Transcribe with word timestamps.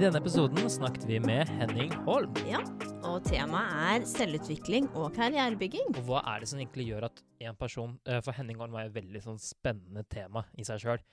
I 0.00 0.02
denne 0.06 0.16
episoden 0.16 0.70
snakket 0.70 1.02
vi 1.04 1.18
med 1.20 1.48
Henning 1.58 1.90
Holm. 2.06 2.32
Ja, 2.48 2.62
og 3.04 3.18
temaet 3.26 3.74
er 4.00 4.06
selvutvikling 4.08 4.86
og 4.96 5.10
karrierebygging. 5.12 5.90
Og 6.00 6.06
hva 6.06 6.22
er 6.24 6.40
det 6.40 6.48
som 6.48 6.62
egentlig 6.62 6.86
gjør 6.88 7.10
at 7.10 7.20
en 7.44 7.58
person 7.60 7.92
eh, 8.08 8.22
For 8.24 8.32
Henning 8.32 8.56
Holm 8.56 8.78
er 8.80 8.88
et 8.88 8.94
veldig 8.94 9.20
sånn 9.26 9.36
spennende 9.44 10.06
tema 10.08 10.46
i 10.56 10.64
seg 10.64 10.80
sjøl. 10.80 11.04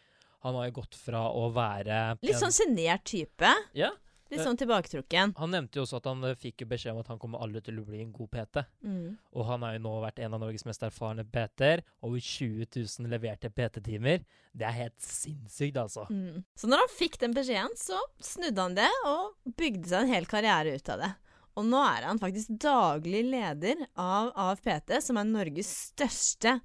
Han 0.47 0.55
har 0.55 0.69
jo 0.69 0.77
gått 0.77 0.95
fra 0.95 1.25
å 1.35 1.49
være 1.51 1.97
Litt 2.23 2.39
sånn 2.39 2.55
sjenert 2.55 3.03
type. 3.11 3.51
Ja. 3.75 3.91
Litt 4.31 4.43
sånn 4.43 4.59
tilbaketrukken. 4.59 5.33
Han 5.39 5.53
nevnte 5.53 5.79
jo 5.79 5.85
også 5.85 6.01
at 6.01 6.09
han 6.09 6.23
eh, 6.27 6.37
fikk 6.39 6.65
beskjed 6.69 6.95
om 6.95 7.01
at 7.03 7.11
han 7.11 7.19
kommer 7.21 7.43
aldri 7.43 7.61
til 7.65 7.79
å 7.81 7.85
bli 7.87 8.01
en 8.03 8.13
god 8.15 8.31
PT. 8.33 8.63
Mm. 8.83 9.13
Og 9.33 9.47
han 9.47 9.63
har 9.65 9.77
jo 9.77 9.83
nå 9.85 9.93
vært 10.03 10.19
en 10.25 10.35
av 10.37 10.43
Norges 10.43 10.65
mest 10.67 10.83
erfarne 10.87 11.25
PT-er. 11.27 11.83
Over 12.05 12.23
20 12.23 12.67
000 12.75 13.13
leverte 13.13 13.51
PT-timer. 13.53 14.25
Det 14.57 14.67
er 14.67 14.75
helt 14.81 14.97
sinnssykt, 15.03 15.79
altså. 15.79 16.07
Mm. 16.11 16.43
Så 16.57 16.69
når 16.71 16.83
han 16.83 16.93
fikk 16.95 17.19
den 17.23 17.35
beskjeden, 17.37 17.77
så 17.79 18.01
snudde 18.23 18.67
han 18.67 18.77
det 18.77 18.91
og 19.07 19.55
bygde 19.59 19.91
seg 19.91 20.03
en 20.03 20.13
hel 20.15 20.29
karriere 20.29 20.75
ut 20.75 20.93
av 20.95 21.05
det. 21.05 21.13
Og 21.57 21.65
nå 21.65 21.79
er 21.81 22.05
han 22.05 22.19
faktisk 22.21 22.51
daglig 22.61 23.23
leder 23.31 23.79
av 23.97 24.29
AFPT, 24.37 24.99
som 25.01 25.17
er 25.17 25.29
Norges 25.29 25.71
største 25.89 26.59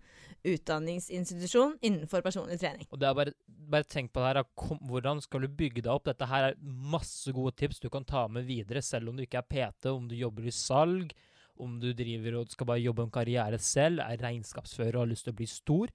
utdanningsinstitusjon 0.44 1.76
innenfor 1.84 2.22
personlig 2.24 2.58
trening. 2.60 2.86
Og 2.90 3.00
det 3.00 3.08
er 3.08 3.16
bare, 3.18 3.34
bare 3.46 3.86
tenk 3.88 4.12
på 4.12 4.22
det 4.22 4.30
her, 4.30 4.48
kom, 4.58 4.80
hvordan 4.90 5.22
skal 5.22 5.44
du 5.44 5.48
bygge 5.48 5.84
deg 5.84 5.92
opp? 5.92 6.08
Dette 6.08 6.28
her 6.28 6.50
er 6.50 6.58
masse 6.62 7.32
gode 7.34 7.54
tips 7.58 7.82
du 7.82 7.88
kan 7.92 8.06
ta 8.08 8.26
med 8.28 8.48
videre, 8.48 8.82
selv 8.82 9.12
om 9.12 9.18
du 9.18 9.24
ikke 9.26 9.42
er 9.42 9.48
PT, 9.48 9.92
om 9.92 10.08
du 10.10 10.16
jobber 10.18 10.48
i 10.48 10.54
salg, 10.54 11.14
om 11.62 11.78
du 11.78 11.92
driver 11.94 12.40
og 12.40 12.52
skal 12.52 12.68
bare 12.72 12.82
jobbe 12.82 13.06
en 13.06 13.14
karriere 13.14 13.58
selv, 13.62 14.02
er 14.02 14.22
regnskapsfører 14.22 14.96
og 14.96 15.04
har 15.04 15.12
lyst 15.12 15.28
til 15.28 15.34
å 15.34 15.40
bli 15.40 15.48
stor. 15.50 15.92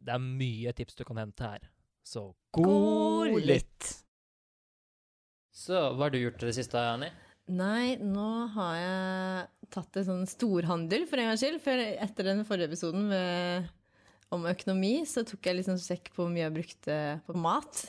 Det 0.00 0.14
er 0.14 0.22
mye 0.24 0.72
tips 0.76 0.98
du 0.98 1.04
kan 1.06 1.20
hente 1.20 1.46
her. 1.46 1.66
Så 2.02 2.30
god 2.56 3.36
lytt! 3.44 3.90
Så 5.50 5.76
hva 5.92 6.06
har 6.06 6.14
du 6.14 6.20
gjort 6.22 6.42
i 6.42 6.48
det 6.48 6.56
siste, 6.56 6.78
Annie? 6.78 7.12
Nei, 7.50 7.96
nå 7.98 8.28
har 8.54 8.74
jeg 8.78 9.70
tatt 9.74 9.98
en 9.98 10.06
sånn 10.06 10.26
storhandel 10.30 11.06
for 11.10 11.18
en 11.18 11.30
gangs 11.30 11.42
skyld. 11.42 11.60
For 11.64 11.82
etter 12.06 12.28
den 12.28 12.44
forrige 12.46 12.70
episoden 12.70 13.08
med, 13.10 13.70
om 14.34 14.46
økonomi, 14.50 15.00
så 15.08 15.24
tok 15.26 15.50
jeg 15.50 15.58
liksom 15.58 15.78
sjekk 15.82 16.12
på 16.14 16.22
hvor 16.22 16.30
mye 16.32 16.44
jeg 16.44 16.56
brukte 16.60 16.98
på 17.26 17.36
mat 17.40 17.84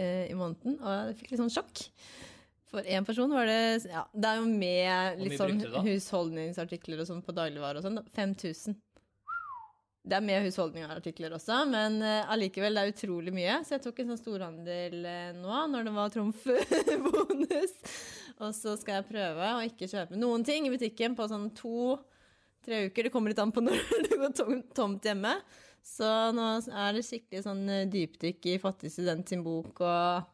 eh, 0.00 0.30
i 0.30 0.36
måneden, 0.38 0.78
og 0.80 0.94
jeg 0.94 1.18
fikk 1.20 1.32
litt 1.32 1.42
sånn 1.42 1.52
sjokk. 1.52 1.84
For 2.72 2.88
én 2.88 3.04
person 3.04 3.28
var 3.36 3.44
det 3.44 3.84
Ja, 3.90 4.06
det 4.16 4.30
er 4.30 4.38
jo 4.40 4.46
med 4.48 5.20
litt 5.20 5.36
sånn 5.36 5.60
husholdningsartikler 5.84 7.02
og 7.02 7.10
sånn 7.10 7.20
på 7.24 7.34
dagligvare 7.36 7.82
og 7.82 7.84
sånn. 7.84 8.00
da. 8.00 8.06
5000. 8.16 8.78
Det 10.02 10.16
er 10.16 10.24
med 10.24 10.42
husholdningsartikler 10.42 11.36
også, 11.36 11.60
men 11.70 12.00
eh, 12.02 12.30
allikevel, 12.34 12.74
det 12.74 12.82
er 12.82 12.90
utrolig 12.90 13.34
mye. 13.34 13.60
Så 13.62 13.76
jeg 13.76 13.84
tok 13.84 14.00
en 14.02 14.08
sånn 14.10 14.18
storhandel 14.18 14.96
eh, 15.06 15.28
nå, 15.36 15.58
når 15.70 15.86
det 15.86 15.92
var 15.94 16.10
trumfbonus. 16.10 17.76
Og 18.42 18.50
så 18.56 18.74
skal 18.80 18.98
jeg 18.98 19.08
prøve 19.12 19.52
å 19.54 19.60
ikke 19.62 19.86
kjøpe 19.92 20.18
noen 20.18 20.42
ting 20.46 20.66
i 20.66 20.72
butikken 20.72 21.14
på 21.14 21.28
sånn 21.30 21.52
to-tre 21.54 22.88
uker. 22.88 23.06
Det 23.06 23.12
kommer 23.14 23.30
litt 23.30 23.42
an 23.44 23.54
på 23.54 23.62
når 23.68 23.78
det 24.08 24.18
går 24.18 24.34
tomt 24.74 25.06
hjemme. 25.06 25.36
Så 25.86 26.08
nå 26.34 26.48
er 26.66 26.98
det 26.98 27.06
skikkelig 27.06 27.46
sånn 27.46 27.62
eh, 27.70 27.86
dypdykk 27.90 28.50
i 28.50 28.60
Fattig 28.62 28.90
student 28.90 29.30
sin 29.30 29.46
bok 29.46 29.84
og 29.86 30.26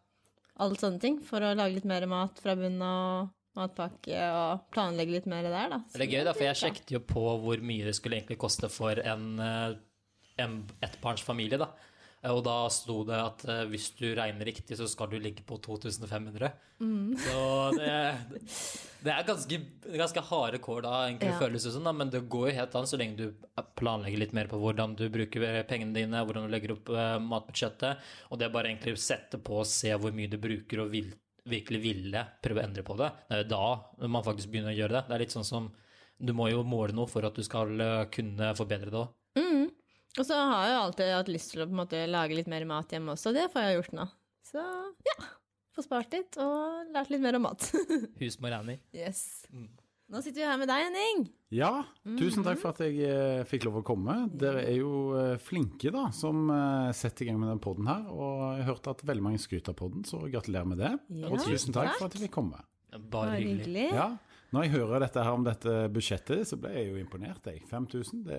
alt 0.64 0.80
sånne 0.80 1.02
ting. 1.02 1.20
For 1.20 1.44
å 1.44 1.52
lage 1.52 1.76
litt 1.76 1.88
mer 1.88 2.08
mat 2.08 2.40
fra 2.40 2.56
bunnen 2.56 2.80
av 2.84 3.28
matpakke 3.56 4.20
og 4.34 4.66
planlegge 4.74 5.16
litt 5.16 5.26
mer 5.30 5.42
der, 5.48 5.68
da. 5.72 5.78
Så 5.90 5.98
Det 5.98 6.06
er 6.08 6.14
gøy, 6.18 6.24
da, 6.28 6.32
for 6.36 6.44
jeg 6.44 6.60
sjekket 6.62 6.90
jo 6.96 7.00
på 7.00 7.24
hvor 7.42 7.60
mye 7.64 7.84
det 7.88 7.94
skulle 7.98 8.18
egentlig 8.20 8.38
koste 8.38 8.68
for 8.70 9.00
en, 9.00 9.38
eh, 9.40 9.76
en 10.38 10.60
ettbarnsfamilie, 10.84 11.58
da. 11.58 11.70
Eh, 12.22 12.30
Og 12.34 12.42
da 12.44 12.68
sto 12.68 13.04
det 13.06 13.14
at 13.18 13.44
eh, 13.48 13.64
hvis 13.70 13.90
du 13.98 14.06
regner 14.14 14.44
riktig, 14.46 14.76
så 14.78 14.86
skal 14.90 15.08
du 15.10 15.18
ligge 15.18 15.42
på 15.46 15.58
2500. 15.62 16.52
Mm. 16.80 17.16
Så 17.18 17.74
det, 17.74 17.92
det 19.02 19.12
er 19.14 19.26
ganske, 19.26 19.58
ganske 19.96 20.22
harde 20.30 20.58
kår 20.62 20.82
da, 20.82 20.94
egentlig 21.08 21.32
Ja. 21.32 21.38
føles 21.38 21.64
det 21.66 21.72
som, 21.74 21.86
men 21.96 22.10
det 22.10 22.28
går 22.30 22.50
jo 22.50 22.56
helt 22.60 22.74
an 22.78 22.86
så 22.86 22.98
lenge 22.98 23.16
du 23.16 23.32
planlegger 23.78 24.18
litt 24.22 24.32
mer 24.34 24.46
på 24.50 24.58
hvordan 24.62 24.94
du 24.98 25.08
bruker 25.10 25.62
pengene 25.66 25.94
dine, 25.94 26.22
hvordan 26.26 26.46
du 26.46 26.52
legger 26.54 26.76
opp 26.76 26.90
matbudsjettet, 27.26 27.98
og 28.30 28.38
det 28.38 28.46
er 28.46 28.54
bare 28.54 28.70
egentlig 28.70 28.94
å 28.94 29.02
sette 29.02 29.38
på 29.42 29.58
og 29.62 29.66
se 29.66 29.90
hvor 29.98 30.14
mye 30.14 30.30
du 30.30 30.38
bruker 30.38 30.84
og 30.84 30.90
vil, 30.94 31.10
virkelig 31.50 31.80
ville 31.82 32.24
prøve 32.44 32.62
å 32.62 32.66
endre 32.66 32.84
på 32.86 32.96
det. 33.00 33.10
Det 33.28 33.36
er 33.36 33.44
jo 33.44 33.50
da 33.52 34.08
man 34.08 34.26
faktisk 34.26 34.52
begynner 34.52 34.74
å 34.74 34.78
gjøre 34.78 34.98
det. 34.98 35.04
Det 35.08 35.16
er 35.16 35.24
litt 35.24 35.34
sånn 35.36 35.48
som 35.48 35.70
du 36.18 36.34
må 36.34 36.48
jo 36.50 36.64
måle 36.66 36.94
noe 36.96 37.08
for 37.10 37.26
at 37.28 37.36
du 37.38 37.44
skal 37.46 37.72
eh, 37.80 38.04
kunne 38.14 38.52
forbedre 38.58 38.92
det 38.92 39.00
òg. 39.00 39.12
Mm. 39.38 39.66
Og 40.18 40.26
så 40.26 40.38
har 40.38 40.64
jeg 40.66 40.74
jo 40.74 40.84
alltid 40.84 41.12
hatt 41.14 41.30
lyst 41.30 41.52
til 41.52 41.62
å 41.62 41.68
på 41.68 41.76
en 41.76 41.82
måte 41.84 42.04
lage 42.10 42.38
litt 42.38 42.50
mer 42.50 42.66
mat 42.68 42.94
hjemme 42.94 43.14
også, 43.14 43.34
det 43.36 43.46
får 43.52 43.66
jeg 43.66 43.76
gjort 43.78 43.98
nå. 44.00 44.06
Så 44.48 44.62
ja, 45.06 45.18
få 45.76 45.84
spart 45.84 46.16
litt 46.16 46.38
og 46.42 46.94
lært 46.94 47.12
litt 47.12 47.22
mer 47.22 47.38
om 47.38 47.46
mat. 47.46 47.68
Husmor 48.22 48.56
Annie. 48.56 48.82
Yes. 48.96 49.44
Mm. 49.52 49.68
Nå 50.08 50.22
sitter 50.24 50.40
vi 50.40 50.46
her 50.48 50.56
med 50.56 50.70
deg, 50.70 50.86
Henning. 50.86 51.26
Ja, 51.52 51.82
tusen 52.16 52.44
takk 52.44 52.56
for 52.62 52.72
at 52.72 52.80
jeg 52.80 52.96
eh, 53.04 53.42
fikk 53.48 53.66
lov 53.68 53.82
å 53.82 53.84
komme. 53.84 54.14
Dere 54.40 54.62
er 54.64 54.78
jo 54.78 54.92
eh, 55.20 55.34
flinke 55.40 55.92
da, 55.92 56.06
som 56.16 56.48
eh, 56.52 56.94
setter 56.96 57.26
i 57.26 57.28
gang 57.28 57.36
med 57.42 57.50
den 57.52 57.60
podden 57.60 57.90
her. 57.90 58.06
Og 58.08 58.56
jeg 58.56 58.68
hørte 58.70 58.94
at 58.96 59.04
veldig 59.08 59.26
mange 59.26 59.42
skryter 59.42 59.76
på 59.76 59.90
den, 59.92 60.06
så 60.08 60.22
gratulerer 60.24 60.70
med 60.70 60.80
det. 60.80 60.94
Ja, 61.12 61.28
og 61.28 61.44
tusen 61.44 61.76
takk, 61.76 61.90
takk. 61.92 62.00
for 62.00 62.08
at 62.08 62.16
jeg 62.16 62.24
fikk 62.24 62.34
komme. 62.38 62.62
Bare 62.88 63.02
Bare 63.12 63.36
hyggelig. 63.36 63.66
hyggelig. 63.66 63.86
Ja, 63.98 64.08
når 64.56 64.64
jeg 64.64 64.72
hører 64.78 65.04
dette 65.04 65.24
her 65.26 65.36
om 65.36 65.44
dette 65.44 65.72
budsjettet, 65.92 66.48
så 66.48 66.56
ble 66.56 66.72
jeg 66.72 66.88
jo 66.88 67.00
imponert. 67.02 67.44
Jeg. 67.52 67.60
5000, 67.68 68.22
det, 68.24 68.38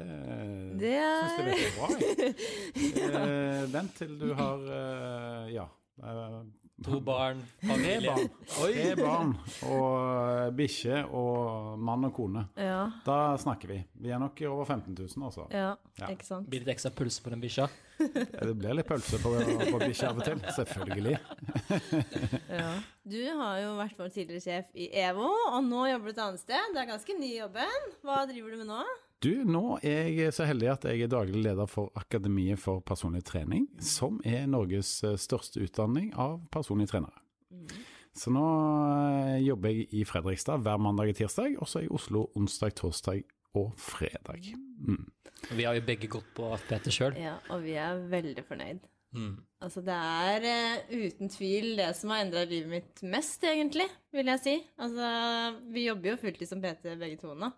Det 0.82 0.96
syns 0.98 1.36
jeg 1.36 1.44
er 1.44 1.52
virker 1.52 1.78
bra. 1.78 1.92
Jeg. 2.02 2.34
Eh, 3.20 3.64
vent 3.70 3.94
til 3.98 4.18
du 4.18 4.32
har 4.38 4.66
eh, 4.74 5.54
ja. 5.54 5.68
Eh, 6.80 6.86
To 6.92 7.00
barn, 7.04 7.42
Tre 7.62 7.68
familie. 7.74 8.10
barn. 8.16 8.30
Tre 8.48 8.96
barn 8.96 9.34
og 9.68 10.54
bikkje 10.58 11.02
og 11.12 11.78
mann 11.80 12.06
og 12.08 12.14
kone. 12.16 12.46
Ja, 12.58 12.86
Da 13.06 13.36
snakker 13.38 13.68
vi. 13.74 13.80
Vi 14.00 14.10
er 14.16 14.20
nok 14.20 14.40
over 14.48 14.66
15 14.66 14.96
000, 14.96 15.26
altså. 15.28 15.48
ja, 15.52 15.76
Ja. 16.00 16.08
ikke 16.14 16.26
sant. 16.26 16.50
Blir 16.50 16.64
det 16.64 16.76
ekstra 16.78 16.92
pulse 16.96 17.22
på 17.22 17.30
den 17.34 17.42
bikkja? 17.42 17.68
Det 18.00 18.54
blir 18.56 18.74
litt 18.78 18.88
pølse 18.88 19.20
på, 19.20 19.34
på 19.72 19.80
bikkja 19.84 20.10
av 20.14 20.18
og 20.22 20.24
til. 20.24 20.40
Selvfølgelig. 20.56 21.18
Ja. 22.50 22.72
Du 23.10 23.18
har 23.40 23.60
jo 23.64 23.70
vært 23.80 23.98
vår 24.00 24.10
tidligere 24.14 24.42
sjef 24.44 24.72
i 24.78 24.88
EVO, 25.02 25.28
og 25.54 25.64
nå 25.66 25.84
jobber 25.90 26.10
du 26.12 26.14
et 26.16 26.22
annet 26.24 26.42
sted. 26.42 26.74
Det 26.76 26.82
er 26.84 26.90
ganske 26.92 27.16
ny 27.20 27.30
jobben. 27.40 27.86
Hva 28.06 28.22
driver 28.30 28.54
du 28.54 28.58
med 28.64 28.70
nå? 28.70 28.82
Du, 29.20 29.34
nå 29.44 29.82
er 29.84 30.08
jeg 30.16 30.32
så 30.32 30.46
heldig 30.48 30.68
at 30.72 30.86
jeg 30.88 31.04
er 31.04 31.10
daglig 31.12 31.42
leder 31.44 31.68
for 31.68 31.92
Akademiet 32.00 32.62
for 32.62 32.80
personlig 32.88 33.26
trening, 33.28 33.66
som 33.84 34.22
er 34.24 34.46
Norges 34.48 34.94
eh, 35.04 35.18
største 35.20 35.60
utdanning 35.66 36.14
av 36.16 36.38
personlige 36.54 36.94
trenere. 36.94 37.20
Så 38.16 38.32
nå 38.32 38.46
eh, 38.46 39.42
jobber 39.44 39.76
jeg 39.76 39.90
i 39.92 40.06
Fredrikstad 40.08 40.64
hver 40.64 40.80
mandag 40.80 41.12
og 41.12 41.20
tirsdag, 41.20 41.60
og 41.60 41.68
så 41.68 41.82
er 41.82 41.86
jeg 41.86 41.92
i 41.92 41.98
Oslo 42.00 42.24
onsdag, 42.40 42.78
torsdag 42.80 43.28
og 43.60 43.76
fredag. 43.76 44.54
Mm. 44.88 45.04
Vi 45.52 45.68
har 45.68 45.76
jo 45.76 45.84
begge 45.92 46.08
gått 46.16 46.32
på 46.38 46.48
AFPT 46.56 46.92
sjøl. 46.96 47.20
Ja, 47.20 47.36
og 47.52 47.68
vi 47.68 47.76
er 47.76 48.00
veldig 48.16 48.48
fornøyd. 48.48 48.88
Mm. 49.20 49.36
Altså, 49.66 49.84
det 49.84 50.00
er 50.00 50.46
uh, 50.48 50.92
uten 50.96 51.32
tvil 51.34 51.74
det 51.80 51.92
som 51.98 52.14
har 52.14 52.24
endra 52.24 52.48
livet 52.48 52.72
mitt 52.72 53.02
mest, 53.04 53.44
egentlig, 53.44 53.90
vil 54.16 54.32
jeg 54.32 54.46
si. 54.46 54.60
Altså, 54.80 55.10
vi 55.74 55.90
jobber 55.90 56.14
jo 56.14 56.22
fulltid 56.22 56.48
som 56.48 56.64
PT 56.64 56.94
begge 57.02 57.20
to 57.20 57.36
nå. 57.36 57.52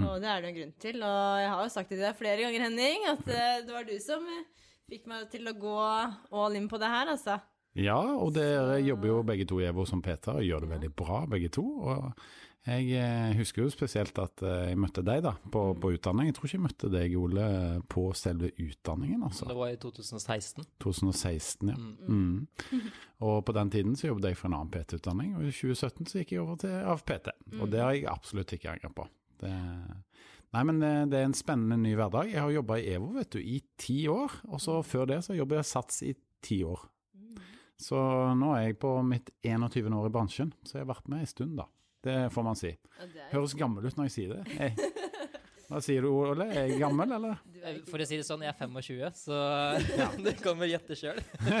Og 0.00 0.20
det 0.22 0.28
er 0.30 0.40
det 0.40 0.50
en 0.50 0.58
grunn 0.58 0.76
til. 0.80 1.00
Og 1.04 1.40
jeg 1.42 1.48
har 1.52 1.62
jo 1.62 1.72
sagt 1.72 1.90
det 1.92 1.98
til 1.98 2.06
deg 2.06 2.18
flere 2.18 2.44
ganger, 2.46 2.66
Henning, 2.68 3.08
at 3.12 3.24
eh, 3.28 3.56
det 3.66 3.74
var 3.74 3.88
du 3.88 3.96
som 4.00 4.28
eh, 4.32 4.68
fikk 4.92 5.08
meg 5.10 5.26
til 5.32 5.50
å 5.50 5.56
gå 5.58 5.80
all 6.44 6.60
in 6.60 6.70
på 6.70 6.80
det 6.80 6.92
her, 6.92 7.12
altså. 7.12 7.40
Ja, 7.76 7.98
og 7.98 8.34
dere 8.36 8.80
jobber 8.84 9.08
jo 9.08 9.18
begge 9.24 9.48
to 9.48 9.60
i 9.62 9.66
EVO 9.68 9.84
som 9.88 10.02
Peter, 10.04 10.36
og 10.36 10.44
gjør 10.44 10.64
det 10.64 10.72
veldig 10.74 10.90
bra, 10.96 11.22
begge 11.28 11.48
to. 11.52 11.64
Og 11.64 12.08
jeg 12.68 12.88
eh, 12.94 13.36
husker 13.36 13.64
jo 13.64 13.72
spesielt 13.72 14.16
at 14.22 14.44
jeg 14.44 14.80
møtte 14.80 15.04
deg 15.04 15.22
da, 15.24 15.34
på, 15.52 15.62
på 15.80 15.92
utdanning. 15.96 16.28
Jeg 16.30 16.38
tror 16.38 16.48
ikke 16.48 16.58
jeg 16.58 16.66
møtte 16.66 16.92
deg, 16.92 17.16
Ole, 17.20 17.46
på 17.92 18.08
selve 18.16 18.52
utdanningen, 18.56 19.24
altså. 19.28 19.48
Det 19.50 19.56
var 19.60 19.72
i 19.72 19.80
2016. 19.82 20.68
2016, 20.84 21.72
ja. 21.72 21.80
Mm. 22.08 22.92
Og 23.28 23.42
på 23.44 23.56
den 23.60 23.72
tiden 23.76 23.96
så 23.98 24.08
jobbet 24.08 24.32
jeg 24.32 24.40
for 24.40 24.48
en 24.48 24.60
annen 24.60 24.72
PT-utdanning, 24.72 25.34
og 25.36 25.48
i 25.48 25.52
2017 25.52 26.12
så 26.12 26.22
gikk 26.22 26.36
jeg 26.36 26.44
over 26.44 26.60
til 26.64 26.78
AFPT. 26.80 27.34
Og 27.60 27.68
det 27.72 27.84
har 27.84 27.96
jeg 27.96 28.08
absolutt 28.12 28.56
ikke 28.56 28.72
angret 28.72 28.96
på. 28.96 29.08
Det, 29.42 29.52
Nei, 30.52 30.62
men 30.68 30.80
det, 30.82 30.88
det 31.12 31.16
er 31.22 31.24
en 31.30 31.34
spennende 31.36 31.78
ny 31.80 31.94
hverdag. 31.96 32.28
Jeg 32.28 32.42
har 32.44 32.50
jobba 32.52 32.76
i 32.76 32.90
EVO 32.92 33.06
vet 33.14 33.30
du, 33.32 33.38
i 33.40 33.56
ti 33.80 34.02
år, 34.12 34.34
og 34.52 34.60
så 34.60 34.74
før 34.84 35.06
det 35.08 35.22
så 35.24 35.32
jobber 35.36 35.56
jeg 35.62 35.68
Sats 35.70 36.02
i 36.04 36.10
ti 36.44 36.58
år. 36.68 36.82
Så 37.82 37.98
nå 38.38 38.50
er 38.54 38.66
jeg 38.68 38.76
på 38.82 38.90
mitt 39.06 39.30
21. 39.42 39.88
år 39.96 40.10
i 40.10 40.12
bransjen, 40.12 40.52
så 40.62 40.76
jeg 40.76 40.84
har 40.84 40.90
vært 40.92 41.08
med 41.10 41.24
en 41.24 41.30
stund, 41.30 41.56
da. 41.58 41.64
Det 42.04 42.16
får 42.34 42.44
man 42.46 42.58
si. 42.58 42.70
Ja, 43.00 43.28
Høres 43.32 43.54
gammel 43.58 43.86
ut 43.88 43.96
når 43.96 44.10
jeg 44.10 44.14
sier 44.18 44.34
det. 44.36 44.44
Jeg, 44.60 44.92
hva 45.72 45.80
sier 45.80 46.04
du, 46.04 46.10
Ole? 46.12 46.44
Er 46.52 46.66
jeg 46.68 46.82
gammel, 46.82 47.14
eller? 47.16 47.38
er 47.62 47.78
ikke- 47.78 47.88
For 47.88 48.02
å 48.04 48.06
si 48.10 48.18
det 48.20 48.26
sånn, 48.28 48.42
jeg 48.44 48.52
er 48.52 48.58
25, 48.60 49.14
så 49.16 49.38
du 50.20 50.28
kan 50.42 50.58
vel 50.60 50.74
gjette 50.74 50.98
sjøl. 51.00 51.16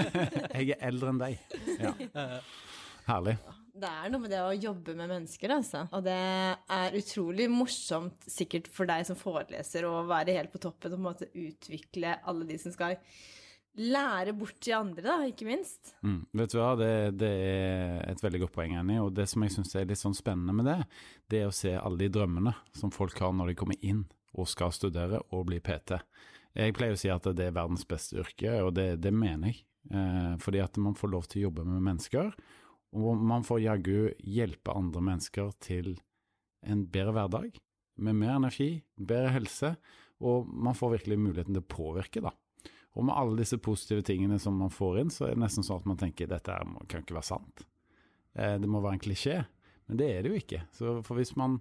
Jeg 0.58 0.74
er 0.74 0.82
eldre 0.90 1.14
enn 1.14 1.20
deg. 1.22 1.38
Ja. 1.80 1.94
Herlig. 3.08 3.38
Det 3.72 3.88
er 3.88 4.10
noe 4.12 4.20
med 4.20 4.32
det 4.34 4.40
å 4.44 4.52
jobbe 4.52 4.92
med 4.96 5.08
mennesker, 5.08 5.52
altså. 5.54 5.86
Og 5.96 6.02
det 6.04 6.16
er 6.76 6.96
utrolig 6.98 7.46
morsomt 7.48 8.26
sikkert 8.28 8.68
for 8.72 8.88
deg 8.90 9.06
som 9.08 9.16
foreleser 9.16 9.86
å 9.88 10.02
være 10.08 10.34
helt 10.36 10.52
på 10.52 10.60
toppen 10.60 10.92
og 10.92 10.98
på 10.98 11.00
en 11.00 11.06
måte 11.06 11.30
utvikle 11.32 12.18
alle 12.28 12.48
de 12.50 12.58
som 12.60 12.74
skal 12.74 12.98
lære 13.80 14.34
bort 14.36 14.58
til 14.60 14.76
andre, 14.76 15.04
da, 15.06 15.16
ikke 15.24 15.48
minst. 15.48 15.94
Mm. 16.04 16.20
Vet 16.36 16.52
du 16.52 16.58
hva, 16.60 16.74
det, 16.76 16.92
det 17.16 17.32
er 17.32 18.02
et 18.10 18.20
veldig 18.20 18.42
godt 18.44 18.54
poeng, 18.58 18.76
Annie. 18.76 19.00
Og 19.00 19.14
det 19.16 19.24
som 19.32 19.44
jeg 19.44 19.54
syns 19.56 19.72
er 19.80 19.88
litt 19.88 20.02
sånn 20.02 20.16
spennende 20.16 20.52
med 20.56 20.68
det, 20.68 20.78
det 21.32 21.40
er 21.40 21.48
å 21.48 21.56
se 21.56 21.72
alle 21.78 22.04
de 22.04 22.12
drømmene 22.12 22.52
som 22.76 22.92
folk 22.92 23.16
har 23.24 23.32
når 23.32 23.54
de 23.54 23.58
kommer 23.62 23.80
inn 23.80 24.04
og 24.36 24.48
skal 24.52 24.72
studere 24.76 25.20
og 25.32 25.46
bli 25.48 25.60
PT. 25.64 25.96
Jeg 26.60 26.76
pleier 26.76 26.96
å 26.96 27.00
si 27.00 27.08
at 27.12 27.24
det 27.32 27.48
er 27.48 27.56
verdens 27.56 27.88
beste 27.88 28.20
yrke, 28.20 28.58
og 28.60 28.74
det, 28.76 28.90
det 29.00 29.12
mener 29.16 29.52
jeg. 29.52 29.64
Eh, 29.92 30.34
fordi 30.40 30.60
at 30.62 30.76
man 30.80 30.94
får 30.96 31.10
lov 31.10 31.24
til 31.28 31.40
å 31.40 31.48
jobbe 31.48 31.64
med 31.66 31.84
mennesker, 31.88 32.28
og 32.92 33.20
man 33.24 33.44
får 33.46 33.64
jaggu 33.64 33.96
hjelpe 34.20 34.74
andre 34.76 35.02
mennesker 35.04 35.52
til 35.64 35.94
en 36.62 36.84
bedre 36.92 37.14
hverdag, 37.16 37.58
med 38.02 38.16
mer 38.16 38.36
energi, 38.36 38.82
bedre 38.96 39.32
helse, 39.34 39.74
og 40.22 40.46
man 40.46 40.76
får 40.76 40.98
virkelig 40.98 41.18
muligheten 41.18 41.56
til 41.56 41.64
å 41.64 41.72
påvirke, 41.72 42.22
da. 42.24 42.32
Og 42.92 43.06
med 43.08 43.16
alle 43.16 43.38
disse 43.40 43.56
positive 43.62 44.04
tingene 44.04 44.38
som 44.40 44.58
man 44.60 44.72
får 44.72 44.98
inn, 45.00 45.12
så 45.12 45.26
er 45.26 45.34
det 45.34 45.42
nesten 45.42 45.64
sånn 45.64 45.80
at 45.80 45.88
man 45.88 46.00
tenker 46.00 46.28
dette 46.28 46.58
kan 46.90 47.04
ikke 47.04 47.16
være 47.16 47.30
sant. 47.30 47.64
Eh, 48.36 48.58
det 48.60 48.68
må 48.68 48.82
være 48.84 48.98
en 48.98 49.06
klisjé, 49.06 49.38
men 49.88 50.00
det 50.00 50.10
er 50.12 50.20
det 50.22 50.32
jo 50.32 50.42
ikke. 50.42 50.60
Så 50.76 50.98
for 51.06 51.16
hvis 51.18 51.32
man 51.40 51.56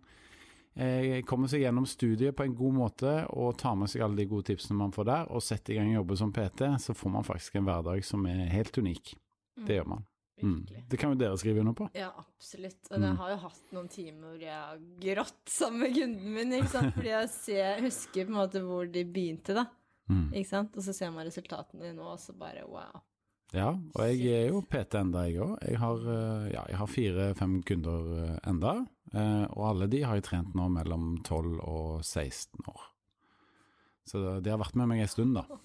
eh, 0.75 1.21
kommer 1.27 1.51
seg 1.51 1.63
gjennom 1.63 1.87
studiet 1.87 2.35
på 2.35 2.45
en 2.45 2.57
god 2.57 2.77
måte 2.81 3.15
og 3.31 3.55
tar 3.63 3.79
med 3.79 3.91
seg 3.91 4.03
alle 4.03 4.19
de 4.19 4.27
gode 4.31 4.49
tipsene 4.51 4.79
man 4.83 4.95
får 4.95 5.07
der, 5.07 5.31
og 5.31 5.45
setter 5.45 5.75
i 5.75 5.79
gang 5.79 5.93
å 5.93 6.01
jobbe 6.01 6.19
som 6.19 6.35
PT, 6.35 6.67
så 6.83 6.97
får 6.97 7.15
man 7.15 7.27
faktisk 7.27 7.57
en 7.57 7.67
hverdag 7.69 8.03
som 8.07 8.27
er 8.27 8.51
helt 8.51 8.77
unik. 8.83 9.15
Det 9.61 9.79
gjør 9.79 9.93
man. 9.95 10.07
Mm. 10.43 10.55
Virkelig. 10.65 10.83
Det 10.89 10.99
kan 10.99 11.11
jo 11.13 11.19
dere 11.21 11.37
skrive 11.37 11.59
under 11.59 11.73
på. 11.73 11.89
Ja, 11.95 12.09
absolutt. 12.17 12.79
Og 12.91 12.97
jeg 12.99 13.11
Mm. 13.11 13.17
har 13.17 13.29
jo 13.29 13.37
hatt 13.37 13.71
noen 13.73 13.87
timer 13.89 14.27
hvor 14.31 14.39
jeg 14.41 14.53
har 14.53 14.77
grått 14.99 15.45
sammen 15.49 15.79
med 15.79 15.93
kunden 15.95 16.33
min, 16.33 16.51
ikke 16.53 16.69
sant. 16.69 16.93
Fordi 16.95 17.07
jeg 17.13 17.29
ser, 17.29 17.81
husker 17.81 18.25
på 18.25 18.29
en 18.31 18.39
måte 18.41 18.61
hvor 18.65 18.91
de 18.91 19.03
begynte, 19.05 19.53
da. 19.53 19.65
Mm. 20.09 20.31
Ikke 20.33 20.47
sant? 20.49 20.75
Og 20.75 20.83
så 20.83 20.93
ser 20.93 21.11
man 21.11 21.25
resultatene 21.27 21.93
nå, 21.95 22.03
og 22.03 22.19
så 22.19 22.33
bare 22.37 22.65
wow. 22.67 23.01
Ja, 23.53 23.67
og 23.75 24.01
jeg 24.07 24.21
er 24.31 24.47
jo 24.47 24.61
PT 24.61 24.95
enda, 24.95 25.25
jeg 25.27 25.35
òg. 25.43 25.57
Jeg 25.67 25.77
har, 25.77 25.97
eh, 26.07 26.51
ja, 26.53 26.61
har 26.77 26.87
fire-fem 26.87 27.61
kunder 27.67 28.05
eh, 28.23 28.37
enda, 28.47 28.85
eh, 29.13 29.43
og 29.51 29.65
alle 29.67 29.87
de 29.91 29.99
har 30.03 30.15
jeg 30.15 30.23
trent 30.23 30.53
nå 30.55 30.69
mellom 30.71 31.17
12 31.21 31.59
og 31.59 31.99
16 32.01 32.63
år. 32.65 32.70
Så 34.11 34.21
de 34.43 34.51
har 34.51 34.59
vært 34.59 34.77
med 34.79 34.89
meg 34.91 35.05
en 35.05 35.11
stund, 35.11 35.37
da. 35.39 35.45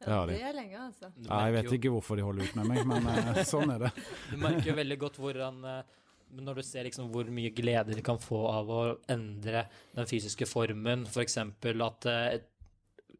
Det 0.00 0.08
har 0.08 0.30
de. 0.30 0.36
Det 0.38 0.44
er 0.48 0.54
lenge, 0.56 0.76
altså. 0.80 1.10
Ja, 1.26 1.38
jeg 1.44 1.54
vet 1.58 1.74
ikke 1.76 1.90
hvorfor 1.92 2.16
de 2.16 2.22
holder 2.24 2.46
ut 2.48 2.54
med 2.56 2.70
meg, 2.70 2.86
men 2.88 3.08
eh, 3.12 3.40
sånn 3.50 3.68
er 3.74 3.82
det. 3.84 3.90
Du 4.30 4.38
merker 4.40 4.70
jo 4.70 4.76
veldig 4.78 4.96
godt 5.02 5.18
hvordan 5.20 5.58
eh, 5.68 5.98
Når 6.40 6.56
du 6.56 6.62
ser 6.64 6.86
liksom 6.88 7.10
hvor 7.12 7.28
mye 7.36 7.50
glede 7.52 7.98
de 7.98 8.04
kan 8.06 8.20
få 8.22 8.38
av 8.48 8.72
å 8.72 8.78
endre 9.12 9.66
den 9.92 10.08
fysiske 10.08 10.48
formen, 10.48 11.04
f.eks. 11.04 11.36
at 11.42 12.08
eh, 12.08 12.38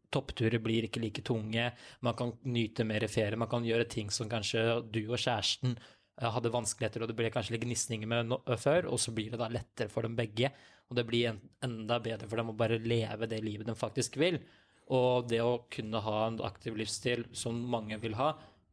toppturer 0.09 0.63
blir 0.65 0.89
ikke 0.89 1.03
like 1.05 1.27
tunge, 1.27 1.69
man 2.01 2.17
kan 2.17 2.33
nyte 2.49 2.87
mer 2.89 3.05
ferie, 3.13 3.37
man 3.37 3.51
kan 3.51 3.67
gjøre 3.67 3.85
ting 3.85 4.09
som 4.11 4.31
kanskje 4.33 4.65
du 4.89 5.03
og 5.05 5.21
kjæresten 5.21 5.77
hadde 6.21 6.53
vanskeligheter, 6.53 7.05
og 7.05 7.13
det 7.13 7.19
ble 7.19 7.31
kanskje 7.33 7.55
litt 7.55 7.67
gnisninger 7.67 8.09
med 8.09 8.33
no 8.33 8.41
før, 8.61 8.89
og 8.91 8.99
så 9.01 9.13
blir 9.17 9.31
det 9.33 9.41
da 9.41 9.47
lettere 9.53 9.93
for 9.93 10.05
dem 10.05 10.17
begge, 10.19 10.51
og 10.91 10.99
det 10.99 11.07
blir 11.07 11.29
en 11.31 11.39
enda 11.65 12.01
bedre 12.03 12.27
for 12.29 12.41
dem 12.41 12.51
å 12.51 12.57
bare 12.59 12.81
leve 12.83 13.29
det 13.31 13.39
livet 13.45 13.69
de 13.69 13.77
faktisk 13.79 14.19
vil. 14.21 14.41
Og 14.91 15.29
det 15.31 15.41
å 15.45 15.61
kunne 15.71 16.03
ha 16.03 16.17
en 16.27 16.41
aktiv 16.47 16.79
livsstil 16.79 17.27
som 17.37 17.59
mange 17.73 17.99
vil 18.03 18.17
ha, 18.19 18.33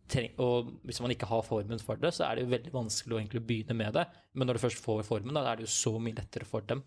treng- 0.09 0.37
og 0.41 0.71
hvis 0.87 1.01
man 1.03 1.13
ikke 1.13 1.29
har 1.29 1.43
formen 1.45 1.81
for 1.83 1.99
det, 2.01 2.13
så 2.15 2.25
er 2.27 2.37
det 2.37 2.45
jo 2.45 2.53
veldig 2.53 2.73
vanskelig 2.73 3.15
å 3.15 3.19
egentlig 3.19 3.43
begynne 3.45 3.77
med 3.77 3.97
det. 3.99 4.07
Men 4.33 4.49
når 4.49 4.57
du 4.57 4.63
først 4.65 4.81
får 4.83 5.03
formen, 5.07 5.35
da 5.35 5.45
er 5.51 5.59
det 5.59 5.67
jo 5.67 5.75
så 5.75 5.97
mye 5.99 6.17
lettere 6.17 6.47
for 6.47 6.65
dem 6.67 6.85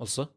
også. 0.00 0.28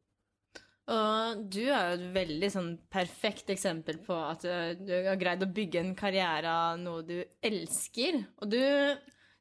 Og 0.93 1.43
du 1.47 1.61
er 1.71 1.93
jo 1.93 1.95
et 1.95 2.07
veldig 2.15 2.49
sånn 2.51 2.71
perfekt 2.91 3.53
eksempel 3.53 4.01
på 4.03 4.15
at 4.19 4.43
uh, 4.43 4.73
du 4.75 4.91
har 4.91 5.19
greid 5.19 5.45
å 5.45 5.51
bygge 5.55 5.79
en 5.79 5.93
karriere 5.95 6.51
av 6.51 6.81
noe 6.81 7.05
du 7.07 7.21
elsker. 7.39 8.19
Og 8.43 8.51
du 8.51 8.59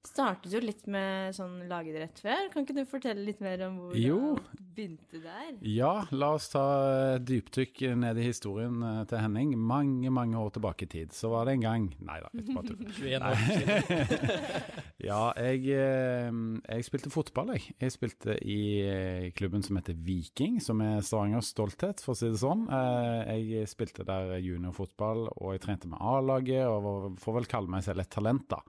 startet 0.09 0.53
jo 0.53 0.61
litt 0.63 0.87
med 0.91 1.35
sånn 1.37 1.61
lagidrett 1.71 2.19
før. 2.23 2.49
Kan 2.53 2.65
ikke 2.67 2.75
du 2.81 2.85
fortelle 2.91 3.23
litt 3.25 3.41
mer 3.45 3.61
om 3.69 3.77
hvor 3.79 3.97
Jo. 3.97 4.19
du 4.37 4.63
begynte 4.75 5.21
der? 5.23 5.53
Ja, 5.69 6.05
la 6.11 6.31
oss 6.37 6.49
ta 6.53 6.63
dypdykk 7.23 7.83
ned 8.01 8.19
i 8.19 8.25
historien 8.27 8.81
eh, 8.83 9.03
til 9.11 9.21
Henning. 9.23 9.53
Mange, 9.59 10.11
mange 10.11 10.39
år 10.41 10.51
tilbake 10.57 10.87
i 10.89 10.91
tid. 10.97 11.13
Så 11.15 11.31
var 11.33 11.47
det 11.47 11.55
en 11.59 11.65
gang 11.67 11.89
Nei 12.03 12.19
da, 12.25 12.31
jeg 12.35 12.49
bare 12.51 12.67
tuller. 12.73 12.91
21 12.99 13.29
år 13.29 13.37
siden. 13.47 14.83
Ja, 15.03 15.33
jeg, 15.35 15.65
eh, 15.75 16.29
jeg 16.77 16.85
spilte 16.87 17.11
fotball, 17.11 17.49
jeg. 17.57 17.73
Jeg 17.83 17.91
spilte 17.97 18.37
i 18.47 18.59
eh, 18.87 19.25
klubben 19.35 19.65
som 19.67 19.75
heter 19.81 19.97
Viking, 19.99 20.61
som 20.63 20.79
er 20.85 21.01
Stavangers 21.03 21.49
stolthet, 21.51 21.99
for 22.05 22.15
å 22.15 22.19
si 22.21 22.29
det 22.31 22.39
sånn. 22.39 22.69
Eh, 22.71 23.33
Jeg 23.43 23.67
spilte 23.73 24.07
der 24.07 24.37
juniorfotball, 24.39 25.25
og 25.35 25.57
jeg 25.57 25.65
trente 25.65 25.91
med 25.91 25.99
A-laget, 25.99 26.69
og 26.71 27.19
får 27.23 27.35
vel 27.41 27.51
kalle 27.51 27.73
meg 27.75 27.83
selv 27.87 28.05
et 28.05 28.13
talent, 28.15 28.47
da. 28.53 28.61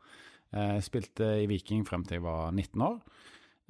Eh, 0.53 0.75
Jeg 0.77 0.87
spilte 0.89 1.29
i 1.43 1.47
Viking 1.49 1.85
frem 1.87 2.05
til 2.07 2.19
jeg 2.19 2.25
var 2.25 2.51
19 2.51 2.81
år. 2.85 2.99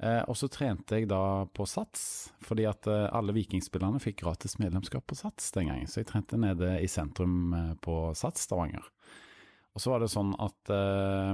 Eh, 0.02 0.22
og 0.26 0.36
så 0.36 0.48
trente 0.50 0.98
jeg 0.98 1.08
da 1.08 1.46
på 1.54 1.66
Sats, 1.70 2.32
fordi 2.42 2.66
at 2.66 2.86
eh, 2.90 3.06
alle 3.14 3.34
vikingspillerne 3.36 4.02
fikk 4.02 4.22
gratis 4.24 4.58
medlemskap 4.58 5.06
på 5.06 5.16
Sats 5.18 5.52
den 5.54 5.70
gangen. 5.70 5.86
Så 5.90 6.02
jeg 6.02 6.10
trente 6.10 6.40
nede 6.40 6.74
i 6.82 6.88
sentrum 6.90 7.54
på 7.80 7.98
Sats 8.18 8.44
Stavanger. 8.48 8.84
Og 9.74 9.82
så 9.82 9.90
var 9.90 10.02
det 10.04 10.10
sånn 10.12 10.34
at 10.38 10.70
eh, 10.70 11.32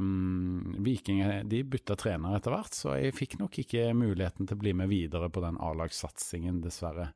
Vikinger 0.86 1.42
de 1.48 1.62
bytta 1.68 1.96
trener 2.00 2.36
etter 2.38 2.54
hvert, 2.54 2.76
så 2.76 2.94
jeg 2.96 3.16
fikk 3.16 3.38
nok 3.40 3.58
ikke 3.64 3.90
muligheten 3.96 4.48
til 4.48 4.56
å 4.56 4.62
bli 4.62 4.72
med 4.76 4.88
videre 4.92 5.28
på 5.32 5.42
den 5.44 5.58
A-lagssatsingen, 5.60 6.62
dessverre. 6.64 7.10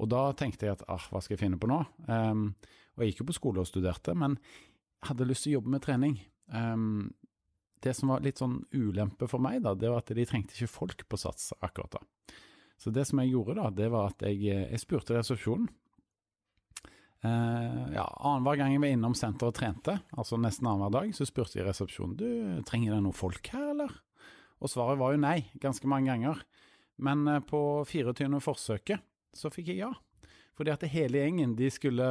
Og 0.00 0.08
da 0.12 0.26
tenkte 0.36 0.66
jeg 0.66 0.78
at 0.78 0.84
ah, 0.88 1.06
hva 1.12 1.20
skal 1.20 1.36
jeg 1.36 1.42
finne 1.44 1.60
på 1.60 1.68
nå? 1.68 1.80
Ehm, 2.08 2.44
og 2.96 3.02
jeg 3.04 3.12
gikk 3.12 3.22
jo 3.22 3.30
på 3.30 3.36
skole 3.36 3.60
og 3.62 3.68
studerte, 3.68 4.14
men 4.16 4.38
hadde 5.08 5.28
lyst 5.28 5.44
til 5.44 5.54
å 5.54 5.58
jobbe 5.58 5.74
med 5.76 5.84
trening. 5.84 6.14
Ehm, 6.56 7.10
det 7.84 7.94
som 7.96 8.12
var 8.12 8.24
litt 8.24 8.40
sånn 8.40 8.60
ulempe 8.76 9.28
for 9.30 9.42
meg, 9.42 9.62
da, 9.64 9.74
det 9.74 9.90
var 9.90 10.02
at 10.02 10.12
de 10.16 10.26
trengte 10.28 10.56
ikke 10.56 10.70
folk 10.70 11.04
på 11.08 11.18
Sats 11.20 11.52
akkurat 11.60 11.98
da. 11.98 12.34
Så 12.80 12.92
det 12.94 13.06
som 13.08 13.20
jeg 13.20 13.34
gjorde 13.34 13.58
da, 13.58 13.68
det 13.76 13.90
var 13.92 14.12
at 14.12 14.24
jeg, 14.24 14.40
jeg 14.48 14.80
spurte 14.80 15.16
resepsjonen. 15.16 15.68
Eh, 17.20 17.80
ja, 17.92 18.06
Annenhver 18.24 18.56
gang 18.56 18.72
jeg 18.72 18.80
var 18.80 18.94
innom 18.94 19.16
senteret 19.18 19.52
og 19.52 19.58
trente, 19.58 19.98
altså 20.16 20.38
nesten 20.40 20.68
annenhver 20.70 20.94
dag, 20.94 21.10
så 21.16 21.26
spurte 21.28 21.58
jeg 21.58 21.66
resepsjonen 21.68 22.16
du, 22.16 22.28
trenger 22.68 22.96
det 22.96 23.02
noen 23.04 23.16
folk 23.16 23.52
her, 23.52 23.66
eller? 23.74 23.92
Og 24.60 24.72
svaret 24.72 25.00
var 25.00 25.12
jo 25.12 25.20
nei, 25.20 25.42
ganske 25.60 25.88
mange 25.88 26.08
ganger. 26.12 26.40
Men 27.00 27.24
eh, 27.28 27.42
på 27.44 27.84
24. 27.88 28.40
forsøket 28.44 29.04
så 29.36 29.52
fikk 29.52 29.72
jeg 29.72 29.82
ja. 29.84 29.92
Fordi 30.60 30.74
at 30.74 30.82
hele 30.92 31.22
gjengen 31.22 31.54
de 31.56 31.70
skulle 31.72 32.06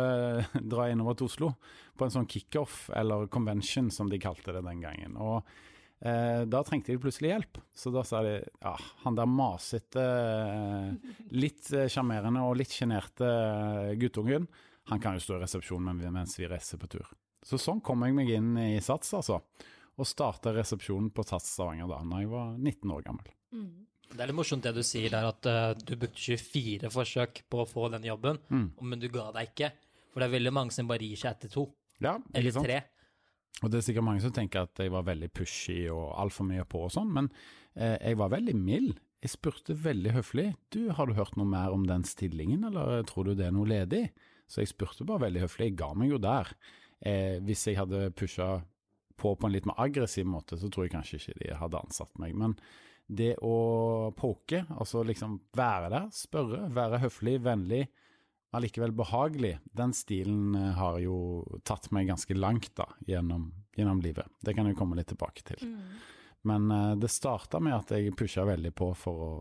dra 0.74 0.88
innover 0.90 1.20
til 1.20 1.28
Oslo 1.30 1.52
på 1.94 2.08
en 2.08 2.14
sånn 2.16 2.30
kickoff, 2.30 2.88
eller 2.98 3.28
convention 3.30 3.92
som 3.94 4.10
de 4.10 4.18
kalte 4.18 4.56
det 4.56 4.64
den 4.66 4.82
gangen. 4.82 5.20
Og 5.22 5.44
eh, 6.02 6.48
da 6.50 6.64
trengte 6.66 6.96
de 6.96 7.02
plutselig 7.04 7.30
hjelp. 7.30 7.60
Så 7.78 7.94
da 7.94 8.02
sa 8.08 8.24
de 8.26 8.40
ja, 8.42 8.72
han 9.04 9.20
der 9.20 9.30
masete, 9.30 10.02
eh, 10.02 11.14
litt 11.38 11.70
eh, 11.78 11.86
sjarmerende 11.94 12.42
og 12.48 12.58
litt 12.58 12.74
sjenerte 12.74 13.30
eh, 13.30 13.94
guttungen, 14.02 14.50
han 14.90 15.04
kan 15.04 15.14
jo 15.14 15.22
stå 15.22 15.38
i 15.38 15.44
resepsjonen 15.44 16.02
mens 16.10 16.34
vi 16.40 16.50
reiser 16.50 16.82
på 16.82 16.90
tur. 16.90 17.06
Så 17.46 17.60
sånn 17.62 17.84
kom 17.86 18.02
jeg 18.02 18.18
meg 18.18 18.32
inn 18.34 18.56
i 18.58 18.80
Sats, 18.82 19.14
altså. 19.14 19.44
Og 20.02 20.10
starta 20.10 20.56
resepsjonen 20.58 21.14
på 21.14 21.22
Sats 21.28 21.54
Stavanger 21.54 21.92
da 21.92 22.02
når 22.02 22.26
jeg 22.26 22.34
var 22.34 22.58
19 22.58 22.98
år 22.98 23.06
gammel. 23.06 23.30
Det 24.10 24.20
er 24.24 24.28
litt 24.32 24.36
morsomt 24.40 24.64
det 24.66 24.74
du 24.76 24.82
sier 24.84 25.10
der, 25.14 25.28
at 25.30 25.46
uh, 25.46 25.74
du 25.86 25.94
brukte 26.00 26.18
24 26.18 26.90
forsøk 26.94 27.44
på 27.50 27.62
å 27.64 27.68
få 27.70 27.90
den 27.94 28.08
jobben, 28.10 28.40
Mm. 28.50 28.72
men 28.82 29.00
du 29.00 29.08
ga 29.14 29.28
deg 29.36 29.52
ikke. 29.52 29.72
For 30.12 30.20
det 30.24 30.30
er 30.30 30.38
veldig 30.40 30.54
mange 30.56 30.72
som 30.74 30.88
bare 30.90 31.06
gir 31.06 31.16
seg 31.22 31.36
etter 31.36 31.52
to, 31.54 31.68
Ja, 32.02 32.16
eller 32.34 32.52
sant? 32.52 32.66
tre. 32.66 32.80
Og 33.62 33.70
det 33.72 33.78
er 33.80 33.86
sikkert 33.86 34.04
mange 34.08 34.22
som 34.24 34.32
tenker 34.32 34.62
at 34.66 34.80
jeg 34.80 34.90
var 34.92 35.04
veldig 35.04 35.30
pushy 35.36 35.90
og 35.92 36.16
altfor 36.18 36.48
mye 36.48 36.64
på 36.66 36.82
og 36.88 36.92
sånn, 36.96 37.12
men 37.14 37.30
uh, 37.78 37.98
jeg 38.02 38.18
var 38.18 38.30
veldig 38.34 38.56
mild. 38.56 38.98
Jeg 39.22 39.34
spurte 39.36 39.76
veldig 39.76 40.14
høflig 40.16 40.48
du, 40.72 40.90
har 40.96 41.06
du 41.10 41.14
hørt 41.14 41.36
noe 41.36 41.46
mer 41.46 41.74
om 41.76 41.84
den 41.86 42.04
stillingen, 42.08 42.64
eller 42.64 43.04
tror 43.04 43.26
du 43.28 43.36
det 43.36 43.50
er 43.50 43.52
noe 43.52 43.68
ledig? 43.68 44.06
Så 44.50 44.64
jeg 44.64 44.72
spurte 44.72 45.06
bare 45.06 45.26
veldig 45.28 45.42
høflig, 45.44 45.68
jeg 45.74 45.76
ga 45.78 45.94
meg 45.94 46.10
jo 46.10 46.18
der. 46.24 46.48
Eh, 47.06 47.38
hvis 47.44 47.68
jeg 47.68 47.78
hadde 47.78 48.10
pusha 48.16 48.62
på 49.20 49.36
på 49.38 49.46
en 49.46 49.52
litt 49.54 49.68
mer 49.68 49.76
aggressiv 49.78 50.26
måte, 50.26 50.56
så 50.58 50.72
tror 50.72 50.88
jeg 50.88 50.94
kanskje 50.96 51.20
ikke 51.20 51.36
de 51.44 51.54
hadde 51.60 51.78
ansatt 51.84 52.16
meg. 52.18 52.34
Men 52.40 52.56
det 53.10 53.34
å 53.42 54.12
poke, 54.18 54.64
altså 54.78 55.02
liksom 55.08 55.40
være 55.58 55.90
der, 55.90 56.12
spørre, 56.14 56.68
være 56.76 57.02
høflig, 57.02 57.40
vennlig, 57.42 57.88
allikevel 58.54 58.94
behagelig, 58.98 59.56
den 59.78 59.96
stilen 59.98 60.54
eh, 60.58 60.76
har 60.78 61.00
jo 61.02 61.18
tatt 61.66 61.90
meg 61.96 62.10
ganske 62.10 62.38
langt 62.38 62.72
da, 62.78 62.86
gjennom, 63.10 63.50
gjennom 63.78 64.02
livet. 64.06 64.30
Det 64.46 64.54
kan 64.58 64.70
jeg 64.70 64.78
komme 64.78 64.98
litt 65.00 65.10
tilbake 65.10 65.46
til. 65.46 65.66
Mm. 65.66 65.98
Men 66.50 66.70
uh, 66.72 66.94
det 66.96 67.12
starta 67.12 67.60
med 67.60 67.76
at 67.76 67.92
jeg 67.92 68.16
pusha 68.18 68.46
veldig 68.48 68.72
på 68.78 68.94
for 68.96 69.26
å, 69.26 69.34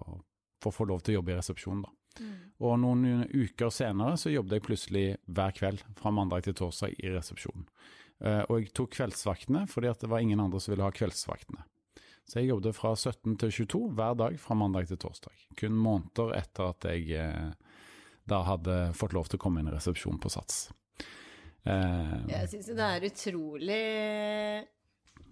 for 0.59 0.73
å 0.73 0.77
få 0.81 0.89
lov 0.91 1.05
til 1.05 1.15
å 1.15 1.21
jobbe 1.21 1.37
i 1.37 1.39
resepsjon, 1.39 1.85
da. 1.85 1.95
Mm. 2.19 2.35
Og 2.67 2.73
noen 2.83 3.03
uker 3.31 3.71
senere 3.71 4.17
så 4.19 4.33
jobbet 4.33 4.57
jeg 4.57 4.65
plutselig 4.67 5.05
hver 5.31 5.53
kveld 5.55 5.85
fra 6.01 6.11
mandag 6.11 6.49
til 6.49 6.57
torsdag 6.59 6.97
i 6.99 7.13
resepsjonen. 7.15 7.69
Uh, 8.19 8.43
og 8.49 8.57
jeg 8.59 8.73
tok 8.75 8.97
kveldsvaktene 8.97 9.69
fordi 9.71 9.93
at 9.93 10.01
det 10.03 10.11
var 10.11 10.25
ingen 10.25 10.41
andre 10.43 10.59
som 10.61 10.75
ville 10.75 10.89
ha 10.89 10.95
kveldsvaktene. 10.95 11.63
Så 12.29 12.43
jeg 12.43 12.51
jobbet 12.51 12.77
fra 12.77 12.91
17 12.93 13.39
til 13.41 13.53
22 13.65 13.79
hver 13.97 14.17
dag 14.21 14.35
fra 14.41 14.57
mandag 14.59 14.89
til 14.91 14.99
torsdag. 15.01 15.33
Kun 15.57 15.77
måneder 15.81 16.35
etter 16.37 16.75
at 16.75 16.85
jeg 16.91 17.09
eh, 17.17 17.53
da 18.29 18.43
hadde 18.45 18.75
fått 18.99 19.15
lov 19.17 19.31
til 19.31 19.39
å 19.39 19.43
komme 19.47 19.63
inn 19.63 19.71
i 19.71 19.73
resepsjon 19.73 20.19
på 20.21 20.29
Sats. 20.33 20.67
Eh, 21.65 22.19
Jeg 22.29 22.51
syns 22.53 22.69
det 22.77 22.85
er 22.85 23.07
utrolig 23.09 23.85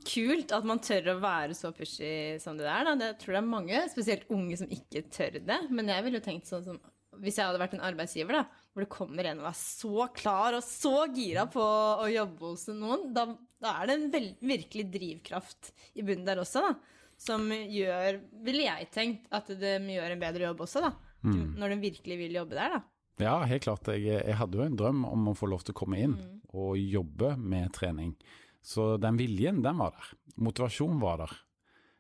kult 0.07 0.53
at 0.55 0.67
man 0.69 0.81
tør 0.81 1.13
å 1.13 1.21
være 1.21 1.57
så 1.59 1.73
pushy 1.77 2.39
som 2.41 2.57
det 2.57 2.65
der. 2.69 2.89
Da. 2.89 2.95
Det 3.01 3.11
tror 3.21 3.37
jeg 3.37 3.43
er 3.43 3.51
mange, 3.51 3.83
spesielt 3.93 4.29
unge, 4.33 4.57
som 4.57 4.71
ikke 4.73 5.05
tør 5.13 5.37
det. 5.43 5.61
Men 5.69 5.93
jeg 5.93 6.07
ville 6.07 6.21
jo 6.23 6.27
tenkt 6.31 6.49
sånn 6.49 6.65
som 6.65 6.81
hvis 7.21 7.39
jeg 7.41 7.49
hadde 7.49 7.61
vært 7.61 7.75
en 7.77 7.85
arbeidsgiver, 7.87 8.37
da, 8.41 8.66
hvor 8.77 8.85
det 8.85 8.93
kommer 8.93 9.25
en 9.31 9.39
og 9.41 9.47
er 9.49 9.57
så 9.57 10.07
klar 10.13 10.59
og 10.59 10.65
så 10.67 11.07
gira 11.17 11.47
på 11.49 11.65
å 11.65 12.07
jobbe 12.13 12.51
hos 12.51 12.67
noen, 12.77 13.07
da, 13.17 13.25
da 13.65 13.71
er 13.81 13.89
det 13.89 13.95
en 13.97 14.11
vel, 14.13 14.27
virkelig 14.45 14.85
drivkraft 14.93 15.71
i 15.97 16.05
bunnen 16.05 16.27
der 16.29 16.43
også, 16.43 16.61
da. 16.67 16.75
Som 17.17 17.47
gjør, 17.49 18.19
ville 18.45 18.67
jeg 18.67 18.91
tenkt, 18.93 19.23
at 19.33 19.49
de 19.49 19.71
gjør 19.95 20.13
en 20.13 20.21
bedre 20.21 20.51
jobb 20.51 20.61
også, 20.67 20.83
da. 20.85 20.91
Mm. 21.25 21.55
Når 21.57 21.73
de 21.73 21.79
virkelig 21.87 22.19
vil 22.21 22.37
jobbe 22.37 22.59
der, 22.59 22.75
da. 22.77 22.83
Ja, 23.25 23.39
helt 23.49 23.65
klart. 23.65 23.89
Jeg, 23.97 24.05
jeg 24.21 24.37
hadde 24.37 24.59
jo 24.61 24.67
en 24.69 24.77
drøm 24.77 25.07
om 25.09 25.31
å 25.33 25.35
få 25.39 25.49
lov 25.49 25.65
til 25.65 25.73
å 25.73 25.79
komme 25.81 26.03
inn 26.05 26.19
Mm. 26.21 26.35
og 26.53 26.77
jobbe 26.79 27.33
med 27.41 27.73
trening. 27.73 28.13
Så 28.61 28.99
den 29.01 29.17
viljen, 29.17 29.63
den 29.65 29.81
var 29.81 29.97
der. 29.97 30.13
Motivasjonen 30.37 31.01
var 31.01 31.23
der. 31.25 31.33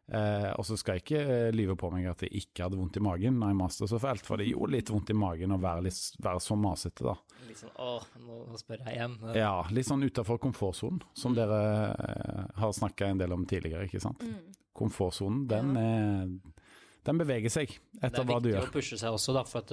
Eh, 0.06 0.52
og 0.54 0.62
så 0.68 0.76
skal 0.78 0.94
jeg 0.98 1.02
ikke 1.02 1.20
eh, 1.26 1.48
lyve 1.50 1.74
på 1.74 1.88
meg 1.90 2.04
at 2.06 2.20
jeg 2.22 2.30
ikke 2.44 2.62
hadde 2.68 2.78
vondt 2.78 2.94
i 3.00 3.02
magen 3.02 3.40
når 3.40 3.48
jeg 3.50 3.58
maste 3.58 3.88
så 3.90 3.98
fælt, 3.98 4.22
for 4.22 4.38
det 4.38 4.46
gjorde 4.52 4.76
litt 4.76 4.92
vondt 4.94 5.10
i 5.10 5.16
magen 5.18 5.54
å 5.56 5.58
være, 5.58 5.82
litt, 5.88 5.98
være 6.22 6.42
så 6.44 6.54
masete, 6.62 7.02
da. 7.08 7.16
Litt 7.48 7.58
sånn 7.64 7.72
åh, 7.82 8.04
nå 8.22 8.60
spør 8.60 8.84
jeg 8.84 8.94
igjen. 9.00 9.16
Ja, 9.34 9.54
litt 9.74 9.88
sånn 9.88 10.06
utafor 10.06 10.38
komfortsonen, 10.42 11.02
som 11.18 11.34
Mm. 11.34 11.40
dere 11.40 11.60
eh, 11.90 12.44
har 12.62 12.72
snakka 12.78 13.08
en 13.10 13.18
del 13.18 13.34
om 13.34 13.46
tidligere, 13.50 13.88
ikke 13.90 14.00
sant. 14.06 14.22
Mm. 14.22 14.54
Komfortsonen, 14.78 15.46
den, 15.50 15.74
er, 15.80 16.30
den 17.08 17.18
beveger 17.18 17.50
seg 17.50 17.74
etter 17.98 18.22
hva 18.28 18.38
du 18.38 18.50
gjør. 18.52 18.60
Det 18.60 18.62
er 18.62 18.66
viktig 18.66 18.74
å 18.74 18.78
pushe 18.78 18.98
seg 19.00 19.16
også, 19.18 19.34
da, 19.34 19.42
for 19.48 19.64
at 19.64 19.72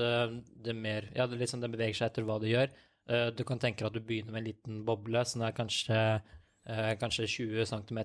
det 0.63 0.73
er 0.73 0.79
mer 0.79 1.09
Ja, 1.13 1.27
det 1.27 1.35
er 1.37 1.43
litt 1.43 1.53
sånn 1.53 1.61
den 1.61 1.73
beveger 1.75 1.99
seg 2.01 2.09
etter 2.09 2.25
hva 2.25 2.39
du 2.41 2.47
gjør. 2.49 2.73
Eh, 3.11 3.29
du 3.35 3.43
kan 3.43 3.59
tenke 3.59 3.83
deg 3.83 3.89
at 3.91 3.97
du 3.97 4.01
begynner 4.01 4.31
med 4.31 4.41
en 4.45 4.47
liten 4.49 4.81
boble 4.87 5.25
som 5.27 5.43
er 5.43 5.51
kanskje 5.57 5.93
eh, 5.93 6.31
kanskje 6.65 7.25
20 7.27 7.65
cm 7.67 7.97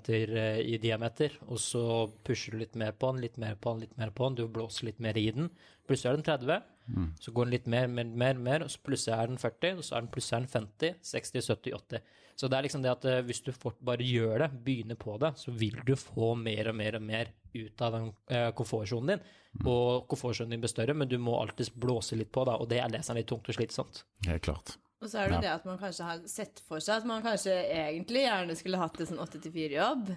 i 0.67 0.79
diameter, 0.83 1.37
og 1.47 1.61
så 1.63 1.83
pusher 2.27 2.57
du 2.57 2.59
litt 2.65 2.75
mer 2.75 2.91
på 2.91 3.13
den, 3.13 3.23
litt 3.23 3.37
mer 3.39 3.55
på 3.55 3.71
den, 3.75 3.85
litt 3.87 3.97
mer 4.01 4.11
på 4.11 4.27
den, 4.27 4.39
du 4.41 4.49
blåser 4.51 4.89
litt 4.89 4.99
mer 4.99 5.17
i 5.21 5.29
den. 5.31 5.47
Plutselig 5.87 6.11
er 6.11 6.19
den 6.19 6.27
30, 6.27 6.63
Mm. 6.89 7.11
så 7.21 7.33
går 7.37 7.45
den 7.45 7.53
litt 7.53 7.67
mer, 7.69 7.87
mer, 7.87 8.05
mer, 8.05 8.39
mer, 8.41 8.63
og 8.65 8.71
så 8.73 8.79
plutselig 8.81 9.13
er 9.13 9.27
den 9.29 9.37
40, 9.37 9.77
og 9.77 9.85
så 9.85 9.97
er 9.97 10.01
den 10.01 10.11
plutselig 10.15 10.37
er 10.39 10.45
den 10.47 10.53
50, 10.55 10.95
60, 11.05 11.43
70, 11.53 11.75
80. 11.77 12.01
Så 12.39 12.49
det 12.49 12.57
er 12.59 12.65
liksom 12.65 12.83
det 12.85 12.93
at 12.95 13.05
eh, 13.11 13.19
hvis 13.27 13.43
du 13.45 13.51
fort 13.53 13.77
bare 13.85 14.07
gjør 14.07 14.45
det, 14.45 14.49
begynner 14.65 14.97
på 14.97 15.19
det, 15.21 15.35
så 15.37 15.53
vil 15.53 15.77
du 15.85 15.95
få 15.99 16.31
mer 16.39 16.71
og 16.71 16.79
mer 16.79 16.97
og 16.97 17.05
mer 17.05 17.33
ut 17.55 17.83
av 17.85 17.93
den 17.93 18.09
eh, 18.31 18.49
komfortsonen 18.57 19.17
din. 19.19 19.27
Og 19.67 20.07
komfortsonen 20.09 20.55
din 20.55 20.63
blir 20.63 20.73
større, 20.73 20.95
men 20.97 21.11
du 21.11 21.19
må 21.21 21.37
alltid 21.43 21.75
blåse 21.77 22.17
litt 22.17 22.31
på, 22.33 22.47
da, 22.49 22.57
og 22.57 22.71
det 22.71 22.81
er 22.81 22.93
det 22.95 23.03
som 23.05 23.17
er 23.17 23.21
litt 23.25 23.29
tungt 23.33 23.49
og 23.51 23.59
slitsomt. 23.59 24.05
Helt 24.29 24.47
klart. 24.49 24.79
Og 24.99 25.07
så 25.11 25.21
er 25.23 25.29
det 25.31 25.35
Ja. 25.37 25.41
det 25.41 25.51
at 25.61 25.65
man 25.69 25.79
kanskje 25.79 26.05
har 26.09 26.23
sett 26.27 26.61
for 26.67 26.81
seg 26.83 26.97
at 26.99 27.05
man 27.07 27.23
kanskje 27.23 27.53
egentlig 27.71 28.25
gjerne 28.27 28.57
skulle 28.59 28.81
hatt 28.81 28.99
en 29.01 29.07
sånn 29.07 29.21
8-4-jobb, 29.23 30.09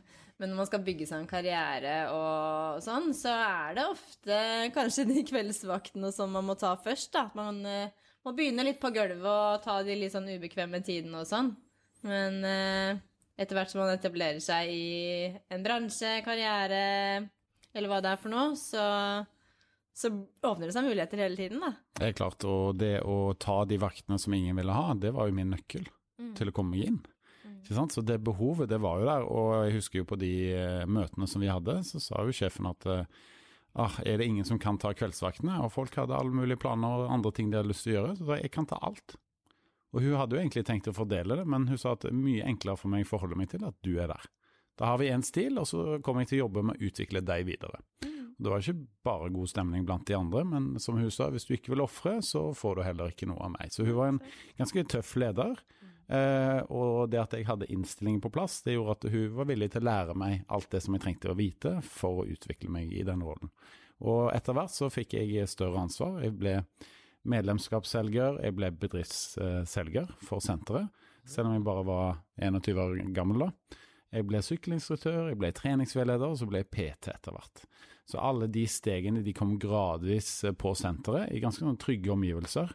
men 0.42 0.50
når 0.50 0.58
man 0.58 0.66
skal 0.66 0.82
bygge 0.88 1.06
seg 1.06 1.20
en 1.22 1.28
karriere 1.30 1.98
og 2.10 2.80
sånn, 2.82 3.12
så 3.14 3.30
er 3.30 3.76
det 3.78 3.86
ofte 3.86 4.40
kanskje 4.74 5.06
de 5.12 5.22
kveldsvaktene 5.30 6.10
som 6.16 6.32
man 6.34 6.48
må 6.50 6.56
ta 6.58 6.74
først, 6.82 7.12
da. 7.14 7.28
At 7.30 7.36
man 7.38 7.60
eh, 7.70 7.94
må 8.26 8.34
begynne 8.34 8.66
litt 8.66 8.80
på 8.82 8.90
gulvet 8.96 9.22
og 9.30 9.62
ta 9.64 9.84
de 9.86 9.96
litt 10.00 10.16
sånn 10.16 10.26
ubekvemme 10.34 10.82
tidene 10.82 11.22
og 11.22 11.30
sånn. 11.30 11.54
Men 12.10 12.42
eh, 12.44 12.98
etter 13.38 13.54
hvert 13.60 13.70
som 13.70 13.84
man 13.84 13.94
etablerer 13.94 14.42
seg 14.42 14.70
i 14.74 15.30
en 15.54 15.62
bransje, 15.66 16.24
karriere, 16.26 17.30
eller 17.74 17.88
hva 17.94 18.02
det 18.02 18.10
er 18.16 18.18
for 18.22 18.34
noe, 18.34 18.56
så, 18.58 18.82
så 19.94 20.10
åpner 20.48 20.68
det 20.70 20.74
seg 20.76 20.86
muligheter 20.88 21.18
hele 21.24 21.36
tiden, 21.40 21.60
da. 21.64 21.74
Det 22.00 22.08
er 22.10 22.14
klart, 22.18 22.44
og 22.48 22.78
det 22.80 23.02
å 23.04 23.34
ta 23.38 23.64
de 23.66 23.78
vaktene 23.82 24.18
som 24.20 24.34
ingen 24.34 24.56
ville 24.58 24.72
ha, 24.76 24.94
det 24.96 25.12
var 25.16 25.28
jo 25.30 25.36
min 25.40 25.52
nøkkel 25.56 25.88
Mm. 26.22 26.36
til 26.38 26.50
å 26.52 26.54
komme 26.54 26.76
meg 26.76 26.86
inn. 26.86 27.00
Sant? 27.66 27.94
Så 27.96 28.02
det 28.06 28.20
behovet, 28.22 28.68
det 28.70 28.78
var 28.84 29.00
jo 29.00 29.06
der, 29.08 29.24
og 29.26 29.66
jeg 29.66 29.74
husker 29.80 30.00
jo 30.02 30.06
på 30.06 30.18
de 30.20 30.30
eh, 30.54 30.86
møtene 30.86 31.26
som 31.28 31.42
vi 31.42 31.48
hadde, 31.50 31.80
så 31.88 32.02
sa 32.04 32.22
jo 32.28 32.34
sjefen 32.36 32.68
at 32.70 32.86
eh, 32.86 33.06
ah, 33.74 33.96
er 34.06 34.18
det 34.20 34.28
ingen 34.28 34.46
som 34.46 34.60
kan 34.60 34.78
ta 34.78 34.92
kveldsvaktene? 34.94 35.56
Og 35.64 35.72
folk 35.72 35.96
hadde 35.96 36.14
alle 36.14 36.30
mulige 36.36 36.60
planer 36.62 37.06
og 37.08 37.14
andre 37.16 37.32
ting 37.32 37.50
de 37.50 37.58
hadde 37.58 37.72
lyst 37.72 37.88
til 37.88 37.94
å 37.94 37.98
gjøre, 38.02 38.18
så 38.20 38.28
sa 38.28 38.38
jeg 38.42 38.52
kan 38.54 38.68
ta 38.70 38.78
alt. 38.86 39.16
Og 39.96 40.02
hun 40.04 40.14
hadde 40.20 40.36
jo 40.38 40.42
egentlig 40.44 40.66
tenkt 40.68 40.92
å 40.92 40.94
fordele 40.94 41.40
det, 41.42 41.48
men 41.48 41.66
hun 41.72 41.78
sa 41.82 41.94
at 41.96 42.04
det 42.06 42.12
er 42.12 42.20
mye 42.22 42.46
enklere 42.46 42.78
for 42.78 42.92
meg 42.94 43.08
å 43.08 43.10
forholde 43.16 43.40
meg 43.40 43.50
til 43.56 43.66
at 43.66 43.76
du 43.82 43.96
er 43.98 44.12
der. 44.14 44.30
Da 44.78 44.92
har 44.92 45.02
vi 45.02 45.10
én 45.10 45.24
stil, 45.26 45.58
og 45.58 45.66
så 45.72 45.98
kommer 46.04 46.22
jeg 46.22 46.30
til 46.36 46.42
å 46.42 46.46
jobbe 46.46 46.64
med 46.70 46.78
å 46.78 46.86
utvikle 46.92 47.24
deg 47.26 47.48
videre. 47.50 47.82
Det 48.42 48.50
var 48.50 48.64
ikke 48.64 48.88
bare 49.06 49.30
god 49.34 49.50
stemning 49.52 49.86
blant 49.86 50.08
de 50.10 50.16
andre, 50.18 50.42
men 50.48 50.72
som 50.82 50.98
hun 50.98 51.12
sa, 51.14 51.30
hvis 51.30 51.46
du 51.46 51.54
ikke 51.54 51.76
vil 51.76 51.84
ofre, 51.86 52.18
så 52.26 52.48
får 52.58 52.80
du 52.80 52.82
heller 52.88 53.14
ikke 53.14 53.30
noe 53.30 53.42
av 53.46 53.54
meg. 53.54 53.74
Så 53.74 53.86
hun 53.86 53.98
var 54.00 54.10
en 54.12 54.22
ganske 54.58 54.84
tøff 54.90 55.14
leder. 55.22 55.62
Eh, 56.12 56.60
og 56.74 57.12
det 57.12 57.22
at 57.22 57.36
jeg 57.38 57.48
hadde 57.48 57.70
innstillingen 57.72 58.24
på 58.24 58.32
plass, 58.34 58.60
det 58.66 58.74
gjorde 58.76 58.98
at 58.98 59.06
hun 59.14 59.36
var 59.38 59.48
villig 59.48 59.70
til 59.72 59.84
å 59.84 59.88
lære 59.88 60.16
meg 60.20 60.42
alt 60.52 60.72
det 60.74 60.82
som 60.84 60.98
jeg 60.98 61.06
trengte 61.06 61.32
å 61.32 61.38
vite 61.38 61.78
for 61.88 62.24
å 62.24 62.26
utvikle 62.28 62.74
meg 62.74 62.92
i 62.92 63.06
den 63.08 63.24
rollen. 63.24 63.54
Og 64.02 64.32
etter 64.34 64.58
hvert 64.58 64.74
så 64.74 64.90
fikk 64.92 65.16
jeg 65.16 65.46
større 65.48 65.86
ansvar. 65.86 66.18
Jeg 66.26 66.34
ble 66.42 66.56
medlemskapsselger, 67.32 68.42
jeg 68.42 68.58
ble 68.58 68.72
bedriftsselger 68.82 70.10
for 70.26 70.44
senteret, 70.44 70.90
selv 71.30 71.52
om 71.52 71.56
jeg 71.56 71.66
bare 71.68 71.86
var 71.86 72.20
21 72.42 72.82
år 72.82 73.00
gammel 73.16 73.46
da. 73.46 73.52
Jeg 74.12 74.28
ble 74.28 74.42
sykkelinstruktør, 74.44 75.30
jeg 75.30 75.40
ble 75.40 75.54
treningsveileder, 75.56 76.34
og 76.34 76.40
så 76.42 76.48
ble 76.50 76.66
jeg 76.66 76.72
PT 76.74 77.14
etter 77.14 77.38
hvert. 77.38 77.64
Så 78.12 78.20
alle 78.20 78.50
de 78.52 78.66
stegene 78.68 79.24
de 79.24 79.34
kom 79.36 79.56
gradvis 79.60 80.42
på 80.60 80.74
senteret, 80.76 81.32
i 81.32 81.40
ganske 81.44 81.64
sånn 81.64 81.80
trygge 81.80 82.12
omgivelser. 82.12 82.74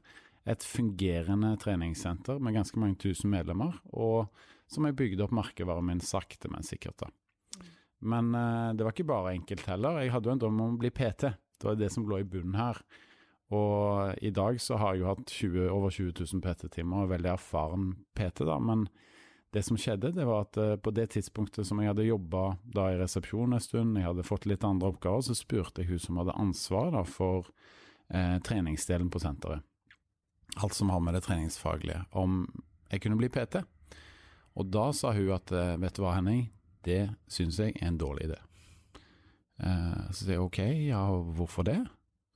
Et 0.49 0.63
fungerende 0.65 1.53
treningssenter 1.61 2.41
med 2.41 2.57
ganske 2.57 2.81
mange 2.81 2.97
tusen 3.03 3.33
medlemmer, 3.33 3.77
og 3.93 4.31
som 4.71 4.87
jeg 4.87 4.97
bygde 4.99 5.27
opp 5.27 5.35
merkevaren 5.37 5.85
min 5.91 6.01
sakte, 6.03 6.49
men 6.51 6.65
sikkert. 6.67 7.05
da. 7.05 7.11
Men 8.01 8.33
eh, 8.35 8.71
det 8.77 8.87
var 8.87 8.95
ikke 8.95 9.09
bare 9.09 9.35
enkelt 9.35 9.67
heller. 9.71 10.01
Jeg 10.03 10.15
hadde 10.15 10.31
jo 10.31 10.37
en 10.37 10.43
drøm 10.43 10.63
om 10.63 10.77
å 10.77 10.81
bli 10.81 10.93
PT. 10.95 11.33
Det 11.57 11.69
var 11.69 11.77
det 11.81 11.91
som 11.93 12.07
lå 12.09 12.21
i 12.23 12.29
bunnen 12.29 12.57
her. 12.59 12.81
Og 13.55 14.17
i 14.27 14.33
dag 14.35 14.59
så 14.63 14.79
har 14.81 14.95
jeg 14.95 15.05
jo 15.05 15.11
hatt 15.13 15.31
20, 15.31 15.69
over 15.71 15.93
20 15.95 16.17
000 16.19 16.43
PT-timer 16.43 16.99
og 16.99 17.07
er 17.07 17.13
veldig 17.15 17.33
erfaren 17.37 17.93
PT, 18.19 18.43
da. 18.49 18.57
Men 18.59 18.89
det 19.57 19.63
som 19.65 19.79
skjedde, 19.81 20.13
det 20.13 20.27
var 20.29 20.45
at 20.45 20.59
eh, 20.61 20.75
på 20.77 20.93
det 20.93 21.09
tidspunktet 21.15 21.67
som 21.69 21.81
jeg 21.81 21.91
hadde 21.91 22.05
jobba 22.07 22.51
i 22.77 22.99
resepsjon 23.01 23.57
en 23.57 23.63
stund, 23.63 23.97
jeg 23.97 24.05
hadde 24.05 24.27
fått 24.27 24.49
litt 24.49 24.65
andre 24.69 24.93
oppgaver, 24.93 25.25
så 25.25 25.37
spurte 25.37 25.83
jeg 25.83 25.95
hun 25.95 26.03
som 26.03 26.21
hadde 26.21 26.37
ansvar 26.37 26.93
da, 26.93 27.03
for 27.09 27.49
eh, 28.13 28.37
treningsdelen 28.45 29.09
på 29.13 29.23
senteret, 29.23 29.65
alt 30.61 30.77
som 30.77 30.93
har 30.93 31.01
med 31.05 31.17
det 31.17 31.25
treningsfaglige, 31.27 32.05
om 32.13 32.45
jeg 32.93 33.03
kunne 33.03 33.19
bli 33.19 33.33
PT. 33.33 33.65
Og 34.57 34.69
da 34.73 34.91
sa 34.97 35.13
hun 35.17 35.33
at 35.37 35.53
eh, 35.53 35.75
vet 35.81 35.97
du 35.97 36.05
hva, 36.05 36.17
Henning, 36.19 36.47
det 36.87 37.03
syns 37.33 37.59
jeg 37.61 37.75
er 37.81 37.91
en 37.91 38.01
dårlig 38.01 38.29
idé. 38.31 38.39
Eh, 39.65 40.01
så 40.13 40.23
sier 40.23 40.37
jeg 40.37 40.47
ok, 40.47 40.63
ja, 40.91 41.03
hvorfor 41.39 41.67
det? 41.67 41.81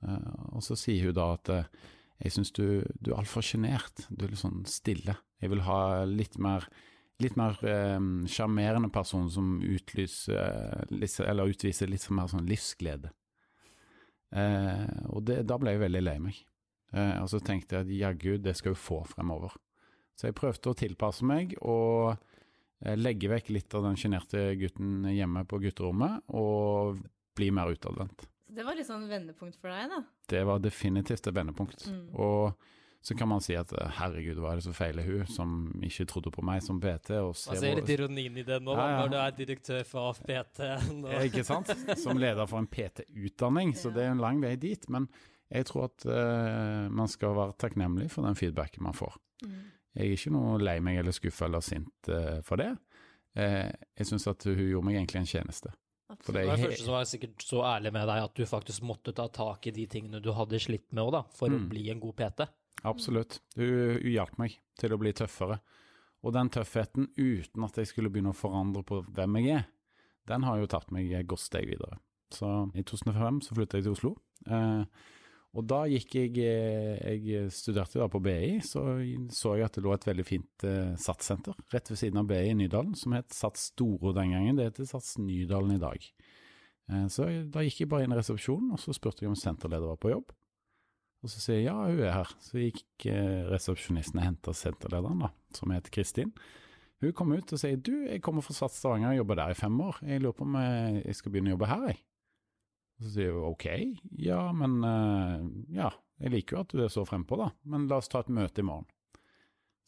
Eh, 0.05 0.45
og 0.51 0.65
så 0.65 0.77
sier 0.79 1.09
hun 1.09 1.17
da 1.17 1.33
at 1.37 1.53
eh, 1.53 1.69
jeg 2.21 2.35
syns 2.35 2.53
du, 2.53 2.65
du 3.01 3.11
er 3.11 3.21
altfor 3.21 3.45
sjenert, 3.45 4.05
du 4.09 4.25
er 4.25 4.33
litt 4.33 4.41
sånn 4.41 4.63
stille. 4.69 5.17
Jeg 5.41 5.53
vil 5.53 5.63
ha 5.65 6.03
litt 6.05 6.37
mer 6.41 6.67
litt 7.21 7.37
mer 7.39 7.55
sjarmerende 8.29 8.89
person 8.93 9.29
som 9.31 9.55
utlyser, 9.63 10.85
litt, 10.93 11.15
eller 11.23 11.51
utviser 11.53 11.89
litt 11.91 12.05
mer 12.13 12.29
sånn 12.31 12.49
livsglede. 12.49 13.13
Eh, 14.31 14.87
og 15.11 15.25
det, 15.27 15.41
da 15.47 15.57
ble 15.59 15.75
jeg 15.75 15.83
veldig 15.83 16.03
lei 16.03 16.17
meg. 16.23 16.39
Eh, 16.95 17.17
og 17.21 17.29
så 17.31 17.41
tenkte 17.43 17.77
jeg 17.77 17.85
at 17.85 17.93
jaggu, 17.99 18.35
det 18.39 18.55
skal 18.59 18.75
vi 18.75 18.83
få 18.83 19.01
fremover. 19.07 19.55
Så 20.15 20.29
jeg 20.29 20.37
prøvde 20.37 20.71
å 20.71 20.77
tilpasse 20.77 21.27
meg 21.27 21.55
og 21.59 22.13
eh, 22.13 22.97
legge 22.99 23.31
vekk 23.31 23.51
litt 23.55 23.77
av 23.77 23.87
den 23.87 23.99
sjenerte 23.99 24.51
gutten 24.59 25.07
hjemme 25.11 25.45
på 25.49 25.61
gutterommet, 25.63 26.21
og 26.35 27.01
bli 27.37 27.49
mer 27.55 27.71
utadvendt. 27.73 28.27
Så 28.47 28.55
det 28.57 28.67
var 28.67 28.75
litt 28.75 28.89
sånn 28.89 29.07
vendepunkt 29.09 29.59
for 29.59 29.71
deg, 29.71 29.91
da. 29.91 30.01
Det 30.31 30.43
var 30.47 30.63
definitivt 30.63 31.27
et 31.27 31.35
vendepunkt. 31.35 31.87
Mm. 31.87 32.05
Og 32.19 32.69
så 33.01 33.15
kan 33.17 33.27
man 33.31 33.41
si 33.41 33.55
at 33.57 33.71
eh, 33.73 33.89
herregud, 33.97 34.37
hva 34.43 34.51
er 34.53 34.59
det 34.59 34.63
som 34.67 34.75
feiler 34.77 35.03
hun, 35.07 35.25
som 35.25 35.53
ikke 35.81 36.05
trodde 36.11 36.31
på 36.35 36.43
meg 36.45 36.61
som 36.61 36.77
PT? 36.79 37.09
Og 37.17 37.31
Man 37.31 37.39
ser 37.39 37.51
altså, 37.55 37.65
er 37.71 37.79
litt 37.81 37.89
ironien 37.95 38.37
i 38.37 38.43
det 38.45 38.59
nå, 38.61 38.75
Ja, 38.77 38.85
ja. 38.91 38.99
når 39.01 39.09
du 39.09 39.17
er 39.17 39.31
direktør 39.39 39.83
for 39.89 40.11
AFPT. 40.11 40.61
Ikke 41.25 41.43
sant? 41.47 41.71
Som 41.97 42.17
leder 42.21 42.45
for 42.45 42.61
en 42.61 42.67
PT-utdanning, 42.69 43.73
så 43.75 43.89
det 43.95 44.05
er 44.05 44.11
en 44.13 44.21
lang 44.21 44.41
vei 44.43 44.55
dit. 44.61 44.85
Men 44.89 45.09
Jeg 45.51 45.65
tror 45.67 45.89
at 45.89 46.05
uh, 46.07 46.87
man 46.95 47.09
skal 47.11 47.33
være 47.35 47.57
takknemlig 47.59 48.05
for 48.13 48.23
den 48.23 48.37
feedbacken 48.39 48.85
man 48.85 48.93
får. 48.95 49.17
Jeg 49.43 50.05
er 50.05 50.13
ikke 50.15 50.31
noe 50.31 50.53
lei 50.63 50.77
meg 50.79 51.01
eller 51.01 51.11
skuffa 51.11 51.49
eller 51.49 51.59
sint 51.65 52.07
uh, 52.07 52.37
for 52.47 52.55
det. 52.61 52.69
Uh, 53.35 53.67
jeg 53.99 54.07
syns 54.07 54.27
at 54.31 54.45
hun 54.47 54.55
gjorde 54.61 54.85
meg 54.87 54.95
egentlig 55.01 55.19
en 55.25 55.27
tjeneste. 55.33 55.73
For 56.21 56.31
det 56.35 56.45
Det 56.45 56.47
var 56.53 56.61
første 56.69 56.85
som 56.85 56.93
var 56.95 57.05
sikkert 57.09 57.43
så 57.43 57.59
ærlig 57.67 57.91
med 57.95 58.07
deg 58.07 58.23
at 58.29 58.33
du 58.39 58.45
faktisk 58.47 58.83
måtte 58.87 59.11
ta 59.15 59.27
tak 59.31 59.67
i 59.67 59.71
de 59.75 59.85
tingene 59.91 60.19
du 60.23 60.31
hadde 60.35 60.59
slitt 60.59 60.87
med 60.95 61.03
òg, 61.03 61.19
for 61.35 61.49
Mm. 61.51 61.59
å 61.65 61.69
bli 61.71 61.89
en 61.91 61.99
god 61.99 62.15
PT. 62.15 62.47
Absolutt. 62.87 63.39
Hun, 63.57 63.99
hun 64.01 64.11
hjalp 64.11 64.37
meg 64.41 64.57
til 64.79 64.93
å 64.93 64.99
bli 65.01 65.13
tøffere. 65.17 65.59
Og 66.21 66.35
den 66.35 66.51
tøffheten, 66.53 67.09
uten 67.17 67.65
at 67.65 67.79
jeg 67.79 67.89
skulle 67.89 68.11
begynne 68.13 68.33
å 68.33 68.37
forandre 68.37 68.83
på 68.85 69.01
hvem 69.09 69.39
jeg 69.41 69.61
er, 69.61 69.65
den 70.29 70.45
har 70.45 70.59
jo 70.61 70.69
tatt 70.69 70.91
meg 70.93 71.09
et 71.17 71.29
godt 71.29 71.43
steg 71.43 71.65
videre. 71.69 71.97
Så 72.31 72.47
i 72.77 72.83
2005 72.85 73.41
så 73.47 73.57
flyttet 73.57 73.81
jeg 73.81 73.87
til 73.87 73.95
Oslo. 73.95 74.13
Eh, 74.45 74.83
og 75.51 75.65
da 75.67 75.81
gikk 75.89 76.13
jeg 76.15 76.37
eh, 76.47 77.17
Jeg 77.25 77.49
studerte 77.51 77.99
da 77.99 78.07
på 78.11 78.21
BI, 78.23 78.61
så 78.63 79.01
så 79.35 79.57
jeg 79.57 79.67
at 79.67 79.75
det 79.75 79.83
lå 79.83 79.91
et 79.95 80.07
veldig 80.07 80.25
fint 80.27 80.67
eh, 80.67 80.93
SATS-senter 80.95 81.57
rett 81.73 81.91
ved 81.91 81.99
siden 81.99 82.21
av 82.21 82.29
BI 82.29 82.53
i 82.53 82.55
Nydalen, 82.55 82.93
som 82.95 83.17
het 83.17 83.33
SATS 83.35 83.71
Storo 83.73 84.13
den 84.15 84.31
gangen. 84.35 84.59
Det 84.59 84.69
heter 84.69 84.87
SATS 84.93 85.17
Nydalen 85.19 85.75
i 85.75 85.81
dag. 85.81 86.07
Eh, 86.91 87.07
så 87.11 87.27
da 87.51 87.65
gikk 87.65 87.83
jeg 87.83 87.91
bare 87.91 88.07
inn 88.07 88.15
i 88.15 88.19
resepsjonen, 88.19 88.71
og 88.75 88.79
så 88.83 88.95
spurte 88.95 89.25
jeg 89.25 89.33
om 89.33 89.39
senterleder 89.39 89.91
var 89.91 89.99
på 89.99 90.13
jobb. 90.13 90.31
Og 91.21 91.29
så 91.29 91.41
sier 91.41 91.59
jeg 91.59 91.67
ja, 91.69 91.75
hun 91.77 92.01
er 92.01 92.15
her. 92.15 92.31
Så 92.41 92.61
gikk 92.61 93.05
eh, 93.11 93.43
resepsjonisten 93.49 94.21
og 94.21 94.25
henta 94.25 94.53
senterlederen, 94.57 95.27
da, 95.27 95.29
som 95.57 95.73
heter 95.73 95.93
Kristin. 95.93 96.31
Hun 97.01 97.13
kom 97.17 97.33
ut 97.33 97.49
og 97.53 97.57
sier 97.61 97.77
du, 97.81 97.93
jeg 98.05 98.21
kommer 98.21 98.45
fra 98.45 98.53
Sats 98.53 98.77
Stavanger 98.77 99.13
og 99.13 99.21
jobber 99.21 99.39
der 99.39 99.53
i 99.53 99.57
fem 99.57 99.77
år. 99.81 99.99
Jeg 100.05 100.21
lurer 100.21 100.37
på 100.37 100.45
om 100.45 100.57
jeg 100.59 101.03
jeg 101.05 101.17
skal 101.17 101.33
begynne 101.33 101.51
å 101.51 101.55
jobbe 101.55 101.69
her, 101.69 101.85
jeg. 101.89 102.01
Og 103.01 103.05
så 103.05 103.11
sier 103.15 103.33
hun 103.33 103.49
ok, 103.49 103.67
ja, 104.21 104.41
men 104.53 104.79
eh, 104.85 105.45
ja, 105.77 105.91
jeg 106.21 106.33
liker 106.35 106.57
jo 106.57 106.63
at 106.65 106.73
du 106.73 106.83
er 106.85 106.91
så 106.93 107.05
frempå, 107.09 107.37
da, 107.41 107.49
men 107.69 107.87
la 107.89 107.97
oss 108.01 108.09
ta 108.11 108.21
et 108.21 108.33
møte 108.33 108.61
i 108.61 108.65
morgen. 108.65 108.89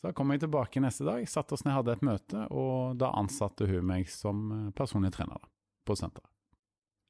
Så 0.02 0.10
da 0.10 0.14
kom 0.18 0.34
jeg 0.34 0.42
tilbake 0.42 0.82
neste 0.82 1.06
dag, 1.06 1.26
satte 1.30 1.54
oss 1.54 1.62
ned, 1.66 1.76
hadde 1.78 1.94
et 1.94 2.06
møte, 2.06 2.46
og 2.52 2.98
da 3.02 3.14
ansatte 3.18 3.70
hun 3.70 3.86
meg 3.90 4.10
som 4.12 4.46
eh, 4.52 4.70
personlig 4.78 5.14
trener 5.18 5.38
da, 5.38 5.52
på 5.86 5.98
senteret. 5.98 6.30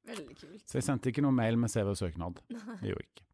Veldig 0.03 0.35
kult. 0.35 0.63
Så 0.67 0.81
jeg 0.81 0.87
sendte 0.89 1.11
ikke 1.13 1.23
noe 1.23 1.35
mail 1.35 1.55
med 1.59 1.71
CV-søknad. 1.71 2.43
Det 2.49 2.91
gjorde 2.91 3.05
jeg 3.05 3.11
ikke. 3.13 3.29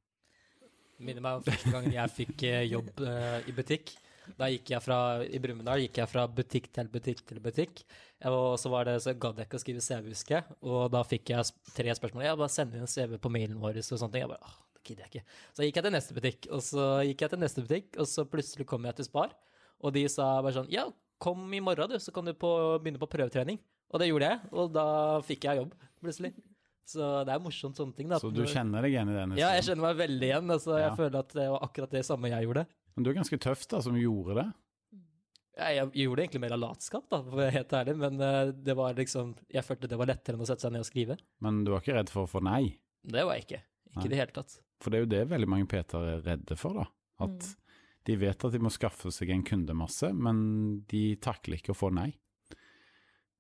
Minner 1.00 1.24
meg 1.24 1.40
om 1.40 1.48
første 1.48 1.72
gangen 1.72 1.96
jeg 1.96 2.12
fikk 2.16 2.46
eh, 2.50 2.62
jobb 2.68 2.92
uh, 3.06 3.40
i 3.48 3.56
butikk. 3.56 3.94
Da 4.38 4.50
gikk 4.52 4.74
jeg 4.74 4.84
fra, 4.84 4.98
I 5.26 5.40
Brumunddal 5.42 5.82
gikk 5.86 6.02
jeg 6.02 6.12
fra 6.12 6.26
butikk 6.28 6.68
til 6.76 6.90
butikk 6.92 7.24
til 7.26 7.40
butikk. 7.42 7.84
Og 8.30 8.60
så 8.60 8.70
var 8.70 8.86
det, 8.90 8.98
så 9.02 9.16
gadd 9.18 9.40
jeg 9.40 9.48
ikke 9.48 9.58
å 9.58 9.64
skrive 9.64 9.84
CV, 9.84 10.10
husker 10.12 10.38
jeg. 10.38 10.58
Og 10.68 10.90
da 10.94 11.02
fikk 11.08 11.32
jeg 11.34 11.74
tre 11.76 11.96
spørsmål. 11.98 12.26
Jeg 12.28 12.42
bare 12.42 12.54
sender 12.54 12.82
inn 12.82 12.92
CV 12.92 13.18
på 13.22 13.32
mailen 13.34 13.58
vår 13.62 13.80
og 13.80 13.88
sånne 13.88 14.12
ting. 14.14 14.26
Jeg 14.26 14.32
bare, 14.34 14.54
det 14.76 14.84
gidder 14.86 15.08
jeg 15.08 15.14
ikke. 15.14 15.38
Så 15.56 15.66
gikk 15.66 15.80
jeg 15.80 15.88
til 15.88 15.96
neste 15.96 16.18
butikk, 16.20 16.50
og 16.52 16.64
så 16.68 16.88
gikk 17.08 17.26
jeg 17.26 17.34
til 17.34 17.44
neste 17.46 17.66
butikk, 17.66 17.90
og 17.96 18.12
så 18.12 18.28
plutselig 18.30 18.70
kom 18.70 18.90
jeg 18.90 19.00
til 19.00 19.10
Spar. 19.10 19.36
Og 19.80 19.96
de 19.96 20.06
sa 20.12 20.30
bare 20.44 20.58
sånn, 20.60 20.70
ja, 20.74 20.86
kom 21.24 21.48
i 21.56 21.64
morgen 21.64 21.96
du, 21.96 21.98
så 22.04 22.14
kan 22.16 22.28
du 22.28 22.36
på, 22.36 22.52
begynne 22.84 23.02
på 23.02 23.10
prøvetrening. 23.12 23.60
Og 23.90 24.04
det 24.04 24.12
gjorde 24.12 24.30
jeg, 24.30 24.52
og 24.54 24.74
da 24.76 24.88
fikk 25.26 25.48
jeg 25.48 25.64
jobb, 25.64 25.74
plutselig. 26.04 26.36
Så 26.90 27.10
det 27.28 27.34
er 27.36 27.42
morsomt 27.44 27.78
sånne 27.78 27.94
ting. 27.96 28.08
da. 28.10 28.18
Så 28.22 28.32
du 28.34 28.42
kjenner 28.50 28.82
deg 28.86 28.96
igjen 28.96 29.12
i 29.12 29.18
den 29.18 29.36
Ja, 29.38 29.52
jeg 29.60 29.68
kjenner 29.68 29.86
meg 29.92 30.00
veldig 30.00 30.26
igjen. 30.32 30.50
Altså, 30.56 30.74
Ja. 30.80 30.88
Jeg 30.90 30.98
føler 30.98 31.20
at 31.20 31.36
det 31.38 31.46
var 31.54 31.62
akkurat 31.68 31.92
det 31.94 32.02
samme 32.08 32.32
jeg 32.32 32.48
gjorde. 32.48 32.66
Men 32.96 33.04
du 33.06 33.10
er 33.12 33.18
ganske 33.20 33.40
tøff 33.40 33.68
da, 33.70 33.82
som 33.86 33.94
gjorde 34.00 34.36
det. 34.40 34.48
Jeg, 35.60 35.76
jeg 35.76 36.06
gjorde 36.08 36.16
det 36.22 36.24
egentlig 36.26 36.42
mer 36.46 36.54
av 36.56 36.62
latskap, 36.64 37.04
da, 37.12 37.20
for 37.22 37.36
å 37.36 37.40
være 37.42 37.52
helt 37.58 37.74
ærlig, 37.76 37.96
men 38.00 38.22
eh, 38.24 38.52
det 38.64 38.76
var 38.80 38.94
liksom 38.96 39.34
Jeg 39.52 39.66
følte 39.68 39.90
det 39.92 39.98
var 40.00 40.08
lettere 40.08 40.38
enn 40.38 40.44
å 40.46 40.48
sette 40.48 40.64
seg 40.64 40.72
ned 40.72 40.86
og 40.86 40.88
skrive. 40.88 41.18
Men 41.44 41.64
du 41.68 41.72
var 41.74 41.84
ikke 41.84 41.98
redd 41.98 42.12
for 42.14 42.24
å 42.26 42.32
få 42.32 42.42
nei? 42.48 42.78
Det 43.04 43.26
var 43.28 43.36
jeg 43.38 43.46
ikke. 43.48 43.62
Ikke 43.92 44.06
i 44.08 44.12
det 44.14 44.20
hele 44.22 44.36
tatt. 44.36 44.56
For 44.80 44.90
det 44.94 45.00
er 45.00 45.04
jo 45.04 45.12
det 45.12 45.24
veldig 45.34 45.50
mange 45.52 45.68
PT-er 45.68 46.14
er 46.16 46.22
redde 46.24 46.56
for, 46.58 46.74
da. 46.80 46.86
At 47.20 47.30
Mm. 47.44 47.56
de 48.08 48.16
vet 48.16 48.46
at 48.46 48.52
de 48.56 48.60
må 48.64 48.72
skaffe 48.72 49.12
seg 49.12 49.30
en 49.36 49.44
kundemasse, 49.44 50.14
men 50.16 50.82
de 50.88 51.16
takler 51.18 51.60
ikke 51.60 51.74
å 51.76 51.78
få 51.78 51.92
nei. 51.94 52.14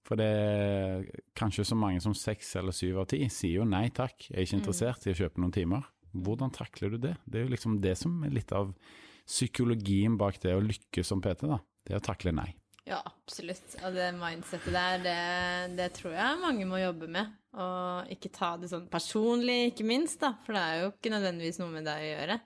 For 0.10 0.17
det 0.17 0.26
er 0.26 1.04
kanskje 1.38 1.67
så 1.69 1.76
mange 1.78 2.02
som 2.02 2.15
seks 2.17 2.56
eller 2.58 2.74
syv 2.74 2.98
av 3.04 3.08
ti 3.12 3.19
sier 3.30 3.60
jo 3.62 3.67
nei 3.69 3.86
takk, 3.93 4.15
jeg 4.32 4.34
er 4.39 4.48
ikke 4.48 4.56
Mm. 4.58 4.62
interessert 4.63 5.06
i 5.06 5.13
å 5.13 5.19
kjøpe 5.19 5.38
noen 5.43 5.54
timer. 5.54 5.86
Hvordan 6.17 6.50
takler 6.56 6.89
du 6.95 6.98
det? 6.98 7.15
Det 7.30 7.39
er 7.39 7.45
jo 7.45 7.54
liksom 7.54 7.76
det 7.84 7.93
som 8.00 8.24
er 8.26 8.34
litt 8.34 8.52
av 8.58 8.74
psykologien 9.30 10.17
bak 10.17 10.39
det 10.41 10.56
å 10.58 10.63
lykkes 10.65 11.06
som 11.12 11.22
PT, 11.22 11.45
da. 11.48 11.60
Det 11.86 11.93
er 11.93 12.02
å 12.02 12.06
takle 12.10 12.34
nei. 12.34 12.50
Ja, 12.89 13.04
absolutt. 13.06 13.76
Og 13.86 13.93
det 13.93 14.08
mindsettet 14.17 14.74
der, 14.74 14.98
det, 15.06 15.78
det 15.78 15.91
tror 15.93 16.15
jeg 16.17 16.39
mange 16.41 16.65
må 16.65 16.80
jobbe 16.82 17.06
med. 17.12 17.30
Og 17.54 18.10
ikke 18.15 18.32
ta 18.34 18.56
det 18.58 18.72
sånn 18.72 18.88
personlig, 18.89 19.69
ikke 19.76 19.86
minst, 19.86 20.17
da. 20.24 20.34
For 20.45 20.58
det 20.58 20.63
er 20.65 20.82
jo 20.82 20.89
ikke 20.95 21.13
nødvendigvis 21.13 21.60
noe 21.62 21.69
med 21.76 21.86
deg 21.86 22.02
å 22.02 22.10
gjøre. 22.15 22.39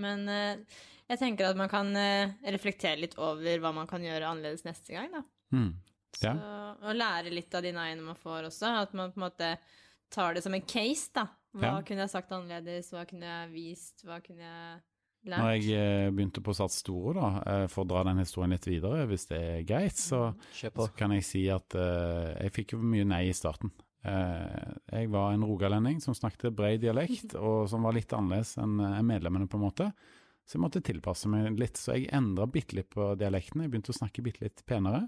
Men 0.00 0.24
eh, 0.32 0.80
jeg 1.12 1.20
tenker 1.20 1.50
at 1.50 1.60
man 1.60 1.68
kan 1.68 1.92
eh, 2.00 2.32
reflektere 2.56 2.96
litt 3.04 3.18
over 3.20 3.60
hva 3.60 3.74
man 3.76 3.90
kan 3.90 4.00
gjøre 4.04 4.30
annerledes 4.32 4.64
neste 4.64 4.96
gang, 4.96 5.12
da. 5.12 5.22
Mm. 5.52 5.74
Så, 6.12 6.28
Ja. 6.28 6.34
og 6.82 6.96
lære 6.96 7.32
litt 7.32 7.54
av 7.54 7.62
de 7.62 7.72
nei-ene 7.72 8.02
man 8.02 8.18
får 8.18 8.48
også. 8.50 8.82
At 8.82 8.94
man 8.94 9.12
på 9.12 9.20
en 9.20 9.30
måte 9.30 9.58
tar 10.12 10.34
det 10.34 10.42
som 10.44 10.54
en 10.54 10.62
case, 10.62 11.10
da. 11.14 11.26
Hva 11.54 11.62
Ja. 11.78 11.82
kunne 11.82 12.04
jeg 12.04 12.10
sagt 12.10 12.30
annerledes? 12.32 12.90
Hva 12.92 13.06
kunne 13.08 13.28
jeg 13.28 13.52
vist? 13.52 14.04
Hva 14.04 14.20
kunne 14.24 14.40
jeg 14.40 14.80
lært? 15.24 15.38
Når 15.40 15.50
jeg 15.60 15.72
eh, 15.76 16.10
begynte 16.10 16.42
på 16.42 16.54
Sats 16.54 16.76
Store, 16.80 17.14
da, 17.14 17.42
eh, 17.46 17.66
for 17.68 17.84
å 17.84 17.88
dra 17.88 18.04
den 18.04 18.18
historien 18.18 18.50
litt 18.50 18.66
videre, 18.66 19.06
hvis 19.06 19.26
det 19.28 19.40
er 19.40 19.62
greit, 19.64 19.96
så 19.96 20.34
så 20.52 20.88
kan 20.96 21.10
jeg 21.12 21.24
si 21.24 21.48
at 21.48 21.74
uh, 21.74 22.34
jeg 22.40 22.52
fikk 22.52 22.72
jo 22.72 22.78
mye 22.78 23.04
nei 23.04 23.28
i 23.28 23.32
starten. 23.36 23.70
Uh, 24.04 24.74
jeg 24.90 25.10
var 25.10 25.32
en 25.32 25.44
rogalending 25.44 26.00
som 26.02 26.14
snakket 26.14 26.56
bred 26.56 26.80
dialekt, 26.80 27.34
og 27.38 27.68
som 27.68 27.82
var 27.82 27.92
litt 27.92 28.12
annerledes 28.12 28.56
enn 28.58 28.80
enn 28.80 29.06
medlemmene, 29.06 29.46
på 29.48 29.60
en 29.60 29.66
måte. 29.68 29.92
Så 30.44 30.56
jeg 30.56 30.64
måtte 30.64 30.82
tilpasse 30.82 31.28
meg 31.30 31.56
litt. 31.58 31.76
Så 31.78 31.94
jeg 31.94 32.10
endra 32.12 32.48
bitte 32.50 32.74
litt 32.74 32.90
på 32.90 33.12
dialekten. 33.14 33.62
Jeg 33.62 33.70
begynte 33.70 33.92
å 33.92 34.00
snakke 34.00 34.24
bitte 34.26 34.42
litt 34.42 34.64
penere. 34.66 35.06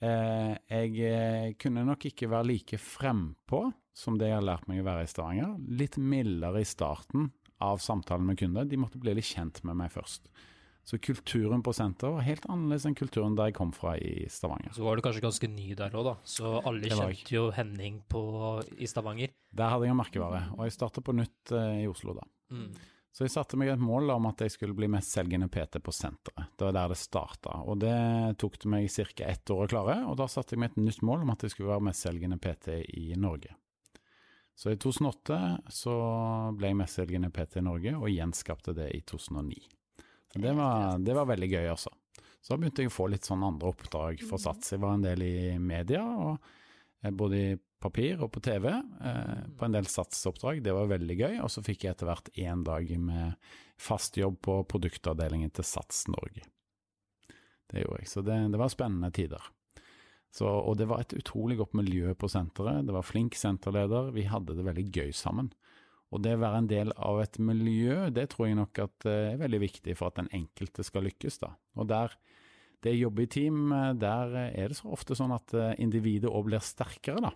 Eh, 0.00 0.52
jeg 0.72 0.94
eh, 1.04 1.50
kunne 1.60 1.84
nok 1.84 2.06
ikke 2.08 2.30
være 2.32 2.48
like 2.54 2.80
frempå 2.80 3.66
som 3.96 4.16
det 4.16 4.30
jeg 4.30 4.38
har 4.38 4.46
lært 4.46 4.68
meg 4.70 4.80
å 4.80 4.86
være 4.86 5.04
i 5.04 5.10
Stavanger. 5.10 5.56
Litt 5.80 5.98
mildere 6.00 6.62
i 6.62 6.68
starten 6.68 7.28
av 7.60 7.82
samtalen 7.84 8.24
med 8.30 8.38
kunder. 8.40 8.68
De 8.68 8.78
måtte 8.80 9.00
bli 9.00 9.12
litt 9.18 9.28
kjent 9.28 9.60
med 9.68 9.76
meg 9.82 9.92
først. 9.92 10.30
Så 10.88 10.96
kulturen 10.98 11.60
på 11.62 11.74
senteret 11.76 12.16
var 12.16 12.24
helt 12.24 12.46
annerledes 12.50 12.86
enn 12.88 12.96
kulturen 12.98 13.36
der 13.38 13.50
jeg 13.50 13.58
kom 13.58 13.74
fra 13.76 13.92
i 14.00 14.24
Stavanger. 14.32 14.72
Så 14.74 14.86
var 14.86 14.96
du 14.96 15.04
kanskje 15.04 15.22
ganske 15.22 15.50
ny 15.52 15.74
der 15.78 15.92
òg, 15.92 16.06
da. 16.08 16.14
Så 16.24 16.54
alle 16.66 16.88
kjente 16.88 17.34
jo 17.34 17.50
Henning 17.54 18.00
på, 18.10 18.22
i 18.80 18.88
Stavanger. 18.90 19.34
Der 19.52 19.74
hadde 19.74 19.86
jeg 19.86 19.94
en 19.94 20.00
merkevare, 20.00 20.40
og 20.56 20.64
jeg 20.66 20.74
startet 20.74 21.06
på 21.06 21.14
nytt 21.14 21.52
eh, 21.54 21.84
i 21.84 21.90
Oslo 21.90 22.16
da. 22.16 22.24
Mm. 22.56 22.72
Så 23.10 23.26
jeg 23.26 23.32
satte 23.34 23.58
meg 23.58 23.72
et 23.72 23.82
mål 23.82 24.12
om 24.14 24.28
at 24.30 24.44
jeg 24.44 24.52
skulle 24.54 24.76
bli 24.78 24.86
mestselgende 24.90 25.48
PT 25.50 25.80
på 25.82 25.94
senteret. 25.94 26.52
Det 26.54 26.68
var 26.68 26.76
der 26.76 26.92
det 26.92 26.98
starta, 27.00 27.56
og 27.66 27.80
det 27.82 27.94
tok 28.38 28.60
det 28.62 28.70
meg 28.70 28.86
ca. 28.86 29.24
ett 29.26 29.50
år 29.50 29.64
å 29.64 29.70
klare. 29.72 29.96
Og 30.06 30.14
da 30.20 30.28
satte 30.30 30.54
jeg 30.54 30.62
meg 30.62 30.70
et 30.70 30.84
nytt 30.84 31.02
mål 31.06 31.24
om 31.24 31.32
at 31.34 31.42
jeg 31.42 31.56
skulle 31.56 31.72
være 31.72 31.88
mestselgende 31.90 32.38
PT 32.38 32.76
i 32.94 33.08
Norge. 33.18 33.56
Så 34.54 34.70
i 34.70 34.78
2008 34.78 35.40
så 35.72 35.96
ble 36.54 36.70
jeg 36.70 36.78
mestselgende 36.78 37.32
PT 37.34 37.58
i 37.58 37.64
Norge, 37.66 37.96
og 37.98 38.12
gjenskapte 38.12 38.76
det 38.76 38.90
i 38.94 39.02
2009. 39.08 39.58
Så 40.30 40.42
det 40.44 40.52
var, 40.54 40.98
det 41.02 41.16
var 41.16 41.26
veldig 41.32 41.48
gøy, 41.50 41.66
altså. 41.72 41.90
Så 42.40 42.56
begynte 42.56 42.84
jeg 42.84 42.92
å 42.92 42.94
få 42.94 43.08
litt 43.10 43.26
sånn 43.26 43.42
andre 43.44 43.72
oppdrag 43.72 44.22
for 44.24 44.40
Sats. 44.40 44.70
Jeg 44.72 44.82
var 44.84 44.94
en 44.96 45.04
del 45.04 45.24
i 45.26 45.58
media, 45.58 46.04
og 46.04 46.38
både 47.08 47.36
i 47.40 47.58
papir 47.80 48.20
og 48.20 48.32
på 48.34 48.42
TV, 48.44 48.68
eh, 48.68 49.42
på 49.56 49.64
en 49.64 49.76
del 49.76 49.88
satsoppdrag. 49.88 50.62
Det 50.62 50.74
var 50.76 50.90
veldig 50.90 51.16
gøy. 51.16 51.38
Og 51.44 51.50
så 51.52 51.64
fikk 51.64 51.86
jeg 51.86 51.96
etter 51.96 52.10
hvert 52.10 52.28
én 52.36 52.64
dag 52.66 52.90
med 53.00 53.52
fast 53.80 54.18
jobb 54.20 54.40
på 54.44 54.60
produktavdelingen 54.68 55.52
til 55.56 55.66
Sats 55.66 56.04
Norge. 56.12 56.44
Det 57.70 57.84
gjorde 57.84 58.02
jeg. 58.02 58.10
Så 58.12 58.24
det, 58.26 58.36
det 58.52 58.60
var 58.60 58.72
spennende 58.72 59.12
tider. 59.14 59.48
Så, 60.30 60.46
og 60.46 60.76
det 60.78 60.86
var 60.90 61.02
et 61.02 61.14
utrolig 61.16 61.56
godt 61.58 61.74
miljø 61.78 62.12
på 62.14 62.28
senteret. 62.30 62.84
Det 62.86 62.94
var 62.94 63.06
flink 63.06 63.38
senterleder. 63.38 64.12
Vi 64.14 64.28
hadde 64.30 64.54
det 64.58 64.66
veldig 64.66 64.86
gøy 64.94 65.14
sammen. 65.16 65.50
Og 66.10 66.22
det 66.24 66.34
å 66.36 66.42
være 66.42 66.60
en 66.62 66.70
del 66.70 66.92
av 66.98 67.20
et 67.22 67.38
miljø, 67.42 68.10
det 68.14 68.32
tror 68.32 68.48
jeg 68.48 68.58
nok 68.58 68.82
at 68.82 69.06
eh, 69.06 69.32
er 69.32 69.42
veldig 69.42 69.60
viktig 69.62 69.94
for 69.98 70.10
at 70.10 70.18
den 70.18 70.30
enkelte 70.34 70.84
skal 70.86 71.06
lykkes. 71.06 71.38
da. 71.42 71.54
Og 71.78 71.88
der 71.90 72.16
det 72.84 72.94
å 72.94 73.00
jobbe 73.06 73.24
i 73.24 73.30
team, 73.30 73.72
eh, 73.76 73.92
der 74.00 74.36
er 74.48 74.72
det 74.72 74.78
så 74.78 74.92
ofte 74.94 75.16
sånn 75.18 75.34
at 75.36 75.54
eh, 75.56 75.72
individet 75.82 76.30
òg 76.30 76.48
blir 76.48 76.62
sterkere, 76.64 77.22
da, 77.24 77.32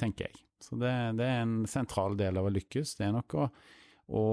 tenker 0.00 0.28
jeg. 0.28 0.40
Så 0.60 0.76
det, 0.80 0.92
det 1.16 1.26
er 1.26 1.44
en 1.44 1.60
sentral 1.70 2.18
del 2.20 2.36
av 2.36 2.48
å 2.48 2.52
lykkes. 2.52 2.96
Det 2.98 3.06
er 3.06 3.14
nok 3.16 3.36
å, 3.40 3.46
å 4.20 4.24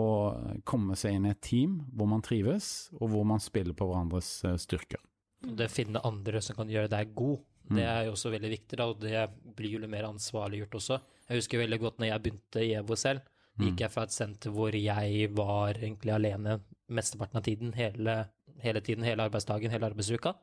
komme 0.67 0.98
seg 1.00 1.15
inn 1.15 1.28
i 1.30 1.34
et 1.36 1.43
team 1.46 1.80
hvor 1.96 2.10
man 2.12 2.26
trives, 2.26 2.89
og 3.00 3.13
hvor 3.13 3.28
man 3.28 3.43
spiller 3.43 3.78
på 3.78 3.88
hverandres 3.88 4.32
eh, 4.48 4.58
styrker. 4.60 5.04
Det 5.48 5.70
å 5.70 5.72
finne 5.72 6.02
andre 6.08 6.41
som 6.43 6.58
kan 6.58 6.70
gjøre 6.72 6.91
deg 6.91 7.13
god, 7.15 7.46
det 7.67 7.84
er 7.84 8.06
jo 8.08 8.13
også 8.15 8.32
veldig 8.32 8.50
viktig, 8.52 8.78
da, 8.80 8.86
og 8.88 9.02
det 9.02 9.26
blir 9.58 9.74
jo 9.76 9.82
litt 9.84 9.91
mer 9.91 10.08
ansvarliggjort 10.08 10.78
også. 10.80 11.00
Jeg 11.28 11.41
husker 11.41 11.60
veldig 11.60 11.80
godt 11.82 11.98
når 12.00 12.10
jeg 12.10 12.24
begynte 12.24 12.63
i 12.63 12.70
EVO 12.80 12.96
selv. 13.00 13.26
Gikk 13.58 13.82
jeg 13.84 13.91
fra 13.91 14.06
et 14.06 14.13
senter 14.13 14.54
hvor 14.54 14.76
jeg 14.78 15.30
var 15.36 15.80
egentlig 15.80 16.13
alene 16.13 16.60
mesteparten 16.93 17.39
av 17.39 17.43
tiden, 17.43 17.74
hele, 17.76 18.15
hele 18.63 18.82
tiden, 18.84 19.06
hele 19.08 19.26
arbeidsdagen, 19.28 19.74
hele 19.74 19.89
arbeidsuka. 19.89 20.36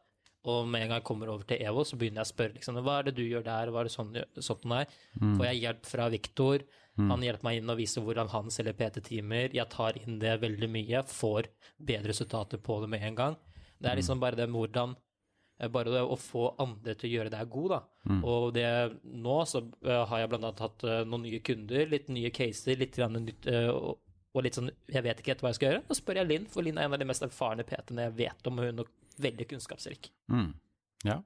Og 0.44 0.66
med 0.68 0.84
en 0.84 0.90
gang 0.90 0.98
jeg 1.00 1.08
kommer 1.08 1.30
over 1.32 1.46
til 1.48 1.62
EVO, 1.64 1.86
så 1.88 1.96
begynner 1.96 2.20
jeg 2.20 2.28
å 2.28 2.32
spørre 2.34 2.56
liksom, 2.58 2.78
hva 2.84 2.98
er 3.00 3.06
det 3.06 3.14
du 3.16 3.22
gjør 3.24 3.46
der, 3.46 3.70
hva 3.72 3.80
er 3.80 3.88
det 3.88 3.94
sånn, 3.94 4.10
sånn 4.44 4.74
er? 4.76 4.90
Får 5.38 5.46
jeg 5.48 5.62
hjelp 5.62 5.88
fra 5.88 6.08
Viktor? 6.12 6.64
Mm. 6.98 7.08
Han 7.10 7.24
hjelper 7.24 7.48
meg 7.48 7.56
inn 7.58 7.72
og 7.72 7.80
viser 7.80 8.04
hvordan 8.04 8.28
han 8.30 8.52
selger 8.52 8.76
PT-timer. 8.76 9.56
Jeg 9.56 9.66
tar 9.72 9.96
inn 10.02 10.20
det 10.22 10.36
veldig 10.44 10.68
mye, 10.70 11.00
får 11.08 11.48
bedre 11.80 12.12
resultater 12.12 12.60
på 12.60 12.76
det 12.84 12.92
med 12.92 13.08
en 13.08 13.18
gang. 13.22 13.40
Det 13.80 13.90
er 13.90 13.98
liksom 13.98 14.20
bare 14.20 14.38
det 14.38 14.46
med 14.50 14.60
hvordan 14.60 14.94
eh, 14.94 15.70
Bare 15.72 15.92
det 15.92 16.04
å 16.04 16.16
få 16.20 16.46
andre 16.62 16.94
til 16.98 17.08
å 17.08 17.14
gjøre 17.16 17.32
deg 17.32 17.50
god, 17.56 17.72
da. 17.72 17.80
Mm. 18.12 18.20
Og 18.30 18.46
det, 18.54 18.68
nå 19.24 19.40
så 19.48 19.64
eh, 19.64 20.04
har 20.10 20.22
jeg 20.22 20.32
annet 20.38 20.64
hatt 20.66 20.84
eh, 20.84 21.02
noen 21.08 21.24
nye 21.24 21.40
kunder, 21.46 21.88
litt 21.90 22.12
nye 22.12 22.32
caser, 22.34 22.78
litt 22.84 23.00
nytt 23.00 23.48
og, 24.34 24.42
litt 24.42 24.56
sånn 24.58 24.70
Jeg 24.90 25.02
vet 25.06 25.20
ikke 25.22 25.36
hva 25.40 25.52
jeg 25.52 25.60
skal 25.60 25.68
gjøre. 25.70 25.82
Da 25.88 25.94
spør 25.94 26.16
jeg 26.20 26.26
Linn, 26.28 26.46
for 26.50 26.62
Linn 26.66 26.78
er 26.78 26.88
en 26.88 26.92
av 26.96 26.98
de 26.98 27.06
mest 27.06 27.22
erfarne 27.22 27.64
PT-ene 27.64 28.08
jeg 28.08 28.16
vet 28.18 28.46
om, 28.50 28.58
og 28.58 28.64
hun 28.66 28.82
er 28.82 28.90
veldig 29.22 29.46
kunnskapsrik. 29.52 30.10
Mm. 30.32 30.52
Ja. 31.04 31.20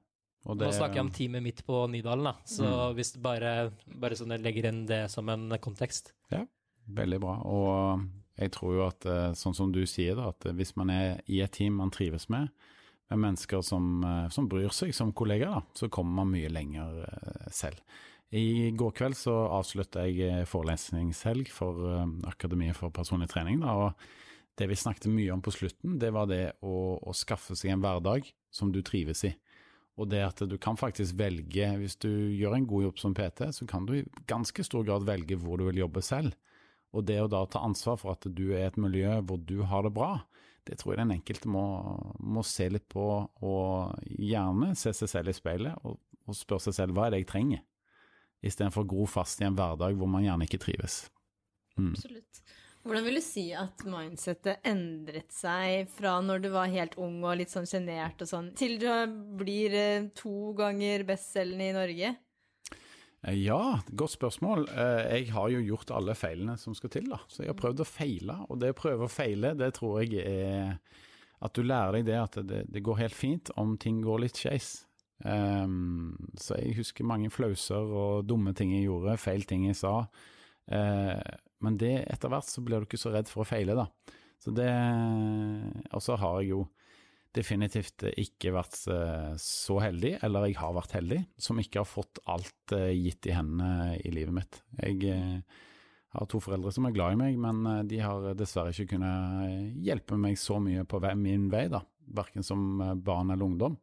Og 0.45 0.55
Nå 0.61 0.69
snakker 0.71 0.95
jeg 1.01 1.05
om 1.07 1.11
teamet 1.11 1.43
mitt 1.43 1.65
på 1.67 1.81
Nydalen, 1.91 2.23
da. 2.29 2.33
Så 2.45 2.63
Mm. 2.63 2.95
hvis 2.95 3.13
du 3.15 3.19
bare, 3.19 3.71
bare 3.99 4.15
sånn 4.15 4.37
legger 4.41 4.69
inn 4.69 4.85
det 4.85 5.09
som 5.11 5.27
en 5.29 5.49
kontekst. 5.59 6.13
Ja, 6.31 6.45
Veldig 6.89 7.19
bra. 7.21 7.35
Og 7.45 8.01
jeg 8.39 8.51
tror 8.51 8.73
jo 8.73 8.87
at, 8.87 9.05
eh, 9.05 9.31
sånn 9.37 9.53
som 9.53 9.71
du 9.71 9.83
sier, 9.85 10.15
da, 10.15 10.29
at 10.29 10.39
hvis 10.55 10.75
man 10.75 10.89
er 10.89 11.21
i 11.27 11.41
et 11.41 11.51
team 11.51 11.73
man 11.77 11.91
trives 11.91 12.27
med, 12.29 12.49
med 13.11 13.19
mennesker 13.19 13.61
som, 13.63 14.03
eh, 14.03 14.29
som 14.29 14.47
bryr 14.49 14.69
seg 14.73 14.93
som 14.95 15.11
kollegaer, 15.13 15.53
da, 15.53 15.61
så 15.75 15.89
kommer 15.89 16.13
man 16.23 16.31
mye 16.31 16.49
lenger 16.49 17.03
eh, 17.03 17.49
selv. 17.51 17.77
I 18.29 18.69
går 18.77 18.91
kveld 18.93 19.17
så 19.17 19.33
avslutta 19.57 20.03
jeg 20.05 20.21
eh, 20.27 20.47
forelesningshelg 20.49 21.49
for 21.49 21.85
eh, 21.89 22.09
Akademiet 22.29 22.77
for 22.77 22.93
personlig 22.93 23.29
trening. 23.31 23.63
Da, 23.63 23.73
og 23.73 24.59
det 24.59 24.67
vi 24.69 24.77
snakket 24.77 25.09
mye 25.09 25.33
om 25.33 25.41
på 25.41 25.53
slutten, 25.55 25.97
det 26.01 26.11
var 26.13 26.29
det 26.29 26.43
å, 26.61 26.99
å 27.01 27.15
skaffe 27.17 27.57
seg 27.57 27.73
en 27.73 27.81
hverdag 27.81 28.27
som 28.53 28.73
du 28.73 28.83
trives 28.85 29.23
i. 29.25 29.33
Og 29.99 30.07
det 30.11 30.21
at 30.23 30.43
du 30.47 30.55
kan 30.61 30.77
faktisk 30.79 31.17
velge, 31.19 31.71
hvis 31.81 31.97
du 31.99 32.09
gjør 32.09 32.55
en 32.55 32.67
god 32.69 32.85
jobb 32.87 33.01
som 33.01 33.15
PT, 33.17 33.49
så 33.55 33.65
kan 33.67 33.87
du 33.87 33.97
i 33.97 34.05
ganske 34.29 34.63
stor 34.63 34.85
grad 34.87 35.07
velge 35.07 35.39
hvor 35.39 35.59
du 35.59 35.65
vil 35.67 35.81
jobbe 35.81 36.03
selv. 36.05 36.37
Og 36.95 37.03
det 37.05 37.17
å 37.21 37.29
da 37.29 37.41
ta 37.49 37.63
ansvar 37.65 37.97
for 38.01 38.13
at 38.13 38.29
du 38.29 38.51
er 38.53 38.69
et 38.69 38.79
miljø 38.79 39.17
hvor 39.27 39.41
du 39.41 39.59
har 39.67 39.83
det 39.85 39.93
bra, 39.97 40.13
det 40.69 40.77
tror 40.79 40.93
jeg 40.93 41.01
den 41.01 41.15
enkelte 41.17 41.49
må, 41.49 41.65
må 42.21 42.43
se 42.45 42.69
litt 42.69 42.85
på, 42.91 43.05
og 43.25 44.07
gjerne 44.21 44.71
se 44.77 44.93
seg 44.95 45.11
selv 45.11 45.33
i 45.33 45.35
speilet 45.37 45.81
og, 45.87 45.97
og 46.29 46.37
spørre 46.37 46.67
seg 46.67 46.77
selv 46.77 46.95
hva 46.95 47.07
er 47.07 47.15
det 47.15 47.23
jeg 47.23 47.29
trenger, 47.33 47.63
istedenfor 48.45 48.85
å 48.85 48.89
gro 48.93 49.05
fast 49.09 49.41
i 49.41 49.47
en 49.47 49.57
hverdag 49.57 49.97
hvor 49.99 50.09
man 50.11 50.23
gjerne 50.25 50.47
ikke 50.47 50.61
trives. 50.63 51.03
Mm. 51.77 51.93
Absolutt. 51.93 52.41
Hvordan 52.87 53.03
vil 53.05 53.19
du 53.19 53.23
si 53.23 53.43
at 53.59 53.83
mindsettet 53.83 54.63
endret 54.67 55.33
seg 55.35 55.89
fra 55.91 56.15
når 56.23 56.45
du 56.45 56.47
var 56.53 56.71
helt 56.71 56.95
ung 57.01 57.19
og 57.27 57.35
litt 57.41 57.51
sånn 57.51 57.67
sjenert 57.67 58.23
og 58.23 58.29
sånn, 58.31 58.53
til 58.57 58.77
du 58.79 58.87
blir 59.39 59.75
eh, 59.75 60.07
to 60.15 60.53
ganger 60.57 61.03
bestselgende 61.07 61.67
i 61.67 61.75
Norge? 61.75 62.13
Eh, 63.27 63.35
Ja, 63.35 63.81
godt 63.91 64.15
spørsmål. 64.15 64.69
Eh, 64.71 65.03
Jeg 65.19 65.29
har 65.35 65.51
jo 65.51 65.59
gjort 65.59 65.91
alle 65.91 66.15
feilene 66.15 66.55
som 66.57 66.73
skal 66.73 66.89
til, 66.95 67.11
da. 67.11 67.19
Så 67.27 67.43
jeg 67.43 67.51
har 67.51 67.59
prøvd 67.59 67.83
å 67.83 67.89
feile, 67.91 68.39
og 68.47 68.61
det 68.63 68.71
å 68.71 68.79
prøve 68.79 69.09
å 69.09 69.11
feile, 69.11 69.53
det 69.59 69.73
tror 69.75 69.99
jeg 70.01 70.23
er 70.23 70.79
at 71.43 71.53
du 71.55 71.63
lærer 71.63 71.99
deg 71.99 72.07
det 72.07 72.19
at 72.19 72.39
det, 72.47 72.63
det 72.71 72.83
går 72.83 73.03
helt 73.03 73.15
fint 73.15 73.51
om 73.59 73.75
ting 73.79 74.01
går 74.03 74.23
litt 74.25 74.39
skeis. 74.39 74.85
Um, 75.19 76.15
så 76.39 76.55
jeg 76.61 76.77
husker 76.77 77.07
mange 77.07 77.31
flauser 77.33 77.83
og 77.83 78.27
dumme 78.29 78.53
ting 78.55 78.71
jeg 78.71 78.87
gjorde, 78.87 79.19
feil 79.19 79.43
ting 79.47 79.67
jeg 79.67 79.79
sa. 79.79 79.93
Uh, 80.71 81.19
men 81.65 81.79
det 81.79 81.95
etter 82.07 82.31
hvert 82.31 82.47
så 82.47 82.63
blir 82.63 82.79
du 82.79 82.87
ikke 82.87 83.01
så 83.01 83.11
redd 83.13 83.31
for 83.31 83.43
å 83.43 83.49
feile, 83.49 83.75
da. 83.75 83.89
Så 84.39 84.53
det 84.55 84.71
Og 85.91 86.03
så 86.03 86.15
har 86.19 86.39
jeg 86.39 86.53
jo 86.53 86.65
definitivt 87.35 88.07
ikke 88.17 88.53
vært 88.55 88.77
eh, 88.89 89.33
så 89.37 89.75
heldig, 89.83 90.15
eller 90.25 90.47
jeg 90.47 90.55
har 90.57 90.71
vært 90.73 90.95
heldig, 90.97 91.19
som 91.37 91.59
ikke 91.61 91.83
har 91.83 91.85
fått 91.85 92.21
alt 92.25 92.73
eh, 92.73 92.95
gitt 92.97 93.27
i 93.29 93.35
hendene 93.35 93.99
i 94.01 94.09
livet 94.15 94.33
mitt. 94.33 94.57
Jeg 94.81 95.43
har 96.15 96.25
to 96.31 96.41
foreldre 96.41 96.73
som 96.73 96.87
er 96.89 96.95
glad 96.95 97.13
i 97.13 97.19
meg, 97.19 97.37
men 97.37 97.85
de 97.85 97.99
har 98.01 98.31
dessverre 98.33 98.73
ikke 98.73 98.95
kunnet 98.95 99.77
hjelpe 99.85 100.17
meg 100.17 100.39
så 100.41 100.57
mye 100.63 100.87
på 100.89 101.03
min 101.19 101.45
vei, 101.53 101.67
da. 101.69 101.83
Verken 102.17 102.41
som 102.41 102.81
barn 103.05 103.29
eller 103.29 103.45
ungdom. 103.45 103.77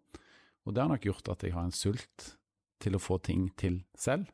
Og 0.67 0.75
det 0.75 0.83
har 0.83 0.91
nok 0.91 1.05
gjort 1.07 1.29
at 1.33 1.43
jeg 1.47 1.53
har 1.55 1.65
en 1.69 1.75
sult 1.75 2.33
til 2.83 2.97
å 2.97 3.01
få 3.01 3.21
ting 3.23 3.49
til 3.57 3.81
selv, 3.97 4.27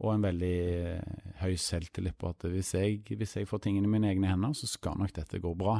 og 0.00 0.14
en 0.14 0.22
veldig 0.24 0.54
eh, 0.96 1.32
høy 1.42 1.54
selvtillit 1.60 2.16
på 2.18 2.30
at 2.32 2.46
hvis 2.50 2.72
jeg, 2.74 3.02
hvis 3.16 3.36
jeg 3.36 3.46
får 3.48 3.60
tingene 3.66 3.84
i 3.88 3.92
mine 3.94 4.08
egne 4.10 4.30
hender, 4.32 4.54
så 4.56 4.66
skal 4.68 4.96
nok 4.98 5.12
dette 5.16 5.40
gå 5.40 5.52
bra. 5.60 5.78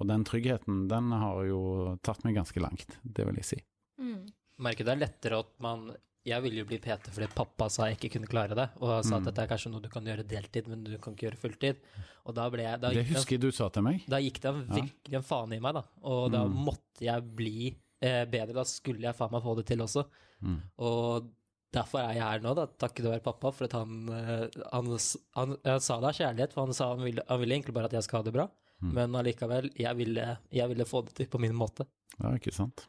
Og 0.00 0.08
den 0.10 0.24
tryggheten, 0.26 0.88
den 0.90 1.12
har 1.12 1.44
jo 1.46 1.60
tatt 2.02 2.24
meg 2.24 2.34
ganske 2.40 2.58
langt, 2.60 2.96
det 3.04 3.26
vil 3.28 3.36
jeg 3.38 3.44
si. 3.52 3.58
Mm. 4.00 4.24
Merker 4.64 4.84
det 4.88 4.94
er 4.96 5.02
lettere 5.06 5.38
at 5.44 5.52
man 5.62 5.92
Jeg 6.24 6.40
ville 6.40 6.62
jo 6.62 6.64
bli 6.64 6.78
PT 6.80 7.10
fordi 7.12 7.26
pappa 7.36 7.66
sa 7.68 7.84
jeg 7.90 7.98
ikke 7.98 8.14
kunne 8.14 8.28
klare 8.32 8.54
det, 8.56 8.64
og 8.80 9.04
sa 9.04 9.18
Mm. 9.18 9.20
at 9.20 9.24
dette 9.28 9.42
er 9.42 9.48
kanskje 9.50 9.70
noe 9.70 9.82
du 9.84 9.90
kan 9.92 10.06
gjøre 10.08 10.24
deltid, 10.26 10.66
men 10.72 10.82
du 10.82 10.96
kan 10.96 11.12
ikke 11.12 11.26
gjøre 11.28 11.36
fulltid. 11.42 11.76
Og 12.24 12.34
da 12.34 12.48
ble 12.48 12.62
jeg 12.64 12.80
da 12.80 12.88
Det 12.96 13.06
husker 13.10 13.36
jeg 13.36 13.40
du 13.42 13.50
sa 13.52 13.68
til 13.68 13.82
meg. 13.84 14.06
Da 14.08 14.16
gikk 14.24 14.40
det 14.40 14.54
virkelig 14.70 15.18
en 15.18 15.22
faen 15.22 15.52
i 15.52 15.60
meg, 15.60 15.74
da. 15.74 15.82
Og 16.02 16.32
da 16.32 16.46
Mm. 16.48 16.54
måtte 16.64 17.04
jeg 17.04 17.36
bli 17.36 17.76
eh, 18.02 18.24
bedre. 18.30 18.56
Da 18.56 18.66
skulle 18.68 19.06
jeg 19.06 19.18
faen 19.18 19.32
meg 19.34 19.44
få 19.44 19.56
det 19.58 19.66
til 19.70 19.84
også. 19.84 20.06
Mm. 20.44 20.60
Og 20.88 21.30
derfor 21.74 22.02
er 22.02 22.16
jeg 22.18 22.26
her 22.26 22.44
nå, 22.44 22.54
da, 22.58 22.66
takket 22.84 23.10
være 23.10 23.24
pappa, 23.24 23.52
for 23.54 23.68
at 23.68 23.76
han, 23.76 24.02
eh, 24.14 24.62
han, 24.72 24.90
han, 25.38 25.56
han 25.66 25.84
sa 25.84 25.98
det 26.00 26.10
av 26.10 26.20
kjærlighet, 26.20 26.56
for 26.56 26.68
han 26.68 26.76
sa 26.76 26.92
han 26.94 27.04
ville, 27.06 27.26
han 27.28 27.42
ville 27.42 27.58
egentlig 27.58 27.76
bare 27.76 27.90
at 27.90 27.98
jeg 27.98 28.06
skal 28.08 28.22
ha 28.22 28.28
det 28.28 28.34
bra. 28.36 28.48
Mm. 28.82 28.90
Men 28.96 29.20
allikevel, 29.20 29.70
jeg 29.78 30.00
ville, 30.00 30.26
jeg 30.52 30.72
ville 30.72 30.88
få 30.88 31.04
det 31.06 31.16
til 31.18 31.30
på 31.30 31.40
min 31.42 31.54
måte. 31.56 31.86
Ja, 32.18 32.34
ikke 32.36 32.54
sant. 32.54 32.86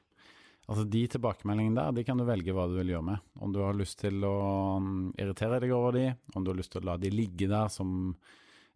Altså 0.65 0.86
De 0.89 1.04
tilbakemeldingene 1.13 1.78
der, 1.78 1.94
de 1.94 2.06
kan 2.08 2.18
du 2.18 2.26
velge 2.26 2.54
hva 2.56 2.65
du 2.70 2.80
vil 2.80 2.96
gjøre 2.96 3.06
med. 3.12 3.28
Om 3.38 3.54
du 3.54 3.62
har 3.62 3.78
lyst 3.78 4.00
til 4.02 4.26
å 4.26 4.36
mm, 4.82 5.13
irritere 5.22 5.62
deg 5.62 5.76
over 5.76 5.94
de, 5.98 6.08
om 6.34 6.46
du 6.46 6.52
har 6.52 6.58
lyst 6.58 6.74
til 6.74 6.82
å 6.82 6.89
la 6.89 6.98
de 7.02 7.12
ligge 7.13 7.50
der 7.52 7.70
som 7.74 7.91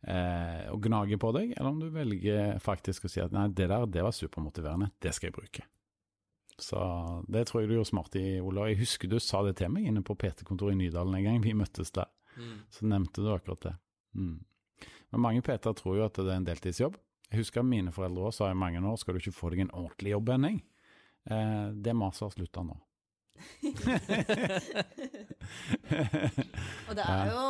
eh, 0.05 0.69
og 0.69 0.83
gnage 0.85 1.17
på 1.21 1.33
deg, 1.35 1.55
eller 1.57 1.71
om 1.71 1.81
du 1.81 1.89
velger 1.93 2.61
faktisk 2.61 3.09
å 3.09 3.11
si 3.11 3.23
at 3.23 3.33
nei, 3.33 3.47
det 3.49 3.71
der, 3.71 3.89
det 3.89 4.05
var 4.05 4.15
supermotiverende, 4.15 4.91
det 5.01 5.15
skal 5.17 5.31
jeg 5.31 5.37
bruke. 5.39 5.65
Så 6.59 6.77
det 7.31 7.45
tror 7.47 7.61
jeg 7.61 7.69
du 7.69 7.75
gjorde 7.77 7.89
smart 7.91 8.15
i, 8.19 8.25
Ola. 8.43 8.61
Jeg 8.69 8.77
husker 8.81 9.07
du 9.11 9.17
sa 9.23 9.37
det 9.45 9.55
til 9.59 9.69
meg 9.73 9.83
inne 9.89 10.01
på 10.05 10.15
PT-kontoret 10.19 10.73
i 10.75 10.79
Nydalen 10.83 11.15
en 11.15 11.23
gang, 11.25 11.39
vi 11.43 11.53
møttes 11.57 11.91
der. 11.95 12.07
Så 12.71 12.85
nevnte 12.87 13.21
du 13.23 13.29
akkurat 13.33 13.61
det. 13.65 13.73
Mm. 14.15 14.37
Men 15.11 15.21
mange 15.21 15.41
PT-er 15.43 15.73
tror 15.75 15.95
jo 15.97 16.05
at 16.05 16.13
det 16.19 16.27
er 16.29 16.37
en 16.39 16.45
deltidsjobb. 16.47 16.95
Jeg 17.31 17.39
husker 17.43 17.63
mine 17.65 17.91
foreldre 17.93 18.23
også 18.29 18.37
sa 18.45 18.51
i 18.51 18.55
mange 18.57 18.79
år 18.81 18.97
skal 18.97 19.13
du 19.13 19.19
ikke 19.21 19.35
få 19.37 19.49
deg 19.53 19.59
en 19.65 19.71
ordentlig 19.75 20.11
jobb, 20.15 20.29
Henning. 20.33 20.57
Eh, 21.29 21.67
det 21.75 21.93
maset 21.97 22.21
har 22.27 22.31
slutta 22.37 22.61
nå. 22.65 22.75
Og 26.89 26.95
det 26.97 27.05
er 27.05 27.29
jo 27.33 27.43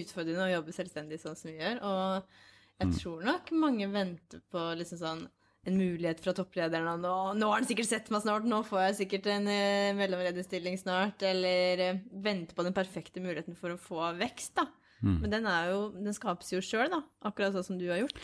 utfordrende 0.00 0.46
å 0.48 0.52
jobbe 0.56 0.72
selvstendig 0.74 1.18
sånn 1.22 1.36
som 1.38 1.50
vi 1.50 1.56
gjør, 1.58 1.76
og 1.84 2.02
jeg 2.80 2.88
Mm. 2.88 2.94
tror 2.98 3.18
nok 3.24 3.50
mange 3.52 3.86
venter 3.92 4.40
på 4.50 4.58
liksom 4.78 4.98
sånn 4.98 5.28
en 5.64 5.78
mulighet 5.78 6.20
fra 6.22 6.34
topplederen 6.36 7.00
nå, 7.00 7.14
nå 7.38 7.50
har 7.50 7.60
han 7.60 7.68
sikkert 7.68 7.88
sett 7.88 8.10
meg 8.12 8.24
snart, 8.24 8.46
nå 8.48 8.60
får 8.68 8.82
jeg 8.88 8.96
sikkert 9.02 9.28
en 9.32 9.48
uh, 9.48 9.96
mellomlederstilling 9.98 10.76
snart, 10.80 11.24
eller 11.24 11.84
uh, 11.84 12.02
venter 12.24 12.56
på 12.56 12.66
den 12.66 12.76
perfekte 12.76 13.22
muligheten 13.24 13.56
for 13.58 13.74
å 13.74 13.80
få 13.80 14.10
vekst, 14.20 14.54
da. 14.60 14.68
Mm. 15.04 15.16
Men 15.22 15.32
den, 15.32 15.48
er 15.50 15.72
jo, 15.72 15.80
den 15.96 16.16
skapes 16.16 16.52
jo 16.54 16.60
sjøl, 16.64 16.88
da, 16.92 17.02
akkurat 17.28 17.56
sånn 17.56 17.68
som 17.72 17.80
du 17.80 17.88
har 17.90 18.02
gjort. 18.02 18.20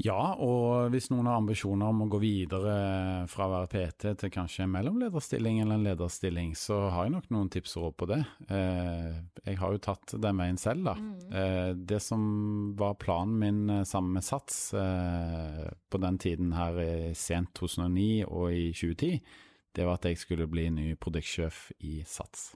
Ja, 0.00 0.32
og 0.40 0.94
hvis 0.94 1.10
noen 1.12 1.26
har 1.28 1.36
ambisjoner 1.36 1.90
om 1.92 2.06
å 2.06 2.08
gå 2.08 2.20
videre 2.22 2.74
fra 3.28 3.44
å 3.44 3.50
være 3.52 3.68
PT 3.68 4.14
til 4.22 4.32
kanskje 4.32 4.64
en 4.64 4.72
mellomlederstilling 4.72 5.58
eller 5.60 5.76
en 5.76 5.84
lederstilling, 5.90 6.54
så 6.56 6.78
har 6.94 7.04
jeg 7.04 7.14
nok 7.18 7.26
noen 7.34 7.50
tips 7.52 7.76
og 7.76 7.84
råd 7.84 7.96
på 8.00 8.08
det. 8.08 8.20
Eh, 8.48 9.10
jeg 9.44 9.58
har 9.60 9.74
jo 9.74 9.82
tatt 9.84 10.14
den 10.24 10.40
veien 10.40 10.60
selv, 10.60 10.88
da. 10.88 10.94
Eh, 11.36 11.72
det 11.76 12.00
som 12.00 12.22
var 12.80 12.96
planen 13.02 13.36
min 13.42 13.60
eh, 13.74 13.84
sammen 13.88 14.16
med 14.16 14.24
Sats 14.24 14.62
på 14.72 16.00
den 16.00 16.18
tiden 16.22 16.54
her 16.56 16.80
i 16.80 17.12
sent 17.18 17.52
2009 17.58 18.24
og 18.30 18.56
i 18.56 18.70
2010, 18.72 19.20
det 19.76 19.84
var 19.84 20.00
at 20.00 20.08
jeg 20.08 20.22
skulle 20.22 20.48
bli 20.48 20.70
ny 20.72 20.94
produktsjef 20.96 21.66
i 21.84 22.00
Sats. 22.08 22.54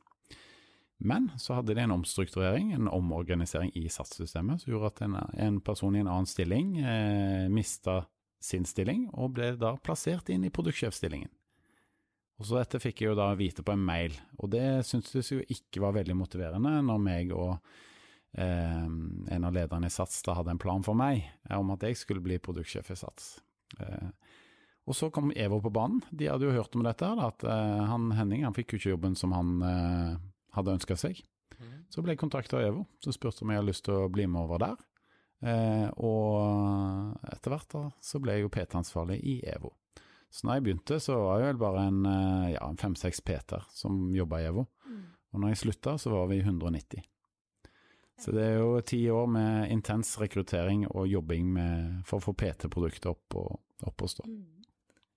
Men 0.98 1.30
så 1.38 1.58
hadde 1.58 1.74
de 1.74 1.82
en 1.82 1.94
omstrukturering, 1.96 2.72
en 2.72 2.88
omorganisering 2.88 3.72
i 3.74 3.88
satssystemet 3.90 4.62
som 4.62 4.72
gjorde 4.72 4.92
at 4.92 5.00
en, 5.06 5.16
en 5.46 5.60
person 5.64 5.96
i 5.96 6.02
en 6.02 6.10
annen 6.10 6.28
stilling 6.30 6.76
eh, 6.78 7.46
mista 7.52 8.04
sin 8.44 8.66
stilling, 8.68 9.08
og 9.16 9.34
ble 9.38 9.54
da 9.58 9.74
plassert 9.80 10.28
inn 10.30 10.44
i 10.44 10.52
produktsjefstillingen. 10.52 11.32
Og 12.38 12.48
så 12.48 12.58
dette 12.58 12.80
fikk 12.82 13.02
jeg 13.02 13.12
jo 13.12 13.18
da 13.18 13.30
vite 13.38 13.62
på 13.64 13.74
en 13.74 13.84
mail, 13.84 14.14
og 14.42 14.50
det 14.52 14.84
syntes 14.86 15.30
jo 15.32 15.40
ikke 15.40 15.82
var 15.84 15.94
veldig 15.96 16.16
motiverende 16.18 16.80
når 16.82 17.02
meg 17.02 17.32
og 17.34 17.52
eh, 18.36 18.84
en 18.84 19.48
av 19.48 19.54
lederne 19.54 19.88
i 19.88 19.94
SATS 19.94 20.22
da 20.26 20.36
hadde 20.40 20.54
en 20.54 20.62
plan 20.62 20.82
for 20.84 20.98
meg 20.98 21.22
eh, 21.22 21.56
om 21.56 21.72
at 21.74 21.86
jeg 21.86 22.00
skulle 22.00 22.24
bli 22.24 22.40
produktsjef 22.42 22.90
i 22.90 22.98
SATS. 22.98 23.30
Eh, 23.80 24.10
og 24.84 24.98
så 24.98 25.08
kom 25.14 25.32
Evo 25.32 25.62
på 25.64 25.72
banen. 25.72 26.02
De 26.12 26.28
hadde 26.28 26.44
jo 26.44 26.56
hørt 26.58 26.74
om 26.76 26.84
dette, 26.84 27.06
da, 27.06 27.30
at 27.30 27.46
eh, 27.48 27.84
han 27.88 28.10
Henning 28.18 28.44
han 28.44 28.56
fikk 28.56 28.74
jo 28.74 28.82
ikke 28.82 28.94
jobben 28.96 29.16
som 29.16 29.32
han 29.36 29.54
eh, 29.64 30.16
hadde 30.54 30.74
ønska 30.78 30.96
seg. 30.98 31.22
Så 31.92 32.02
ble 32.02 32.14
jeg 32.14 32.22
kontakta 32.24 32.58
av 32.58 32.66
Evo, 32.66 32.82
som 33.02 33.14
spurte 33.14 33.44
om 33.44 33.52
jeg 33.52 33.60
hadde 33.60 33.70
lyst 33.70 33.84
til 33.86 33.94
å 33.94 34.10
bli 34.12 34.26
med 34.26 34.42
over 34.42 34.62
der. 34.62 34.82
Eh, 35.44 35.88
og 36.00 37.14
etter 37.30 37.52
hvert 37.52 37.70
da, 37.74 37.82
så 38.02 38.20
ble 38.22 38.36
jeg 38.36 38.46
jo 38.46 38.52
PT-ansvarlig 38.54 39.20
i 39.20 39.36
Evo. 39.52 39.74
Så 40.34 40.48
når 40.48 40.58
jeg 40.58 40.64
begynte, 40.66 40.98
så 41.02 41.18
var 41.20 41.42
jeg 41.42 41.52
vel 41.52 41.60
bare 41.62 41.84
en, 41.90 42.00
eh, 42.10 42.52
ja, 42.56 42.68
fem-seks 42.80 43.22
PT-er 43.22 43.66
som 43.70 44.08
jobba 44.14 44.40
i 44.40 44.48
Evo. 44.50 44.66
Og 45.34 45.42
når 45.42 45.52
jeg 45.52 45.62
slutta, 45.64 45.96
så 45.98 46.10
var 46.10 46.28
vi 46.30 46.40
190. 46.42 47.02
Så 48.18 48.30
det 48.34 48.42
er 48.46 48.58
jo 48.62 48.80
ti 48.86 49.00
år 49.10 49.26
med 49.26 49.70
intens 49.74 50.12
rekruttering 50.22 50.86
og 50.92 51.08
jobbing 51.10 51.48
med, 51.56 52.02
for 52.06 52.20
å 52.20 52.26
få 52.28 52.34
PT-produktet 52.38 53.10
opp, 53.10 53.34
og, 53.34 53.58
opp 53.82 54.02
og 54.06 54.10
stå. 54.10 54.26
Mm. 54.30 54.53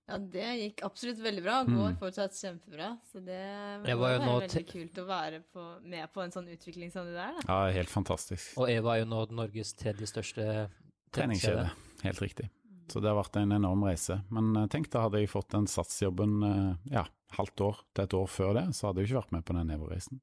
Ja, 0.08 0.16
det 0.18 0.44
gikk 0.62 0.82
absolutt 0.86 1.18
veldig 1.20 1.42
bra, 1.44 1.56
går 1.68 1.90
Mm. 1.92 1.96
fortsatt 2.00 2.32
kjempebra. 2.32 2.98
Så 3.12 3.20
det 3.24 3.84
Det 3.84 3.94
må 3.94 4.00
var 4.00 4.12
jo 4.14 4.18
være 4.20 4.28
veldig 4.40 4.48
til- 4.50 4.64
kult 4.72 4.94
å 5.02 5.06
være 5.06 5.42
på, 5.52 5.82
med 5.84 6.12
på 6.14 6.22
en 6.24 6.30
sånn 6.30 6.48
utvikling 6.48 6.90
som 6.92 7.04
det 7.06 7.14
der, 7.14 7.34
da. 7.34 7.42
Ja, 7.66 7.72
helt 7.76 7.90
fantastisk. 7.90 8.56
Og 8.56 8.70
Eva 8.70 8.94
er 8.96 9.04
jo 9.04 9.10
nå 9.10 9.26
Norges 9.30 9.74
tredje 9.74 10.06
største 10.08 10.70
Treningskjede, 11.12 11.70
helt 12.02 12.20
riktig. 12.20 12.48
Så 12.88 13.02
det 13.02 13.08
har 13.12 13.22
vært 13.22 13.36
en 13.36 13.52
enorm 13.52 13.82
reise. 13.84 14.22
Men 14.30 14.56
eh, 14.56 14.66
tenk, 14.66 14.88
da 14.90 15.02
hadde 15.02 15.20
jeg 15.20 15.28
fått 15.28 15.50
den 15.50 15.66
satsjobben 15.66 16.42
eh, 16.42 16.76
ja, 16.92 17.04
halvt 17.36 17.60
år 17.60 17.80
til 17.94 18.04
et 18.04 18.14
år 18.14 18.26
før 18.32 18.54
det, 18.54 18.66
så 18.74 18.88
hadde 18.88 19.02
jeg 19.02 19.08
ikke 19.10 19.22
vært 19.22 19.32
med 19.32 19.44
på 19.44 19.54
den 19.58 19.70
Evo-reisen. 19.76 20.20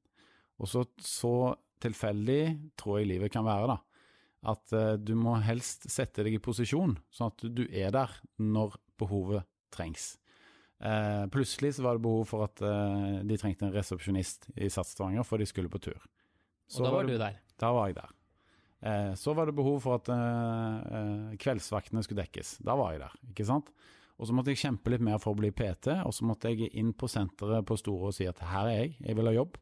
Og 0.58 0.66
så, 0.66 0.84
så 0.98 1.56
tilfeldig 1.80 2.72
tror 2.76 2.98
jeg 2.98 3.06
livet 3.12 3.30
kan 3.30 3.44
være, 3.46 3.68
da. 3.68 3.78
At 4.50 4.72
eh, 4.72 4.96
du 4.98 5.14
må 5.14 5.36
helst 5.42 5.86
sette 5.90 6.24
deg 6.24 6.34
i 6.34 6.42
posisjon, 6.42 6.96
sånn 7.14 7.30
at 7.32 7.46
du 7.54 7.64
er 7.70 7.90
der 7.94 8.10
når 8.42 8.74
behovet 8.98 9.44
trengs. 9.76 10.16
Eh, 10.80 11.24
plutselig 11.32 11.74
så 11.78 11.84
var 11.86 11.96
det 11.96 12.02
behov 12.04 12.26
for 12.28 12.44
at 12.44 12.60
eh, 12.60 13.22
de 13.24 13.38
trengte 13.40 13.64
en 13.68 13.72
resepsjonist 13.76 14.50
i 14.56 14.68
Sats 14.72 14.92
Stavanger, 14.96 15.24
for 15.24 15.40
de 15.40 15.46
skulle 15.48 15.70
på 15.72 15.80
tur. 15.80 16.00
Så 16.68 16.82
Og 16.82 16.88
da 16.88 16.92
var 16.96 17.06
det- 17.06 17.12
du 17.16 17.18
der. 17.22 17.36
da 17.58 17.72
var 17.72 17.86
jeg 17.88 17.94
der. 18.00 18.10
Eh, 18.82 19.12
så 19.16 19.34
var 19.34 19.46
det 19.46 19.54
behov 19.56 19.80
for 19.82 19.94
at 19.96 20.08
eh, 20.08 20.16
eh, 21.32 21.36
kveldsvaktene 21.40 22.02
skulle 22.04 22.24
dekkes. 22.26 22.58
Da 22.62 22.74
var 22.76 22.92
jeg 22.92 23.00
der, 23.00 23.14
ikke 23.30 23.46
sant. 23.46 23.70
Og 24.18 24.26
så 24.28 24.32
måtte 24.32 24.48
jeg 24.52 24.56
kjempe 24.64 24.90
litt 24.90 25.00
mer 25.04 25.18
for 25.18 25.34
å 25.34 25.36
bli 25.38 25.50
PT, 25.50 25.88
og 26.04 26.12
så 26.12 26.24
måtte 26.24 26.48
jeg 26.52 26.70
inn 26.74 26.92
på 26.96 27.08
senteret 27.08 27.64
på 27.68 27.76
Store 27.76 28.08
og 28.08 28.14
si 28.16 28.24
at 28.26 28.38
her 28.40 28.66
er 28.68 28.78
jeg, 28.84 28.96
jeg 29.04 29.16
vil 29.16 29.26
ha 29.26 29.32
jobb. 29.32 29.56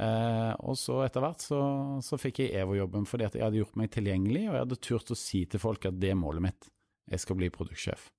Eh, 0.00 0.54
og 0.64 0.76
så 0.76 1.02
etter 1.04 1.20
hvert 1.20 1.40
så, 1.44 1.60
så 2.04 2.16
fikk 2.20 2.38
jeg 2.44 2.52
EVO-jobben 2.62 3.04
fordi 3.08 3.24
at 3.26 3.34
jeg 3.36 3.42
hadde 3.44 3.60
gjort 3.60 3.76
meg 3.76 3.90
tilgjengelig, 3.92 4.46
og 4.48 4.54
jeg 4.56 4.64
hadde 4.64 4.80
turt 4.80 5.10
å 5.12 5.16
si 5.16 5.44
til 5.50 5.60
folk 5.60 5.84
at 5.86 5.98
det 6.00 6.10
er 6.10 6.14
målet 6.20 6.42
mitt. 6.42 6.68
Jeg 7.10 7.20
skal 7.20 7.36
bli 7.36 7.50
produktsjef. 7.50 8.10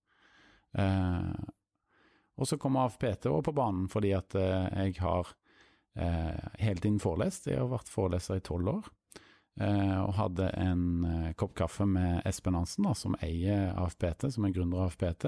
Eh, 0.78 1.50
og 2.42 2.48
så 2.48 2.58
kommer 2.58 2.88
AFPT 2.88 3.28
også 3.30 3.48
på 3.50 3.56
banen 3.58 3.90
fordi 3.92 4.14
at 4.18 4.36
eh, 4.40 4.88
jeg 4.88 4.98
har 5.04 5.34
eh, 5.96 6.46
hele 6.64 6.80
tiden 6.82 7.02
forelest. 7.04 7.50
Jeg 7.52 7.62
har 7.62 7.72
vært 7.72 7.92
foreleser 7.92 8.40
i 8.40 8.46
tolv 8.46 8.76
år. 8.76 8.92
Eh, 9.62 9.98
og 10.00 10.16
hadde 10.16 10.48
en 10.62 10.86
kopp 11.38 11.58
kaffe 11.60 11.86
med 11.86 12.24
Espen 12.28 12.56
Hansen, 12.58 12.88
da, 12.88 12.96
som 12.98 13.18
eier 13.22 13.76
AFPT, 13.76 14.32
som 14.32 14.48
er 14.48 14.56
gründer 14.56 14.82
av 14.82 14.90
AFPT. 14.92 15.28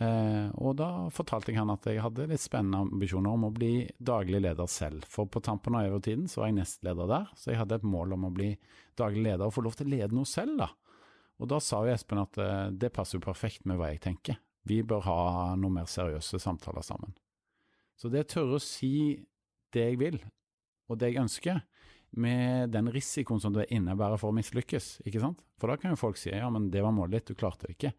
Eh, 0.00 0.48
og 0.56 0.78
da 0.80 0.88
fortalte 1.12 1.52
jeg 1.52 1.60
han 1.60 1.72
at 1.74 1.84
jeg 1.84 2.00
hadde 2.00 2.30
litt 2.30 2.40
spennende 2.40 2.80
ambisjoner 2.86 3.34
om 3.36 3.48
å 3.48 3.52
bli 3.52 3.84
daglig 4.00 4.40
leder 4.40 4.70
selv. 4.70 5.04
For 5.10 5.28
på 5.28 5.42
tampen 5.44 5.76
av 5.76 5.88
EVO-tiden 5.88 6.30
så 6.32 6.42
var 6.42 6.48
jeg 6.50 6.60
nestleder 6.62 7.10
der, 7.10 7.26
så 7.36 7.52
jeg 7.52 7.60
hadde 7.60 7.80
et 7.80 7.88
mål 7.88 8.16
om 8.16 8.28
å 8.28 8.32
bli 8.32 8.54
daglig 8.98 9.26
leder 9.28 9.44
og 9.46 9.54
få 9.56 9.66
lov 9.66 9.76
til 9.76 9.90
å 9.90 9.92
lede 9.92 10.16
noe 10.16 10.28
selv, 10.28 10.56
da. 10.62 10.70
Og 11.42 11.50
da 11.50 11.58
sa 11.64 11.82
jo 11.84 11.92
Espen 11.92 12.22
at 12.22 12.38
eh, 12.40 12.70
det 12.72 12.92
passer 12.94 13.18
jo 13.18 13.26
perfekt 13.26 13.66
med 13.68 13.80
hva 13.80 13.92
jeg 13.92 14.00
tenker. 14.06 14.40
Vi 14.68 14.82
bør 14.86 15.02
ha 15.06 15.18
noe 15.58 15.74
mer 15.74 15.88
seriøse 15.90 16.38
samtaler 16.42 16.84
sammen. 16.86 17.14
Så 17.98 18.10
det 18.12 18.28
tørre 18.30 18.58
å 18.58 18.62
si 18.62 19.22
det 19.74 19.88
jeg 19.90 19.98
vil, 20.00 20.18
og 20.90 20.98
det 21.00 21.12
jeg 21.12 21.22
ønsker, 21.22 21.62
med 22.12 22.72
den 22.74 22.90
risikoen 22.92 23.40
som 23.40 23.54
det 23.54 23.70
innebærer 23.72 24.20
for 24.20 24.32
å 24.32 24.36
mislykkes, 24.36 24.98
ikke 25.08 25.22
sant? 25.22 25.40
For 25.60 25.72
da 25.72 25.78
kan 25.80 25.94
jo 25.94 26.00
folk 26.00 26.18
si 26.20 26.28
ja, 26.32 26.50
men 26.52 26.68
det 26.72 26.82
var 26.84 26.92
målet 26.92 27.22
ditt, 27.22 27.32
du 27.32 27.40
klarte 27.40 27.68
det 27.68 27.76
ikke. 27.78 27.92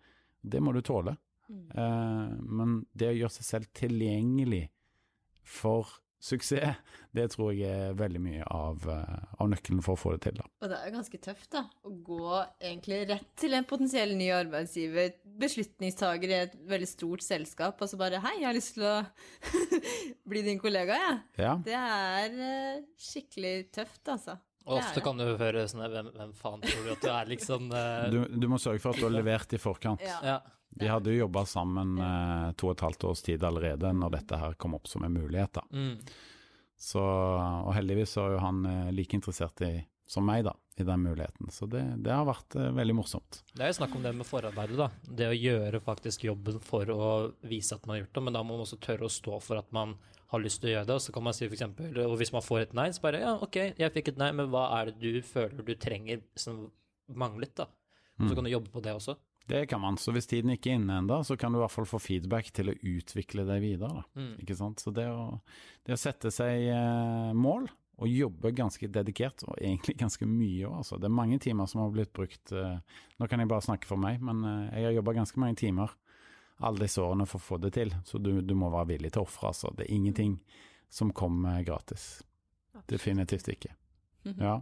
Det 0.44 0.62
må 0.62 0.74
du 0.76 0.84
tåle. 0.86 1.16
Mm. 1.50 1.64
Uh, 1.74 2.36
men 2.60 2.76
det 2.94 3.10
å 3.10 3.18
gjøre 3.18 3.36
seg 3.40 3.48
selv 3.48 3.72
tilgjengelig 3.76 4.68
for 5.44 5.90
suksess, 6.24 6.78
det 7.14 7.26
tror 7.34 7.52
jeg 7.54 7.70
er 7.70 7.98
veldig 8.00 8.22
mye 8.24 8.46
av, 8.48 8.86
eh, 8.90 9.26
av 9.44 9.50
nøkkelen 9.52 9.84
for 9.86 9.98
å 9.98 10.00
få 10.00 10.14
det 10.16 10.22
til. 10.28 10.40
da. 10.40 10.48
Og 10.62 10.72
det 10.72 10.78
er 10.78 10.88
jo 10.90 10.96
ganske 10.96 11.20
tøft, 11.28 11.50
da. 11.52 11.66
Å 11.84 11.92
gå 12.08 12.30
egentlig 12.62 13.02
rett 13.12 13.28
til 13.40 13.58
en 13.58 13.68
potensiell 13.68 14.16
ny 14.18 14.30
arbeidsgiver, 14.36 15.14
beslutningstaker 15.44 16.32
i 16.32 16.40
et 16.46 16.56
veldig 16.70 16.90
stort 16.90 17.26
selskap, 17.26 17.82
og 17.82 17.92
så 17.92 18.00
bare 18.00 18.22
Hei, 18.24 18.38
jeg 18.40 18.48
har 18.48 18.56
lyst 18.56 18.78
til 18.78 18.88
å 18.88 18.96
bli 20.32 20.46
din 20.46 20.62
kollega, 20.62 20.98
jeg. 21.02 21.20
Ja, 21.44 21.54
Det 21.66 21.78
er 21.78 22.42
eh, 22.48 22.82
skikkelig 22.98 23.56
tøft, 23.76 24.04
altså. 24.08 24.40
Og 24.64 24.80
ofte 24.80 25.02
kan 25.04 25.20
du 25.20 25.26
høre 25.28 25.66
sånn 25.68 25.84
hvem, 25.92 26.10
hvem 26.16 26.30
faen 26.40 26.62
tror 26.64 26.86
du 26.86 26.92
at 26.94 27.02
du 27.04 27.10
er, 27.12 27.32
liksom 27.34 27.66
Uh... 27.74 28.08
du, 28.14 28.20
du 28.40 28.48
må 28.48 28.60
sørge 28.62 28.80
for 28.80 28.94
at 28.94 29.02
du 29.02 29.10
har 29.10 29.12
levert 29.12 29.56
i 29.56 29.60
forkant. 29.60 30.04
Ja. 30.04 30.20
Ja. 30.24 30.38
Vi 30.80 30.88
hadde 30.90 31.12
jo 31.14 31.26
jobba 31.26 31.46
sammen 31.46 31.98
eh, 32.02 32.52
to 32.58 32.68
og 32.72 32.76
et 32.78 32.84
halvt 32.88 33.04
års 33.10 33.22
tid 33.26 33.44
allerede 33.44 33.92
når 33.94 34.12
dette 34.20 34.38
her 34.42 34.54
kom 34.60 34.74
opp 34.78 34.88
som 34.88 35.04
en 35.06 35.14
mulighet. 35.14 35.54
da. 35.60 35.64
Mm. 35.72 35.98
Så, 36.78 37.00
og 37.00 37.74
heldigvis 37.78 38.12
så 38.18 38.26
er 38.28 38.34
jo 38.36 38.40
han 38.44 38.66
eh, 38.68 38.92
like 38.96 39.16
interessert 39.16 39.62
i, 39.64 39.74
som 40.10 40.26
meg 40.28 40.44
da, 40.44 40.52
i 40.80 40.84
den 40.84 41.04
muligheten. 41.06 41.48
Så 41.54 41.68
det, 41.72 41.84
det 42.04 42.12
har 42.12 42.26
vært 42.28 42.58
eh, 42.60 42.72
veldig 42.76 42.96
morsomt. 42.98 43.44
Det 43.54 43.64
er 43.64 43.72
jo 43.72 43.78
snakk 43.80 43.94
om 43.96 44.04
det 44.04 44.12
med 44.18 44.28
forarbeidet, 44.28 44.80
da. 44.82 44.90
Det 45.08 45.30
å 45.30 45.38
gjøre 45.38 45.80
faktisk 45.86 46.26
jobben 46.28 46.60
for 46.66 46.90
å 46.92 47.12
vise 47.48 47.78
at 47.78 47.86
man 47.88 47.96
har 47.98 48.04
gjort 48.04 48.18
det, 48.20 48.26
men 48.28 48.36
da 48.40 48.44
må 48.44 48.58
man 48.58 48.66
også 48.66 48.82
tørre 48.84 49.08
å 49.08 49.14
stå 49.14 49.40
for 49.46 49.62
at 49.62 49.72
man 49.76 49.96
har 50.34 50.42
lyst 50.42 50.60
til 50.64 50.72
å 50.72 50.74
gjøre 50.74 50.90
det. 50.90 50.98
Og 50.98 51.06
så 51.06 51.14
kan 51.16 51.24
man 51.30 51.38
si 51.38 51.46
for 51.48 51.56
eksempel, 51.56 51.94
og 52.04 52.18
hvis 52.20 52.34
man 52.34 52.44
får 52.44 52.66
et 52.66 52.74
nei, 52.76 52.90
så 52.98 53.06
bare 53.06 53.22
ja, 53.24 53.36
ok, 53.46 53.60
jeg 53.80 53.94
fikk 53.96 54.12
et 54.16 54.20
nei, 54.26 54.32
men 54.36 54.50
hva 54.52 54.66
er 54.82 54.92
det 54.92 54.98
du 55.00 55.22
føler 55.30 55.62
du 55.64 55.76
trenger 55.80 56.26
som 56.36 56.66
manglet, 57.14 57.54
da? 57.62 57.70
Og 58.20 58.28
så 58.28 58.34
Mm. 58.34 58.36
kan 58.38 58.46
du 58.46 58.52
jobbe 58.52 58.70
på 58.70 58.82
det 58.86 58.92
også. 58.94 59.16
Det 59.46 59.66
kan 59.68 59.82
man. 59.84 59.98
Så 60.00 60.14
hvis 60.16 60.28
tiden 60.30 60.54
ikke 60.54 60.72
er 60.72 60.80
inne 60.80 61.02
ennå, 61.02 61.20
så 61.28 61.36
kan 61.40 61.52
du 61.52 61.60
i 61.60 61.64
hvert 61.64 61.74
fall 61.74 61.88
få 61.90 62.00
feedback 62.00 62.52
til 62.56 62.72
å 62.72 62.76
utvikle 62.80 63.44
deg 63.48 63.64
videre. 63.64 64.06
Mm. 64.16 64.36
Ikke 64.44 64.56
sant? 64.56 64.80
Så 64.80 64.94
det 64.96 65.10
å, 65.12 65.40
det 65.84 65.98
å 65.98 66.00
sette 66.00 66.32
seg 66.32 66.70
eh, 66.72 67.32
mål 67.36 67.68
og 68.04 68.10
jobbe 68.10 68.54
ganske 68.58 68.88
dedikert, 68.90 69.44
og 69.46 69.60
egentlig 69.60 69.98
ganske 70.00 70.26
mye 70.26 70.66
òg, 70.66 70.80
altså. 70.80 70.98
Det 70.98 71.10
er 71.10 71.18
mange 71.20 71.38
timer 71.44 71.68
som 71.70 71.84
har 71.84 71.92
blitt 71.94 72.14
brukt 72.16 72.54
eh, 72.56 72.80
Nå 73.20 73.28
kan 73.30 73.44
jeg 73.44 73.52
bare 73.52 73.66
snakke 73.68 73.88
for 73.90 74.02
meg, 74.02 74.24
men 74.24 74.42
eh, 74.48 74.80
jeg 74.80 74.88
har 74.90 74.98
jobba 74.98 75.18
ganske 75.20 75.44
mange 75.44 75.60
timer 75.62 75.94
alle 76.64 76.86
disse 76.86 77.02
årene 77.04 77.26
for 77.28 77.42
å 77.42 77.44
få 77.44 77.58
det 77.60 77.74
til. 77.76 77.92
Så 78.08 78.20
du, 78.22 78.38
du 78.42 78.54
må 78.56 78.70
være 78.72 78.94
villig 78.94 79.12
til 79.14 79.24
å 79.24 79.28
ofre, 79.28 79.52
altså. 79.52 79.74
Det 79.76 79.86
er 79.86 79.96
ingenting 79.96 80.38
som 80.94 81.12
kommer 81.12 81.64
gratis. 81.68 82.22
Definitivt 82.90 83.52
ikke. 83.58 83.76
Mhm. 84.24 84.40
Ja. 84.48 84.62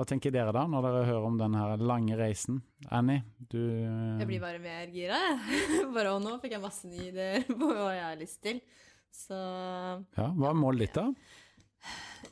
Hva 0.00 0.06
tenker 0.08 0.32
dere 0.32 0.48
da, 0.56 0.62
når 0.64 0.80
dere 0.86 1.00
hører 1.10 1.24
om 1.28 1.34
den 1.36 1.52
her 1.58 1.82
lange 1.84 2.14
reisen? 2.16 2.62
Annie, 2.88 3.20
du 3.52 3.58
Jeg 3.60 4.24
blir 4.30 4.40
bare 4.40 4.56
mer 4.62 4.88
gira, 4.88 5.18
jeg. 5.28 5.82
Bare 5.92 6.14
og 6.14 6.22
nå 6.24 6.38
fikk 6.40 6.54
jeg 6.56 6.62
masse 6.62 6.88
nye 6.88 7.10
ideer 7.10 7.44
på 7.50 7.68
hva 7.68 7.90
jeg 7.92 8.06
har 8.06 8.16
lyst 8.16 8.38
til. 8.46 8.62
Så 9.12 9.36
Ja, 9.36 10.30
hva 10.32 10.54
er 10.54 10.56
målet 10.56 10.86
ditt, 10.86 10.96
da? 10.96 11.04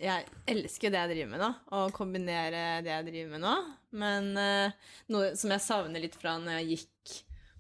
jeg 0.01 0.25
elsker 0.49 0.93
det 0.95 0.99
jeg 1.03 1.11
driver 1.13 1.31
med 1.35 1.43
nå, 1.45 1.51
og 1.77 1.93
kombinere 1.97 2.65
det 2.87 2.95
jeg 2.95 3.07
driver 3.11 3.31
med 3.35 3.45
nå. 3.45 3.55
Men 4.01 4.31
eh, 4.41 4.81
noe 5.13 5.31
som 5.37 5.53
jeg 5.53 5.67
savner 5.69 6.07
litt 6.07 6.17
fra 6.17 6.39
når 6.41 6.63
jeg 6.63 6.71
gikk 6.73 7.19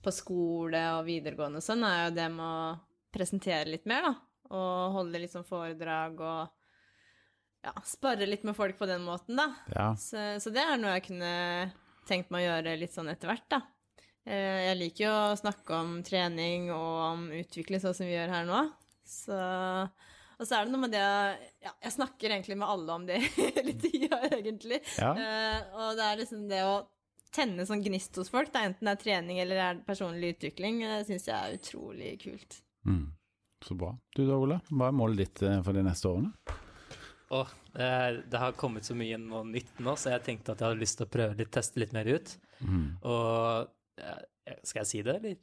på 0.08 0.14
skole 0.24 0.86
og 0.96 1.04
videregående 1.04 1.60
og 1.60 1.68
sånn, 1.68 1.84
er 1.84 2.06
jo 2.06 2.16
det 2.16 2.30
med 2.32 2.46
å 2.48 3.12
presentere 3.12 3.68
litt 3.76 3.84
mer, 3.84 4.08
da. 4.08 4.14
Og 4.56 4.96
holde 4.96 5.20
litt 5.20 5.36
sånn 5.36 5.44
foredrag 5.44 6.16
og 6.24 6.57
ja, 7.68 7.72
sparre 7.86 8.26
litt 8.28 8.44
med 8.48 8.56
folk 8.56 8.78
på 8.80 8.88
den 8.90 9.04
måten, 9.06 9.36
da. 9.38 9.50
Ja, 9.74 9.90
Så, 10.00 10.24
så 10.42 10.52
det 10.54 10.64
er 10.64 10.80
noe 10.80 10.96
jeg 10.96 11.06
kunne 11.10 11.32
tenkt 12.08 12.32
meg 12.32 12.46
å 12.46 12.50
gjøre 12.52 12.76
litt 12.80 12.94
sånn 12.96 13.10
etter 13.12 13.28
hvert, 13.30 13.46
da. 13.52 13.62
Eh, 14.28 14.68
Jeg 14.70 14.76
liker 14.80 15.04
jo 15.06 15.14
å 15.28 15.38
snakke 15.40 15.76
om 15.78 15.96
trening 16.06 16.70
og 16.74 16.92
om 17.12 17.26
utvikling, 17.36 17.80
sånn 17.82 17.96
som 17.96 18.08
vi 18.08 18.16
gjør 18.16 18.32
her 18.34 18.46
nå. 18.48 18.62
Så, 19.08 19.36
og 20.38 20.44
så 20.44 20.58
er 20.58 20.66
det 20.66 20.72
noe 20.74 20.82
med 20.82 20.92
det 20.92 21.00
ja, 21.64 21.70
Jeg 21.86 21.94
snakker 21.94 22.34
egentlig 22.34 22.58
med 22.60 22.68
alle 22.68 22.92
om 22.98 23.06
det 23.08 23.22
hele 23.38 23.72
tida, 23.80 24.18
egentlig. 24.28 24.82
ja. 24.98 25.14
Uh, 25.16 25.78
og 25.80 25.96
det 26.00 26.08
er 26.10 26.20
liksom 26.22 26.46
det 26.50 26.62
å 26.68 26.74
tenne 27.32 27.64
sånn 27.68 27.82
gnist 27.84 28.16
hos 28.20 28.30
folk, 28.32 28.48
da, 28.54 28.62
enten 28.68 28.88
det 28.88 28.94
er 28.96 29.00
trening 29.02 29.40
eller 29.42 29.58
er 29.60 29.80
personlig 29.84 30.34
utvikling, 30.38 30.78
det 30.84 31.02
syns 31.08 31.26
jeg 31.28 31.36
er 31.36 31.56
utrolig 31.58 32.14
kult. 32.22 32.60
Mm. 32.88 33.06
Så 33.64 33.74
bra. 33.76 33.90
Du 34.16 34.22
da, 34.24 34.36
Ole? 34.38 34.60
Hva 34.70 34.88
er 34.88 34.96
målet 34.96 35.18
ditt 35.24 35.42
eh, 35.44 35.58
for 35.66 35.76
de 35.76 35.82
neste 35.84 36.08
årene? 36.08 36.30
Og 37.36 37.50
eh, 37.76 38.20
det 38.24 38.40
har 38.40 38.56
kommet 38.56 38.86
så 38.88 38.96
mye 38.96 39.18
noe 39.20 39.44
nytt 39.48 39.82
nå, 39.84 39.94
så 40.00 40.14
jeg 40.14 40.24
tenkte 40.24 40.54
at 40.54 40.62
jeg 40.62 40.70
hadde 40.70 40.80
lyst 40.80 40.98
til 41.00 41.08
å 41.08 41.12
prøve 41.12 41.36
litt, 41.36 41.50
teste 41.52 41.82
litt 41.82 41.92
mer 41.96 42.08
ut. 42.08 42.32
Mm. 42.64 42.86
Og 43.04 44.00
eh, 44.00 44.22
skal 44.62 44.82
jeg 44.82 44.90
si 44.92 45.02
det, 45.04 45.18
eller? 45.20 45.36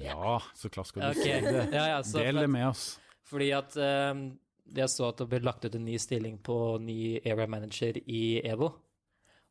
Ja, 0.00 0.38
så 0.56 0.70
klart 0.72 0.88
skal 0.88 1.04
du 1.04 1.20
okay. 1.20 1.42
si 1.42 1.50
det. 1.50 1.66
ja, 1.76 1.84
ja, 1.92 1.98
så 2.06 2.22
Del 2.24 2.40
det 2.40 2.48
med 2.48 2.70
oss. 2.70 2.86
Fordi 3.28 3.50
at 3.56 3.76
eh, 3.76 4.22
jeg 4.78 4.92
så 4.92 5.10
at 5.10 5.20
det 5.20 5.28
ble 5.28 5.42
lagt 5.44 5.66
ut 5.68 5.76
en 5.76 5.84
ny 5.84 5.98
stilling 6.00 6.40
på 6.44 6.56
ny 6.80 7.02
area 7.20 7.48
manager 7.50 8.00
i 8.00 8.40
EVO. 8.40 8.72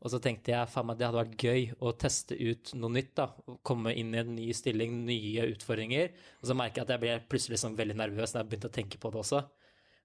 Og 0.02 0.10
så 0.10 0.18
tenkte 0.18 0.50
jeg 0.50 0.70
faen 0.74 0.88
meg 0.90 0.98
det 0.98 1.06
hadde 1.06 1.22
vært 1.22 1.44
gøy 1.46 1.66
å 1.86 1.92
teste 1.94 2.34
ut 2.34 2.72
noe 2.74 2.96
nytt. 2.96 3.14
da, 3.20 3.28
Komme 3.62 3.94
inn 3.94 4.16
i 4.16 4.22
en 4.24 4.34
ny 4.34 4.48
stilling, 4.58 5.04
nye 5.06 5.46
utfordringer. 5.54 6.10
Og 6.42 6.50
så 6.50 6.58
merker 6.58 6.82
jeg 6.82 6.88
at 6.88 6.94
jeg 6.96 7.04
ble 7.04 7.18
plutselig 7.30 7.62
sånn 7.62 7.78
veldig 7.78 8.00
nervøs 8.00 8.34
når 8.34 8.42
jeg 8.42 8.50
begynte 8.50 8.72
å 8.72 8.78
tenke 8.80 9.02
på 9.02 9.12
det 9.14 9.22
også. 9.22 9.44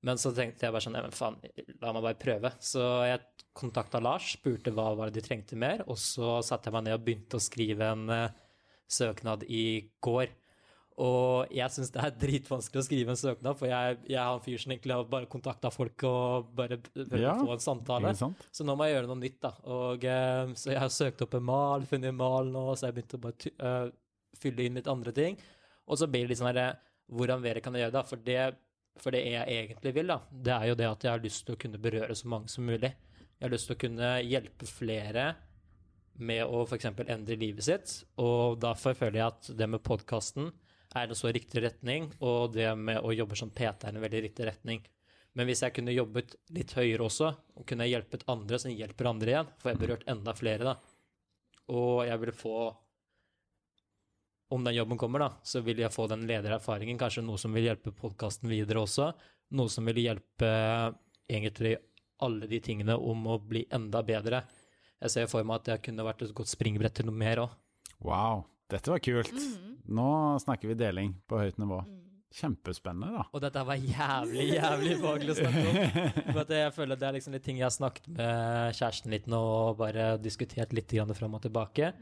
Men 0.04 0.20
så 0.20 0.30
tenkte 0.35 0.66
jeg 0.66 0.74
bare 0.74 0.85
sånn, 0.85 0.98
men 0.98 1.14
faen, 1.14 1.38
la 1.80 1.92
meg 1.94 2.04
bare 2.04 2.20
prøve. 2.20 2.52
Så 2.62 2.82
jeg 3.09 3.22
kontakta 3.56 4.00
Lars, 4.04 4.35
spurte 4.37 4.72
hva 4.74 4.90
var 4.96 5.11
det 5.11 5.22
de 5.22 5.28
trengte 5.28 5.56
mer, 5.59 5.85
og 5.88 5.98
så 6.00 6.40
satte 6.44 6.68
jeg 6.68 6.76
meg 6.76 6.87
ned 6.87 6.98
og 6.98 7.06
begynte 7.06 7.38
å 7.38 7.42
skrive 7.42 7.88
en 7.94 8.11
uh, 8.12 8.26
søknad 8.92 9.46
i 9.48 9.64
går. 10.04 10.35
Og 11.02 11.50
jeg 11.52 11.72
syns 11.74 11.90
det 11.92 12.00
er 12.00 12.14
dritvanskelig 12.16 12.80
å 12.80 12.87
skrive 12.87 13.12
en 13.12 13.20
søknad, 13.20 13.59
for 13.59 13.68
jeg, 13.68 13.98
jeg 14.09 14.20
har 14.20 14.37
en 14.37 14.44
fyr 14.44 14.61
som 14.62 14.72
egentlig 14.72 14.96
har 14.96 15.11
bare 15.12 15.28
kontakta 15.32 15.72
folk 15.72 16.06
og 16.09 16.52
bare 16.56 16.78
prøvd 16.80 17.18
Ja, 17.20 17.35
å 17.35 17.48
få 17.48 17.56
en 17.56 17.64
samtale. 17.64 18.14
Så 18.16 18.64
nå 18.64 18.76
må 18.76 18.87
jeg 18.87 18.96
gjøre 18.96 19.11
noe 19.11 19.20
nytt, 19.20 19.40
da. 19.44 19.52
Og, 19.64 20.06
uh, 20.06 20.56
så 20.56 20.72
jeg 20.72 20.82
har 20.85 20.92
søkt 20.92 21.24
opp 21.26 21.37
en 21.37 21.48
mal, 21.48 21.85
funnet 21.88 22.12
en 22.12 22.20
mal 22.20 22.48
nå, 22.52 22.68
så 22.76 22.88
jeg 22.88 22.98
begynte 22.98 23.20
å 23.20 23.24
bare 23.26 23.56
eh, 23.56 23.94
fylle 24.40 24.68
inn 24.68 24.80
litt 24.80 24.88
andre 24.92 25.12
ting. 25.16 25.40
Og 25.87 26.00
så 26.00 26.09
blir 26.11 26.24
det 26.24 26.35
litt 26.35 26.42
sånn 26.42 26.52
herre 26.52 26.74
Hvordan 27.06 27.38
mer 27.38 27.61
kan 27.62 27.76
gjøre, 27.78 27.92
da? 27.94 28.00
For 28.02 28.18
det, 28.18 28.56
for 29.02 29.14
det 29.14 29.22
jeg 29.26 29.59
egentlig 29.61 29.92
vil, 29.96 30.12
da, 30.12 30.20
det 30.30 30.54
er 30.54 30.70
jo 30.70 30.78
det 30.78 30.88
at 30.88 31.04
jeg 31.04 31.12
har 31.12 31.24
lyst 31.24 31.44
til 31.46 31.56
å 31.56 31.61
kunne 31.61 31.80
berøre 31.82 32.16
så 32.16 32.30
mange 32.32 32.52
som 32.52 32.66
mulig. 32.68 32.92
Jeg 33.37 33.44
har 33.44 33.52
lyst 33.52 33.68
til 33.68 33.76
å 33.76 33.82
kunne 33.82 34.12
hjelpe 34.24 34.68
flere 34.68 35.26
med 36.16 36.44
å 36.48 36.62
f.eks. 36.64 36.88
endre 36.88 37.37
livet 37.37 37.66
sitt. 37.66 37.96
Og 38.22 38.56
derfor 38.62 38.96
føler 38.96 39.20
jeg 39.20 39.26
at 39.26 39.50
det 39.59 39.68
med 39.68 39.85
podkasten 39.85 40.48
er 40.96 41.11
en 41.11 41.18
så 41.18 41.28
riktig 41.35 41.61
retning, 41.64 42.09
og 42.24 42.54
det 42.54 42.70
med 42.80 43.02
å 43.04 43.12
jobbe 43.12 43.37
som 43.37 43.52
PT 43.52 43.85
er 43.85 43.96
en 43.96 44.04
veldig 44.04 44.22
riktig 44.28 44.46
retning. 44.48 44.80
Men 45.37 45.50
hvis 45.50 45.61
jeg 45.66 45.74
kunne 45.76 45.92
jobbet 45.92 46.38
litt 46.56 46.72
høyere 46.78 47.04
også, 47.04 47.28
og 47.61 47.66
kunne 47.68 47.88
hjulpet 47.90 48.24
andre 48.32 48.61
som 48.62 48.72
hjelper 48.72 49.11
andre 49.11 49.35
igjen, 49.35 49.50
får 49.61 49.72
jeg 49.72 49.80
berørt 49.82 50.06
enda 50.09 50.32
flere, 50.37 50.72
da. 50.72 50.76
Og 51.76 52.06
jeg 52.09 52.22
vil 52.22 52.32
få 52.38 52.56
Om 54.48 54.62
den 54.64 54.76
jobben 54.76 54.98
kommer, 54.98 55.24
da, 55.24 55.30
så 55.42 55.61
vil 55.66 55.80
jeg 55.82 55.90
få 55.90 56.06
den 56.11 56.22
ledererfaringen, 56.28 56.98
kanskje 57.00 57.24
noe 57.26 57.38
som 57.40 57.54
vil 57.56 57.66
hjelpe 57.66 57.90
podkasten 57.90 58.46
videre 58.50 58.85
også. 58.85 59.09
Noe 59.59 59.72
som 59.72 59.88
vil 59.90 59.98
hjelpe 60.04 60.50
egentlig 61.26 61.76
alle 62.22 62.46
de 62.48 62.61
tingene 62.62 62.94
om 62.94 63.26
å 63.26 63.40
bli 63.42 63.64
enda 63.74 64.02
bedre. 64.06 64.44
Jeg 65.02 65.12
ser 65.12 65.26
for 65.30 65.44
meg 65.44 65.61
at 65.61 65.66
det 65.68 65.80
kunne 65.88 66.06
vært 66.06 66.22
et 66.24 66.35
godt 66.37 66.52
springbrett 66.52 66.94
til 67.00 67.09
noe 67.09 67.18
mer 67.18 67.42
òg. 67.42 67.56
Wow, 68.06 68.46
dette 68.70 68.92
var 68.92 69.02
kult. 69.02 69.32
Mhm. 69.35 69.72
Nå 69.96 70.06
snakker 70.42 70.70
vi 70.70 70.78
deling 70.78 71.12
på 71.28 71.38
høyt 71.38 71.59
nivå. 71.62 71.82
Kjempespennende, 72.37 73.12
da. 73.14 73.24
Og 73.32 73.40
dette 73.40 73.62
var 73.64 73.78
jævlig, 73.80 74.46
jævlig 74.56 74.96
faglig 75.00 75.30
å 75.32 75.37
snakke 75.38 75.62
om. 75.70 75.76
For 76.32 76.40
at 76.42 76.54
jeg 76.56 76.72
føler 76.74 76.98
det 77.00 77.06
er 77.09 77.14
liksom 77.16 77.37
litt 77.37 77.44
ting 77.46 77.61
jeg 77.61 77.66
har 77.68 77.74
snakket 77.74 78.09
med 78.12 78.74
kjæresten 78.76 79.14
litt 79.14 79.28
nå 79.30 79.40
og 79.40 79.78
bare 79.78 80.09
diskutert 80.20 80.74
litt 80.76 80.90
grann 80.90 81.14
fram 81.16 81.38
og 81.38 81.44
tilbake. 81.46 81.92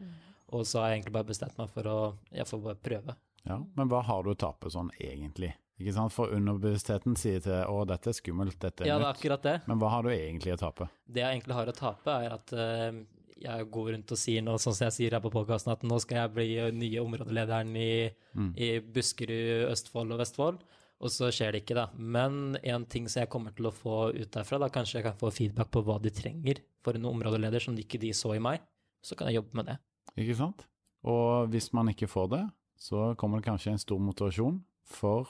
Og 0.55 0.67
så 0.69 0.81
har 0.81 0.93
jeg 0.93 1.01
egentlig 1.01 1.17
bare 1.19 1.31
bestemt 1.33 1.59
meg 1.59 1.71
for 1.75 1.91
å 1.91 1.99
Jeg 2.31 2.47
får 2.49 2.63
bare 2.69 2.83
prøve. 2.89 3.17
Ja, 3.45 3.59
Men 3.77 3.91
hva 3.91 4.01
har 4.07 4.25
du 4.25 4.33
å 4.33 4.39
tape 4.39 4.71
sånn 4.73 4.91
egentlig? 4.97 5.53
Ikke 5.81 5.93
sant? 5.97 6.15
For 6.15 6.31
underbevisstheten 6.33 7.17
sier 7.19 7.43
til 7.43 7.59
'å, 7.67 7.83
dette 7.87 8.13
er 8.13 8.17
skummelt, 8.17 8.59
dette 8.63 8.85
er 8.85 8.89
Ja, 8.89 8.99
det 8.99 9.09
er 9.09 9.13
akkurat 9.13 9.43
det. 9.43 9.57
Men 9.67 9.81
hva 9.81 9.91
har 9.91 10.03
du 10.07 10.11
egentlig 10.11 10.55
å 10.55 10.61
tape? 10.61 10.89
Det 11.11 11.21
jeg 11.21 11.35
egentlig 11.35 11.55
har 11.59 11.67
å 11.67 11.75
tape, 11.75 12.11
er 12.25 12.37
at 12.37 12.53
uh, 12.55 13.03
jeg 13.43 13.71
går 13.75 13.91
rundt 13.93 14.15
og 14.15 14.19
sier 14.19 14.45
nå, 14.45 14.55
sånn 14.63 14.77
som 14.77 14.87
jeg 14.87 14.97
sier 14.99 15.17
her 15.17 15.21
på 15.25 15.33
podkasten, 15.35 15.73
at 15.75 15.83
nå 15.83 15.99
skal 16.01 16.23
jeg 16.23 16.35
bli 16.37 16.49
nye 16.79 17.03
områdelederen 17.03 17.75
i, 17.77 18.09
i 18.57 18.71
Buskerud, 18.81 19.67
Østfold 19.73 20.15
og 20.15 20.23
Vestfold. 20.23 20.63
Og 21.05 21.11
så 21.11 21.29
skjer 21.35 21.53
det 21.53 21.65
ikke, 21.65 21.77
da. 21.77 21.89
Men 21.99 22.57
en 22.63 22.87
ting 22.87 23.09
som 23.11 23.25
jeg 23.25 23.33
kommer 23.33 23.53
til 23.57 23.67
å 23.67 23.75
få 23.75 24.15
ut 24.15 24.31
derfra, 24.31 24.61
da 24.63 24.71
kanskje 24.73 25.01
jeg 25.01 25.09
kan 25.09 25.19
få 25.19 25.33
feedback 25.35 25.73
på 25.75 25.83
hva 25.85 25.99
de 26.01 26.15
trenger 26.15 26.63
for 26.87 26.97
en 26.97 27.11
områdeleder 27.11 27.67
som 27.67 27.77
ikke 27.77 28.01
de 28.01 28.13
så 28.17 28.37
i 28.37 28.43
meg, 28.43 28.63
så 29.05 29.19
kan 29.19 29.29
jeg 29.29 29.43
jobbe 29.43 29.59
med 29.59 29.73
det. 29.73 29.77
Ikke 30.21 30.37
sant? 30.39 30.67
Og 31.05 31.49
hvis 31.53 31.73
man 31.77 31.91
ikke 31.93 32.09
får 32.09 32.29
det, 32.33 32.43
så 32.81 33.13
kommer 33.21 33.41
det 33.41 33.49
kanskje 33.49 33.75
en 33.75 33.83
stor 33.83 34.01
motivasjon 34.03 34.61
for 34.89 35.29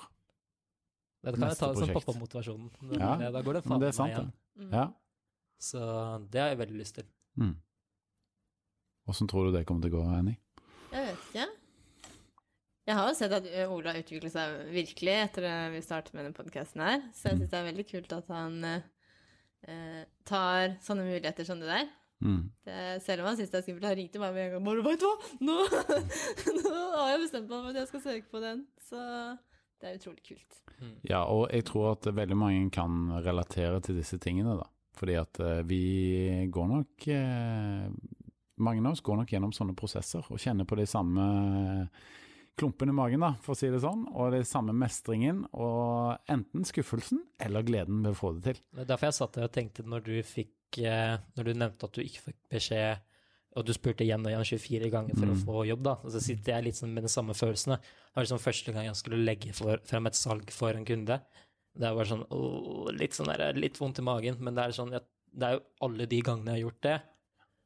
Dette 1.24 1.38
kan 1.40 1.48
jeg 1.48 1.56
ta 1.56 1.70
som 1.72 1.88
pappamotivasjonen. 1.88 2.70
Ja, 2.98 3.14
eh, 3.16 3.30
Da 3.32 3.40
går 3.40 3.58
det 3.58 3.64
faen 3.64 3.80
er 3.80 3.92
meg 3.96 4.10
igjen. 4.12 4.32
det. 4.60 4.70
Ja. 4.76 4.86
Så 5.58 5.80
det 6.30 6.40
har 6.42 6.48
jeg 6.52 6.58
veldig 6.60 6.78
lyst 6.82 6.94
til. 6.98 7.06
Mm. 7.40 7.54
Tror 9.08 9.46
du 9.48 9.52
det 9.56 9.64
kommer 9.66 9.84
til 9.84 9.94
å 9.94 10.00
gå, 10.00 10.02
Annie? 10.18 10.36
Jeg 10.92 11.06
vet 11.08 11.28
ikke. 11.30 11.46
Jeg 12.84 12.96
har 12.98 13.08
jo 13.08 13.16
sett 13.16 13.32
at 13.32 13.46
Ola 13.72 13.94
utvikler 13.96 14.28
seg 14.32 14.58
virkelig 14.74 15.14
etter 15.22 15.46
at 15.48 15.72
vi 15.72 15.80
startet 15.80 16.12
med 16.12 16.26
denne 16.26 16.36
podkasten 16.36 16.82
her, 16.84 17.00
så 17.16 17.30
jeg 17.30 17.38
syns 17.40 17.52
det 17.54 17.58
er 17.58 17.68
veldig 17.70 17.86
kult 17.88 18.12
at 18.12 18.28
han 18.28 18.58
eh, 18.68 20.02
tar 20.28 20.76
sånne 20.84 21.06
muligheter 21.08 21.48
som 21.48 21.62
det 21.62 21.70
der. 21.70 21.88
Mm. 22.24 22.42
Det, 22.64 22.76
selv 23.04 23.22
om 23.22 23.30
han 23.30 23.38
syns 23.38 23.52
det 23.52 23.60
er 23.60 23.66
skummelt. 23.66 23.88
Han 23.88 23.98
ringte 23.98 24.22
meg 24.22 24.36
med 24.36 24.46
en 24.46 24.54
gang. 24.56 24.68
Bare, 24.68 24.84
vet 24.88 25.04
hva? 25.04 25.14
Nå, 25.44 25.56
nå 26.64 26.76
har 26.96 27.10
jeg 27.12 27.24
bestemt 27.26 27.50
meg 27.50 27.58
for 27.58 27.72
at 27.72 27.80
jeg 27.82 27.90
skal 27.92 28.04
søke 28.08 28.32
på 28.32 28.42
den. 28.44 28.64
Så 28.88 29.02
det 29.80 29.90
er 29.90 29.98
utrolig 30.00 30.24
kult. 30.24 30.60
Ja, 31.06 31.24
og 31.28 31.48
jeg 31.52 31.66
tror 31.68 31.92
at 31.92 32.08
veldig 32.08 32.38
mange 32.38 32.70
kan 32.74 33.12
relatere 33.24 33.82
til 33.84 34.00
disse 34.00 34.18
tingene, 34.22 34.56
da. 34.58 34.68
Fordi 34.94 35.16
at 35.18 35.40
eh, 35.42 35.62
vi 35.66 35.84
går 36.54 36.68
nok 36.70 37.06
eh, 37.10 37.88
Mange 38.62 38.84
av 38.84 38.92
oss 38.92 39.02
går 39.02 39.16
nok 39.18 39.32
gjennom 39.34 39.50
sånne 39.50 39.74
prosesser 39.74 40.22
og 40.30 40.38
kjenner 40.38 40.68
på 40.70 40.76
de 40.78 40.84
samme 40.86 41.24
klumpene 42.54 42.92
i 42.94 42.94
magen, 42.94 43.24
da, 43.24 43.32
for 43.42 43.56
å 43.56 43.58
si 43.58 43.66
det 43.66 43.80
sånn, 43.82 44.04
og 44.14 44.30
det 44.30 44.44
samme 44.46 44.70
mestringen, 44.78 45.40
og 45.58 46.30
enten 46.30 46.62
skuffelsen 46.62 47.24
eller 47.42 47.66
gleden 47.66 48.04
ved 48.04 48.14
å 48.14 48.18
få 48.18 48.30
det 48.36 48.44
til. 48.44 48.60
Det 48.70 48.84
er 48.84 48.90
derfor 48.92 49.10
jeg 49.10 49.16
satt 49.18 49.38
der 49.40 49.48
og 49.48 49.56
tenkte 49.56 49.86
når 49.90 50.04
du 50.06 50.12
fikk 50.28 50.52
Når 50.82 51.44
du 51.44 51.52
nevnte 51.54 51.84
at 51.84 51.92
du 51.92 52.02
ikke 52.02 52.20
fikk 52.32 52.36
beskjed, 52.50 52.98
og 53.56 53.64
du 53.64 53.72
spurte 53.72 54.02
igjen 54.02 54.24
og 54.26 54.32
igjen 54.32 54.58
24 54.58 54.90
ganger 54.90 55.14
for 55.14 55.26
å 55.26 55.34
Mm. 55.34 55.44
få 55.46 55.66
jobb, 55.68 55.82
da, 55.82 55.92
og 56.02 56.10
så 56.10 56.20
sitter 56.20 56.52
jeg 56.56 56.64
litt 56.64 56.74
sånn 56.74 56.92
med 56.92 57.04
de 57.04 57.08
samme 57.08 57.30
følelsene. 57.34 57.78
Det 57.78 58.14
var 58.16 58.24
liksom 58.24 58.38
første 58.42 58.72
gang 58.74 58.84
jeg 58.86 58.96
skulle 58.96 59.24
legge 59.24 59.52
for, 59.54 59.76
frem 59.84 60.06
et 60.06 60.14
salg 60.14 60.50
for 60.50 60.70
en 60.74 60.84
kunde. 60.84 61.20
Det 61.76 61.94
var 61.94 62.04
sånn 62.04 62.26
åh, 62.30 62.90
litt 62.92 63.12
sånn 63.12 63.26
der, 63.26 63.52
litt 63.54 63.78
vondt 63.78 63.98
i 63.98 64.02
magen, 64.02 64.36
men 64.40 64.54
det 64.54 64.64
er 64.64 64.70
sånn 64.72 64.90
det 64.90 65.42
er 65.42 65.52
jo 65.58 65.62
alle 65.82 66.06
de 66.06 66.20
gangene 66.22 66.54
jeg 66.54 66.62
har 66.62 66.70
gjort 66.70 66.80
det. 66.82 67.02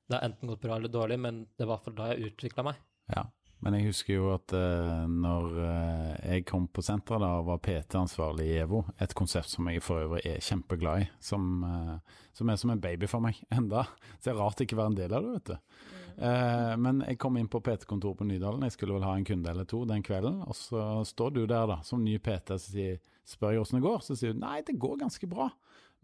Det 0.09 0.21
har 0.21 0.29
enten 0.29 0.49
gått 0.49 0.61
bra 0.61 0.77
eller 0.77 0.89
dårlig, 0.89 1.19
men 1.21 1.47
det 1.59 1.67
var 1.67 1.77
i 1.77 1.79
hvert 1.79 1.85
fall 1.85 1.95
da 1.95 2.15
jeg 2.15 2.33
utvikla 2.33 2.65
meg. 2.65 2.77
Ja, 3.15 3.25
men 3.65 3.75
jeg 3.75 3.89
husker 3.89 4.15
jo 4.15 4.29
at 4.31 4.53
uh, 4.55 5.05
når 5.11 5.57
eh, 5.65 6.11
jeg 6.37 6.45
kom 6.47 6.69
på 6.71 6.83
senteret 6.87 7.25
da, 7.25 7.33
og 7.41 7.49
var 7.49 7.63
PT-ansvarlig 7.65 8.47
i 8.47 8.59
EVO, 8.63 8.85
et 9.03 9.15
konsept 9.19 9.51
som 9.51 9.67
jeg 9.67 9.83
for 9.83 10.05
øvrig 10.05 10.23
er 10.31 10.45
kjempeglad 10.45 11.03
i, 11.03 11.09
som, 11.19 11.65
uh, 11.67 12.21
som 12.39 12.53
er 12.53 12.61
som 12.61 12.71
en 12.71 12.83
baby 12.83 13.09
for 13.11 13.25
meg 13.25 13.41
enda. 13.59 13.83
Så 14.19 14.29
det 14.29 14.35
er 14.37 14.39
rart 14.39 14.63
ikke 14.63 14.79
være 14.79 14.93
en 14.93 15.01
del 15.01 15.17
av 15.17 15.27
det, 15.27 15.33
vet 15.41 15.51
du. 15.51 15.81
Uh, 16.19 16.75
men 16.79 17.03
jeg 17.03 17.19
kom 17.19 17.39
inn 17.39 17.51
på 17.51 17.61
PT-kontoret 17.67 18.21
på 18.21 18.29
Nydalen, 18.29 18.63
jeg 18.69 18.77
skulle 18.77 18.95
vel 18.95 19.09
ha 19.09 19.17
en 19.19 19.27
kunde 19.27 19.51
eller 19.51 19.67
to 19.71 19.83
den 19.91 20.07
kvelden, 20.07 20.39
og 20.47 20.55
så 20.59 20.87
står 21.11 21.35
du 21.35 21.43
der 21.43 21.67
da, 21.73 21.81
som 21.87 22.07
ny 22.07 22.15
PT, 22.23 22.61
så 22.63 22.77
sier, 22.77 23.03
spør 23.27 23.57
jeg 23.57 23.65
hvordan 23.65 23.81
det 23.81 23.89
går, 23.89 24.07
så 24.07 24.19
sier 24.19 24.39
du 24.39 24.43
nei, 24.45 24.61
det 24.67 24.79
går 24.79 25.03
ganske 25.03 25.31
bra. 25.31 25.51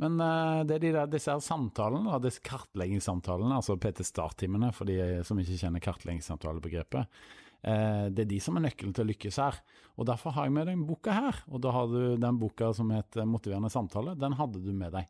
Men 0.02 0.18
det 0.18 0.74
er 0.74 0.80
de 0.82 0.90
der, 0.90 1.06
disse 1.06 1.30
her 1.30 1.38
samtalene, 1.38 2.10
da, 2.10 2.18
disse 2.18 2.42
kartleggingssamtalene, 2.42 3.54
altså 3.54 3.78
PT-starttimene, 3.78 4.72
for 4.74 4.90
de 4.90 5.22
som 5.22 5.38
ikke 5.38 5.60
kjenner 5.60 5.84
kartleggingssamtalebegrepet, 5.86 7.20
det 7.64 8.24
er 8.24 8.28
de 8.28 8.38
som 8.44 8.58
er 8.58 8.66
nøkkelen 8.66 8.92
til 8.92 9.06
å 9.06 9.08
lykkes 9.08 9.38
her. 9.40 9.56
Og 9.96 10.08
Derfor 10.10 10.34
har 10.36 10.48
jeg 10.48 10.52
med 10.52 10.66
deg 10.68 10.82
boka 10.84 11.14
her. 11.16 11.38
Og 11.48 11.62
da 11.64 11.72
har 11.72 11.88
du 11.88 12.18
den 12.20 12.40
boka 12.40 12.68
som 12.76 12.90
heter 12.92 13.24
Motiverende 13.30 13.70
samtale, 13.72 14.12
den 14.20 14.36
hadde 14.36 14.60
du 14.60 14.68
med 14.76 14.92
deg. 14.92 15.08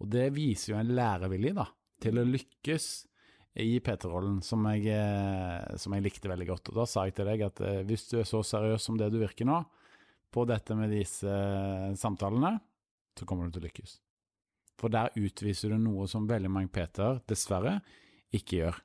Og 0.00 0.08
det 0.12 0.30
viser 0.36 0.72
jo 0.72 0.78
en 0.80 0.94
lærevilje 0.96 1.54
da, 1.56 1.66
til 2.02 2.20
å 2.20 2.26
lykkes 2.28 2.88
i 3.62 3.80
PT-rollen, 3.80 4.42
som, 4.44 4.66
eh, 4.66 5.76
som 5.76 5.94
jeg 5.96 6.04
likte 6.04 6.28
veldig 6.28 6.48
godt. 6.50 6.68
Og 6.68 6.80
da 6.82 6.86
sa 6.88 7.06
jeg 7.06 7.16
til 7.16 7.28
deg 7.30 7.44
at 7.46 7.60
eh, 7.64 7.84
hvis 7.88 8.04
du 8.10 8.18
er 8.20 8.28
så 8.28 8.42
seriøs 8.44 8.84
som 8.84 8.98
det 9.00 9.08
du 9.12 9.18
virker 9.22 9.48
nå, 9.48 9.62
på 10.32 10.44
dette 10.44 10.76
med 10.76 10.92
disse 10.92 11.30
eh, 11.30 11.94
samtalene, 11.96 12.58
så 13.16 13.24
kommer 13.24 13.48
du 13.48 13.56
til 13.56 13.64
å 13.64 13.68
lykkes. 13.70 13.94
For 14.76 14.92
der 14.92 15.14
utviser 15.16 15.72
du 15.72 15.80
noe 15.80 16.04
som 16.10 16.28
veldig 16.28 16.50
mange 16.52 16.68
PT-er 16.74 17.22
dessverre 17.24 17.78
ikke 18.36 18.60
gjør. 18.60 18.82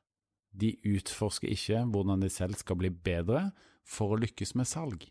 De 0.52 0.74
utforsker 0.92 1.52
ikke 1.54 1.86
hvordan 1.94 2.24
de 2.24 2.30
selv 2.32 2.60
skal 2.60 2.80
bli 2.80 2.92
bedre 2.92 3.50
for 3.88 4.14
å 4.14 4.22
lykkes 4.22 4.56
med 4.60 4.70
salg. 4.70 5.08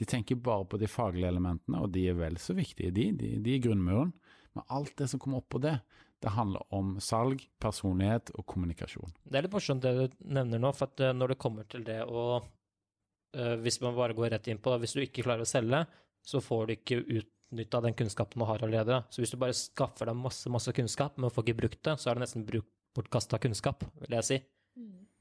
De 0.00 0.08
tenker 0.08 0.40
bare 0.40 0.64
på 0.66 0.80
de 0.80 0.88
faglige 0.88 1.28
elementene, 1.28 1.82
og 1.84 1.92
de 1.92 2.06
er 2.10 2.16
vel 2.18 2.38
så 2.40 2.56
viktige, 2.56 2.94
de, 2.96 3.10
de, 3.16 3.34
de 3.44 3.56
er 3.56 3.62
grunnmuren. 3.62 4.14
Men 4.56 4.64
alt 4.72 4.96
det 4.98 5.08
som 5.12 5.20
kommer 5.20 5.42
oppå 5.42 5.60
det, 5.62 5.76
det 6.22 6.32
handler 6.36 6.64
om 6.74 6.96
salg, 7.02 7.42
personlighet 7.60 8.30
og 8.38 8.46
kommunikasjon. 8.48 9.14
Det 9.24 9.38
er 9.38 9.46
litt 9.46 9.54
morsomt 9.54 9.82
det 9.84 9.92
du 9.96 10.16
nevner 10.36 10.60
nå, 10.62 10.70
for 10.76 10.92
at 10.92 11.02
eh, 11.02 11.14
når 11.16 11.34
det 11.34 11.40
kommer 11.42 11.66
til 11.70 11.84
det 11.86 11.98
å 12.06 12.24
eh, 12.38 13.56
Hvis 13.64 13.80
man 13.82 13.96
bare 13.96 14.14
går 14.14 14.34
rett 14.36 14.50
inn 14.52 14.60
på 14.62 14.76
hvis 14.78 14.94
du 14.94 15.02
ikke 15.02 15.24
klarer 15.26 15.46
å 15.46 15.48
selge, 15.48 15.82
så 16.22 16.40
får 16.44 16.66
du 16.68 16.74
ikke 16.76 17.00
utnytta 17.02 17.80
den 17.82 17.96
kunnskapen 17.98 18.42
du 18.42 18.46
har 18.46 18.62
allerede. 18.62 19.00
Så 19.10 19.24
hvis 19.24 19.34
du 19.34 19.40
bare 19.40 19.56
skaffer 19.56 20.08
deg 20.08 20.20
masse, 20.20 20.52
masse 20.52 20.74
kunnskap, 20.76 21.18
men 21.18 21.32
får 21.32 21.48
ikke 21.48 21.60
brukt 21.64 21.82
det, 21.82 21.96
så 21.98 22.10
er 22.10 22.18
det 22.18 22.26
nesten 22.26 22.46
bruk, 22.46 22.68
bortkasta 22.96 23.40
kunnskap, 23.42 23.86
vil 24.02 24.18
jeg 24.18 24.28
si. 24.28 24.38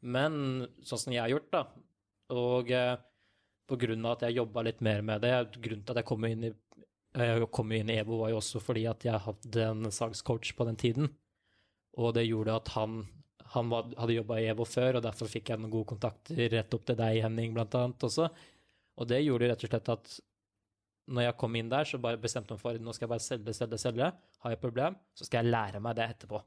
Men 0.01 0.65
sånn 0.82 1.01
som 1.03 1.13
jeg 1.13 1.22
har 1.22 1.32
gjort, 1.32 1.51
da, 1.53 1.61
og 2.34 2.72
eh, 2.74 2.95
på 3.69 3.78
grunn 3.80 4.05
av 4.07 4.17
at 4.17 4.28
jeg 4.28 4.39
jobba 4.39 4.63
litt 4.65 4.82
mer 4.84 5.03
med 5.05 5.24
det, 5.24 5.34
grunnen 5.61 5.84
til 5.86 5.93
at 5.93 6.01
jeg 6.01 6.09
kom 6.09 6.28
inn 6.28 6.49
i 6.49 6.53
jeg 7.11 7.47
kom 7.51 7.72
inn 7.76 7.89
i 7.91 7.97
EVO 7.99 8.22
var 8.22 8.30
jo 8.32 8.38
også 8.39 8.61
fordi 8.63 8.86
at 8.88 9.03
jeg 9.03 9.19
hadde 9.19 9.63
en 9.67 9.89
salgscoach 9.91 10.53
på 10.55 10.63
den 10.63 10.78
tiden. 10.80 11.09
Og 11.99 12.13
det 12.15 12.24
gjorde 12.24 12.55
at 12.55 12.72
han, 12.78 13.01
han 13.51 13.72
var, 13.72 13.89
hadde 13.99 14.15
jobba 14.15 14.38
i 14.39 14.45
EVO 14.53 14.63
før, 14.63 14.97
og 14.97 15.03
derfor 15.03 15.28
fikk 15.28 15.51
jeg 15.51 15.59
noen 15.59 15.74
gode 15.74 15.89
kontakter 15.89 16.39
rett 16.53 16.78
opp 16.78 16.86
til 16.88 16.95
deg, 17.01 17.19
Henning, 17.26 17.51
blant 17.57 17.76
annet 17.76 18.05
også. 18.07 18.30
Og 18.95 19.09
det 19.11 19.19
gjorde 19.26 19.51
rett 19.51 19.65
og 19.67 19.74
slett 19.74 19.91
at 19.91 20.15
når 21.11 21.28
jeg 21.28 21.38
kom 21.41 21.59
inn 21.59 21.72
der, 21.72 21.89
så 21.89 21.99
bare 21.99 22.22
bestemte 22.22 22.53
jeg 22.53 22.61
meg 22.61 22.63
for 22.63 22.86
nå 22.86 22.95
skal 22.95 23.07
jeg 23.07 23.11
bare 23.11 23.26
selge, 23.26 23.57
selge, 23.57 23.82
selge. 23.82 24.11
Har 24.45 24.53
jeg 24.53 24.59
et 24.59 24.63
problem, 24.63 24.95
så 25.17 25.28
skal 25.28 25.41
jeg 25.41 25.51
lære 25.51 25.84
meg 25.84 25.99
det 25.99 26.07
etterpå. 26.13 26.39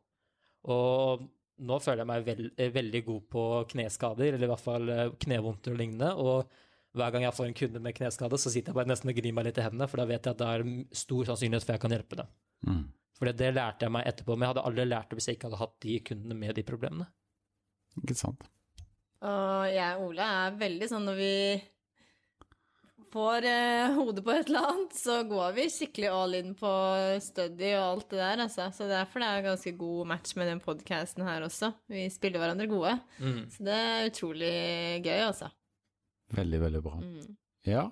Og 0.72 1.24
nå 1.64 1.78
føler 1.82 2.02
jeg 2.02 2.10
meg 2.10 2.26
veld, 2.26 2.50
veldig 2.74 3.02
god 3.06 3.24
på 3.34 3.44
kneskader, 3.74 4.32
eller 4.32 4.46
i 4.46 4.52
hvert 4.52 4.64
fall 4.64 4.90
eh, 4.90 5.10
knevondter 5.26 5.74
og 5.74 5.80
lignende. 5.80 6.10
Og 6.14 6.98
hver 6.98 7.14
gang 7.14 7.26
jeg 7.26 7.36
får 7.36 7.50
en 7.50 7.56
kunde 7.58 7.82
med 7.82 7.96
kneskade, 7.96 8.38
så 8.40 8.52
sitter 8.52 8.72
jeg 8.72 8.78
bare 8.78 8.90
nesten 8.90 9.10
og 9.10 9.18
gnir 9.18 9.34
meg 9.36 9.48
litt 9.48 9.60
i 9.60 9.66
hendene, 9.66 9.88
for 9.90 10.00
da 10.00 10.08
vet 10.08 10.26
jeg 10.26 10.36
at 10.36 10.42
det 10.42 10.50
er 10.50 10.66
stor 11.04 11.30
sannsynlighet 11.30 11.66
for 11.66 11.76
jeg 11.76 11.84
kan 11.84 11.94
hjelpe 11.96 12.20
dem. 12.20 12.32
Mm. 12.68 12.82
For 13.14 13.30
det 13.30 13.52
lærte 13.54 13.86
jeg 13.86 13.94
meg 13.94 14.08
etterpå, 14.10 14.34
men 14.34 14.46
jeg 14.46 14.54
hadde 14.54 14.66
aldri 14.70 14.86
lært 14.88 15.10
det 15.10 15.18
hvis 15.18 15.28
jeg 15.30 15.38
ikke 15.38 15.50
hadde 15.50 15.62
hatt 15.62 15.76
de 15.84 15.98
kundene 16.08 16.38
med 16.38 16.56
de 16.58 16.66
problemene. 16.66 17.06
Ikke 18.02 18.16
sant. 18.18 18.48
Og 19.24 19.68
jeg 19.70 19.98
og 19.98 20.08
Ole 20.10 20.26
er 20.40 20.56
veldig 20.60 20.88
sånn 20.90 21.06
når 21.08 21.18
vi 21.18 21.34
får 23.14 23.46
eh, 23.46 23.94
hodet 23.94 24.24
på 24.26 24.32
et 24.34 24.50
eller 24.50 24.66
annet, 24.72 24.96
så 24.98 25.20
går 25.28 25.54
vi 25.56 25.68
skikkelig 25.70 26.10
all 26.10 26.34
in 26.38 26.52
på 26.58 26.72
study 27.22 27.70
og 27.76 27.84
alt 27.84 28.10
det 28.10 28.20
der, 28.20 28.42
altså. 28.46 28.68
Så 28.74 28.88
derfor 28.90 29.22
det 29.22 29.30
er 29.30 29.46
ganske 29.48 29.74
god 29.78 30.10
match 30.10 30.34
med 30.40 30.50
den 30.50 30.62
podcasten 30.64 31.26
her 31.26 31.46
også. 31.46 31.70
Vi 31.90 32.08
spiller 32.12 32.42
hverandre 32.42 32.68
gode. 32.70 32.96
Mm. 33.20 33.40
Så 33.54 33.66
det 33.66 33.78
er 33.78 34.10
utrolig 34.10 34.52
gøy, 35.04 35.20
altså. 35.28 35.50
Veldig, 36.34 36.60
veldig 36.66 36.82
bra. 36.82 36.98
Mm. 37.04 37.36
Ja, 37.70 37.86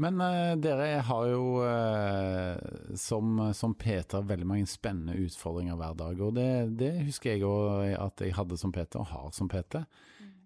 men 0.00 0.22
eh, 0.24 0.54
dere 0.62 0.86
har 1.04 1.26
jo 1.28 1.42
eh, 1.66 2.96
som, 2.96 3.42
som 3.56 3.74
Peter 3.76 4.24
veldig 4.24 4.48
mange 4.48 4.70
spennende 4.70 5.18
utfordringer 5.26 5.76
hver 5.80 5.98
dag, 5.98 6.22
og 6.22 6.38
det, 6.38 6.48
det 6.80 6.94
husker 7.10 7.34
jeg 7.34 7.44
òg 7.48 7.92
at 7.98 8.24
jeg 8.24 8.38
hadde 8.38 8.60
som 8.60 8.72
Peter, 8.72 9.02
og 9.02 9.10
har 9.12 9.34
som 9.36 9.50
Peter. 9.52 9.84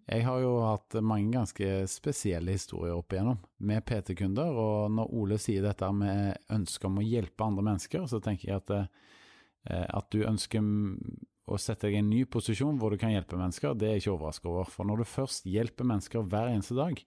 Jeg 0.06 0.22
har 0.22 0.38
jo 0.38 0.52
hatt 0.62 0.94
mange 1.02 1.32
ganske 1.34 1.68
spesielle 1.90 2.54
historier 2.54 2.94
opp 2.94 3.10
igjennom 3.10 3.40
med 3.66 3.82
PT-kunder, 3.88 4.54
og 4.54 4.92
når 4.94 5.14
Ole 5.18 5.38
sier 5.42 5.66
dette 5.66 5.88
med 5.90 6.36
ønsket 6.54 6.86
om 6.86 7.00
å 7.02 7.06
hjelpe 7.06 7.46
andre 7.46 7.64
mennesker, 7.72 8.04
så 8.06 8.20
tenker 8.22 8.52
jeg 8.52 8.60
at, 8.62 8.70
eh, 8.76 9.86
at 9.90 10.06
du 10.14 10.22
ønsker 10.22 10.62
å 11.46 11.58
sette 11.58 11.88
deg 11.88 11.98
i 11.98 12.02
en 12.04 12.10
ny 12.10 12.22
posisjon 12.30 12.78
hvor 12.78 12.94
du 12.94 13.00
kan 13.02 13.10
hjelpe 13.10 13.38
mennesker, 13.38 13.74
det 13.74 13.88
er 13.88 13.96
jeg 13.96 14.04
ikke 14.04 14.14
overrasket 14.14 14.48
over. 14.52 14.70
For 14.70 14.86
når 14.86 15.02
du 15.02 15.10
først 15.10 15.50
hjelper 15.50 15.90
mennesker 15.90 16.22
hver 16.26 16.52
eneste 16.54 16.78
dag, 16.78 17.02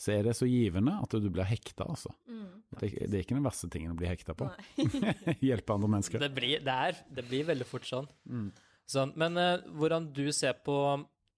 så 0.00 0.12
er 0.12 0.26
det 0.26 0.34
så 0.36 0.48
givende 0.48 0.98
at 0.98 1.16
du 1.22 1.30
blir 1.30 1.46
hekta, 1.46 1.86
altså. 1.86 2.12
Mm. 2.26 2.46
Det, 2.74 2.88
det 3.06 3.16
er 3.16 3.20
ikke 3.22 3.36
den 3.36 3.46
verste 3.46 3.70
tingen 3.70 3.94
å 3.94 3.98
bli 3.98 4.10
hekta 4.10 4.34
på. 4.36 4.48
Hjelpe 5.48 5.76
andre 5.76 5.90
mennesker. 5.96 6.20
Det 6.20 6.32
blir, 6.34 6.60
det, 6.66 6.78
er, 6.88 7.02
det 7.14 7.26
blir 7.28 7.46
veldig 7.52 7.68
fort 7.68 7.86
sånn. 7.88 8.08
Mm. 8.28 8.48
sånn 8.90 9.12
men 9.20 9.38
eh, 9.40 9.68
hvordan 9.78 10.10
du 10.16 10.26
ser 10.34 10.58
på 10.66 10.76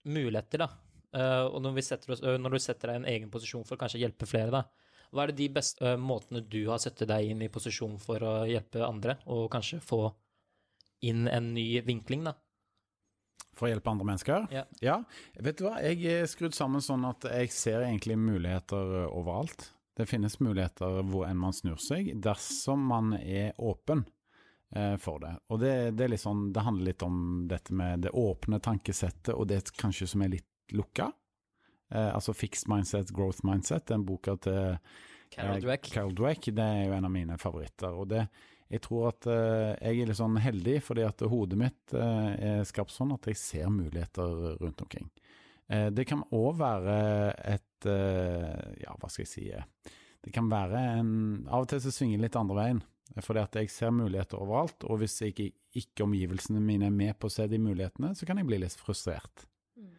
muligheter, 0.06 0.64
da, 0.64 0.68
eh, 1.16 1.44
og 1.46 1.60
når, 1.64 1.80
oss, 1.82 1.92
eh, 2.22 2.38
når 2.40 2.56
du 2.56 2.62
setter 2.62 2.92
deg 2.92 2.98
i 2.98 3.02
en 3.02 3.10
egen 3.14 3.32
posisjon 3.32 3.66
for 3.66 3.76
å 3.76 3.82
kanskje 3.82 4.02
hjelpe 4.02 4.28
flere, 4.28 4.52
da, 4.54 4.64
hva 5.14 5.24
er 5.24 5.32
det 5.32 5.40
de 5.42 5.50
beste 5.58 5.84
eh, 5.86 6.00
måtene 6.00 6.42
du 6.42 6.62
har 6.70 6.80
satt 6.82 7.04
deg 7.06 7.30
inn 7.32 7.44
i 7.44 7.52
posisjon 7.52 7.98
for 8.02 8.24
å 8.26 8.34
hjelpe 8.48 8.82
andre, 8.86 9.18
og 9.30 9.48
kanskje 9.52 9.82
få 9.84 10.02
inn 11.06 11.26
en 11.28 11.52
ny 11.54 11.68
vinkling, 11.86 12.26
da? 12.26 12.34
For 13.56 13.68
å 13.68 13.70
hjelpe 13.72 13.88
andre 13.88 14.04
mennesker? 14.08 14.50
Ja. 14.84 14.98
Vet 15.40 15.60
du 15.60 15.64
hva, 15.64 15.78
jeg 15.80 16.02
er 16.12 16.26
skrudd 16.28 16.56
sammen 16.56 16.82
sånn 16.84 17.06
at 17.08 17.24
jeg 17.30 17.52
ser 17.56 17.86
egentlig 17.86 18.18
muligheter 18.20 19.06
overalt. 19.06 19.70
Det 19.96 20.04
finnes 20.04 20.36
muligheter 20.44 21.00
hvor 21.08 21.24
enn 21.24 21.40
man 21.40 21.56
snur 21.56 21.80
seg, 21.80 22.10
dersom 22.20 22.82
man 22.84 23.14
er 23.16 23.54
åpen 23.56 24.04
for 25.02 25.22
det. 25.22 25.32
Og 25.52 25.60
det, 25.62 25.74
det, 25.98 26.08
sånn, 26.20 26.50
det 26.54 26.64
handler 26.66 26.90
litt 26.90 27.04
om 27.06 27.20
dette 27.50 27.74
med 27.76 28.06
det 28.06 28.12
åpne 28.16 28.60
tankesettet, 28.64 29.34
og 29.34 29.48
det 29.50 29.62
kanskje 29.78 30.08
som 30.12 30.24
er 30.26 30.34
litt 30.36 30.76
lukka. 30.76 31.10
Eh, 31.94 32.14
altså 32.14 32.34
Fixed 32.34 32.68
Mindset, 32.68 33.12
Growth 33.14 33.46
Mindset, 33.46 33.86
den 33.92 34.04
boka 34.06 34.36
til 34.42 34.76
Carol 35.34 35.56
eh, 35.56 35.62
Dweck. 35.62 35.90
Carol 35.92 36.14
Dweck, 36.16 36.50
det 36.56 36.66
er 36.66 36.84
jo 36.88 36.96
en 36.96 37.08
av 37.08 37.14
mine 37.14 37.38
favoritter. 37.40 37.94
og 37.94 38.10
det 38.14 38.26
jeg 38.66 38.82
tror 38.82 39.12
at 39.12 39.26
eh, 39.30 39.76
jeg 39.78 40.00
er 40.02 40.08
litt 40.08 40.18
sånn 40.18 40.40
heldig, 40.42 40.80
fordi 40.82 41.04
at 41.06 41.22
hodet 41.30 41.58
mitt 41.60 41.92
eh, 41.94 42.30
er 42.34 42.64
skapt 42.66 42.90
sånn 42.90 43.12
at 43.14 43.28
jeg 43.30 43.38
ser 43.38 43.68
muligheter 43.70 44.56
rundt 44.58 44.82
omkring. 44.82 45.06
Eh, 45.70 45.86
det 45.94 46.06
kan 46.10 46.24
òg 46.34 46.58
være 46.58 46.96
et 47.46 47.86
eh, 47.90 48.82
Ja, 48.82 48.96
hva 48.98 49.10
skal 49.10 49.24
jeg 49.24 49.30
si 49.30 49.46
eh, 49.50 49.94
Det 50.22 50.30
kan 50.34 50.46
være 50.50 50.82
en 51.00 51.08
Av 51.46 51.64
og 51.64 51.70
til 51.70 51.80
så 51.82 51.90
svinger 51.94 52.22
litt 52.22 52.38
andre 52.38 52.58
veien. 52.58 52.82
Eh, 53.14 53.22
Fordi 53.22 53.42
at 53.42 53.58
jeg 53.60 53.72
ser 53.72 53.94
muligheter 53.94 54.40
overalt, 54.40 54.86
og 54.88 55.02
hvis 55.02 55.18
ikke, 55.28 55.50
ikke 55.78 56.06
omgivelsene 56.06 56.62
mine 56.62 56.90
er 56.90 56.94
med 56.94 57.16
på 57.20 57.30
å 57.30 57.36
se 57.36 57.46
de 57.50 57.60
mulighetene, 57.62 58.14
så 58.16 58.28
kan 58.28 58.40
jeg 58.40 58.48
bli 58.48 58.60
litt 58.62 58.78
frustrert. 58.80 59.46
Mm. 59.78 59.92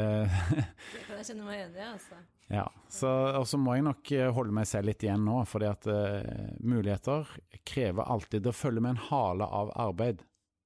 Eh, 0.00 0.42
Det 0.94 1.06
kan 1.06 1.20
jeg 1.20 1.32
kjenne 1.32 1.48
meg 1.48 1.64
enig 1.66 1.82
i, 1.82 1.88
altså. 1.88 2.20
Ja, 2.50 2.64
så, 2.90 3.10
og 3.38 3.44
så 3.46 3.60
må 3.62 3.76
jeg 3.76 3.86
nok 3.86 4.10
eh, 4.16 4.28
holde 4.34 4.54
meg 4.54 4.66
selv 4.66 4.90
litt 4.90 5.04
igjen 5.06 5.22
nå, 5.22 5.36
fordi 5.46 5.68
at 5.70 5.86
uh, 5.86 6.48
muligheter 6.66 7.28
krever 7.62 8.08
alltid 8.10 8.42
Det 8.42 8.54
følger 8.58 8.82
med 8.82 8.96
en 8.96 9.04
hale 9.06 9.46
av 9.46 9.70
arbeid, 9.78 10.24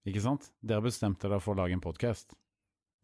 ikke 0.09 0.23
sant? 0.25 0.49
Dere 0.65 0.87
bestemte 0.87 1.29
dere 1.29 1.45
for 1.45 1.53
å 1.53 1.61
lage 1.61 1.77
en 1.77 1.85
podkast. 1.85 2.33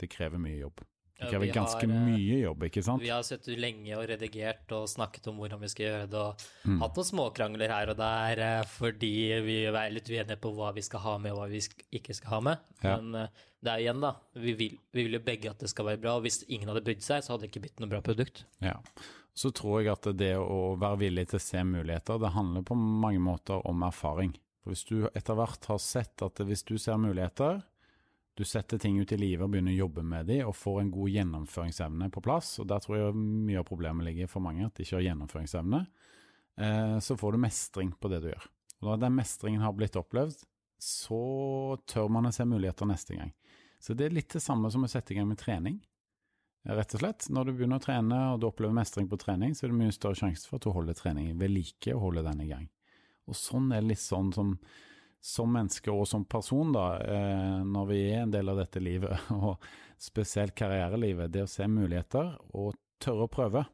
Det 0.00 0.08
krever 0.08 0.40
mye 0.40 0.62
jobb. 0.62 0.80
Det 1.20 1.28
krever 1.28 1.44
vi 1.46 1.52
ganske 1.52 1.84
har, 1.84 1.90
eh, 1.92 2.06
mye 2.08 2.38
jobb, 2.40 2.62
ikke 2.70 2.82
sant? 2.82 3.02
Vi 3.04 3.10
har 3.12 3.22
sittet 3.22 3.58
lenge 3.60 3.92
og 3.98 4.06
redigert 4.08 4.72
og 4.72 4.86
snakket 4.88 5.26
om 5.28 5.36
hvordan 5.36 5.60
vi 5.60 5.68
skal 5.68 5.86
gjøre 5.86 6.08
det, 6.10 6.20
og 6.24 6.46
Mm. 6.66 6.80
hatt 6.80 6.96
noen 6.96 7.08
småkrangler 7.10 7.68
her 7.68 7.90
og 7.90 7.96
der 8.00 8.38
eh, 8.38 8.62
fordi 8.64 9.12
vi 9.44 9.64
er 9.66 9.90
litt 9.90 10.08
uenige 10.08 10.40
på 10.40 10.54
hva 10.56 10.72
vi 10.74 10.80
skal 10.82 11.00
ha 11.00 11.18
med 11.18 11.32
og 11.32 11.38
hva 11.38 11.48
vi 11.50 11.60
ikke 11.92 12.14
skal 12.16 12.30
ha 12.30 12.40
med. 12.40 12.58
Ja. 12.82 12.96
Men 12.96 13.14
eh, 13.14 13.28
det 13.62 13.70
er 13.74 13.78
igjen, 13.84 14.00
da. 14.00 14.14
Vi 14.34 14.52
vil, 14.56 14.78
vi 14.92 15.02
vil 15.04 15.12
jo 15.18 15.20
begge 15.20 15.50
at 15.50 15.58
det 15.58 15.68
skal 15.68 15.84
være 15.84 16.00
bra, 16.00 16.16
og 16.16 16.22
hvis 16.24 16.42
ingen 16.48 16.68
hadde 16.68 16.82
brydd 16.84 17.02
seg, 17.04 17.22
så 17.22 17.34
hadde 17.34 17.42
det 17.44 17.50
ikke 17.52 17.62
blitt 17.68 17.80
noe 17.80 17.90
bra 17.92 18.00
produkt. 18.00 18.44
Ja. 18.64 18.78
Så 19.36 19.52
tror 19.52 19.82
jeg 19.84 19.92
at 19.92 20.16
det 20.16 20.34
å 20.36 20.76
være 20.80 20.98
villig 20.98 21.28
til 21.28 21.38
å 21.38 21.42
se 21.44 21.62
muligheter, 21.64 22.18
det 22.18 22.32
handler 22.32 22.62
på 22.66 22.74
mange 22.76 23.20
måter 23.20 23.60
om 23.68 23.82
erfaring. 23.82 24.32
For 24.64 24.72
hvis 24.72 24.84
du 24.88 25.06
etter 25.14 25.34
hvert 25.36 25.64
har 25.70 25.78
sett 25.78 26.20
at 26.22 26.34
hvis 26.44 26.64
du 26.64 26.76
ser 26.78 26.96
muligheter, 27.00 27.62
du 28.40 28.46
setter 28.48 28.80
ting 28.80 28.96
ut 29.00 29.12
i 29.12 29.18
livet 29.20 29.44
og 29.44 29.52
begynner 29.52 29.74
å 29.74 29.82
jobbe 29.82 30.04
med 30.06 30.30
dem, 30.30 30.46
og 30.48 30.56
får 30.56 30.78
en 30.80 30.92
god 30.94 31.12
gjennomføringsevne 31.12 32.08
på 32.14 32.22
plass, 32.24 32.54
og 32.62 32.70
der 32.70 32.80
tror 32.80 32.96
jeg 32.96 33.18
mye 33.20 33.60
av 33.60 33.66
problemet 33.68 34.06
ligger 34.06 34.30
for 34.32 34.44
mange, 34.44 34.64
at 34.64 34.78
de 34.78 34.86
ikke 34.86 34.96
har 34.96 35.04
gjennomføringsevne, 35.10 35.82
eh, 36.64 36.96
så 37.04 37.16
får 37.20 37.36
du 37.36 37.44
mestring 37.44 37.92
på 37.92 38.12
det 38.12 38.22
du 38.24 38.30
gjør. 38.30 38.48
Og 38.80 38.88
når 38.88 39.02
den 39.04 39.18
mestringen 39.18 39.64
har 39.64 39.76
blitt 39.76 39.98
opplevd, 40.00 40.40
så 40.80 41.20
tør 41.90 42.08
man 42.08 42.30
å 42.30 42.32
se 42.32 42.48
muligheter 42.48 42.88
neste 42.88 43.18
gang. 43.18 43.34
Så 43.80 43.96
det 43.96 44.08
er 44.08 44.16
litt 44.16 44.32
det 44.32 44.42
samme 44.44 44.70
som 44.72 44.84
å 44.84 44.88
sette 44.88 45.12
i 45.12 45.18
gang 45.18 45.28
med 45.28 45.40
trening. 45.40 45.76
Rett 46.68 46.94
og 46.96 47.00
slett. 47.00 47.28
Når 47.32 47.48
du 47.48 47.52
begynner 47.54 47.80
å 47.80 47.84
trene 47.84 48.20
og 48.34 48.40
du 48.40 48.46
opplever 48.48 48.76
mestring 48.76 49.08
på 49.08 49.18
trening, 49.20 49.54
så 49.56 49.66
er 49.66 49.72
det 49.72 49.80
mye 49.80 49.96
større 49.96 50.18
sjanse 50.18 50.48
for 50.48 50.60
at 50.60 50.66
du 50.66 50.72
holder 50.74 50.96
treningen 50.96 51.38
ved 51.40 51.52
like 51.52 51.94
og 51.94 52.04
holder 52.08 52.28
den 52.28 52.44
i 52.44 52.50
gang. 52.50 52.66
Og 53.28 53.36
sånn 53.36 53.70
er 53.72 53.84
det 53.84 53.94
litt 53.94 54.02
sånn 54.02 54.32
som, 54.36 54.56
som 55.20 55.52
menneske 55.52 55.92
og 55.92 56.06
som 56.08 56.24
person, 56.24 56.72
da, 56.72 56.86
eh, 57.00 57.58
når 57.66 57.90
vi 57.90 58.00
er 58.10 58.22
en 58.24 58.32
del 58.32 58.48
av 58.48 58.60
dette 58.62 58.80
livet, 58.80 59.30
og 59.36 59.60
spesielt 60.00 60.56
karrierelivet, 60.56 61.32
det 61.32 61.44
å 61.44 61.50
se 61.50 61.68
muligheter 61.68 62.32
og 62.56 62.78
tørre 63.00 63.26
å 63.26 63.32
prøve. 63.32 63.64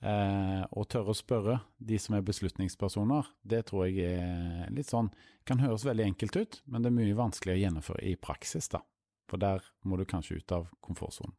Eh, 0.00 0.62
og 0.72 0.88
tørre 0.90 1.12
å 1.12 1.18
spørre 1.18 1.58
de 1.76 1.98
som 2.00 2.16
er 2.16 2.24
beslutningspersoner, 2.24 3.28
det 3.42 3.66
tror 3.68 3.86
jeg 3.86 4.14
er 4.16 4.70
litt 4.72 4.88
sånn 4.88 5.10
Kan 5.44 5.60
høres 5.60 5.84
veldig 5.84 6.04
enkelt 6.04 6.36
ut, 6.36 6.56
men 6.68 6.82
det 6.82 6.90
er 6.90 6.94
mye 6.94 7.16
vanskeligere 7.16 7.58
å 7.58 7.62
gjennomføre 7.64 8.02
i 8.06 8.16
praksis, 8.20 8.68
da. 8.70 8.82
For 9.30 9.40
der 9.40 9.64
må 9.88 9.96
du 9.96 10.04
kanskje 10.06 10.36
ut 10.36 10.52
av 10.52 10.68
komfortsonen. 10.84 11.32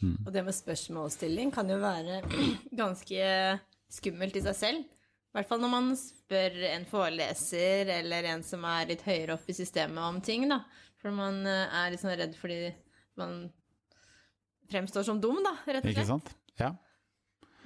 Mm. 0.00 0.16
Og 0.24 0.30
det 0.34 0.42
med 0.46 0.56
spørsmålsstilling 0.56 1.52
kan 1.54 1.68
jo 1.70 1.78
være 1.82 2.22
ganske 2.80 3.28
skummelt 3.92 4.38
i 4.40 4.42
seg 4.44 4.58
selv. 4.58 4.93
I 5.34 5.40
hvert 5.40 5.48
fall 5.50 5.64
når 5.64 5.70
man 5.72 5.86
spør 5.98 6.60
en 6.68 6.84
foreleser 6.86 7.88
eller 7.96 8.28
en 8.30 8.44
som 8.46 8.62
er 8.70 8.92
litt 8.92 9.00
høyere 9.02 9.34
opp 9.34 9.48
i 9.50 9.56
systemet 9.56 9.98
om 9.98 10.20
ting, 10.22 10.46
da. 10.46 10.60
For 11.02 11.10
man 11.10 11.40
eh, 11.50 11.74
er 11.74 11.90
litt 11.90 12.02
sånn 12.04 12.14
redd 12.14 12.36
fordi 12.38 12.68
man 13.18 13.48
fremstår 14.70 15.02
som 15.08 15.18
dum, 15.18 15.40
da, 15.42 15.56
rett 15.66 15.82
og 15.82 15.90
Ikke 15.90 16.06
sant? 16.06 16.30
Ja. 16.60 16.70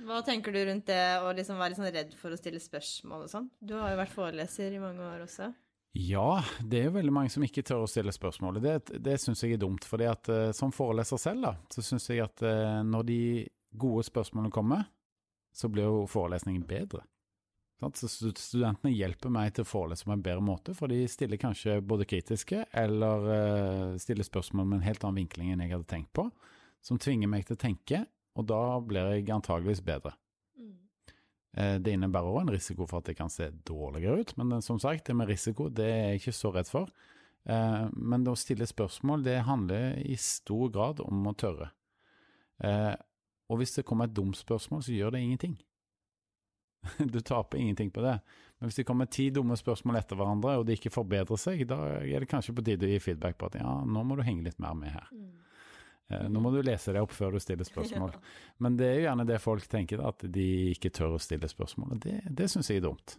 Hva 0.09 0.23
tenker 0.25 0.57
du 0.57 0.62
rundt 0.64 0.89
det 0.89 1.03
å 1.21 1.29
liksom 1.37 1.61
være 1.61 1.75
litt 1.75 1.81
sånn 1.83 1.93
redd 1.93 2.16
for 2.16 2.33
å 2.33 2.39
stille 2.41 2.62
spørsmål 2.62 3.27
og 3.27 3.33
sånn? 3.35 3.51
Du 3.61 3.77
har 3.77 3.93
jo 3.93 4.01
vært 4.01 4.16
foreleser 4.16 4.73
i 4.73 4.81
mange 4.81 5.05
år 5.05 5.27
også. 5.27 5.51
Ja, 5.99 6.41
det 6.64 6.81
er 6.81 6.89
jo 6.89 6.95
veldig 6.97 7.14
mange 7.19 7.35
som 7.35 7.45
ikke 7.45 7.66
tør 7.69 7.85
å 7.85 7.91
stille 7.91 8.16
spørsmål. 8.16 8.62
Det, 8.64 8.75
det 9.05 9.19
syns 9.21 9.45
jeg 9.45 9.59
er 9.59 9.61
dumt. 9.61 9.85
fordi 9.85 10.09
at 10.09 10.33
eh, 10.33 10.49
som 10.57 10.73
foreleser 10.73 11.21
selv, 11.21 11.45
da, 11.51 11.53
så 11.69 11.85
syns 11.85 12.09
jeg 12.09 12.25
at 12.25 12.49
eh, 12.49 12.81
når 12.87 13.07
de 13.12 13.21
gode 13.77 14.09
spørsmålene 14.09 14.57
kommer, 14.57 14.89
så 15.53 15.69
blir 15.69 15.85
jo 15.85 16.09
forelesningen 16.09 16.64
bedre. 16.64 17.05
Så 17.79 18.09
studentene 18.11 18.91
hjelper 18.91 19.31
meg 19.31 19.53
til 19.55 19.62
å 19.62 19.68
forelese 19.68 20.07
på 20.07 20.11
en 20.11 20.22
bedre 20.22 20.43
måte, 20.43 20.72
for 20.74 20.91
de 20.91 21.05
stiller 21.07 21.39
kanskje 21.39 21.76
både 21.87 22.09
kritiske 22.11 22.64
eller 22.74 23.26
eh, 23.35 23.99
stiller 24.03 24.26
spørsmål 24.26 24.66
med 24.66 24.81
en 24.81 24.89
helt 24.89 25.05
annen 25.07 25.20
vinkling 25.20 25.53
enn 25.53 25.62
jeg 25.62 25.76
hadde 25.76 25.87
tenkt 25.93 26.11
på, 26.18 26.24
som 26.83 26.99
tvinger 26.99 27.31
meg 27.31 27.47
til 27.47 27.55
å 27.55 27.61
tenke, 27.62 28.01
og 28.35 28.49
da 28.51 28.59
blir 28.83 29.12
jeg 29.14 29.31
antageligvis 29.31 29.85
bedre. 29.87 30.16
Eh, 31.55 31.79
Det 31.79 31.95
innebærer 31.95 32.33
òg 32.33 32.41
en 32.43 32.53
risiko 32.57 32.89
for 32.91 32.99
at 32.99 33.12
det 33.12 33.16
kan 33.20 33.31
se 33.31 33.47
dårligere 33.70 34.26
ut, 34.26 34.35
men 34.43 34.59
som 34.61 34.83
sagt, 34.83 35.07
det 35.07 35.14
med 35.14 35.31
risiko 35.31 35.70
det 35.70 35.87
er 35.87 36.05
jeg 36.09 36.24
ikke 36.24 36.37
så 36.41 36.53
redd 36.59 36.72
for. 36.72 36.91
Eh, 37.47 37.87
Men 37.95 38.26
det 38.26 38.35
å 38.35 38.43
stille 38.43 38.66
spørsmål, 38.66 39.22
det 39.22 39.45
handler 39.47 40.03
i 40.03 40.18
stor 40.18 40.66
grad 40.74 40.99
om 41.07 41.31
å 41.31 41.37
tørre. 41.39 41.70
Og 43.49 43.61
hvis 43.61 43.76
det 43.79 43.87
kommer 43.87 44.11
et 44.11 44.16
dumt 44.18 44.35
spørsmål, 44.35 44.83
så 44.83 44.91
gjør 44.93 45.14
det 45.14 45.22
ingenting. 45.22 45.55
Du 47.14 47.20
taper 47.20 47.59
ingenting 47.59 47.91
på 47.95 48.03
det. 48.05 48.18
Men 48.59 48.68
hvis 48.70 48.76
det 48.80 48.86
kommer 48.89 49.07
ti 49.07 49.28
dumme 49.30 49.55
spørsmål 49.57 50.01
etter 50.01 50.18
hverandre, 50.18 50.57
og 50.59 50.64
de 50.66 50.74
ikke 50.74 50.91
forbedrer 50.91 51.39
seg, 51.39 51.61
da 51.70 51.76
er 52.03 52.24
det 52.24 52.28
kanskje 52.30 52.55
på 52.57 52.64
tide 52.66 52.89
å 52.89 52.91
gi 52.91 52.99
feedback 53.05 53.39
på 53.39 53.47
at 53.47 53.59
ja, 53.61 53.74
nå 53.86 54.03
må 54.05 54.16
du 54.18 54.24
henge 54.26 54.43
litt 54.49 54.59
mer 54.59 54.74
med 54.74 54.91
her. 54.97 55.07
Mm. 55.14 55.34
nå 56.32 56.41
må 56.41 56.51
du 56.55 56.62
lese 56.64 56.93
det 56.97 57.03
opp 57.05 57.12
før 57.12 57.36
du 57.36 57.39
stiller 57.45 57.68
spørsmål. 57.68 58.14
Men 58.64 58.78
det 58.80 58.86
er 58.89 58.95
jo 58.97 59.05
gjerne 59.07 59.26
det 59.28 59.39
folk 59.45 59.66
tenker, 59.70 60.01
at 60.09 60.24
de 60.32 60.49
ikke 60.72 60.91
tør 60.97 61.14
å 61.18 61.22
stille 61.22 61.49
spørsmål. 61.51 61.93
og 61.95 62.01
Det, 62.03 62.16
det 62.34 62.49
syns 62.51 62.70
jeg 62.72 62.80
er 62.80 62.86
dumt. 62.89 63.14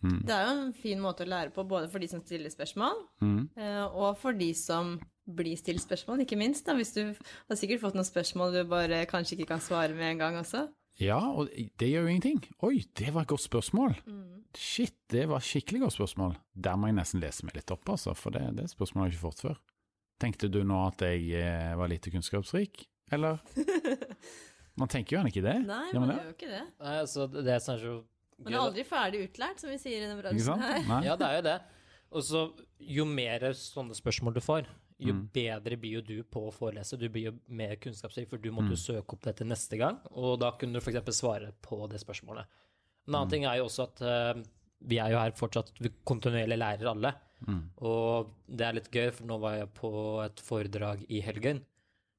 Mm. 0.00 0.20
Det 0.24 0.32
er 0.32 0.46
jo 0.46 0.52
en 0.62 0.72
fin 0.72 1.00
måte 1.02 1.26
å 1.26 1.28
lære 1.28 1.52
på, 1.52 1.66
både 1.68 1.90
for 1.92 2.00
de 2.00 2.08
som 2.08 2.22
stiller 2.24 2.48
spørsmål, 2.54 3.02
Mm. 3.20 3.48
eh, 3.60 3.84
og 3.84 4.16
for 4.16 4.32
de 4.32 4.54
som 4.56 4.94
blir 5.28 5.58
stilt 5.60 5.82
spørsmål, 5.84 6.22
ikke 6.24 6.38
minst. 6.40 6.64
da, 6.66 6.72
Hvis 6.74 6.94
du 6.94 7.02
har 7.12 7.56
sikkert 7.58 7.82
fått 7.82 7.94
noen 7.98 8.08
spørsmål 8.08 8.52
du 8.56 8.64
bare 8.64 9.04
kanskje 9.06 9.36
ikke 9.36 9.50
kan 9.52 9.60
svare 9.60 9.92
med 9.94 10.14
en 10.14 10.18
gang 10.18 10.36
også. 10.40 10.68
Ja, 11.00 11.18
og 11.32 11.48
det 11.50 11.88
gjør 11.88 12.04
jo 12.04 12.12
ingenting. 12.12 12.42
Oi, 12.66 12.82
det 12.98 13.14
var 13.14 13.24
et 13.24 13.32
godt 13.32 13.44
spørsmål. 13.46 13.96
Mm. 14.04 14.44
Shit, 14.58 14.96
det 15.12 15.24
var 15.30 15.40
et 15.40 15.48
skikkelig 15.48 15.86
godt 15.86 15.96
spørsmål. 15.96 16.36
Der 16.54 16.76
må 16.76 16.90
jeg 16.90 16.98
nesten 16.98 17.22
lese 17.22 17.46
meg 17.48 17.56
litt 17.56 17.72
opp, 17.72 17.88
altså, 17.94 18.12
for 18.18 18.34
det, 18.36 18.42
det 18.58 18.68
spørsmålet 18.72 19.06
har 19.06 19.10
jeg 19.12 19.16
ikke 19.16 19.28
fått 19.28 19.44
før. 19.46 19.58
Tenkte 20.20 20.50
du 20.52 20.60
nå 20.68 20.82
at 20.90 21.04
jeg 21.06 21.30
eh, 21.40 21.72
var 21.80 21.88
lite 21.88 22.12
kunnskapsrik, 22.12 22.84
eller? 23.14 23.40
Man 24.80 24.90
tenker 24.92 25.14
jo 25.14 25.18
gjerne 25.18 25.32
ikke 25.32 25.44
det. 25.44 25.56
Nei, 25.66 25.86
Gjør 25.90 26.02
man 26.04 26.12
gjør 26.14 26.28
jo 26.28 26.34
ikke 26.36 26.50
det. 26.50 26.62
Nei, 26.80 26.92
altså, 27.02 27.26
det 27.32 27.52
er 27.52 27.62
så 27.64 27.76
Man 28.40 28.54
er 28.54 28.60
aldri 28.62 28.84
ferdig 28.88 29.24
utlært, 29.26 29.60
som 29.60 29.68
vi 29.72 29.76
sier 29.80 29.98
i 29.98 30.04
denne 30.06 30.16
bransjen 30.20 30.62
her. 30.62 30.78
Ja, 31.04 31.16
det 31.20 31.26
er 31.26 31.34
jo 31.36 31.42
det. 31.48 31.56
Og 32.10 32.24
så 32.26 32.44
jo 32.80 33.04
mer 33.06 33.50
sånne 33.58 33.96
spørsmål 33.98 34.38
du 34.38 34.40
får, 34.44 34.70
jo 35.00 35.14
Mm. 35.14 35.28
bedre 35.32 35.76
blir 35.80 35.92
jo 35.98 36.00
du 36.02 36.22
på 36.22 36.42
å 36.48 36.52
forelese. 36.52 36.98
Du 36.98 37.08
blir 37.08 37.24
jo 37.30 37.32
mer 37.48 37.76
kunnskapsrik, 37.76 38.28
for 38.28 38.36
du 38.38 38.50
måtte 38.52 38.70
jo 38.74 38.78
Mm. 38.78 39.02
søke 39.02 39.12
opp 39.14 39.22
dette 39.22 39.44
neste 39.44 39.78
gang, 39.78 39.98
og 40.12 40.38
da 40.40 40.50
kunne 40.52 40.72
du 40.74 40.80
f.eks. 40.80 41.04
svare 41.20 41.52
på 41.62 41.88
det 41.88 42.00
spørsmålet. 42.00 42.46
En 43.08 43.14
annen 43.14 43.26
Mm. 43.26 43.30
ting 43.30 43.44
er 43.44 43.56
jo 43.56 43.64
også 43.64 43.82
at 43.84 44.02
uh, 44.02 44.42
vi 44.82 44.98
er 44.98 45.10
jo 45.10 45.18
her 45.18 45.30
fortsatt 45.32 45.72
vi 45.80 45.88
kontinuerlig 46.06 46.58
lærer 46.58 46.86
alle. 46.90 47.14
Mm. 47.46 47.70
Og 47.80 48.30
det 48.48 48.60
er 48.66 48.72
litt 48.74 48.90
gøy, 48.90 49.10
for 49.12 49.24
nå 49.26 49.40
var 49.40 49.56
jeg 49.56 49.74
på 49.74 50.24
et 50.24 50.36
foredrag 50.36 51.06
i 51.08 51.20
helgen 51.22 51.64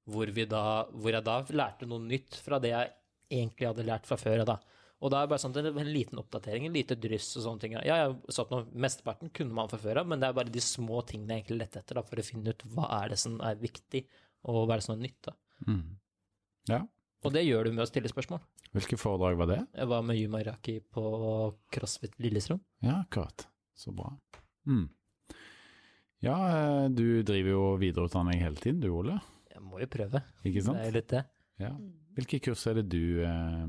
hvor, 0.10 0.26
vi 0.34 0.46
da, 0.46 0.86
hvor 0.86 1.12
jeg 1.12 1.24
da 1.24 1.44
lærte 1.44 1.88
noe 1.88 2.00
nytt 2.00 2.36
fra 2.42 2.60
det 2.60 2.72
jeg 2.72 2.92
egentlig 3.32 3.68
hadde 3.68 3.86
lært 3.86 4.06
fra 4.06 4.18
før. 4.18 4.44
Da. 4.46 4.58
Og 5.02 5.10
da 5.10 5.18
er 5.18 5.26
det 5.26 5.32
bare 5.34 5.42
sånn 5.42 5.56
en 5.58 5.90
liten 5.90 6.20
oppdatering, 6.22 6.68
en 6.68 6.76
lite 6.78 6.98
dryss 7.02 7.32
og 7.40 7.46
sånne 7.48 7.64
ting. 7.64 7.74
Ja, 7.80 7.98
jeg 7.98 8.12
har 8.12 8.44
at 8.44 8.54
noe, 8.54 8.68
Mesteparten 8.86 9.32
kunne 9.34 9.56
man 9.58 9.70
fra 9.72 9.80
før 9.82 10.04
av, 10.04 10.10
men 10.12 10.22
det 10.22 10.30
er 10.30 10.38
bare 10.38 10.54
de 10.54 10.62
små 10.62 11.02
tingene 11.10 11.40
jeg 11.40 11.44
egentlig 11.44 11.58
lette 11.64 11.82
etter 11.82 11.98
da, 11.98 12.06
for 12.06 12.22
å 12.22 12.26
finne 12.26 12.54
ut 12.54 12.66
hva 12.76 12.90
er 13.00 13.16
det 13.16 13.18
som 13.22 13.40
er 13.46 13.58
viktig, 13.62 14.04
og 14.46 14.60
hva 14.68 14.76
er 14.76 14.84
det 14.84 14.86
som 14.86 14.94
er 14.94 15.02
nytt. 15.08 15.20
Da. 15.26 15.36
Mm. 15.66 15.84
Ja. 16.70 16.82
Og 17.26 17.34
det 17.34 17.46
gjør 17.48 17.66
du 17.66 17.74
med 17.74 17.86
å 17.86 17.90
stille 17.90 18.10
spørsmål. 18.14 18.42
Hvilke 18.78 18.98
foredrag 19.02 19.42
var 19.42 19.50
det? 19.50 19.60
Jeg 19.76 19.90
var 19.92 20.06
med 20.06 20.22
Yuma 20.22 20.40
Iraki 20.46 20.78
på 20.86 21.04
CrossFit 21.74 22.16
Lillestrøm. 22.24 22.62
Ja, 22.86 23.02
akkurat. 23.02 23.46
Så 23.78 23.92
bra. 23.96 24.14
Mm. 24.70 24.86
Ja, 26.22 26.38
eh, 26.54 26.88
du 26.94 27.24
driver 27.26 27.50
jo 27.50 27.64
videreutdanning 27.82 28.42
hele 28.42 28.62
tiden, 28.62 28.80
du 28.84 28.92
Ole. 28.94 29.18
Jeg 29.50 29.64
må 29.66 29.82
jo 29.82 29.90
prøve. 29.90 30.22
Ikke 30.46 30.62
sant? 30.64 30.78
Det 30.78 30.86
er 30.86 30.92
jo 30.92 30.98
litt 31.00 31.14
det. 31.14 31.24
Ja. 31.62 31.72
Hvilke 32.18 32.40
kurs 32.46 32.66
er 32.70 32.78
det 32.80 32.88
du, 32.94 33.24
eh, 33.26 33.66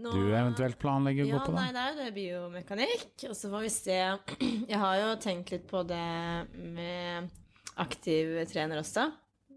Nå- 0.00 0.12
du 0.16 0.30
eventuelt 0.32 0.78
planlegger 0.80 1.26
å 1.26 1.28
ja, 1.28 1.38
gå 1.38 1.50
på, 1.50 1.56
Nei, 1.56 1.66
da? 1.72 1.72
det 1.74 1.82
er 1.82 1.90
jo 1.90 2.04
det 2.04 2.14
biomekanikk, 2.16 3.26
og 3.28 3.36
så 3.36 3.50
får 3.52 3.66
vi 3.66 3.72
se. 3.74 3.98
Jeg 4.72 4.80
har 4.80 5.00
jo 5.02 5.10
tenkt 5.22 5.52
litt 5.54 5.66
på 5.70 5.82
det 5.88 6.06
med 6.76 7.30
aktiv 7.80 8.38
trener 8.50 8.80
også. 8.82 9.10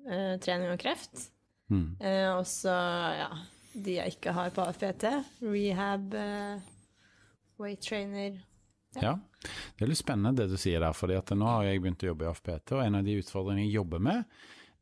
Eh, 0.04 0.36
trening 0.44 0.74
og 0.74 0.80
kreft. 0.82 1.30
Mm. 1.72 1.96
Eh, 2.00 2.30
og 2.36 2.46
så, 2.48 2.74
ja, 3.18 3.30
de 3.74 3.98
jeg 3.98 4.18
ikke 4.18 4.34
har 4.36 4.52
på 4.54 4.66
AFPT. 4.68 5.06
Rehab, 5.48 6.14
eh, 6.20 6.66
weight 7.62 7.82
trainer. 7.88 8.42
Ja, 9.02 9.16
det 9.42 9.86
er 9.86 9.90
litt 9.90 9.98
spennende 9.98 10.44
det 10.44 10.52
du 10.52 10.60
sier 10.62 10.84
der, 10.84 10.94
fordi 10.94 11.16
at 11.18 11.32
nå 11.34 11.48
har 11.50 11.66
jeg 11.66 11.82
begynt 11.82 12.04
å 12.06 12.12
jobbe 12.12 12.28
i 12.28 12.30
AFPT, 12.30 12.76
og 12.78 12.84
en 12.84 13.00
av 13.00 13.08
de 13.08 13.16
utfordringene 13.24 13.66
jeg 13.66 13.80
jobber 13.80 14.04
med, 14.06 14.28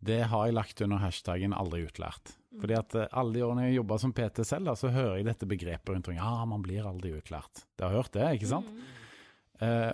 det 0.03 0.23
har 0.27 0.49
jeg 0.49 0.57
lagt 0.57 0.83
under 0.83 0.99
hashtaggen 0.99 1.55
aldri 1.55 1.85
utlært. 1.85 2.33
Fordi 2.59 2.75
at 2.75 2.95
eh, 2.99 3.09
alle 3.15 3.37
de 3.37 3.43
årene 3.45 3.67
jeg 3.69 3.77
jobba 3.79 3.97
som 4.01 4.13
PT 4.15 4.43
selv, 4.47 4.67
da, 4.67 4.75
så 4.79 4.91
hører 4.91 5.19
jeg 5.19 5.29
dette 5.29 5.49
begrepet 5.49 5.93
rundt 5.93 6.07
omkring. 6.09 6.19
Ja, 6.19 6.45
man 6.49 6.63
blir 6.65 6.87
aldri 6.89 7.13
utlært. 7.15 7.65
Det 7.77 7.87
har 7.87 7.95
hørt 7.95 8.13
det, 8.17 8.27
ikke 8.37 8.51
sant? 8.51 8.71
Eh, 9.63 9.91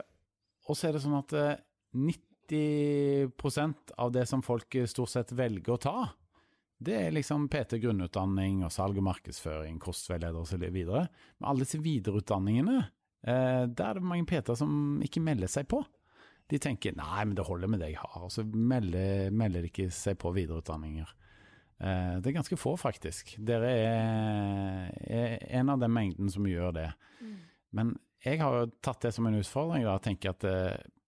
og 0.67 0.77
så 0.77 0.89
er 0.89 0.97
det 0.97 1.03
sånn 1.03 1.19
at 1.19 1.35
eh, 1.37 1.59
90% 1.97 3.93
av 3.97 4.15
det 4.15 4.25
som 4.29 4.43
folk 4.45 4.79
eh, 4.79 4.89
stort 4.89 5.13
sett 5.13 5.35
velger 5.37 5.75
å 5.75 5.81
ta, 5.83 5.97
det 6.77 6.93
er 6.93 7.13
liksom 7.15 7.47
PT 7.49 7.79
grunnutdanning 7.81 8.61
og 8.65 8.73
salg 8.73 8.99
og 8.99 9.07
markedsføring, 9.07 9.79
kostveileder 9.81 10.43
osv. 10.43 10.61
Men 10.61 11.47
alle 11.49 11.65
disse 11.65 11.79
videreutdanningene, 11.81 12.81
eh, 13.25 13.63
der 13.65 13.87
er 13.87 13.97
det 13.97 14.05
mange 14.05 14.27
PT-er 14.29 14.59
som 14.59 14.99
ikke 15.05 15.23
melder 15.25 15.49
seg 15.51 15.69
på. 15.71 15.81
De 16.47 16.59
tenker 16.61 16.95
nei, 16.95 17.25
men 17.25 17.35
det 17.35 17.47
holder 17.47 17.71
med 17.71 17.81
det 17.83 17.91
jeg 17.91 18.03
har, 18.03 18.19
og 18.23 18.31
så 18.31 18.45
melder, 18.45 19.33
melder 19.35 19.65
de 19.65 19.71
ikke 19.71 19.89
seg 19.91 20.19
på 20.21 20.31
videreutdanninger. 20.37 21.09
Eh, 21.79 22.17
det 22.21 22.31
er 22.31 22.37
ganske 22.39 22.59
få, 22.59 22.75
faktisk. 22.79 23.35
Dere 23.45 23.71
er, 23.71 24.91
er 25.07 25.37
en 25.59 25.73
av 25.73 25.81
den 25.81 25.93
mengden 25.93 26.31
som 26.33 26.47
gjør 26.49 26.75
det. 26.77 26.91
Men 27.75 27.95
jeg 28.25 28.41
har 28.41 28.61
jo 28.61 28.69
tatt 28.81 29.03
det 29.05 29.13
som 29.13 29.27
en 29.29 29.37
utfordring, 29.37 29.85
da, 29.85 29.97
og 29.99 30.05
tenker 30.05 30.33
at 30.33 30.45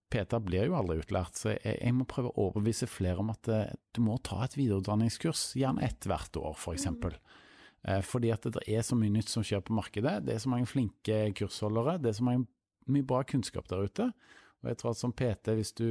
Peter 0.10 0.42
blir 0.42 0.66
jo 0.66 0.78
aldri 0.78 0.98
utlært, 1.04 1.38
så 1.38 1.52
jeg, 1.54 1.76
jeg 1.78 1.94
må 1.94 2.08
prøve 2.10 2.32
å 2.32 2.48
overbevise 2.48 2.90
flere 2.90 3.22
om 3.22 3.30
at 3.34 3.50
eh, 3.54 3.76
du 3.94 4.02
må 4.06 4.18
ta 4.26 4.42
et 4.46 4.58
videreutdanningskurs, 4.58 5.52
gjerne 5.60 5.86
ett 5.86 6.08
hvert 6.10 6.40
år, 6.42 6.56
for 6.58 6.78
eksempel. 6.78 7.16
Eh, 7.86 8.02
fordi 8.06 8.32
at 8.34 8.48
det 8.50 8.64
er 8.66 8.86
så 8.86 8.98
mye 8.98 9.14
nytt 9.14 9.30
som 9.30 9.46
skjer 9.46 9.62
på 9.66 9.76
markedet, 9.78 10.18
det 10.26 10.36
er 10.36 10.42
så 10.42 10.52
mange 10.52 10.70
flinke 10.70 11.22
kursholdere, 11.38 12.00
det 12.02 12.12
er 12.12 12.18
så 12.18 12.26
mange, 12.26 12.48
mye 12.90 13.06
bra 13.06 13.22
kunnskap 13.28 13.70
der 13.70 13.86
ute. 13.86 14.10
Og 14.64 14.72
jeg 14.72 14.82
tror 14.82 14.96
at 14.96 15.02
som 15.04 15.14
PT, 15.14 15.54
hvis 15.60 15.76
du 15.78 15.88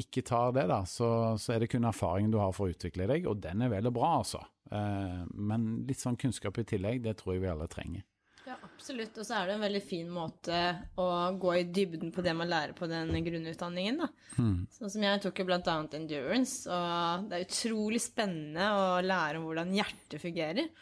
ikke 0.00 0.24
tar 0.24 0.54
det, 0.56 0.64
da, 0.70 0.82
så, 0.88 1.08
så 1.40 1.54
er 1.54 1.62
det 1.62 1.72
kun 1.72 1.84
erfaringen 1.88 2.32
du 2.32 2.38
har 2.40 2.54
for 2.56 2.68
å 2.68 2.72
utvikle 2.72 3.08
deg, 3.10 3.26
og 3.28 3.42
den 3.44 3.64
er 3.64 3.72
veldig 3.74 3.92
bra, 3.94 4.14
altså. 4.22 4.40
Eh, 4.72 5.20
men 5.36 5.68
litt 5.88 6.00
sånn 6.00 6.16
kunnskap 6.20 6.62
i 6.62 6.66
tillegg, 6.72 7.02
det 7.04 7.18
tror 7.20 7.36
jeg 7.36 7.44
vi 7.44 7.52
alle 7.52 7.68
trenger. 7.72 8.06
Ja, 8.42 8.56
absolutt. 8.66 9.14
Og 9.20 9.26
så 9.26 9.36
er 9.38 9.46
det 9.46 9.54
en 9.54 9.62
veldig 9.62 9.82
fin 9.86 10.08
måte 10.10 10.58
å 10.98 11.06
gå 11.38 11.52
i 11.60 11.66
dybden 11.70 12.10
på 12.14 12.24
det 12.26 12.32
man 12.34 12.50
lærer 12.50 12.74
på 12.74 12.88
den 12.90 13.12
grunnutdanningen, 13.26 14.02
da. 14.02 14.08
Mm. 14.40 14.56
Sånn 14.72 14.94
som 14.96 15.06
jeg 15.06 15.22
tok 15.22 15.42
jo 15.42 15.48
blant 15.52 15.70
annet 15.70 15.98
endurance, 16.00 16.64
og 16.66 17.28
det 17.28 17.38
er 17.38 17.46
utrolig 17.46 18.02
spennende 18.02 18.72
å 18.74 18.86
lære 19.04 19.38
om 19.38 19.46
hvordan 19.46 19.76
hjertet 19.76 20.18
fungerer. 20.24 20.72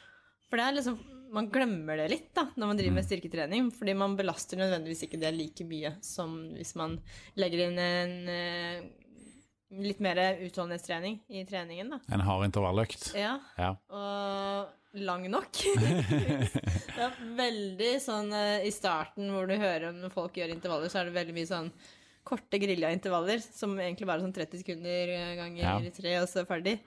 For 0.48 0.58
det 0.58 0.66
er 0.66 0.78
liksom 0.78 1.02
Man 1.31 1.47
glemmer 1.53 2.01
det 2.01 2.09
litt 2.11 2.31
da, 2.35 2.49
når 2.59 2.66
man 2.72 2.78
driver 2.81 2.97
med 2.97 3.07
styrketrening, 3.07 3.68
fordi 3.76 3.95
man 3.95 4.16
belaster 4.18 4.59
nødvendigvis 4.59 5.05
ikke 5.07 5.20
det 5.22 5.31
like 5.37 5.66
mye 5.68 5.93
som 6.03 6.33
hvis 6.57 6.74
man 6.81 6.97
legger 7.39 7.68
inn 7.68 7.78
en 7.78 8.16
eh, 8.35 8.89
litt 9.78 10.01
mer 10.03 10.18
utholdenhetstrening 10.43 11.20
i 11.31 11.45
treningen, 11.47 11.93
da. 11.95 12.01
En 12.11 12.24
hard 12.26 12.49
intervalløkt. 12.49 13.12
Ja, 13.14 13.37
Ja. 13.61 13.76
og 13.95 14.76
lang 14.99 15.28
nok. 15.31 15.53
det 16.18 16.99
er 17.05 17.14
veldig 17.39 17.93
sånn 18.03 18.33
eh, 18.35 18.66
i 18.66 18.72
starten 18.74 19.31
hvor 19.31 19.47
du 19.47 19.55
hører 19.55 19.93
om 19.93 20.03
folk 20.11 20.35
gjør 20.41 20.51
intervaller, 20.57 20.91
så 20.91 20.99
er 21.05 21.11
det 21.11 21.14
veldig 21.20 21.37
mye 21.37 21.51
sånn 21.53 21.70
korte 22.26 22.59
grilla-intervaller 22.61 23.39
som 23.43 23.78
egentlig 23.78 24.07
bare 24.11 24.18
er 24.20 24.26
sånn 24.26 24.35
30 24.37 24.64
sekunder 24.64 25.14
eh, 25.14 25.31
ganger 25.39 25.62
Ja. 25.62 25.76
tre, 25.95 26.16
og 26.24 26.28
så 26.28 26.43
ferdig. 26.49 26.81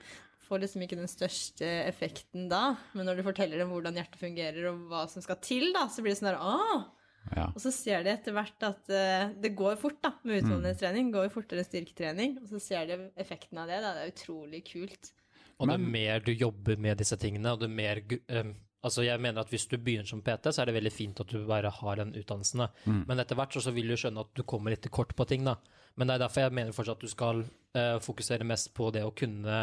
Får 0.53 0.61
liksom 0.61 0.83
ikke 0.85 0.99
den 0.99 1.09
største 1.09 1.65
effekten 1.89 2.45
da, 2.51 2.75
men 2.93 3.07
når 3.09 3.17
du 3.17 3.23
forteller 3.25 3.57
dem 3.57 3.71
hvordan 3.73 3.95
hjertet 3.97 4.19
fungerer 4.21 4.67
og 4.69 4.83
hva 4.91 5.07
som 5.09 5.23
skal 5.25 5.39
til, 5.41 5.71
da, 5.73 5.87
så 5.89 6.05
blir 6.05 6.13
det 6.13 6.19
sånn 6.21 6.29
der 6.29 6.43
Åh! 6.45 6.83
Ja. 7.31 7.47
Og 7.55 7.61
så 7.63 7.71
ser 7.71 8.03
de 8.03 8.11
etter 8.11 8.35
hvert 8.35 8.65
at 8.67 8.89
uh, 8.91 9.31
det 9.41 9.53
går 9.57 9.77
fort, 9.81 10.01
da, 10.03 10.11
med 10.27 10.43
Mm. 10.43 11.11
Går 11.13 11.29
jo 11.29 11.33
fortere 11.37 11.63
enn 11.63 11.69
styrketrening. 11.69 12.35
Og 12.43 12.49
så 12.51 12.59
ser 12.61 12.85
de 12.89 12.97
effekten 13.15 13.57
av 13.57 13.71
det. 13.71 13.79
Da. 13.81 13.93
Det 13.95 14.03
er 14.03 14.11
utrolig 14.11 14.59
kult. 14.67 15.13
Og 15.57 15.69
det 15.69 15.77
er 15.77 15.85
mer 15.95 16.19
du 16.25 16.33
jobber 16.33 16.77
med 16.77 16.99
disse 16.99 17.15
tingene, 17.17 17.53
og 17.53 17.61
det 17.61 17.69
er 17.69 17.77
mer 17.79 18.01
gu- 18.03 18.21
Altså, 18.83 19.05
jeg 19.05 19.15
mener 19.23 19.39
at 19.39 19.47
hvis 19.47 19.63
du 19.71 19.77
begynner 19.79 20.03
som 20.09 20.19
PT, 20.21 20.51
så 20.51 20.61
er 20.61 20.67
det 20.67 20.75
veldig 20.75 20.91
fint 20.91 21.19
at 21.23 21.29
du 21.31 21.45
bare 21.47 21.69
har 21.71 21.95
den 22.01 22.11
utdannelsen. 22.19 22.65
Mm. 22.83 23.05
Men 23.07 23.21
etter 23.23 23.37
hvert 23.39 23.55
så, 23.55 23.61
så 23.63 23.71
vil 23.71 23.87
du 23.87 23.95
skjønne 23.95 24.19
at 24.25 24.33
du 24.35 24.43
kommer 24.43 24.73
litt 24.75 24.89
kort 24.91 25.13
på 25.15 25.23
ting, 25.29 25.45
da. 25.47 25.55
Men 25.95 26.09
det 26.09 26.17
er 26.17 26.23
derfor 26.25 26.43
jeg 26.43 26.55
mener 26.57 26.75
fortsatt 26.75 26.99
at 26.99 27.05
du 27.07 27.11
skal 27.13 27.45
uh, 27.77 27.99
fokusere 28.03 28.43
mest 28.43 28.73
på 28.75 28.89
det 28.91 29.05
å 29.07 29.13
kunne 29.15 29.61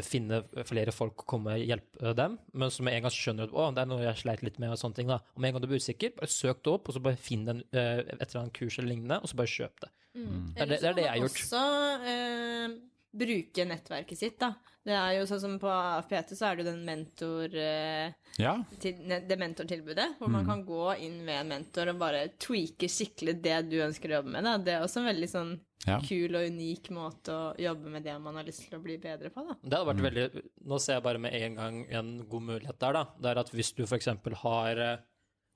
finne 0.00 0.42
flere 0.64 0.92
folk 0.96 1.20
og 1.20 1.26
komme 1.26 1.52
og 1.58 1.60
hjelpe 1.68 2.14
dem. 2.16 2.38
Men 2.54 2.70
så 2.72 2.82
med 2.82 2.94
en 2.96 3.02
gang 3.04 3.12
skjønner 3.12 3.44
du 3.46 3.52
at 3.52 3.58
å, 3.60 3.66
det 3.76 3.82
er 3.84 3.90
noe 3.90 4.02
jeg 4.06 4.16
sleit 4.22 4.42
litt 4.42 4.58
med, 4.58 4.70
og 4.72 4.78
sånne 4.80 4.96
ting, 4.96 5.08
da. 5.12 5.18
Og 5.34 5.40
med 5.42 5.50
en 5.50 5.58
gang 5.58 5.62
du 5.62 5.68
blir 5.68 5.82
usikker, 5.84 6.14
bare 6.16 6.32
søk 6.32 6.62
det 6.64 6.72
opp, 6.72 6.88
og 6.88 6.96
så 6.96 7.02
bare 7.04 7.20
finn 7.20 7.44
den, 7.44 7.60
eh, 7.76 8.00
et 8.00 8.24
eller 8.24 8.40
annet 8.46 8.56
kurs 8.56 8.78
eller 8.78 8.88
lignende, 8.94 9.20
og 9.20 9.28
så 9.28 9.36
bare 9.36 9.52
kjøp 9.52 9.80
det. 9.84 9.90
Mm. 10.14 10.54
Det 10.54 10.62
er 10.62 10.66
det- 10.66 10.80
det 10.80 10.88
er 10.88 10.94
det 10.94 11.04
jeg 11.04 11.10
har 11.12 11.22
gjort. 11.26 11.42
Også 11.44 11.62
eh, 12.08 12.78
bruke 13.12 13.66
nettverket 13.68 14.18
sitt, 14.18 14.38
da. 14.40 14.54
Det 14.84 14.94
er 14.98 15.12
jo 15.20 15.26
sånn 15.30 15.40
som 15.40 15.58
på 15.62 15.68
AFPT 15.70 16.32
så 16.34 16.48
er 16.48 16.56
det 16.56 16.64
jo 16.64 16.72
den 16.72 16.84
mentor... 16.84 17.52
Eh, 17.54 18.12
ja. 18.42 18.56
til, 18.80 18.94
det 19.28 19.36
mentortilbudet, 19.38 20.16
hvor 20.18 20.28
man 20.32 20.44
kan 20.48 20.64
gå 20.66 20.98
inn 21.04 21.20
med 21.24 21.36
en 21.44 21.48
mentor 21.52 21.92
og 21.92 21.98
bare 22.00 22.24
tweake 22.42 22.88
skikkelig 22.90 23.36
det 23.44 23.58
du 23.70 23.76
ønsker 23.84 24.10
å 24.10 24.16
jobbe 24.18 24.32
med. 24.32 24.42
Da. 24.48 24.56
Det 24.58 24.72
er 24.74 24.82
også 24.82 25.02
en 25.04 25.06
veldig 25.14 25.28
sånn 25.30 25.52
Ja. 25.82 25.96
kul 25.98 26.36
og 26.38 26.44
unik 26.46 26.90
måte 26.94 27.34
å 27.34 27.46
jobbe 27.58 27.90
med 27.90 28.04
det 28.06 28.14
man 28.22 28.36
har 28.38 28.46
lyst 28.46 28.68
til 28.68 28.78
å 28.78 28.82
bli 28.84 28.98
bedre 29.02 29.32
på. 29.34 29.42
Da. 29.48 29.56
Det 29.62 29.78
hadde 29.78 29.88
vært 29.88 30.04
veldig 30.04 30.42
Nå 30.70 30.78
ser 30.78 30.98
jeg 31.00 31.04
bare 31.08 31.22
med 31.22 31.34
en 31.34 31.56
gang 31.58 31.80
en 31.90 32.12
god 32.30 32.44
mulighet 32.52 32.78
der, 32.84 32.98
da. 33.00 33.02
Det 33.18 33.32
er 33.32 33.40
at 33.42 33.50
hvis 33.50 33.72
du 33.74 33.82
f.eks. 33.82 34.12
har 34.44 34.82
eh, 34.84 35.02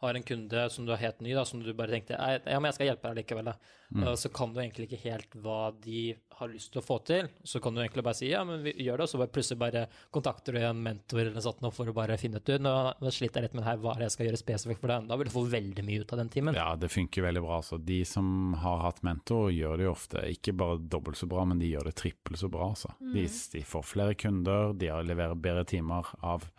har 0.02 0.14
en 0.14 0.26
kunde 0.26 0.66
som 0.72 0.84
du 0.84 0.92
er 0.92 1.00
helt 1.00 1.22
ny, 1.24 1.32
da, 1.36 1.44
som 1.48 1.62
du 1.62 1.72
bare 1.76 1.94
tenkte 1.94 2.18
«Nei, 2.20 2.36
ja, 2.44 2.60
men 2.60 2.68
jeg 2.68 2.76
skal 2.76 2.90
hjelpe 2.90 3.08
deg 3.08 3.22
likevel, 3.22 3.48
da. 3.48 3.56
Uh, 3.94 4.12
så 4.18 4.28
kan 4.34 4.50
du 4.52 4.58
egentlig 4.60 4.88
ikke 4.88 5.04
helt 5.06 5.36
hva 5.40 5.70
de 5.84 6.10
har 6.36 6.50
lyst 6.50 6.72
til 6.74 6.82
å 6.82 6.84
få 6.84 6.98
til. 7.06 7.30
Så 7.46 7.62
kan 7.64 7.72
du 7.72 7.80
egentlig 7.80 8.04
bare 8.04 8.18
si 8.18 8.28
ja, 8.28 8.42
men 8.44 8.64
vi 8.64 8.74
gjør 8.82 9.00
det, 9.00 9.06
og 9.06 9.12
så 9.12 9.20
bare 9.22 9.32
plutselig 9.32 9.60
bare 9.62 9.84
kontakter 10.12 10.56
du 10.56 10.60
en 10.60 10.82
mentor 10.84 11.22
eller 11.22 11.44
sånt 11.44 11.62
nå 11.64 11.70
for 11.72 11.88
å 11.88 11.96
bare 11.96 12.18
finne 12.20 12.42
ut 12.42 12.50
du, 12.50 12.58
nå, 12.60 12.74
nå 13.00 13.12
sliter 13.14 13.40
jeg 13.40 13.48
litt 13.48 13.56
med 13.56 13.64
det 13.64 13.70
her, 13.70 13.80
hva 13.80 13.94
er 13.94 14.02
det 14.02 14.10
jeg 14.10 14.16
skal 14.16 14.28
gjøre 14.28 14.42
spesifikt 14.42 14.82
for 14.82 14.92
deg. 14.92 15.08
Da 15.08 15.20
vil 15.20 15.30
du 15.30 15.34
få 15.36 15.46
veldig 15.56 15.86
mye 15.86 16.04
ut 16.04 16.12
av 16.12 16.22
den 16.22 16.32
timen. 16.34 16.58
Ja, 16.58 16.68
det 16.76 16.92
funker 16.92 17.28
veldig 17.28 17.44
bra. 17.46 17.60
Altså. 17.62 17.80
De 17.80 18.00
som 18.08 18.28
har 18.60 18.84
hatt 18.84 19.02
mentor, 19.06 19.48
gjør 19.54 19.80
det 19.80 19.88
jo 19.88 19.94
ofte 19.94 20.28
ikke 20.34 20.56
bare 20.60 20.80
dobbelt 20.82 21.20
så 21.22 21.30
bra, 21.30 21.46
men 21.48 21.62
de 21.62 21.72
gjør 21.72 21.88
det 21.88 21.96
trippelt 22.02 22.42
så 22.42 22.52
bra. 22.52 22.72
Altså. 22.74 22.92
De, 23.00 23.24
de 23.56 23.66
får 23.72 23.90
flere 23.96 24.18
kunder, 24.18 24.74
de 24.76 24.92
leverer 25.08 25.38
bedre 25.40 25.64
timer 25.72 26.12
av 26.26 26.50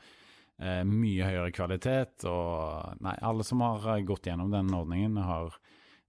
eh, 0.60 0.84
mye 0.84 1.24
høyere 1.28 1.51
kvalitet. 1.55 2.26
Og 2.26 3.01
nei, 3.01 3.16
alle 3.22 3.43
som 3.47 3.62
har 3.62 3.97
eh, 3.97 4.03
gått 4.08 4.30
gjennom 4.30 4.51
den 4.51 4.70
ordningen, 4.74 5.18
har 5.24 5.53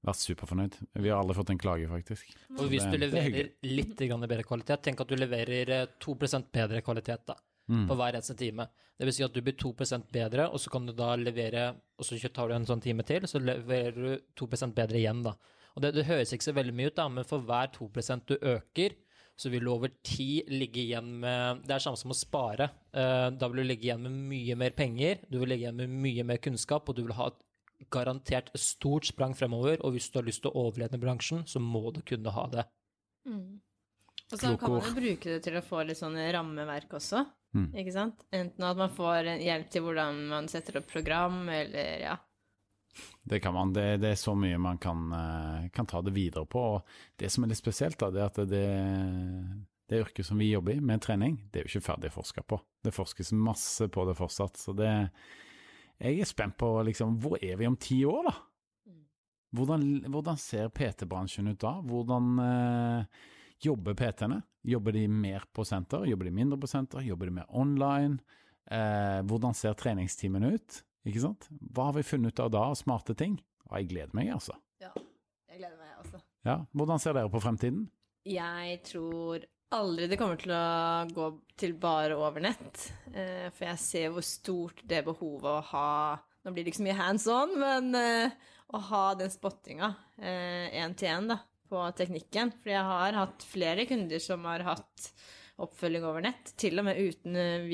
vært 0.07 0.21
superfornøyd. 0.23 0.77
Vi 0.95 1.09
har 1.11 1.19
aldri 1.21 1.35
fått 1.37 1.51
en 1.51 1.59
klage, 1.59 1.89
faktisk. 1.91 2.35
Og 2.59 2.69
hvis 2.71 2.85
Det- 2.85 2.91
du 2.93 2.97
er 2.97 3.09
leverer 3.11 3.51
litt 3.65 3.97
grann 3.99 4.21
bedre 4.21 4.45
kvalitet, 4.45 4.83
tenk 4.83 5.01
at 5.01 5.09
du 5.09 5.17
leverer 5.17 5.69
eh, 5.71 5.87
2 6.01 6.15
bedre 6.53 6.83
kvalitet 6.83 7.27
da, 7.27 7.35
Mm. 7.69 7.87
på 7.89 7.97
hver 7.97 8.15
eneste 8.15 8.37
time. 8.37 8.69
Det 8.99 9.05
vil 9.05 9.13
si 9.13 9.23
at 9.25 9.33
du 9.33 9.41
blir 9.43 9.53
2% 9.55 10.11
bedre, 10.11 10.49
og 10.51 10.59
så 10.59 10.71
kan 10.71 10.87
du 10.87 10.93
da 10.93 11.15
levere, 11.17 11.75
og 11.99 12.05
så 12.05 12.33
tar 12.33 12.49
du 12.49 12.55
en 12.55 12.65
sånn 12.67 12.81
time 12.83 13.03
til, 13.05 13.21
så 13.23 13.39
leverer 13.39 13.95
du 13.95 14.19
2 14.35 14.73
bedre 14.75 14.97
igjen 14.97 15.23
da. 15.23 15.35
Og 15.77 15.83
det, 15.83 15.95
det 15.95 16.07
høres 16.07 16.33
ikke 16.33 16.43
så 16.51 16.55
veldig 16.55 16.75
mye 16.75 16.87
ut 16.87 16.97
da, 16.97 17.09
men 17.09 17.25
for 17.25 17.39
hver 17.41 17.69
2% 17.73 18.27
du 18.27 18.37
øker, 18.39 18.95
så 19.39 19.51
vil 19.53 19.63
du 19.65 19.71
over 19.71 19.93
tid 20.03 20.49
ligge 20.51 20.83
igjen 20.83 21.13
med 21.23 21.63
Det 21.67 21.77
er 21.77 21.85
samme 21.85 22.01
som 22.01 22.11
å 22.11 22.17
spare. 22.19 22.71
Eh, 22.93 23.29
da 23.31 23.49
vil 23.49 23.63
du 23.63 23.69
ligge 23.69 23.87
igjen 23.87 24.03
med 24.03 24.17
mye 24.33 24.57
mer 24.59 24.75
penger, 24.75 25.23
du 25.31 25.39
vil 25.39 25.53
ligge 25.53 25.69
igjen 25.69 25.79
med 25.79 25.95
mye 26.07 26.27
mer 26.27 26.43
kunnskap, 26.43 26.89
og 26.91 26.99
du 26.99 27.05
vil 27.05 27.15
ha 27.15 27.31
et 27.31 27.39
garantert 27.95 28.51
stort 28.59 29.07
sprang 29.07 29.37
fremover. 29.39 29.79
Og 29.87 29.95
hvis 29.95 30.11
du 30.11 30.19
har 30.19 30.27
lyst 30.27 30.43
til 30.43 30.51
å 30.51 30.67
overleve 30.67 30.99
i 30.99 31.03
bransjen, 31.05 31.47
så 31.47 31.63
må 31.63 31.93
du 31.95 32.03
kunne 32.03 32.35
ha 32.35 32.47
det. 32.51 32.67
Mm. 33.29 33.61
Og 34.29 34.37
så 34.37 34.57
kan 34.61 34.75
man 34.75 34.83
jo 34.85 34.95
bruke 34.99 35.31
det 35.31 35.43
til 35.47 35.57
å 35.57 35.65
få 35.65 35.85
litt 35.87 36.01
sånne 36.01 36.31
rammeverk 36.35 36.99
også, 36.99 37.27
Mm. 37.57 37.71
ikke 37.81 37.93
sant? 37.95 38.25
Enten 38.31 38.65
at 38.69 38.77
man 38.77 38.91
får 38.93 39.25
hjelp 39.41 39.71
til 39.73 39.81
hvordan 39.87 40.19
man 40.29 40.49
setter 40.53 40.77
opp 40.83 40.91
program, 40.91 41.49
eller 41.49 42.03
ja. 42.03 42.17
Det 43.23 43.41
kan 43.41 43.55
man. 43.55 43.73
Det, 43.73 43.99
det 44.03 44.13
er 44.13 44.21
så 44.21 44.35
mye 44.39 44.59
man 44.59 44.79
kan, 44.81 45.09
eh, 45.13 45.69
kan 45.75 45.87
ta 45.87 46.03
det 46.03 46.15
videre 46.17 46.47
på. 46.47 46.63
Og 46.77 47.19
det 47.21 47.31
som 47.33 47.45
er 47.45 47.53
litt 47.53 47.61
spesielt, 47.61 47.99
da, 48.01 48.11
det 48.15 48.23
er 48.23 48.31
at 48.31 48.41
det, 48.49 48.65
det 49.89 50.03
yrket 50.05 50.27
som 50.27 50.41
vi 50.41 50.51
jobber 50.51 50.77
i, 50.77 50.81
med 50.85 51.03
trening, 51.05 51.39
det 51.51 51.61
er 51.61 51.67
jo 51.67 51.75
ikke 51.75 51.89
ferdig 51.91 52.13
forska 52.15 52.45
på. 52.49 52.61
Det 52.85 52.95
forskes 52.95 53.35
masse 53.37 53.89
på 53.93 54.07
det 54.09 54.17
fortsatt. 54.19 54.61
Så 54.61 54.77
det 54.77 54.91
Jeg 55.99 56.21
er 56.21 56.29
spent 56.31 56.57
på 56.57 56.83
liksom 56.87 57.17
Hvor 57.19 57.39
er 57.43 57.57
vi 57.57 57.67
om 57.67 57.77
ti 57.77 58.05
år, 58.07 58.31
da? 58.31 58.35
Hvordan, 59.57 60.05
hvordan 60.13 60.37
ser 60.37 60.69
PT-bransjen 60.69 61.49
ut 61.49 61.61
da? 61.61 61.79
Hvordan 61.81 62.39
eh, 62.45 63.23
jobber 63.65 63.97
PT-ene? 63.97 64.43
Jobber 64.69 64.93
de 64.93 65.07
mer 65.09 65.47
på 65.53 65.65
senter? 65.65 66.05
Jobber 66.05 66.29
de 66.29 66.35
mindre 66.37 66.59
på 66.61 66.69
senter? 66.69 67.01
Jobber 67.07 67.31
de 67.31 67.39
mer 67.39 67.49
online? 67.49 68.19
Eh, 68.69 69.23
hvordan 69.25 69.57
ser 69.57 69.77
treningstimene 69.79 70.53
ut? 70.59 70.83
Ikke 71.07 71.23
sant? 71.23 71.47
Hva 71.75 71.91
har 71.91 71.99
vi 71.99 72.07
funnet 72.07 72.35
ut 72.35 72.43
av 72.45 72.51
da 72.55 72.65
smarte 72.79 73.15
ting? 73.19 73.39
Og 73.69 73.77
jeg 73.79 73.91
gleder 73.93 74.17
meg, 74.17 74.33
altså. 74.35 74.57
ja. 74.83 74.91
Jeg 75.49 75.61
gleder 75.61 75.79
meg 75.79 75.95
også. 76.03 76.21
Ja, 76.47 76.59
Hvordan 76.73 77.03
ser 77.03 77.17
dere 77.17 77.31
på 77.33 77.43
fremtiden? 77.43 77.87
Jeg 78.29 78.81
tror 78.89 79.45
aldri 79.75 80.09
det 80.09 80.19
kommer 80.21 80.41
til 80.41 80.53
å 80.57 80.63
gå 81.13 81.29
til 81.61 81.75
bare 81.81 82.17
over 82.17 82.45
nett. 82.45 82.89
Eh, 83.13 83.49
for 83.53 83.69
jeg 83.69 83.83
ser 83.83 84.15
hvor 84.15 84.25
stort 84.27 84.83
det 84.89 85.05
behovet 85.09 85.51
å 85.51 85.67
ha 85.75 85.91
Nå 86.47 86.53
blir 86.55 86.63
det 86.65 86.71
ikke 86.71 86.79
så 86.79 86.85
mye 86.87 86.97
hands 86.97 87.25
on, 87.29 87.51
men 87.61 87.89
eh, 87.99 88.37
å 88.73 88.79
ha 88.89 89.03
den 89.19 89.29
spottinga 89.33 89.89
én 90.23 90.95
til 90.97 91.11
én 91.11 91.33
på 91.69 91.83
teknikken. 91.99 92.53
For 92.63 92.73
jeg 92.73 92.85
har 92.89 93.19
hatt 93.19 93.45
flere 93.45 93.85
kunder 93.91 94.23
som 94.23 94.47
har 94.49 94.65
hatt 94.65 95.11
oppfølging 95.59 96.07
over 96.07 96.25
nett, 96.25 96.55
til 96.61 96.79
og 96.79 96.87
med 96.89 97.01
uten 97.03 97.37
eh, 97.37 97.67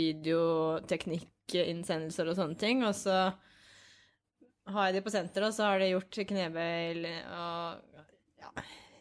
videoteknikk-innsendelser 1.45 2.31
og 2.31 2.37
sånne 2.39 2.57
ting. 2.59 2.85
Og 2.85 2.95
så 2.95 3.33
har 4.65 4.87
jeg 4.89 4.97
de 4.97 5.05
på 5.05 5.13
senteret, 5.13 5.49
og 5.49 5.55
så 5.55 5.69
har 5.69 5.79
de 5.79 5.91
gjort 5.93 6.21
knebøy 6.29 7.05
og 7.05 8.01
ja, 8.41 8.51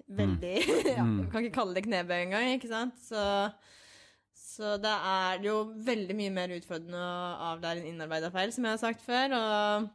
veldig 0.08 0.56
ja, 0.98 1.04
Mm. 1.04 1.30
Kan 1.32 1.44
ikke 1.44 1.56
kalle 1.56 1.74
det 1.74 1.86
knebøy 1.88 2.20
engang, 2.26 2.50
ikke 2.54 2.70
sant? 2.70 3.00
Så, 3.02 3.24
så 4.36 4.78
det 4.78 4.92
er 4.92 5.44
jo 5.44 5.74
veldig 5.86 6.16
mye 6.16 6.34
mer 6.34 6.54
utfordrende 6.58 7.00
å 7.00 7.52
avlære 7.54 7.82
en 7.82 7.90
innarbeida 7.94 8.32
feil, 8.32 8.54
som 8.54 8.66
jeg 8.66 8.76
har 8.76 8.82
sagt 8.82 9.02
før. 9.02 9.34
Og 9.34 9.90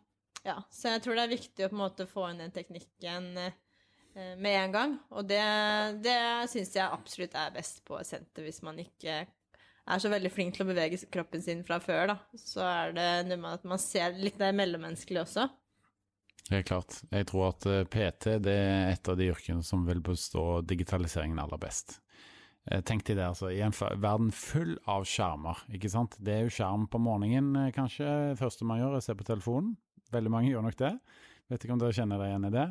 ja, 0.44 0.58
så 0.70 0.94
jeg 0.94 1.04
tror 1.04 1.18
det 1.18 1.24
er 1.24 1.36
viktig 1.36 1.66
å 1.66 1.70
på 1.70 1.76
en 1.76 1.84
måte 1.84 2.08
få 2.08 2.28
inn 2.30 2.42
den 2.42 2.54
teknikken 2.54 3.30
eh, 3.44 4.34
med 4.40 4.54
en 4.64 4.74
gang. 4.74 4.98
Og 5.14 5.28
det, 5.28 5.42
det 6.04 6.18
syns 6.50 6.74
jeg 6.76 6.88
absolutt 6.88 7.36
er 7.38 7.54
best 7.54 7.84
på 7.86 8.00
senter, 8.06 8.46
hvis 8.48 8.62
man 8.66 8.80
ikke 8.82 9.22
er 9.88 10.02
så 10.02 10.10
veldig 10.12 10.30
flink 10.32 10.56
til 10.56 10.64
å 10.64 10.68
bevege 10.68 11.00
kroppen 11.12 11.42
sin 11.44 11.64
fra 11.66 11.78
før, 11.82 12.12
da. 12.12 12.18
Så 12.38 12.64
er 12.64 12.92
det 12.96 13.08
noe 13.28 13.40
med 13.40 13.58
at 13.58 13.64
man 13.68 13.80
ser 13.82 14.16
litt 14.18 14.38
det 14.40 14.50
mellommenneskelige 14.56 15.24
også. 15.24 15.48
Helt 16.48 16.68
klart. 16.68 17.00
Jeg 17.12 17.28
tror 17.28 17.50
at 17.50 17.66
eh, 17.68 17.84
PT 17.88 18.38
det 18.44 18.54
er 18.56 18.92
et 18.94 19.08
av 19.10 19.18
de 19.20 19.28
yrkene 19.32 19.64
som 19.66 19.84
vil 19.88 20.00
bestå 20.04 20.62
digitaliseringen 20.64 21.40
aller 21.42 21.60
best. 21.60 21.98
Eh, 22.70 22.80
Tenk 22.80 23.04
deg 23.08 23.18
det, 23.18 23.26
altså. 23.26 23.50
I 23.52 23.60
en 23.66 23.76
verden 23.76 24.30
full 24.34 24.76
av 24.88 25.04
skjermer, 25.08 25.60
ikke 25.76 25.92
sant. 25.92 26.16
Det 26.24 26.34
er 26.34 26.46
jo 26.46 26.54
skjerm 26.56 26.88
på 26.90 27.00
morgenen, 27.04 27.52
eh, 27.66 27.72
kanskje. 27.76 28.36
Første 28.40 28.68
man 28.68 28.80
gjør, 28.80 28.96
er 28.96 29.02
å 29.02 29.08
se 29.08 29.16
på 29.18 29.28
telefonen. 29.28 29.76
Veldig 30.12 30.32
mange 30.32 30.52
gjør 30.52 30.64
nok 30.64 30.78
det. 30.80 30.94
Vet 31.48 31.64
ikke 31.64 31.76
om 31.76 31.80
dere 31.80 31.96
kjenner 31.96 32.20
dere 32.20 32.32
igjen 32.32 32.48
i 32.48 32.54
det? 32.54 32.66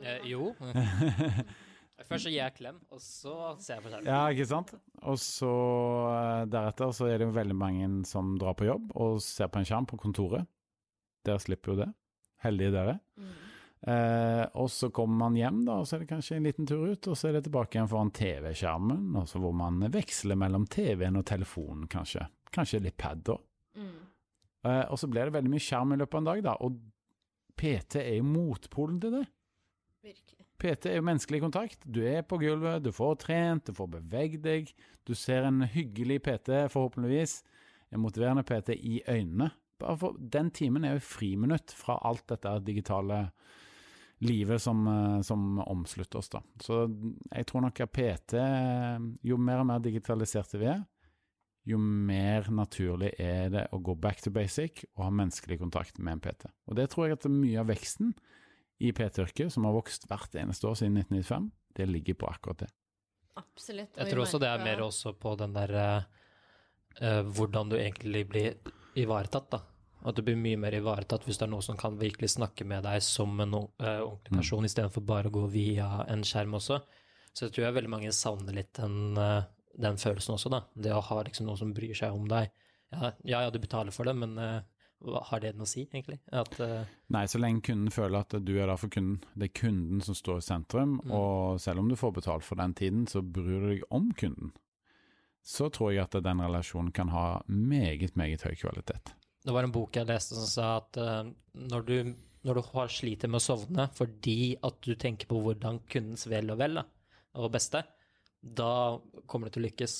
Eh, 0.00 0.30
jo. 0.32 0.54
Først 2.08 2.26
så 2.26 2.32
gir 2.32 2.40
jeg 2.40 2.56
klem, 2.56 2.78
og 2.90 3.02
så 3.04 3.34
ser 3.60 3.76
jeg 3.76 3.84
på 3.84 3.90
skjermen. 3.92 4.08
Ja, 4.08 4.22
ikke 4.32 4.48
sant? 4.48 4.72
Og 5.02 5.18
så 5.20 5.52
eh, 6.10 6.46
deretter 6.50 6.94
så 6.96 7.08
er 7.10 7.20
det 7.20 7.28
jo 7.28 7.36
veldig 7.36 7.56
mange 7.60 7.90
som 8.08 8.34
drar 8.40 8.56
på 8.58 8.68
jobb 8.68 8.94
og 8.96 9.20
ser 9.24 9.50
på 9.52 9.60
en 9.60 9.68
skjerm 9.68 9.88
på 9.90 10.00
kontoret. 10.00 10.48
Dere 11.26 11.42
slipper 11.42 11.74
jo 11.74 11.80
det. 11.82 11.90
Heldige 12.40 12.72
dere. 12.72 12.96
Eh, 13.80 14.44
og 14.60 14.68
så 14.72 14.90
kommer 14.92 15.22
man 15.26 15.36
hjem, 15.38 15.62
da, 15.64 15.78
og 15.80 15.88
så 15.88 15.96
er 15.96 16.02
det 16.02 16.10
kanskje 16.10 16.36
en 16.36 16.48
liten 16.48 16.68
tur 16.68 16.84
ut, 16.84 17.08
og 17.08 17.16
så 17.16 17.30
er 17.30 17.38
det 17.38 17.46
tilbake 17.46 17.78
igjen 17.78 17.88
foran 17.88 18.12
TV-skjermen, 18.16 19.06
og 19.16 19.28
så 19.28 19.40
hvor 19.40 19.54
man 19.56 19.80
veksler 19.92 20.36
mellom 20.40 20.66
TV-en 20.68 21.20
og 21.20 21.26
telefonen, 21.28 21.86
kanskje. 21.90 22.26
Kanskje 22.52 22.82
litt 22.84 22.98
pad 23.00 23.22
da. 23.28 23.38
Mm. 23.80 23.94
Eh, 24.68 24.84
og 24.92 25.00
så 25.00 25.08
blir 25.08 25.28
det 25.28 25.36
veldig 25.38 25.52
mye 25.54 25.64
skjerm 25.64 25.94
i 25.94 26.00
løpet 26.00 26.18
av 26.18 26.20
en 26.20 26.30
dag, 26.32 26.42
da, 26.50 26.56
og 26.60 27.56
PT 27.60 28.02
er 28.02 28.18
jo 28.18 28.28
motpolen 28.28 29.00
til 29.00 29.16
det. 29.16 29.24
Virkelig. 30.04 30.39
PT 30.60 30.90
er 30.90 30.98
jo 30.98 31.06
menneskelig 31.06 31.40
kontakt. 31.42 31.84
Du 31.84 32.02
er 32.04 32.22
på 32.26 32.38
gulvet, 32.40 32.82
du 32.84 32.92
får 32.92 33.16
trent, 33.24 33.66
du 33.66 33.76
får 33.76 33.88
beveget 33.96 34.44
deg. 34.44 34.74
Du 35.08 35.14
ser 35.16 35.48
en 35.48 35.62
hyggelig 35.64 36.20
PT, 36.26 36.66
forhåpentligvis. 36.72 37.40
En 37.90 38.04
motiverende 38.04 38.44
PT 38.46 38.76
i 38.76 39.00
øynene. 39.08 39.50
Den 40.20 40.50
timen 40.52 40.84
er 40.84 40.98
jo 40.98 41.06
friminutt 41.08 41.72
fra 41.72 41.96
alt 42.04 42.26
dette 42.28 42.58
digitale 42.66 43.30
livet 44.20 44.60
som, 44.60 44.86
eh, 44.86 45.20
som 45.24 45.58
omslutter 45.64 46.20
oss, 46.20 46.28
da. 46.28 46.42
Så 46.60 46.82
jeg 47.32 47.46
tror 47.48 47.64
nok 47.64 47.80
at 47.80 47.92
PT, 47.92 48.36
jo 49.24 49.38
mer 49.40 49.62
og 49.62 49.66
mer 49.66 49.80
digitaliserte 49.80 50.60
vi 50.60 50.68
er, 50.68 50.82
jo 51.64 51.78
mer 51.78 52.48
naturlig 52.52 53.14
er 53.20 53.48
det 53.52 53.66
å 53.72 53.80
gå 53.82 53.94
back 54.00 54.20
to 54.24 54.32
basic 54.32 54.84
og 54.96 55.04
ha 55.06 55.10
menneskelig 55.10 55.58
kontakt 55.60 55.98
med 55.98 56.18
en 56.18 56.22
PT. 56.24 56.50
Og 56.68 56.76
det 56.76 56.90
tror 56.90 57.06
jeg 57.08 57.18
at 57.18 57.28
mye 57.32 57.60
av 57.60 57.68
veksten 57.68 58.14
i 58.80 58.92
PT-yrket, 58.96 59.52
som 59.52 59.66
har 59.68 59.74
vokst 59.76 60.06
hvert 60.08 60.34
eneste 60.40 60.68
år 60.68 60.78
siden 60.80 60.96
1995, 61.02 61.50
det 61.76 61.86
ligger 61.90 62.16
på 62.22 62.30
akkurat 62.30 62.62
det. 62.64 62.70
Absolutt. 63.36 63.96
Jeg 63.96 64.10
tror 64.10 64.22
også 64.24 64.40
det 64.40 64.48
er 64.48 64.62
mer 64.64 64.80
også 64.84 65.12
på 65.20 65.34
den 65.38 65.52
der 65.54 65.74
eh, 65.76 66.06
eh, 67.00 67.20
hvordan 67.36 67.72
du 67.72 67.76
egentlig 67.76 68.24
blir 68.30 68.72
ivaretatt, 68.98 69.50
da. 69.52 69.60
At 70.00 70.16
du 70.16 70.24
blir 70.24 70.38
mye 70.40 70.56
mer 70.56 70.74
ivaretatt 70.78 71.26
hvis 71.28 71.36
det 71.36 71.44
er 71.44 71.52
noen 71.52 71.64
som 71.64 71.76
kan 71.78 71.98
virkelig 72.00 72.32
snakke 72.32 72.64
med 72.64 72.86
deg 72.88 73.02
som 73.04 73.34
en 73.44 73.52
uh, 73.52 73.66
ordentlig 73.84 74.38
person, 74.38 74.64
istedenfor 74.64 75.04
bare 75.04 75.28
å 75.28 75.34
gå 75.34 75.42
via 75.52 75.90
en 76.08 76.24
skjerm 76.24 76.56
også. 76.56 76.78
Så 77.36 77.46
jeg 77.46 77.52
tror 77.52 77.66
jeg 77.66 77.76
veldig 77.76 77.92
mange 77.92 78.14
savner 78.16 78.56
litt 78.56 78.72
den, 78.80 79.18
uh, 79.20 79.44
den 79.76 80.00
følelsen 80.00 80.38
også, 80.38 80.54
da. 80.56 80.62
Det 80.72 80.94
å 80.96 81.04
ha 81.04 81.20
liksom 81.28 81.50
noen 81.50 81.60
som 81.60 81.74
bryr 81.76 81.92
seg 81.98 82.16
om 82.16 82.24
deg. 82.32 82.48
Ja, 82.96 83.12
ja, 83.28 83.42
ja 83.44 83.52
du 83.52 83.60
betaler 83.60 83.92
for 83.92 84.08
det, 84.08 84.16
men 84.16 84.40
har 85.00 85.40
det 85.40 85.54
noe 85.56 85.64
å 85.64 85.70
si, 85.70 85.86
egentlig? 85.88 86.18
At 86.36 86.56
uh... 86.60 86.82
Nei, 87.14 87.22
så 87.30 87.40
lenge 87.40 87.62
kunden 87.64 87.92
føler 87.94 88.20
at 88.20 88.34
du 88.44 88.52
er 88.58 88.68
der 88.68 88.80
for 88.80 88.92
kunden. 88.92 89.22
Det 89.32 89.48
er 89.48 89.54
kunden 89.62 90.02
som 90.04 90.16
står 90.18 90.42
i 90.42 90.44
sentrum, 90.44 90.98
Mm. 91.00 91.12
og 91.16 91.60
selv 91.60 91.80
om 91.80 91.88
du 91.88 91.96
får 91.96 92.12
betalt 92.18 92.44
for 92.44 92.60
den 92.60 92.74
tiden, 92.76 93.06
så 93.08 93.22
bryr 93.22 93.62
du 93.62 93.68
deg 93.70 93.84
om 93.90 94.10
kunden. 94.12 94.52
Så 95.42 95.70
tror 95.72 95.94
jeg 95.94 96.04
at 96.04 96.18
den 96.22 96.42
relasjonen 96.44 96.92
kan 96.92 97.08
ha 97.14 97.40
meget, 97.48 98.16
meget 98.16 98.44
høy 98.44 98.54
kvalitet. 98.60 99.14
Det 99.40 99.54
var 99.56 99.64
en 99.64 99.72
bok 99.72 99.96
jeg 99.96 100.06
leste 100.10 100.36
som 100.36 100.48
sa 100.50 100.66
at 100.82 101.00
uh, 101.00 101.30
når, 101.56 101.86
du, 101.88 102.14
når 102.44 102.60
du 102.60 102.62
har 102.74 102.92
sliter 102.92 103.30
med 103.32 103.40
å 103.40 103.46
sovne 103.46 103.88
fordi 103.96 104.58
at 104.62 104.82
du 104.84 104.92
tenker 105.00 105.30
på 105.30 105.40
hvordan 105.40 105.80
kundens 105.88 106.26
vel 106.28 106.52
og 106.52 106.60
vel 106.60 106.82
da, 106.82 106.84
og 107.40 107.52
beste, 107.54 107.86
da 108.42 108.98
kommer 109.24 109.48
du 109.48 109.56
til 109.56 109.64
å 109.64 109.68
lykkes. 109.70 109.96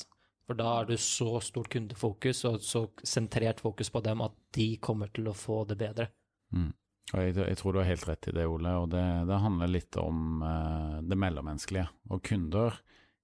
For 0.51 0.59
da 0.59 0.71
er 0.81 0.89
du 0.89 0.97
så 0.99 1.37
stort 1.47 1.69
kundefokus 1.71 2.41
og 2.49 2.57
så 2.67 2.81
sentrert 3.07 3.61
fokus 3.63 3.87
på 3.95 4.01
dem 4.03 4.25
at 4.25 4.33
de 4.57 4.73
kommer 4.83 5.07
til 5.15 5.29
å 5.31 5.35
få 5.37 5.61
det 5.71 5.77
bedre. 5.79 6.09
Mm. 6.51 6.73
Og 7.13 7.21
jeg, 7.23 7.37
jeg 7.39 7.59
tror 7.61 7.77
du 7.77 7.79
har 7.79 7.87
helt 7.87 8.07
rett 8.09 8.29
i 8.33 8.35
det, 8.35 8.47
Ole. 8.51 8.73
Og 8.83 8.89
det, 8.91 9.05
det 9.31 9.39
handler 9.45 9.71
litt 9.71 9.99
om 10.03 10.43
eh, 10.43 10.97
det 11.07 11.19
mellommenneskelige. 11.23 11.87
Og 12.11 12.25
kunder, 12.27 12.81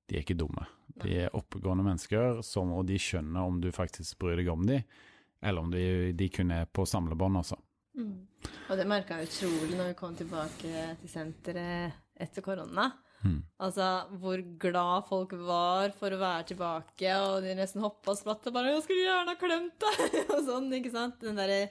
de 0.07 0.15
er 0.15 0.23
ikke 0.23 0.39
dumme. 0.39 0.69
De 1.03 1.17
er 1.25 1.35
oppegående 1.35 1.89
mennesker, 1.89 2.45
som, 2.47 2.71
og 2.79 2.87
de 2.87 3.01
skjønner 3.03 3.51
om 3.51 3.59
du 3.59 3.73
faktisk 3.75 4.21
bryr 4.23 4.39
deg 4.39 4.53
om 4.55 4.63
dem, 4.71 4.87
eller 5.43 5.67
om 5.67 5.75
de, 5.75 5.83
de 6.15 6.29
kun 6.31 6.55
er 6.55 6.71
på 6.71 6.87
samlebånd, 6.87 7.41
altså. 7.43 7.59
Og 8.71 8.79
det 8.79 8.87
merka 8.87 9.19
jeg 9.19 9.33
utrolig 9.33 9.75
når 9.75 9.91
vi 9.91 9.99
kom 9.99 10.15
tilbake 10.15 10.87
til 11.03 11.11
senteret 11.11 11.99
etter 12.23 12.47
korona. 12.47 12.87
Mm. 13.25 13.39
Altså 13.67 13.91
hvor 14.21 14.43
glad 14.61 15.07
folk 15.09 15.35
var 15.47 15.95
for 15.99 16.15
å 16.15 16.21
være 16.21 16.49
tilbake, 16.53 17.13
og 17.27 17.45
de 17.45 17.55
nesten 17.59 17.85
hoppa 17.85 18.13
og 18.13 18.19
spratt 18.21 18.49
og 18.49 18.57
bare 18.57 18.75
'Jeg 18.75 18.87
skulle 18.87 19.07
gjerne 19.07 19.33
ha 19.33 19.41
klemt 19.41 19.87
deg!' 19.87 20.19
og 20.35 20.43
sånn, 20.49 20.73
ikke 20.79 20.93
sant? 20.95 21.21
Den 21.23 21.41
derre 21.41 21.63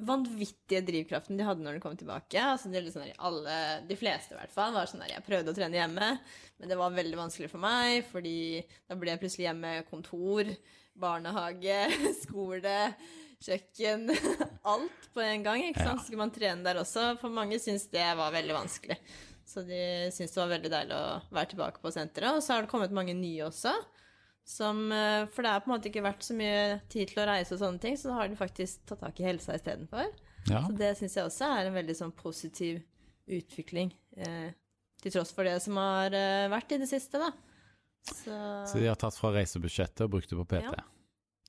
vanvittige 0.00 0.80
drivkraften 0.86 1.36
de 1.36 1.44
hadde 1.44 1.64
når 1.64 1.76
de 1.76 1.82
kom 1.82 1.96
tilbake. 1.98 2.40
Altså, 2.40 2.70
det 2.70 2.82
sånn 2.92 3.08
der, 3.08 3.16
alle, 3.18 3.56
de 3.88 3.96
fleste 3.98 4.34
i 4.34 4.38
hvert 4.38 4.54
fall 4.54 4.72
var 4.72 4.88
sånn 4.88 5.02
der 5.04 5.16
Jeg 5.16 5.26
prøvde 5.26 5.52
å 5.52 5.56
trene 5.56 5.80
hjemme, 5.80 6.12
men 6.60 6.70
det 6.70 6.78
var 6.78 6.94
veldig 6.94 7.18
vanskelig 7.18 7.50
for 7.52 7.62
meg, 7.62 8.04
fordi 8.10 8.62
da 8.88 8.98
ble 8.98 9.12
jeg 9.12 9.22
plutselig 9.22 9.48
hjemme 9.48 9.72
kontor, 9.90 10.52
barnehage, 11.00 11.82
skole, 12.22 12.78
kjøkken 13.40 14.10
Alt 14.72 15.10
på 15.14 15.24
en 15.24 15.44
gang. 15.44 15.64
ikke 15.68 15.84
sant? 15.84 16.04
Skulle 16.04 16.22
man 16.22 16.34
trene 16.34 16.64
der 16.64 16.80
også. 16.82 17.14
For 17.20 17.32
mange 17.32 17.58
syntes 17.60 17.88
det 17.92 18.06
var 18.18 18.34
veldig 18.34 18.56
vanskelig. 18.56 18.98
Så 19.50 19.64
de 19.66 19.80
syntes 20.14 20.34
det 20.36 20.38
var 20.44 20.52
veldig 20.52 20.70
deilig 20.70 20.94
å 20.94 21.06
være 21.34 21.50
tilbake 21.54 21.80
på 21.82 21.90
senteret. 21.94 22.36
Og 22.36 22.42
så 22.44 22.54
har 22.54 22.62
det 22.62 22.70
kommet 22.70 22.92
mange 22.94 23.16
nye 23.18 23.48
også. 23.48 23.72
Som, 24.46 24.84
eh, 24.94 25.24
for 25.34 25.42
det 25.42 25.50
har 25.52 25.60
på 25.64 25.70
en 25.70 25.74
måte 25.76 25.90
ikke 25.90 26.02
vært 26.06 26.22
så 26.26 26.34
mye 26.38 26.80
tid 26.90 27.10
til 27.10 27.22
å 27.22 27.26
reise 27.28 27.54
og 27.54 27.60
sånne 27.60 27.82
ting, 27.82 27.96
så 27.98 28.10
da 28.10 28.20
har 28.20 28.30
de 28.30 28.38
faktisk 28.38 28.84
tatt 28.88 29.02
tak 29.04 29.18
i 29.20 29.26
helsa 29.26 29.54
istedenfor. 29.58 30.06
Ja. 30.48 30.62
Så 30.66 30.76
det 30.78 30.92
syns 30.98 31.14
jeg 31.18 31.26
også 31.28 31.50
er 31.58 31.66
en 31.68 31.76
veldig 31.76 31.96
sånn 31.98 32.14
positiv 32.16 32.80
utvikling. 33.30 33.92
Eh, 34.16 34.50
til 35.02 35.12
tross 35.14 35.30
for 35.32 35.46
det 35.46 35.58
som 35.62 35.76
har 35.80 36.14
eh, 36.16 36.48
vært 36.52 36.72
i 36.74 36.80
det 36.82 36.88
siste, 36.90 37.18
da. 37.20 37.30
Så, 38.10 38.32
Så 38.66 38.80
de 38.80 38.86
har 38.88 38.96
tatt 38.98 39.14
fra 39.18 39.30
reisebudsjettet 39.34 40.06
og 40.06 40.14
brukt 40.16 40.30
det 40.32 40.38
på 40.40 40.46
PT. 40.54 40.70
Ja. 40.72 40.86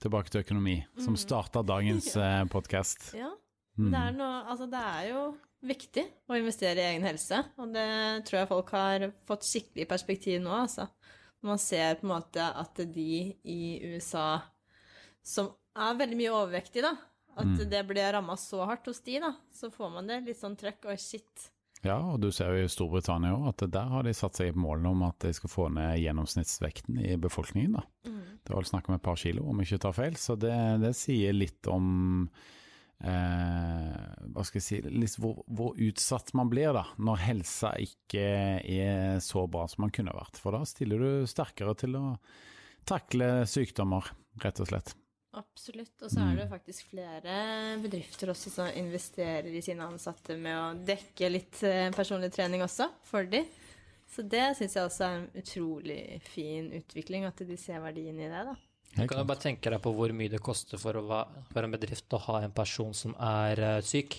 Tilbake 0.01 0.29
til 0.33 0.41
økonomi, 0.43 0.79
som 0.97 1.13
Mhm. 1.13 1.21
starta 1.21 1.61
dagens 1.65 2.15
eh, 2.17 2.43
podkast. 2.51 3.13
ja. 3.15 3.31
Mm. 3.79 3.87
Det 3.93 3.99
er, 4.01 4.11
noe, 4.17 4.39
altså 4.51 4.65
det 4.69 4.81
er 4.83 5.05
jo 5.13 5.19
viktig 5.63 6.03
å 6.29 6.37
investere 6.39 6.81
i 6.81 6.87
egen 6.93 7.03
helse, 7.05 7.43
og 7.61 7.71
det 7.75 8.25
tror 8.27 8.39
jeg 8.41 8.49
folk 8.49 8.71
har 8.75 9.05
fått 9.27 9.45
skikkelig 9.45 9.87
perspektiv 9.89 10.41
nå, 10.41 10.51
altså. 10.63 10.87
Når 11.41 11.49
man 11.55 11.61
ser 11.61 11.95
på 11.99 12.05
en 12.05 12.13
måte 12.15 12.43
at 12.63 12.81
de 12.93 13.35
i 13.49 13.61
USA 13.93 14.41
som 15.25 15.51
er 15.77 15.97
veldig 15.97 16.17
mye 16.19 16.33
overvektige, 16.33 16.83
da, 16.85 16.95
at 17.37 17.47
Mm. 17.47 17.69
det 17.71 17.87
ble 17.87 18.11
ramma 18.13 18.35
så 18.37 18.65
hardt 18.67 18.85
hos 18.89 18.99
de, 19.05 19.19
da, 19.23 19.33
så 19.53 19.69
får 19.71 19.91
man 19.93 20.07
det 20.07 20.23
litt 20.25 20.37
sånn 20.41 20.57
trøkk 20.57 20.85
og 20.91 20.99
shit. 20.99 21.51
Ja, 21.83 21.95
og 22.13 22.19
du 22.21 22.29
ser 22.31 22.51
jo 22.53 22.65
i 22.65 22.69
Storbritannia 22.69 23.31
òg 23.33 23.47
at 23.49 23.71
der 23.71 23.87
har 23.89 24.03
de 24.03 24.11
satt 24.13 24.35
seg 24.37 24.49
et 24.51 24.55
mål 24.59 24.85
om 24.85 25.01
at 25.07 25.17
de 25.23 25.31
skal 25.33 25.49
få 25.49 25.69
ned 25.73 25.97
gjennomsnittsvekten 26.03 26.99
i 27.01 27.15
befolkningen. 27.17 27.71
da. 27.73 27.81
Det 28.03 28.49
var 28.53 28.61
vel 28.61 28.69
snakk 28.69 28.89
om 28.89 28.95
et 28.95 29.01
par 29.01 29.15
kilo, 29.15 29.47
om 29.49 29.57
jeg 29.59 29.67
ikke 29.71 29.81
tar 29.81 29.93
feil. 29.93 30.13
Så 30.17 30.35
det, 30.37 30.53
det 30.81 30.95
sier 30.95 31.33
litt 31.33 31.65
om 31.67 32.29
hva 33.01 34.43
skal 34.45 34.59
jeg 34.59 34.65
si, 34.65 34.79
litt 34.93 35.17
hvor, 35.17 35.41
hvor 35.49 35.77
utsatt 35.81 36.33
man 36.37 36.51
blir 36.51 36.73
da, 36.77 36.85
når 37.01 37.23
helsa 37.25 37.73
ikke 37.81 38.25
er 38.61 39.19
så 39.23 39.47
bra 39.49 39.65
som 39.71 39.87
man 39.87 39.93
kunne 39.95 40.13
vært. 40.15 40.37
For 40.41 40.53
da 40.53 40.61
stiller 40.69 41.01
du 41.01 41.29
sterkere 41.29 41.73
til 41.81 41.97
å 41.97 42.05
takle 42.87 43.41
sykdommer, 43.49 44.11
rett 44.43 44.61
og 44.61 44.69
slett. 44.69 44.93
Absolutt. 45.31 45.95
Og 46.03 46.11
så 46.11 46.19
er 46.19 46.35
det 46.35 46.43
jo 46.43 46.51
faktisk 46.51 46.89
flere 46.91 47.35
bedrifter 47.79 48.33
også 48.33 48.51
som 48.51 48.71
investerer 48.75 49.47
i 49.55 49.61
sine 49.63 49.85
ansatte 49.87 50.35
med 50.39 50.57
å 50.57 50.65
dekke 50.87 51.29
litt 51.31 51.61
eh, 51.67 51.87
personlig 51.95 52.33
trening 52.35 52.63
også 52.65 52.89
for 53.07 53.29
de. 53.31 53.45
Så 54.11 54.25
det 54.27 54.49
syns 54.59 54.75
jeg 54.75 54.89
også 54.89 55.05
er 55.07 55.21
en 55.21 55.29
utrolig 55.39 56.01
fin 56.27 56.67
utvikling, 56.75 57.23
at 57.29 57.39
de 57.47 57.55
ser 57.59 57.79
verdien 57.79 58.19
i 58.19 58.27
det, 58.27 58.43
da. 58.49 58.57
Du 58.91 59.05
kan 59.07 59.21
jo 59.21 59.27
bare 59.27 59.39
tenke 59.39 59.71
deg 59.71 59.79
på 59.83 59.93
hvor 59.95 60.11
mye 60.15 60.31
det 60.31 60.41
koster 60.43 60.79
for 60.81 60.97
å 60.99 61.05
være 61.07 61.45
for 61.53 61.63
en 61.63 61.71
bedrift 61.71 62.15
å 62.17 62.19
ha 62.25 62.41
en 62.43 62.55
person 62.55 62.91
som 62.97 63.15
er 63.15 63.61
eh, 63.63 63.79
syk. 63.87 64.17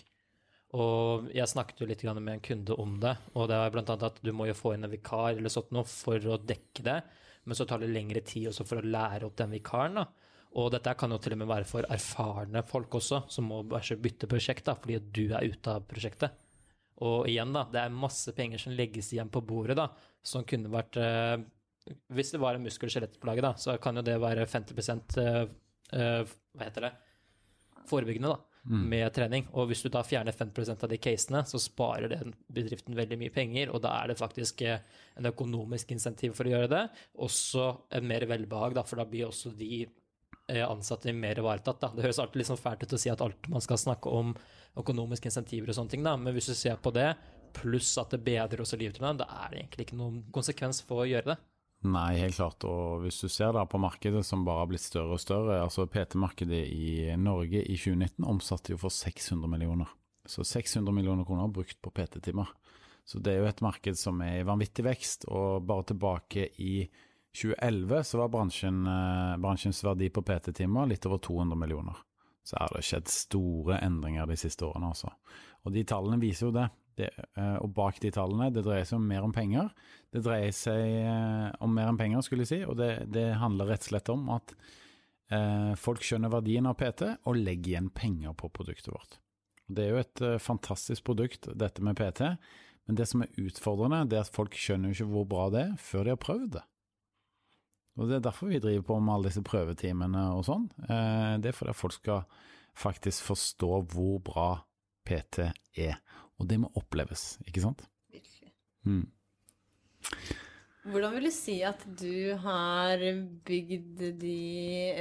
Og 0.72 1.28
jeg 1.36 1.50
snakket 1.50 1.82
jo 1.82 1.88
litt 1.90 2.04
med 2.16 2.32
en 2.32 2.44
kunde 2.44 2.76
om 2.80 2.94
det, 3.00 3.12
og 3.36 3.50
det 3.50 3.58
er 3.58 3.74
annet 3.76 4.06
at 4.08 4.20
du 4.24 4.30
må 4.32 4.46
jo 4.48 4.56
få 4.56 4.72
inn 4.72 4.86
en 4.86 4.92
vikar 4.92 5.34
eller 5.34 5.52
sånt 5.52 5.74
noe 5.76 5.84
for 5.84 6.16
å 6.16 6.38
dekke 6.40 6.84
det, 6.86 6.96
men 7.44 7.58
så 7.58 7.66
tar 7.68 7.82
det 7.82 7.90
lengre 7.92 8.22
tid 8.24 8.48
også 8.48 8.64
for 8.64 8.80
å 8.80 8.86
lære 8.94 9.28
opp 9.28 9.36
den 9.36 9.52
vikaren. 9.52 10.00
da. 10.00 10.06
Og 10.56 10.70
dette 10.72 10.94
kan 10.96 11.12
jo 11.12 11.20
til 11.20 11.36
og 11.36 11.42
med 11.42 11.50
være 11.50 11.68
for 11.68 11.88
erfarne 11.92 12.64
folk 12.68 12.96
også, 12.96 13.22
som 13.32 13.48
må 13.48 13.62
bare 13.68 13.98
bytte 14.00 14.28
prosjekt 14.30 14.68
da, 14.68 14.76
fordi 14.78 15.00
du 15.12 15.26
er 15.32 15.44
ute 15.48 15.76
av 15.76 15.84
prosjektet. 15.88 16.40
Og 17.04 17.28
igjen, 17.28 17.52
da, 17.52 17.66
det 17.72 17.80
er 17.82 17.92
masse 17.92 18.32
penger 18.36 18.60
som 18.62 18.72
legges 18.76 19.10
igjen 19.12 19.32
på 19.32 19.42
bordet, 19.44 19.76
da, 19.76 19.88
som 20.24 20.44
kunne 20.48 20.72
vært 20.72 20.96
eh, 21.00 21.36
Hvis 22.14 22.30
det 22.34 22.40
var 22.42 22.56
en 22.56 22.64
muskel- 22.64 22.88
og 22.88 22.94
skjelettplage, 22.94 23.42
da, 23.44 23.52
så 23.58 23.76
kan 23.82 23.98
jo 23.98 24.04
det 24.06 24.18
være 24.22 24.46
50 24.46 25.18
uh, 25.18 25.48
eh, 25.92 26.34
Hva 26.54 26.68
heter 26.68 26.88
det? 26.88 26.92
Forebyggende, 27.90 28.30
da, 28.30 28.52
med 28.70 29.08
trening. 29.14 29.48
Og 29.58 29.66
hvis 29.70 29.82
du 29.82 29.88
da 29.90 30.04
fjerner 30.06 30.36
50% 30.36 30.84
av 30.86 30.92
de 30.92 30.98
casene, 31.02 31.42
så 31.48 31.58
sparer 31.58 32.12
den 32.12 32.36
bedriften 32.46 32.94
veldig 32.96 33.18
mye 33.18 33.34
penger, 33.34 33.72
og 33.74 33.82
da 33.82 33.96
er 33.98 34.12
det 34.12 34.20
faktisk 34.20 34.62
eh, 34.62 34.84
en 35.18 35.26
økonomisk 35.32 35.90
insentiv 35.96 36.36
for 36.38 36.46
å 36.46 36.54
gjøre 36.54 36.70
det. 36.70 36.84
Også 37.26 37.66
en 37.98 38.06
mer 38.06 38.28
velbehag, 38.30 38.78
da, 38.78 38.86
for 38.86 39.02
da 39.02 39.08
blir 39.08 39.26
også 39.28 39.54
de 39.58 39.82
eh, 39.82 40.62
ansatte 40.62 41.12
mer 41.16 41.42
ivaretatt. 41.42 41.82
Da. 41.82 41.90
Det 41.96 42.06
høres 42.06 42.22
alltid 42.22 42.42
litt 42.42 42.52
sånn 42.52 42.62
fælt 42.62 42.86
ut 42.86 42.94
å 42.94 43.02
si 43.02 43.12
at 43.12 43.24
alt 43.26 43.50
man 43.50 43.64
skal 43.64 43.82
snakke 43.82 44.14
om 44.22 44.34
økonomiske 44.78 45.28
insentiver 45.28 45.72
og 45.72 45.80
sånne 45.80 45.96
ting, 45.96 46.06
da. 46.06 46.14
men 46.16 46.36
hvis 46.36 46.52
du 46.52 46.56
ser 46.56 46.78
på 46.80 46.94
det, 46.94 47.10
pluss 47.52 47.90
at 48.00 48.14
det 48.14 48.22
bedrer 48.24 48.62
også 48.64 48.78
livet 48.80 48.96
til 48.96 49.04
dem, 49.04 49.18
da 49.20 49.26
er 49.42 49.50
det 49.50 49.58
egentlig 49.60 49.88
ikke 49.88 49.98
noen 49.98 50.22
konsekvens 50.32 50.80
for 50.86 51.02
å 51.02 51.10
gjøre 51.10 51.34
det. 51.34 51.40
Nei, 51.82 52.20
helt 52.20 52.36
klart. 52.36 52.62
Og 52.68 53.02
hvis 53.02 53.18
du 53.24 53.28
ser 53.32 53.54
da 53.56 53.64
på 53.66 53.80
markedet 53.82 54.22
som 54.26 54.44
bare 54.46 54.62
har 54.62 54.70
blitt 54.70 54.84
større 54.84 55.16
og 55.16 55.22
større, 55.22 55.58
altså 55.64 55.88
PT-markedet 55.90 56.62
i 56.70 56.92
Norge 57.18 57.64
i 57.64 57.74
2019 57.74 58.26
omsatte 58.28 58.74
jo 58.74 58.78
for 58.78 58.94
600 58.94 59.50
millioner. 59.50 59.90
Så 60.22 60.46
600 60.46 60.94
millioner 60.94 61.26
kroner 61.26 61.50
brukt 61.50 61.80
på 61.82 61.90
PT-timer. 61.90 62.52
Så 63.04 63.18
det 63.18 63.32
er 63.32 63.42
jo 63.42 63.48
et 63.50 63.64
marked 63.64 63.98
som 63.98 64.20
er 64.22 64.38
i 64.40 64.46
vanvittig 64.46 64.84
vekst, 64.86 65.26
og 65.26 65.66
bare 65.66 65.88
tilbake 65.90 66.46
i 66.62 66.84
2011 67.34 68.04
så 68.06 68.20
var 68.20 68.30
bransjen, 68.30 68.84
eh, 68.86 69.36
bransjens 69.42 69.82
verdi 69.82 70.10
på 70.12 70.22
PT-timer 70.22 70.86
litt 70.86 71.06
over 71.08 71.18
200 71.18 71.58
millioner. 71.58 71.98
Så 72.44 72.58
har 72.60 72.70
det 72.74 72.84
skjedd 72.86 73.10
store 73.10 73.80
endringer 73.82 74.26
de 74.26 74.36
siste 74.38 74.66
årene, 74.66 74.92
altså. 74.94 75.10
Og 75.66 75.74
de 75.74 75.82
tallene 75.86 76.20
viser 76.22 76.48
jo 76.48 76.54
det. 76.54 76.68
Det 76.98 77.08
eh, 77.12 77.56
og 77.62 77.72
bak 77.76 77.98
de 78.02 78.10
tallene, 78.14 78.50
det 78.52 78.64
dreier 78.66 78.86
seg 78.88 78.98
om 78.98 79.08
mer 79.08 79.24
om 79.26 79.34
penger. 79.34 79.70
Det 80.12 80.22
dreier 80.24 80.54
seg 80.56 80.82
eh, 81.02 81.48
om 81.64 81.72
mer 81.74 81.90
enn 81.90 82.00
penger, 82.00 82.24
skulle 82.26 82.46
jeg 82.46 82.52
si, 82.52 82.60
og 82.68 82.78
det, 82.80 82.92
det 83.12 83.30
handler 83.40 83.72
rett 83.72 83.84
og 83.86 83.90
slett 83.92 84.12
om 84.12 84.26
at 84.34 84.54
eh, 85.32 85.72
folk 85.80 86.04
skjønner 86.06 86.32
verdien 86.32 86.68
av 86.68 86.76
PT 86.80 87.08
og 87.14 87.38
legger 87.38 87.74
igjen 87.74 87.92
penger 87.94 88.36
på 88.38 88.52
produktet 88.54 88.92
vårt. 88.92 89.18
Og 89.68 89.78
Det 89.78 89.86
er 89.86 89.94
jo 89.94 90.02
et 90.02 90.24
fantastisk 90.42 91.06
produkt, 91.08 91.48
dette 91.56 91.84
med 91.84 91.96
PT, 91.96 92.26
men 92.88 92.98
det 92.98 93.06
som 93.08 93.22
er 93.24 93.40
utfordrende, 93.40 94.04
det 94.10 94.18
er 94.18 94.26
at 94.26 94.34
folk 94.34 94.56
skjønner 94.58 94.90
jo 94.90 94.98
ikke 94.98 95.12
hvor 95.14 95.28
bra 95.30 95.48
det 95.54 95.66
er 95.68 95.76
før 95.80 96.04
de 96.04 96.14
har 96.16 96.20
prøvd 96.20 96.48
det. 96.58 96.64
Og 98.00 98.08
Det 98.08 98.16
er 98.16 98.24
derfor 98.24 98.48
vi 98.48 98.60
driver 98.60 98.86
på 98.88 98.98
med 99.04 99.14
alle 99.14 99.28
disse 99.28 99.44
prøvetimene 99.44 100.22
og 100.32 100.46
sånn. 100.48 100.64
Det 100.80 101.50
er 101.50 101.56
fordi 101.56 101.74
folk 101.76 101.94
skal 101.98 102.22
faktisk 102.72 103.26
forstå 103.28 103.70
hvor 103.92 104.16
bra 104.24 104.48
PT 105.06 105.50
er. 105.76 105.98
Og 106.42 106.48
det 106.50 106.58
må 106.58 106.70
oppleves, 106.78 107.36
ikke 107.46 107.62
sant? 107.62 107.84
Virkelig. 108.12 108.50
Mm. 108.82 109.04
Hvordan 110.90 111.12
vil 111.14 111.28
du 111.28 111.30
si 111.30 111.60
at 111.62 111.84
du 111.86 112.34
har 112.42 112.98
bygd 113.46 114.00
de 114.18 114.38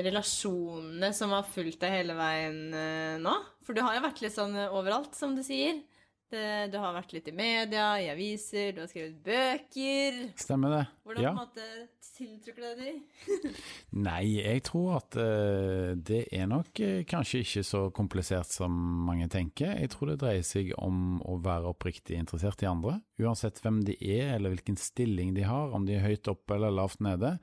relasjonene 0.05 1.09
som 1.17 1.33
har 1.33 1.47
fulgt 1.49 1.81
deg 1.81 1.95
hele 1.95 2.17
veien 2.19 2.59
eh, 2.77 3.15
nå? 3.21 3.33
For 3.65 3.73
du 3.73 3.81
har 3.81 3.97
jo 3.97 4.03
vært 4.05 4.21
litt 4.21 4.35
sånn 4.35 4.53
overalt, 4.67 5.17
som 5.17 5.33
du 5.33 5.41
sier. 5.45 5.81
Det, 6.31 6.71
du 6.71 6.77
har 6.79 6.93
vært 6.95 7.11
litt 7.11 7.27
i 7.27 7.33
media, 7.35 7.85
i 7.99 8.07
aviser, 8.11 8.71
du 8.71 8.81
har 8.83 8.87
skrevet 8.87 9.17
bøker. 9.25 10.19
Stemmer 10.39 10.75
det? 10.77 10.83
Hvordan 11.03 11.25
ja. 11.25 11.33
på 11.35 11.41
en 11.41 11.49
måte 11.49 12.11
tiltrukker 12.15 12.65
det 12.69 12.71
deg? 12.79 13.57
Nei, 14.07 14.21
jeg 14.37 14.63
tror 14.69 14.97
at 15.01 15.17
uh, 15.19 15.91
det 15.99 16.21
er 16.31 16.47
nok 16.51 16.81
uh, 16.83 17.01
kanskje 17.09 17.43
ikke 17.43 17.65
så 17.67 17.83
komplisert 17.95 18.51
som 18.55 18.75
mange 19.07 19.27
tenker. 19.31 19.75
Jeg 19.75 19.91
tror 19.91 20.13
det 20.13 20.19
dreier 20.23 20.47
seg 20.47 20.71
om 20.79 21.19
å 21.27 21.35
være 21.43 21.73
oppriktig 21.73 22.19
interessert 22.19 22.63
i 22.63 22.71
andre, 22.71 23.01
uansett 23.19 23.59
hvem 23.63 23.83
de 23.87 23.97
er 23.99 24.37
eller 24.37 24.55
hvilken 24.55 24.79
stilling 24.79 25.35
de 25.35 25.43
har, 25.49 25.75
om 25.75 25.87
de 25.87 25.99
er 25.99 26.07
høyt 26.07 26.31
oppe 26.31 26.55
eller 26.55 26.71
lavt 26.79 27.03
nede. 27.03 27.35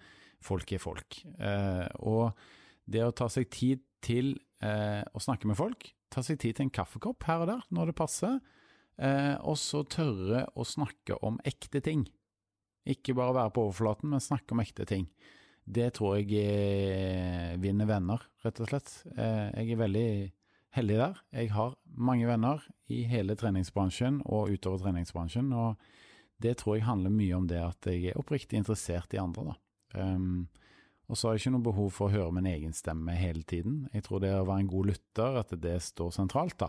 Folk 0.45 0.72
er 0.72 0.80
folk. 0.80 1.20
Uh, 1.36 1.84
og 2.01 2.49
det 2.89 3.05
å 3.05 3.12
ta 3.12 3.28
seg 3.28 3.51
tid 3.53 3.84
til 4.05 4.36
eh, 4.64 5.03
å 5.03 5.22
snakke 5.22 5.49
med 5.51 5.59
folk, 5.59 5.91
ta 6.12 6.24
seg 6.24 6.41
tid 6.41 6.57
til 6.57 6.68
en 6.68 6.74
kaffekopp 6.74 7.26
her 7.28 7.45
og 7.45 7.51
der 7.51 7.66
når 7.74 7.91
det 7.91 7.99
passer, 7.99 8.39
eh, 8.39 8.55
og 8.99 9.55
så 9.61 9.84
tørre 9.86 10.46
å 10.59 10.64
snakke 10.66 11.14
om 11.22 11.36
ekte 11.46 11.78
ting. 11.84 12.01
Ikke 12.88 13.14
bare 13.14 13.36
være 13.36 13.53
på 13.55 13.66
overflaten, 13.68 14.11
men 14.11 14.24
snakke 14.24 14.57
om 14.57 14.62
ekte 14.64 14.86
ting. 14.88 15.05
Det 15.68 15.90
tror 15.99 16.16
jeg 16.16 16.32
eh, 16.40 17.55
vinner 17.61 17.88
venner, 17.88 18.22
rett 18.44 18.61
og 18.64 18.70
slett. 18.70 18.92
Eh, 19.12 19.49
jeg 19.53 19.74
er 19.74 19.82
veldig 19.82 20.11
heldig 20.78 20.99
der. 21.01 21.18
Jeg 21.36 21.53
har 21.53 21.76
mange 21.84 22.28
venner 22.28 22.64
i 22.92 23.03
hele 23.09 23.36
treningsbransjen 23.36 24.22
og 24.24 24.55
utover 24.55 24.86
treningsbransjen, 24.86 25.51
og 25.53 25.76
det 26.40 26.57
tror 26.61 26.78
jeg 26.78 26.88
handler 26.88 27.12
mye 27.12 27.36
om 27.36 27.49
det 27.51 27.61
at 27.61 27.90
jeg 27.90 28.12
er 28.12 28.20
oppriktig 28.20 28.61
interessert 28.61 29.12
i 29.16 29.20
andre, 29.20 29.53
da. 29.53 29.59
Um, 29.99 30.49
og 31.09 31.16
så 31.16 31.28
har 31.28 31.36
jeg 31.36 31.46
ikke 31.46 31.55
noe 31.57 31.64
behov 31.64 31.92
for 31.96 32.09
å 32.09 32.12
høre 32.12 32.34
min 32.36 32.49
egen 32.51 32.74
stemme 32.76 33.14
hele 33.16 33.42
tiden. 33.49 33.86
Jeg 33.96 34.05
tror 34.05 34.20
det 34.20 34.34
å 34.36 34.44
være 34.44 34.66
en 34.66 34.70
god 34.70 34.90
lytter, 34.90 35.38
at 35.40 35.55
det 35.57 35.78
står 35.84 36.12
sentralt, 36.14 36.59
da. 36.61 36.68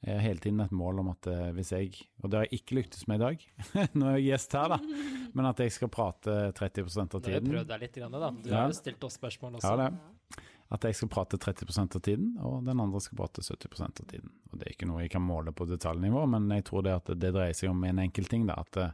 Jeg 0.00 0.16
har 0.16 0.22
hele 0.24 0.40
tiden 0.40 0.60
et 0.64 0.72
mål 0.72 1.02
om 1.02 1.10
at 1.12 1.26
eh, 1.28 1.50
hvis 1.52 1.72
jeg, 1.74 1.90
og 2.22 2.30
det 2.30 2.38
har 2.38 2.46
jeg 2.48 2.60
ikke 2.62 2.76
lyktes 2.78 3.02
med 3.10 3.20
i 3.20 3.24
dag, 3.24 3.42
nå 4.00 4.06
er 4.08 4.14
jeg 4.16 4.30
gjest 4.30 4.54
her, 4.56 4.72
da, 4.72 4.78
men 5.36 5.48
at 5.50 5.60
jeg 5.60 5.74
skal 5.76 5.90
prate 5.92 6.36
30 6.56 6.86
av 6.86 7.20
tiden. 7.20 7.20
Du 7.20 7.28
har 7.28 7.36
jeg 7.36 7.50
prøvd 7.50 7.68
deg 7.74 7.84
litt, 7.84 7.98
grann, 8.00 8.16
da. 8.16 8.30
Du 8.32 8.48
Ja. 8.48 8.62
har 8.62 8.72
jo 8.72 8.78
stilt 8.80 9.04
oss 9.04 9.18
spørsmål 9.20 9.58
også. 9.60 9.74
Ja, 9.76 9.90
det. 9.90 10.46
At 10.70 10.84
jeg 10.86 10.94
skal 10.94 11.10
prate 11.10 11.36
30% 11.42 11.96
av 11.98 12.02
tiden, 12.06 12.28
og 12.46 12.64
den 12.64 12.80
andre 12.80 13.00
skal 13.02 13.18
prate 13.18 13.42
70% 13.42 14.00
av 14.04 14.06
tiden. 14.06 14.30
Og 14.52 14.58
Det 14.60 14.68
er 14.68 14.72
ikke 14.76 14.86
noe 14.88 15.00
jeg 15.02 15.10
kan 15.10 15.24
måle 15.26 15.52
på 15.52 15.66
detaljnivå, 15.66 16.22
men 16.30 16.46
jeg 16.54 16.64
tror 16.70 16.84
det 16.86 16.92
at 16.94 17.10
det 17.18 17.32
dreier 17.34 17.56
seg 17.58 17.72
om 17.72 17.82
en 17.84 17.98
enkel 17.98 18.24
ting. 18.30 18.46
Da, 18.46 18.60
at 18.62 18.76
eh, 18.78 18.92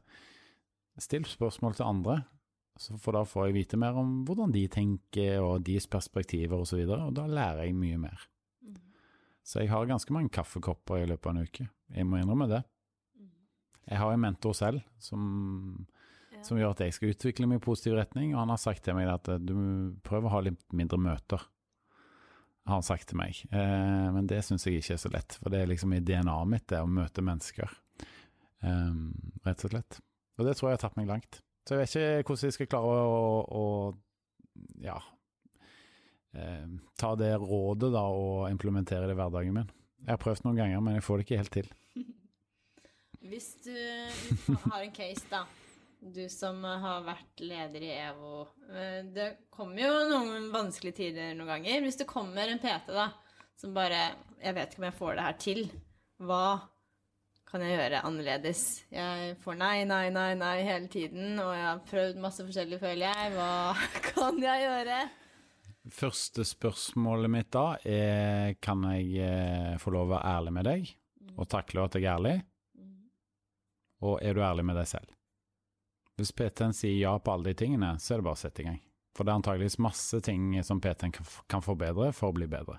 Still 0.98 1.26
spørsmål 1.28 1.74
til 1.76 1.84
andre, 1.84 2.14
så 2.80 2.96
for 2.98 3.12
da 3.12 3.20
får 3.28 3.50
jeg 3.50 3.54
vite 3.58 3.76
mer 3.76 3.98
om 4.00 4.22
hvordan 4.24 4.52
de 4.54 4.62
tenker 4.72 5.42
og 5.44 5.62
deres 5.68 5.84
perspektiver 5.92 6.56
osv., 6.56 6.62
og, 6.62 6.66
så 6.70 6.78
videre, 6.80 7.04
og 7.10 7.12
da 7.18 7.26
lærer 7.28 7.66
jeg 7.66 7.76
mye 7.76 7.98
mer. 8.00 8.24
Så 9.46 9.60
jeg 9.62 9.70
har 9.70 9.86
ganske 9.86 10.10
mange 10.14 10.32
kaffekopper 10.34 11.04
i 11.04 11.06
løpet 11.06 11.28
av 11.30 11.36
en 11.36 11.46
uke. 11.46 11.68
Jeg 11.94 12.06
må 12.08 12.18
innrømme 12.18 12.48
det. 12.50 12.64
Jeg 13.86 14.00
har 14.02 14.10
en 14.12 14.22
mentor 14.24 14.56
selv 14.58 14.82
som, 14.98 15.86
Ja. 16.34 16.40
som 16.42 16.58
gjør 16.58 16.72
at 16.74 16.80
jeg 16.82 16.94
skal 16.96 17.12
utvikle 17.14 17.46
meg 17.46 17.60
i 17.60 17.64
positiv 17.64 17.94
retning, 17.94 18.32
og 18.34 18.40
han 18.42 18.50
har 18.50 18.58
sagt 18.58 18.82
til 18.82 18.96
meg 18.98 19.06
at 19.12 19.28
eh, 19.30 19.38
du 19.38 19.94
prøver 20.02 20.26
å 20.26 20.34
ha 20.34 20.40
litt 20.48 20.64
mindre 20.74 20.98
møter, 20.98 21.44
har 22.66 22.74
han 22.80 22.82
sagt 22.82 23.06
til 23.12 23.20
meg. 23.20 23.38
Eh, 23.54 24.08
men 24.16 24.26
det 24.26 24.42
syns 24.44 24.66
jeg 24.66 24.80
ikke 24.82 24.96
er 24.98 25.02
så 25.04 25.12
lett, 25.14 25.38
for 25.38 25.54
det 25.54 25.62
er 25.62 25.70
liksom 25.70 25.94
i 25.94 26.00
DNA-et 26.02 26.50
mitt, 26.50 26.66
det 26.66 26.82
å 26.82 26.90
møte 26.90 27.22
mennesker. 27.22 27.70
Eh, 28.66 28.92
rett 29.46 29.64
og 29.64 29.70
slett. 29.70 30.00
Og 30.40 30.44
det 30.50 30.56
tror 30.58 30.72
jeg 30.72 30.80
har 30.80 30.88
tatt 30.88 30.98
meg 30.98 31.06
langt. 31.06 31.38
Så 31.66 31.76
jeg 31.78 31.84
vet 31.86 31.94
ikke 31.94 32.32
hvordan 32.34 32.50
jeg 32.50 32.58
skal 32.58 32.72
klare 32.74 32.98
å, 33.06 33.22
å 33.46 33.64
ja, 34.82 34.98
eh, 34.98 35.15
ta 37.00 37.14
det 37.18 37.32
rådet 37.40 37.92
da 37.94 38.04
og 38.12 38.46
implementere 38.50 39.06
det 39.08 39.16
i 39.16 39.18
hverdagen 39.20 39.54
min. 39.56 39.70
Jeg 40.04 40.12
har 40.14 40.20
prøvd 40.22 40.44
noen 40.46 40.58
ganger, 40.60 40.80
men 40.84 40.94
jeg 40.98 41.04
får 41.06 41.18
det 41.20 41.26
ikke 41.26 41.40
helt 41.42 41.54
til. 41.56 41.70
Hvis 43.26 43.48
du, 43.64 43.74
du 44.46 44.54
har 44.70 44.84
en 44.84 44.92
case, 44.94 45.24
da. 45.32 45.44
Du 46.06 46.22
som 46.30 46.60
har 46.62 47.00
vært 47.06 47.40
leder 47.42 47.82
i 47.82 47.90
EVO. 47.96 48.44
eh, 48.70 49.00
Det 49.16 49.30
kommer 49.50 49.80
jo 49.82 49.94
noen 50.12 50.50
vanskelige 50.52 50.98
tider 51.00 51.32
noen 51.34 51.48
ganger. 51.56 51.80
Hvis 51.82 51.98
det 51.98 52.06
kommer 52.06 52.46
en 52.52 52.60
PT 52.62 52.92
da, 52.94 53.08
som 53.58 53.72
bare 53.74 54.12
'Jeg 54.36 54.54
vet 54.54 54.70
ikke 54.74 54.78
om 54.82 54.84
jeg 54.90 54.98
får 55.00 55.14
det 55.16 55.24
her 55.26 55.38
til'. 55.42 55.70
Hva 56.20 56.60
kan 57.46 57.60
jeg 57.64 57.78
gjøre 57.78 58.04
annerledes? 58.04 58.84
Jeg 58.92 59.36
får 59.42 59.56
nei, 59.56 59.84
nei, 59.84 60.10
nei, 60.10 60.34
nei 60.34 60.62
hele 60.62 60.88
tiden, 60.92 61.38
og 61.40 61.54
jeg 61.56 61.64
har 61.64 61.82
prøvd 61.90 62.20
masse 62.20 62.44
forskjellig, 62.44 62.78
føler 62.78 63.06
jeg. 63.08 63.32
Hva 63.32 63.74
kan 64.12 64.38
jeg 64.42 64.66
gjøre? 64.68 65.00
Første 65.92 66.42
spørsmålet 66.46 67.30
mitt 67.30 67.50
da 67.54 67.76
er 67.86 68.56
kan 68.64 68.82
jeg 68.90 69.20
eh, 69.22 69.76
få 69.78 69.92
lov 69.94 70.08
å 70.08 70.14
være 70.16 70.32
ærlig 70.38 70.54
med 70.56 70.66
deg, 70.66 70.88
og 71.36 71.48
takle 71.52 71.84
at 71.86 71.98
jeg 71.98 72.06
er 72.06 72.16
ærlig, 72.16 72.34
og 74.06 74.18
er 74.22 74.34
du 74.34 74.42
ærlig 74.44 74.64
med 74.66 74.76
deg 74.80 74.88
selv? 74.90 75.12
Hvis 76.16 76.32
PT-en 76.32 76.74
sier 76.74 76.96
ja 76.96 77.12
på 77.20 77.32
alle 77.32 77.52
de 77.52 77.60
tingene, 77.60 77.94
så 78.00 78.14
er 78.14 78.20
det 78.20 78.26
bare 78.26 78.38
å 78.38 78.40
sette 78.40 78.64
i 78.64 78.66
gang. 78.66 78.80
For 79.16 79.24
det 79.24 79.32
er 79.32 79.40
antageligvis 79.40 79.78
masse 79.84 80.20
ting 80.24 80.56
som 80.64 80.80
PT-en 80.80 81.12
kan 81.12 81.64
forbedre 81.64 82.10
for 82.16 82.32
å 82.32 82.36
bli 82.36 82.48
bedre. 82.50 82.78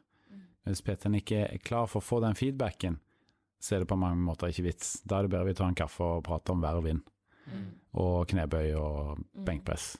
Hvis 0.67 0.83
PT-en 0.83 1.15
ikke 1.17 1.45
er 1.45 1.61
klar 1.63 1.87
for 1.87 2.01
å 2.01 2.05
få 2.05 2.19
den 2.25 2.35
feedbacken, 2.37 2.99
så 3.61 3.75
er 3.75 3.83
det 3.83 3.89
på 3.89 3.97
mange 3.97 4.19
måter 4.21 4.51
ikke 4.51 4.67
vits. 4.67 4.97
Da 5.05 5.19
er 5.19 5.25
det 5.25 5.33
bedre 5.33 5.49
vi 5.49 5.55
tar 5.57 5.71
en 5.71 5.77
kaffe 5.77 6.03
og 6.05 6.25
prater 6.27 6.53
om 6.53 6.65
vær 6.65 6.81
og 6.81 6.85
vind, 6.89 7.01
og 7.97 8.27
knebøy 8.29 8.75
og 8.77 9.23
benkpress. 9.47 9.95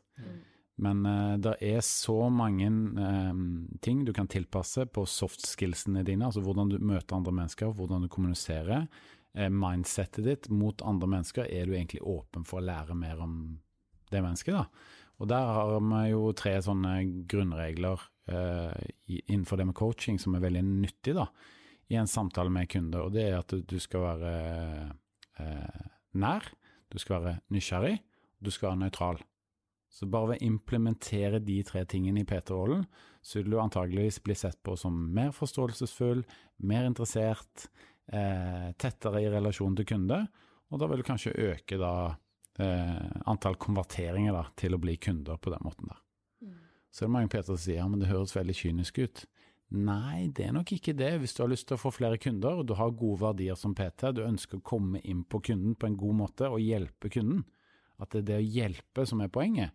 Men 0.83 1.05
uh, 1.05 1.35
det 1.41 1.55
er 1.65 1.79
så 1.85 2.27
mange 2.29 2.67
eh, 2.69 3.39
ting 3.81 4.03
du 4.05 4.11
kan 4.13 4.29
tilpasse 4.29 4.85
på 4.93 5.07
soft 5.09 5.47
skillsene 5.49 6.03
dine, 6.05 6.27
altså 6.27 6.43
hvordan 6.45 6.69
du 6.69 6.77
møter 6.77 7.17
andre 7.17 7.33
mennesker, 7.33 7.73
hvordan 7.73 8.05
du 8.05 8.11
kommuniserer. 8.13 8.85
Uh, 9.33 9.47
mindsettet 9.49 10.27
ditt 10.27 10.51
mot 10.53 10.83
andre 10.85 11.09
mennesker, 11.17 11.49
er 11.49 11.65
du 11.65 11.73
egentlig 11.73 12.03
åpen 12.05 12.45
for 12.45 12.61
å 12.61 12.67
lære 12.67 12.97
mer 12.97 13.25
om 13.25 13.57
det 14.13 14.21
mennesket, 14.21 14.53
da. 14.53 14.93
Og 15.17 15.29
der 15.31 15.49
har 15.49 15.71
vi 15.81 16.03
jo 16.11 16.29
tre 16.37 16.53
sånne 16.61 16.93
grunnregler 17.29 18.03
uh, 18.29 18.73
innenfor 19.07 19.57
det 19.57 19.65
med 19.71 19.77
coaching 19.77 20.19
som 20.21 20.37
er 20.37 20.43
veldig 20.45 20.61
nyttig, 20.67 21.15
da, 21.17 21.25
i 21.87 21.97
en 21.97 22.09
samtale 22.09 22.51
med 22.53 22.69
kunder, 22.69 23.07
og 23.07 23.15
det 23.15 23.25
er 23.29 23.39
at 23.39 23.53
du, 23.65 23.77
skal 23.79 24.03
være 24.03 24.31
eh, 25.39 25.83
nær, 26.19 26.49
du 26.91 26.99
skal 26.99 27.23
være 27.23 27.39
nysgjerrig, 27.53 27.95
og 28.37 28.47
du 28.47 28.51
skal 28.51 28.73
være 28.73 28.81
nøytral. 28.81 29.21
Så 29.97 30.05
bare 30.05 30.29
ved 30.29 30.43
å 30.43 30.45
implementere 30.51 31.39
de 31.41 31.55
tre 31.65 31.81
tingene 31.89 32.21
i 32.21 32.27
PT-rollen, 32.27 32.83
så 33.25 33.39
vil 33.39 33.55
du 33.55 33.57
antageligvis 33.57 34.19
bli 34.21 34.35
sett 34.37 34.59
på 34.61 34.75
som 34.77 34.93
mer 35.13 35.31
forståelsesfull, 35.33 36.21
mer 36.69 36.85
interessert, 36.85 37.65
eh, 38.13 38.67
tettere 38.77 39.23
i 39.23 39.31
relasjon 39.33 39.77
til 39.79 39.87
kunde, 39.89 40.19
og 40.69 40.81
da 40.81 40.89
vil 40.91 41.01
du 41.01 41.07
kanskje 41.07 41.33
øke 41.47 41.79
da 41.81 41.93
eh, 42.61 43.07
antall 43.25 43.57
konverteringer 43.57 44.37
da, 44.37 44.43
til 44.59 44.77
å 44.77 44.81
bli 44.83 44.99
kunder 45.01 45.41
på 45.41 45.55
den 45.55 45.65
måten 45.65 45.89
der. 45.89 46.03
Så 46.93 47.03
er 47.03 47.09
det 47.09 47.15
mange 47.15 47.31
PT 47.33 47.49
som 47.49 47.59
sier 47.61 47.81
ja, 47.81 47.87
men 47.89 48.01
det 48.01 48.11
høres 48.11 48.35
veldig 48.37 48.55
kynisk 48.57 49.01
ut. 49.01 49.23
Nei, 49.77 50.29
det 50.31 50.45
er 50.47 50.53
nok 50.55 50.71
ikke 50.77 50.95
det. 50.95 51.09
Hvis 51.19 51.33
du 51.35 51.41
har 51.43 51.51
lyst 51.51 51.67
til 51.67 51.75
å 51.75 51.81
få 51.81 51.91
flere 51.91 52.21
kunder, 52.21 52.61
og 52.61 52.69
du 52.69 52.75
har 52.79 52.93
gode 52.95 53.19
verdier 53.25 53.57
som 53.59 53.73
PT, 53.75 54.13
du 54.15 54.23
ønsker 54.23 54.61
å 54.61 54.65
komme 54.65 55.01
inn 55.03 55.25
på 55.27 55.41
kunden 55.49 55.75
på 55.75 55.89
en 55.89 55.97
god 55.99 56.21
måte 56.21 56.53
og 56.53 56.63
hjelpe 56.63 57.11
kunden, 57.11 57.43
at 57.97 58.13
det 58.13 58.21
er 58.21 58.29
det 58.29 58.39
å 58.39 58.47
hjelpe 58.61 59.05
som 59.09 59.21
er 59.25 59.33
poenget, 59.33 59.73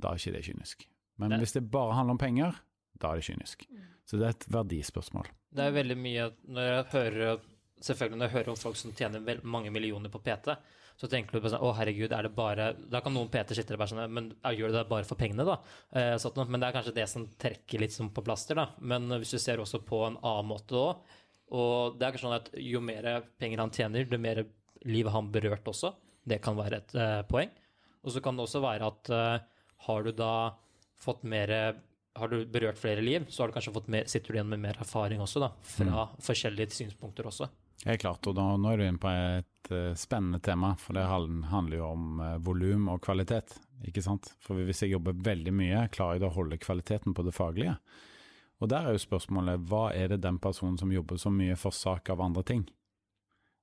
da 0.00 0.12
er 0.12 0.20
ikke 0.20 0.32
det 0.36 0.44
kynisk. 0.46 0.86
Men 1.18 1.30
Det- 1.30 1.38
hvis 1.40 1.52
det 1.54 1.70
bare 1.70 1.94
handler 1.94 2.12
om 2.12 2.18
penger, 2.18 2.54
da 2.98 3.10
er 3.12 3.16
det 3.16 3.24
kynisk. 3.24 3.66
Så 4.06 4.18
det 4.18 4.26
er 4.26 4.30
et 4.30 4.46
verdispørsmål. 4.48 5.26
Det 5.54 5.64
er 5.64 5.72
veldig 5.72 5.96
mye 5.96 6.32
Når 6.48 6.62
jeg 6.68 6.84
hører 6.92 7.40
Selvfølgelig 7.80 8.18
når 8.18 8.26
jeg 8.28 8.32
hører 8.32 8.48
om 8.48 8.56
folk 8.56 8.76
som 8.76 8.92
tjener 8.92 9.20
vel, 9.24 9.40
mange 9.44 9.70
millioner 9.70 10.10
på 10.10 10.18
PT, 10.20 10.56
så 10.98 11.08
tenker 11.08 11.30
du 11.32 11.40
på 11.40 11.48
sånn 11.48 11.60
Å, 11.62 11.76
herregud, 11.76 12.10
er 12.12 12.22
det 12.22 12.34
bare 12.34 12.74
Da 12.90 13.00
kan 13.00 13.14
noen 13.14 13.28
PT 13.30 13.54
sitte 13.54 13.68
der 13.68 13.76
bare 13.76 13.88
sånn 13.88 14.10
Men 14.10 14.30
gjør 14.42 14.72
du 14.72 14.72
det 14.72 14.88
bare 14.88 15.04
for 15.04 15.14
pengene, 15.14 15.44
da? 15.46 15.58
Eh, 15.92 16.16
sånn, 16.18 16.48
men 16.50 16.60
det 16.60 16.68
er 16.74 16.82
kanskje 16.82 16.94
det 16.94 17.08
som 17.08 17.26
trekker 17.38 17.78
litt 17.80 17.92
som 17.92 18.10
på 18.10 18.24
plaster, 18.24 18.54
da. 18.56 18.70
Men 18.80 19.08
hvis 19.08 19.30
du 19.30 19.38
ser 19.38 19.58
også 19.58 19.78
på 19.84 20.06
en 20.08 20.16
annen 20.16 20.48
måte 20.50 20.74
òg, 20.74 20.98
og 21.52 21.98
det 21.98 22.06
er 22.08 22.12
kanskje 22.12 22.26
sånn 22.26 22.36
at 22.36 22.50
jo 22.60 22.80
mer 22.80 23.22
penger 23.38 23.58
han 23.58 23.70
tjener, 23.70 24.10
jo 24.10 24.18
mer 24.18 24.44
liv 24.84 25.06
har 25.06 25.12
han 25.22 25.30
berørt 25.32 25.64
også. 25.64 25.94
Det 26.26 26.42
kan 26.42 26.56
være 26.56 26.76
et 26.82 26.94
eh, 26.94 27.22
poeng. 27.22 27.50
Og 28.04 28.10
så 28.12 28.20
kan 28.22 28.36
det 28.36 28.42
også 28.44 28.60
være 28.60 28.86
at 28.90 29.10
eh, 29.10 29.38
har 29.86 30.06
du 30.06 30.12
da 30.16 30.32
fått 30.98 31.22
mer 31.22 31.52
Har 32.18 32.28
du 32.28 32.40
berørt 32.50 32.78
flere 32.78 33.02
liv, 33.04 33.26
så 33.28 33.42
har 33.42 33.48
du 33.48 33.54
kanskje 33.54 33.72
fått 33.72 33.90
mer, 33.94 34.08
sitter 34.10 34.32
du 34.32 34.38
igjen 34.38 34.48
med 34.50 34.58
mer 34.58 34.78
erfaring 34.82 35.20
også, 35.22 35.38
da. 35.38 35.52
Fra 35.62 36.06
forskjellige 36.18 36.74
synspunkter 36.74 37.28
også. 37.30 37.46
Helt 37.84 38.00
klart, 38.02 38.26
og 38.26 38.34
da, 38.34 38.46
nå 38.58 38.72
er 38.72 38.80
du 38.80 38.84
inne 38.88 38.98
på 38.98 39.10
et 39.12 39.70
eh, 39.70 39.92
spennende 39.94 40.40
tema, 40.42 40.72
for 40.82 40.98
det 40.98 41.04
handler 41.06 41.76
jo 41.76 41.86
om 41.92 42.18
uh, 42.18 42.32
volum 42.42 42.88
og 42.90 43.04
kvalitet, 43.04 43.54
ikke 43.86 44.02
sant? 44.02 44.32
For 44.42 44.58
hvis 44.66 44.82
jeg 44.82 44.96
jobber 44.96 45.14
veldig 45.14 45.54
mye, 45.54 45.84
klarer 45.94 46.18
jeg 46.18 46.24
da 46.24 46.30
å 46.32 46.36
holde 46.40 46.58
kvaliteten 46.58 47.14
på 47.14 47.22
det 47.26 47.36
faglige? 47.36 47.76
Og 48.58 48.72
der 48.72 48.88
er 48.88 48.96
jo 48.96 49.04
spørsmålet, 49.04 49.62
hva 49.70 49.92
er 49.94 50.10
det 50.10 50.24
den 50.24 50.40
personen 50.42 50.78
som 50.80 50.90
jobber 50.90 51.20
så 51.22 51.30
mye 51.30 51.54
for 51.60 51.74
sak 51.74 52.10
av 52.10 52.24
andre 52.24 52.42
ting? 52.42 52.64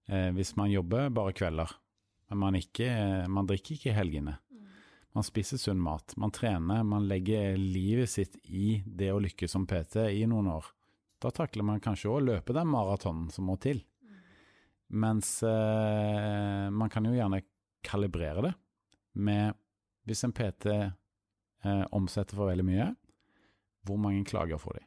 Eh, 0.08 0.30
hvis 0.38 0.56
man 0.56 0.72
jobber 0.72 1.12
bare 1.12 1.36
kvelder, 1.36 1.76
men 2.32 2.42
man, 2.42 2.56
ikke, 2.56 2.88
man 3.28 3.50
drikker 3.50 3.76
ikke 3.76 3.92
i 3.92 3.98
helgene, 3.98 4.38
man 5.16 5.24
spiser 5.24 5.58
sunn 5.58 5.80
mat, 5.80 6.14
man 6.20 6.32
trener, 6.36 6.84
man 6.84 7.08
legger 7.08 7.56
livet 7.58 8.10
sitt 8.12 8.36
i 8.44 8.82
det 8.86 9.14
å 9.14 9.22
lykkes 9.24 9.54
som 9.56 9.64
PT 9.68 10.10
i 10.12 10.26
noen 10.28 10.50
år, 10.52 10.66
da 11.24 11.32
takler 11.32 11.64
man 11.64 11.80
kanskje 11.80 12.12
å 12.12 12.20
løpe 12.20 12.54
den 12.54 12.68
maratonen 12.68 13.30
som 13.32 13.48
må 13.48 13.56
til. 13.64 13.80
Mens 14.92 15.40
eh, 15.44 16.68
man 16.70 16.92
kan 16.92 17.08
jo 17.08 17.16
gjerne 17.16 17.42
kalibrere 17.86 18.44
det 18.46 18.52
med 19.16 19.56
Hvis 20.06 20.22
en 20.28 20.34
PT 20.36 20.68
eh, 20.70 21.86
omsetter 21.98 22.38
for 22.38 22.52
veldig 22.52 22.66
mye, 22.68 22.92
hvor 23.88 23.98
mange 23.98 24.22
klager 24.28 24.60
får 24.62 24.76
de? 24.78 24.84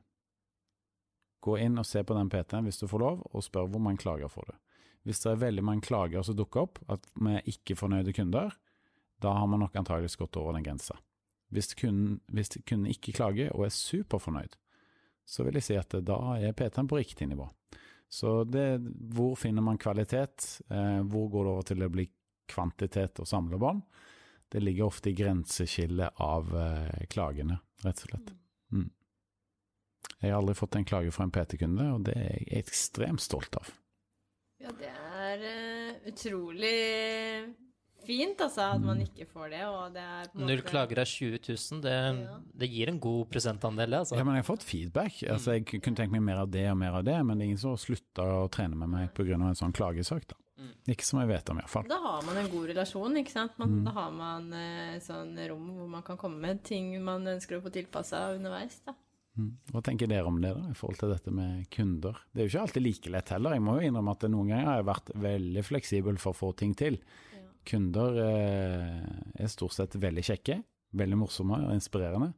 Gå 1.42 1.56
inn 1.64 1.80
og 1.80 1.86
se 1.88 2.04
på 2.06 2.14
den 2.14 2.30
PT-en 2.30 2.68
hvis 2.68 2.78
du 2.78 2.86
får 2.86 3.02
lov, 3.02 3.24
og 3.32 3.42
spør 3.42 3.66
hvor 3.72 3.82
mange 3.82 3.98
klager 3.98 4.30
får 4.30 4.52
du. 4.52 4.54
Hvis 5.08 5.24
det 5.24 5.32
er 5.32 5.42
veldig 5.42 5.64
mange 5.64 5.86
klager 5.88 6.22
som 6.22 6.36
dukker 6.38 6.68
opp, 6.68 6.78
at 6.86 7.08
vi 7.16 7.34
er 7.34 7.50
ikke 7.50 7.74
fornøyde 7.80 8.14
kunder, 8.14 8.54
da 9.22 9.34
har 9.38 9.46
man 9.50 9.64
nok 9.64 9.76
antageligvis 9.76 10.18
gått 10.20 10.36
over 10.40 10.56
den 10.56 10.66
grensa. 10.66 10.96
Hvis 11.54 11.72
kunden, 11.74 12.18
hvis 12.28 12.52
kunden 12.68 12.90
ikke 12.92 13.14
klager 13.16 13.54
og 13.56 13.66
er 13.66 13.74
superfornøyd, 13.74 14.56
så 15.28 15.44
vil 15.44 15.58
jeg 15.58 15.66
si 15.66 15.76
at 15.76 15.96
da 16.04 16.18
er 16.36 16.56
PT-en 16.56 16.88
på 16.88 16.98
riktig 17.00 17.28
nivå. 17.28 17.48
Så 18.08 18.44
det, 18.48 18.78
hvor 19.12 19.34
finner 19.36 19.64
man 19.64 19.80
kvalitet? 19.80 20.60
Eh, 20.70 21.00
hvor 21.04 21.28
går 21.28 21.44
det 21.44 21.52
over 21.52 21.66
til 21.68 21.84
å 21.84 21.90
bli 21.92 22.06
kvantitet 22.48 23.20
og 23.20 23.28
samlebånd? 23.28 23.82
Det 24.48 24.62
ligger 24.62 24.88
ofte 24.88 25.10
i 25.10 25.16
grenseskillet 25.16 26.22
av 26.24 26.54
eh, 26.56 27.04
klagene, 27.12 27.58
rett 27.84 28.00
og 28.06 28.12
slett. 28.12 28.32
Mm. 28.72 28.88
Jeg 30.22 30.32
har 30.32 30.40
aldri 30.40 30.56
fått 30.56 30.78
en 30.78 30.88
klage 30.88 31.12
fra 31.12 31.26
en 31.28 31.34
PT-kunde, 31.34 31.90
og 31.94 32.08
det 32.08 32.16
er 32.16 32.32
jeg 32.32 32.64
ekstremt 32.64 33.22
stolt 33.22 33.60
av. 33.60 33.68
Ja, 34.58 34.72
det 34.74 34.88
er 34.90 35.44
uh, 35.44 35.98
utrolig 36.10 36.78
fint, 38.08 38.40
altså, 38.44 38.64
at 38.74 38.82
man 38.84 39.02
ikke 39.04 39.26
får 39.28 39.52
det, 39.52 39.60
og 39.68 39.92
det 39.94 40.02
er 40.02 40.32
på 40.32 40.40
en 40.40 40.48
Null 40.50 40.62
klager 40.66 41.02
av 41.04 41.08
20 41.12 41.38
000, 41.44 41.80
det, 41.84 41.94
Ja. 42.24 42.38
det 42.64 42.70
gir 42.72 42.88
en 42.90 42.98
god 43.04 43.28
prosentandel. 43.30 43.94
Altså. 44.00 44.16
Ja, 44.16 44.24
men 44.24 44.34
jeg 44.38 44.44
har 44.46 44.50
fått 44.56 44.64
feedback. 44.66 45.20
Altså, 45.28 45.54
jeg 45.58 45.66
kunne 45.68 45.96
tenkt 46.00 46.12
meg 46.16 46.24
mer 46.24 46.42
av 46.42 46.50
det 46.50 46.66
og 46.72 46.76
mer 46.80 46.96
av 46.98 47.04
det, 47.06 47.16
men 47.24 47.36
det 47.38 47.44
er 47.44 47.50
ingen 47.52 47.60
som 47.62 47.76
har 47.76 47.82
slutta 47.84 48.26
å 48.42 48.48
trene 48.50 48.74
med 48.80 48.88
meg 48.96 49.12
pga. 49.14 49.34
en 49.38 49.54
sånn 49.54 49.72
klagesak. 49.76 50.26
da. 50.32 50.34
Mm. 50.58 50.72
Ikke 50.90 51.04
som 51.06 51.20
jeg 51.20 51.28
vet 51.30 51.50
om, 51.52 51.58
iallfall. 51.60 51.84
Da 51.86 51.98
har 52.02 52.22
man 52.26 52.36
en 52.40 52.48
god 52.50 52.66
relasjon, 52.72 53.14
ikke 53.20 53.30
sant. 53.30 53.52
Man, 53.60 53.68
Mm. 53.78 53.84
Da 53.84 53.90
har 53.92 54.10
man 54.10 54.52
eh, 54.52 54.96
et 54.96 55.02
sånn 55.04 55.36
rom 55.48 55.68
hvor 55.76 55.88
man 55.88 56.02
kan 56.02 56.16
komme 56.18 56.40
med 56.40 56.64
ting 56.64 56.90
man 57.04 57.22
ønsker 57.24 57.58
å 57.60 57.62
få 57.62 57.70
tilpassa 57.70 58.34
underveis, 58.34 58.80
da. 58.84 58.94
Mm. 59.38 59.52
Hva 59.70 59.80
tenker 59.86 60.08
dere 60.10 60.26
om 60.26 60.40
det, 60.42 60.50
da, 60.56 60.64
i 60.72 60.74
forhold 60.74 60.98
til 60.98 61.12
dette 61.12 61.30
med 61.30 61.68
kunder? 61.70 62.16
Det 62.34 62.40
er 62.42 62.48
jo 62.48 62.50
ikke 62.58 62.62
alltid 62.66 62.82
like 62.82 63.10
lett 63.14 63.28
heller. 63.30 63.52
Jeg 63.54 63.62
må 63.62 63.76
jo 63.80 63.86
innrømme 63.86 64.10
at 64.16 64.26
noen 64.32 64.48
ganger 64.50 64.64
har 64.66 64.80
jeg 64.80 64.88
vært 64.88 65.12
veldig 65.14 65.62
fleksibel 65.68 66.18
for 66.18 66.32
å 66.34 66.38
få 66.40 66.56
ting 66.58 66.74
til. 66.74 66.98
Kunder 67.68 68.16
eh, 68.22 69.42
er 69.42 69.50
stort 69.52 69.76
sett 69.76 69.96
veldig 70.00 70.24
kjekke, 70.24 70.56
veldig 70.96 71.18
morsomme 71.20 71.58
og 71.66 71.74
inspirerende. 71.76 72.30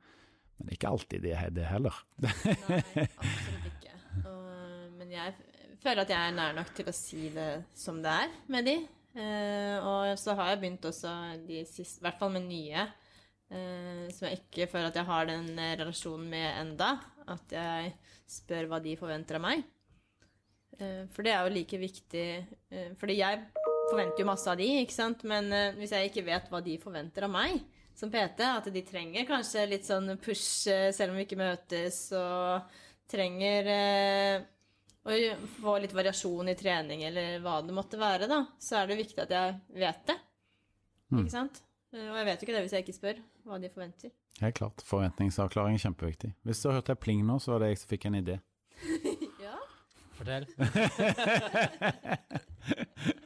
Men 0.58 0.66
det 0.66 0.74
er 0.74 0.78
ikke 0.78 0.90
alltid 0.90 1.22
det, 1.24 1.36
det 1.56 1.66
heller. 1.70 2.00
Nei, 2.20 2.32
absolutt 2.34 3.68
ikke. 3.70 3.94
Og, 4.26 4.96
men 4.98 5.12
jeg 5.14 5.36
føler 5.80 6.02
at 6.02 6.10
jeg 6.10 6.18
er 6.18 6.34
nær 6.34 6.56
nok 6.56 6.72
til 6.74 6.90
å 6.90 6.94
si 6.96 7.28
det 7.32 7.50
som 7.78 8.00
det 8.02 8.16
er 8.24 8.34
med 8.50 8.66
de. 8.66 8.74
Eh, 9.14 9.76
og 9.86 10.10
så 10.20 10.34
har 10.38 10.52
jeg 10.52 10.60
begynt 10.62 10.84
også 10.86 11.12
de 11.46 11.62
siste, 11.66 11.98
i 11.98 12.04
hvert 12.04 12.18
fall 12.18 12.34
med 12.34 12.44
nye, 12.46 12.84
eh, 13.50 14.04
som 14.14 14.26
jeg 14.28 14.42
ikke 14.42 14.68
føler 14.70 14.90
at 14.90 14.98
jeg 14.98 15.08
har 15.08 15.30
den 15.30 15.48
relasjonen 15.80 16.26
med 16.34 16.48
enda. 16.50 16.90
At 17.30 17.54
jeg 17.54 17.94
spør 18.30 18.68
hva 18.70 18.82
de 18.82 18.98
forventer 18.98 19.38
av 19.38 19.46
meg. 19.46 19.62
For 21.14 21.26
det 21.26 21.32
er 21.34 21.44
jo 21.44 21.52
like 21.52 21.76
viktig 21.76 22.22
Fordi 22.96 23.18
jeg 23.18 23.40
forventer 23.90 24.22
jo 24.22 24.28
masse 24.30 24.48
av 24.50 24.58
de, 24.60 24.68
ikke 24.84 24.96
sant. 24.96 25.24
Men 25.28 25.50
uh, 25.52 25.76
hvis 25.78 25.94
jeg 25.96 26.10
ikke 26.10 26.26
vet 26.28 26.48
hva 26.50 26.62
de 26.64 26.78
forventer 26.82 27.26
av 27.26 27.34
meg 27.34 27.58
som 27.96 28.12
PT, 28.12 28.40
at 28.46 28.70
de 28.72 28.82
trenger 28.86 29.26
kanskje 29.28 29.66
litt 29.68 29.88
sånn 29.88 30.14
push 30.22 30.70
uh, 30.70 30.88
selv 30.94 31.12
om 31.12 31.20
vi 31.20 31.26
ikke 31.26 31.40
møtes, 31.40 32.06
og 32.16 32.78
trenger 33.10 33.70
eh, 33.74 34.42
å 35.02 35.16
få 35.58 35.76
litt 35.82 35.94
variasjon 35.96 36.52
i 36.52 36.56
trening 36.58 37.02
eller 37.08 37.40
hva 37.42 37.56
det 37.64 37.74
måtte 37.74 37.98
være, 38.00 38.28
da, 38.30 38.44
så 38.62 38.80
er 38.80 38.90
det 38.90 39.00
viktig 39.00 39.24
at 39.24 39.34
jeg 39.34 39.56
vet 39.82 40.04
det. 40.10 40.16
Mm. 41.10 41.24
Ikke 41.24 41.34
sant? 41.34 41.62
Og 41.90 42.18
jeg 42.20 42.26
vet 42.28 42.38
jo 42.38 42.46
ikke 42.46 42.54
det 42.54 42.62
hvis 42.64 42.76
jeg 42.76 42.86
ikke 42.86 42.98
spør 42.98 43.22
hva 43.48 43.58
de 43.58 43.72
forventer. 43.72 44.12
Helt 44.40 44.56
klart. 44.60 44.84
Forventningsavklaring 44.86 45.74
er 45.76 45.82
kjempeviktig. 45.82 46.30
Hvis 46.46 46.62
du 46.62 46.70
har 46.70 46.78
hørt 46.78 46.92
ei 46.92 47.00
pling 47.02 47.24
nå, 47.26 47.40
så 47.42 47.56
var 47.56 47.64
det 47.64 47.72
jeg 47.72 47.82
som 47.82 47.90
fikk 47.96 48.08
en 48.10 48.20
idé. 48.22 48.38
Ja. 49.40 49.56
Fortell. 50.14 50.44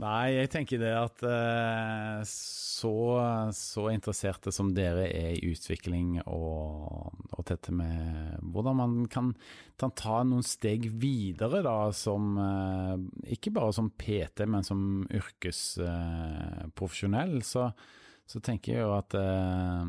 Nei, 0.00 0.38
jeg 0.38 0.48
tenker 0.48 0.78
det 0.80 0.94
at 0.96 1.20
eh, 1.28 2.22
så, 2.24 3.20
så 3.52 3.90
interesserte 3.92 4.48
som 4.54 4.70
dere 4.72 5.10
er 5.12 5.34
i 5.36 5.50
utvikling 5.50 6.22
og, 6.24 7.12
og 7.36 7.44
dette 7.50 7.72
med 7.74 8.38
hvordan 8.40 8.76
man 8.78 9.06
kan, 9.12 9.34
ta 9.76 10.24
noen 10.24 10.42
steg 10.44 10.90
videre, 11.00 11.62
da, 11.64 11.92
som 11.96 12.38
eh, 12.40 12.96
Ikke 13.36 13.50
bare 13.56 13.72
som 13.76 13.90
PT, 13.92 14.46
men 14.48 14.64
som 14.64 15.06
yrkesprofesjonell, 15.08 17.42
så, 17.44 17.70
så 18.24 18.40
tenker 18.44 18.72
jeg 18.72 18.80
jo 18.86 18.92
at 18.96 19.14
eh, 19.20 19.84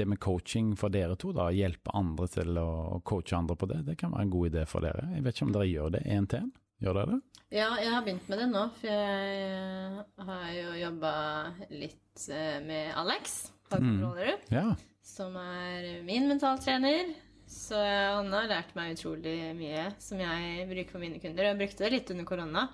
det 0.00 0.06
med 0.08 0.20
coaching 0.24 0.76
for 0.80 0.88
dere 0.92 1.16
to, 1.20 1.32
da, 1.36 1.50
hjelpe 1.52 1.90
andre 1.96 2.26
til 2.32 2.56
å 2.56 3.00
coache 3.04 3.36
andre 3.36 3.56
på 3.60 3.66
det, 3.68 3.84
det 3.90 3.96
kan 4.00 4.12
være 4.14 4.24
en 4.24 4.32
god 4.32 4.46
idé 4.54 4.62
for 4.68 4.80
dere. 4.86 5.04
Jeg 5.18 5.24
vet 5.26 5.34
ikke 5.36 5.48
om 5.50 5.56
dere 5.58 5.68
gjør 5.68 5.88
det 5.98 6.02
én 6.08 6.26
til 6.30 6.40
én? 6.46 6.52
Gjør 6.80 6.96
dere 6.96 7.16
det? 7.16 7.20
ja, 7.50 7.66
jeg 7.82 7.90
har 7.92 8.04
begynt 8.06 8.28
med 8.30 8.38
det 8.40 8.46
nå, 8.50 8.60
for 8.78 8.88
jeg 8.88 10.04
har 10.28 10.44
jo 10.54 10.68
jobba 10.80 11.14
litt 11.74 12.22
eh, 12.30 12.60
med 12.64 12.92
Alex, 13.00 13.50
fagkontrollerer, 13.70 14.38
Ja. 14.54 14.68
som 15.02 15.34
er 15.36 16.00
min 16.06 16.28
mentaltrener. 16.30 17.10
Så 17.50 17.74
han 17.74 18.30
har 18.30 18.46
lært 18.46 18.76
meg 18.78 18.94
utrolig 18.94 19.34
mye 19.58 19.88
som 19.98 20.20
jeg 20.22 20.68
bruker 20.70 20.94
for 20.94 21.02
mine 21.02 21.18
kunder. 21.18 21.48
Jeg 21.48 21.58
brukte 21.58 21.82
det 21.82 21.90
litt 21.96 22.12
under 22.14 22.28
korona 22.28 22.68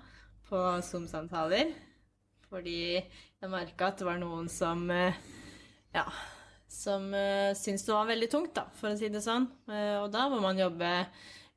på 0.51 0.61
Zoom-samtaler, 0.85 1.73
fordi 2.51 3.01
jeg 3.01 3.51
merka 3.51 3.89
at 3.89 4.03
det 4.03 4.07
var 4.07 4.21
noen 4.21 4.51
som 4.53 4.85
eh, 4.93 5.17
ja, 5.97 6.05
som 6.69 7.09
uh, 7.15 7.55
syntes 7.57 7.87
det 7.87 7.95
var 7.95 8.11
veldig 8.11 8.29
tungt, 8.31 8.53
da, 8.59 8.67
for 8.77 8.93
å 8.93 8.99
si 9.01 9.09
det 9.09 9.23
sånn. 9.25 9.47
Eh, 9.71 9.97
og 10.03 10.11
da 10.13 10.27
må 10.29 10.43
man 10.45 10.59
jobbe 10.61 10.91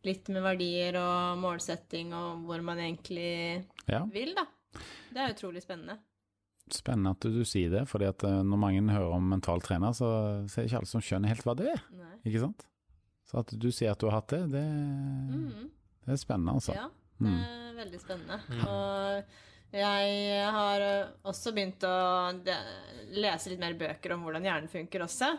litt 0.08 0.30
med 0.32 0.44
verdier 0.46 0.96
og 1.00 1.40
målsetting 1.42 2.14
og 2.16 2.46
hvor 2.48 2.62
man 2.64 2.80
egentlig 2.80 3.66
ja. 3.90 4.04
vil, 4.14 4.32
da. 4.38 4.46
Det 5.12 5.20
er 5.24 5.34
utrolig 5.34 5.64
spennende. 5.66 5.98
Spennende 6.70 7.16
at 7.18 7.26
du 7.26 7.42
sier 7.50 7.72
det, 7.74 7.84
fordi 7.90 8.06
at 8.12 8.24
eh, 8.28 8.42
når 8.46 8.62
mange 8.62 8.94
hører 8.94 9.16
om 9.18 9.30
mental 9.32 9.62
trener, 9.66 9.92
så, 9.98 10.10
ser 10.48 10.62
er 10.62 10.68
det 10.68 10.70
ikke 10.70 10.82
alle 10.84 10.92
som 10.92 11.04
skjønner 11.04 11.34
helt 11.34 11.46
hva 11.48 11.56
det 11.58 11.72
er, 11.74 11.84
Nei. 11.98 12.14
ikke 12.30 12.44
sant? 12.46 12.66
Så 13.30 13.42
at 13.42 13.54
du 13.62 13.68
sier 13.74 13.92
at 13.94 14.02
du 14.02 14.08
har 14.10 14.20
hatt 14.22 14.32
det, 14.36 14.44
det, 14.54 14.64
mm. 14.64 15.70
det 16.06 16.14
er 16.16 16.22
spennende, 16.22 16.56
altså. 16.60 16.78
Ja, 16.78 16.88
det 17.20 17.28
Mm. 17.28 17.40
er 17.44 17.74
veldig 17.76 17.98
spennende. 18.00 18.38
Mm. 18.48 18.60
Og 18.72 19.76
jeg 19.76 20.52
har 20.56 20.84
også 21.28 21.52
begynt 21.54 21.84
å 21.84 21.96
lese 23.12 23.52
litt 23.52 23.60
mer 23.60 23.76
bøker 23.78 24.14
om 24.16 24.24
hvordan 24.24 24.48
hjernen 24.48 24.72
funker 24.72 25.04
også. 25.04 25.34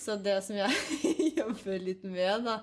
Så 0.00 0.16
det 0.24 0.38
som 0.46 0.56
jeg 0.56 0.72
jobber 1.40 1.78
litt 1.84 2.06
med, 2.08 2.46
da, 2.48 2.58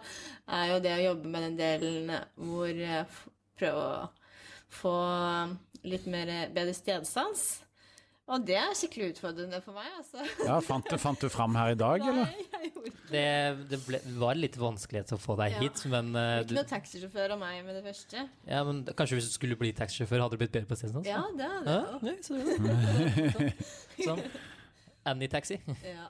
er 0.58 0.72
jo 0.74 0.80
det 0.82 0.96
å 0.98 1.04
jobbe 1.12 1.30
med 1.36 1.48
den 1.52 1.60
delen 1.62 2.12
hvor 2.34 2.68
jeg 2.74 3.06
prøver 3.60 3.86
å 3.86 4.10
få 4.74 4.98
litt 5.88 6.08
mer 6.10 6.32
bedre 6.56 6.74
stedsans. 6.76 7.46
Og 8.28 8.44
det 8.44 8.58
er 8.60 8.74
skikkelig 8.76 9.14
utfordrende 9.14 9.62
for 9.64 9.78
meg, 9.78 9.86
altså. 10.02 10.20
Ja, 10.44 10.58
fant 10.66 10.90
du, 10.92 10.98
fant 11.00 11.22
du 11.24 11.30
fram 11.32 11.54
her 11.56 11.72
i 11.72 11.78
dag, 11.80 12.02
eller? 12.04 12.26
Nei, 12.28 12.44
jeg 12.58 12.72
gjorde 12.74 12.90
ikke 12.90 13.06
Det, 13.14 13.22
det, 13.72 13.78
ble, 13.86 14.02
det 14.04 14.16
var 14.20 14.36
litt 14.36 14.58
vanskelighet 14.60 15.14
å 15.16 15.20
få 15.24 15.38
deg 15.40 15.54
Ja. 15.56 15.62
hit, 15.64 15.80
men, 15.94 16.10
uh, 16.12 16.42
Ikke 16.42 16.50
du, 16.50 16.58
noe 16.58 16.68
taxisjåfør 16.68 17.38
av 17.38 17.40
meg 17.40 17.62
med 17.64 17.78
det 17.80 17.86
første. 17.86 18.26
ja, 18.50 18.60
men 18.68 18.82
kanskje 19.00 19.22
hvis 19.22 19.30
du 19.30 19.36
skulle 19.38 19.56
bli 19.62 19.72
taxisjåfør, 19.78 20.26
hadde 20.26 20.36
du 20.36 20.42
blitt 20.44 20.52
bedre 20.58 20.68
på 20.74 20.76
stedet? 20.82 21.06
Ja, 21.08 21.22
det 21.40 21.48
er 21.48 21.64
det. 21.70 21.78
Ja, 21.78 22.02
nei, 22.04 22.18
så, 22.28 23.32
sånn. 24.10 24.26
Annie 25.08 25.32
Taxi. 25.32 25.62
Ja. 25.88 26.10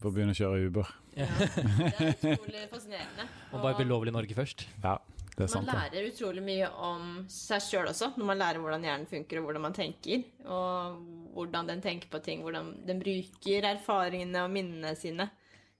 For 0.00 0.08
å 0.08 0.14
begynne 0.14 0.32
å 0.34 0.38
kjøre 0.38 0.66
Uber. 0.68 0.90
Ja, 1.18 1.26
det 1.28 1.98
er 1.98 2.12
utrolig 2.14 2.64
fascinerende. 2.70 3.24
Og 3.52 3.62
bare 3.62 3.76
bli 3.80 3.86
lovlig 3.88 4.12
i 4.12 4.16
Norge 4.16 4.36
først. 4.38 4.64
Ja, 4.84 4.94
det 5.34 5.36
er 5.36 5.42
man 5.44 5.52
sant 5.52 5.68
Man 5.68 5.80
lærer 5.82 6.06
utrolig 6.08 6.42
mye 6.46 6.68
om 6.88 7.04
seg 7.30 7.62
sjøl 7.66 7.90
også, 7.90 8.12
når 8.16 8.30
man 8.30 8.40
lærer 8.40 8.62
hvordan 8.62 8.86
hjernen 8.86 9.10
funker, 9.10 9.40
og 9.40 9.48
hvordan 9.48 9.64
man 9.66 9.76
tenker. 9.76 10.24
Og 10.46 11.02
hvordan 11.36 11.68
den 11.70 11.82
tenker 11.84 12.10
på 12.12 12.20
ting, 12.24 12.42
hvordan 12.46 12.72
den 12.88 13.02
bruker 13.02 13.68
erfaringene 13.74 14.46
og 14.46 14.50
minnene 14.54 14.94
sine 14.98 15.28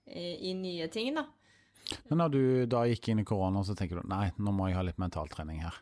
i, 0.06 0.50
i 0.50 0.54
nye 0.58 0.88
ting, 0.92 1.14
da. 1.16 1.24
Men 2.10 2.20
når 2.20 2.32
du 2.34 2.40
da 2.68 2.82
gikk 2.90 3.08
inn 3.14 3.22
i 3.22 3.26
korona, 3.28 3.62
så 3.64 3.74
tenker 3.78 4.02
du 4.02 4.08
nei, 4.10 4.26
nå 4.36 4.52
må 4.52 4.66
jeg 4.68 4.76
ha 4.76 4.82
litt 4.84 4.98
mentaltrening 5.00 5.62
her. 5.64 5.78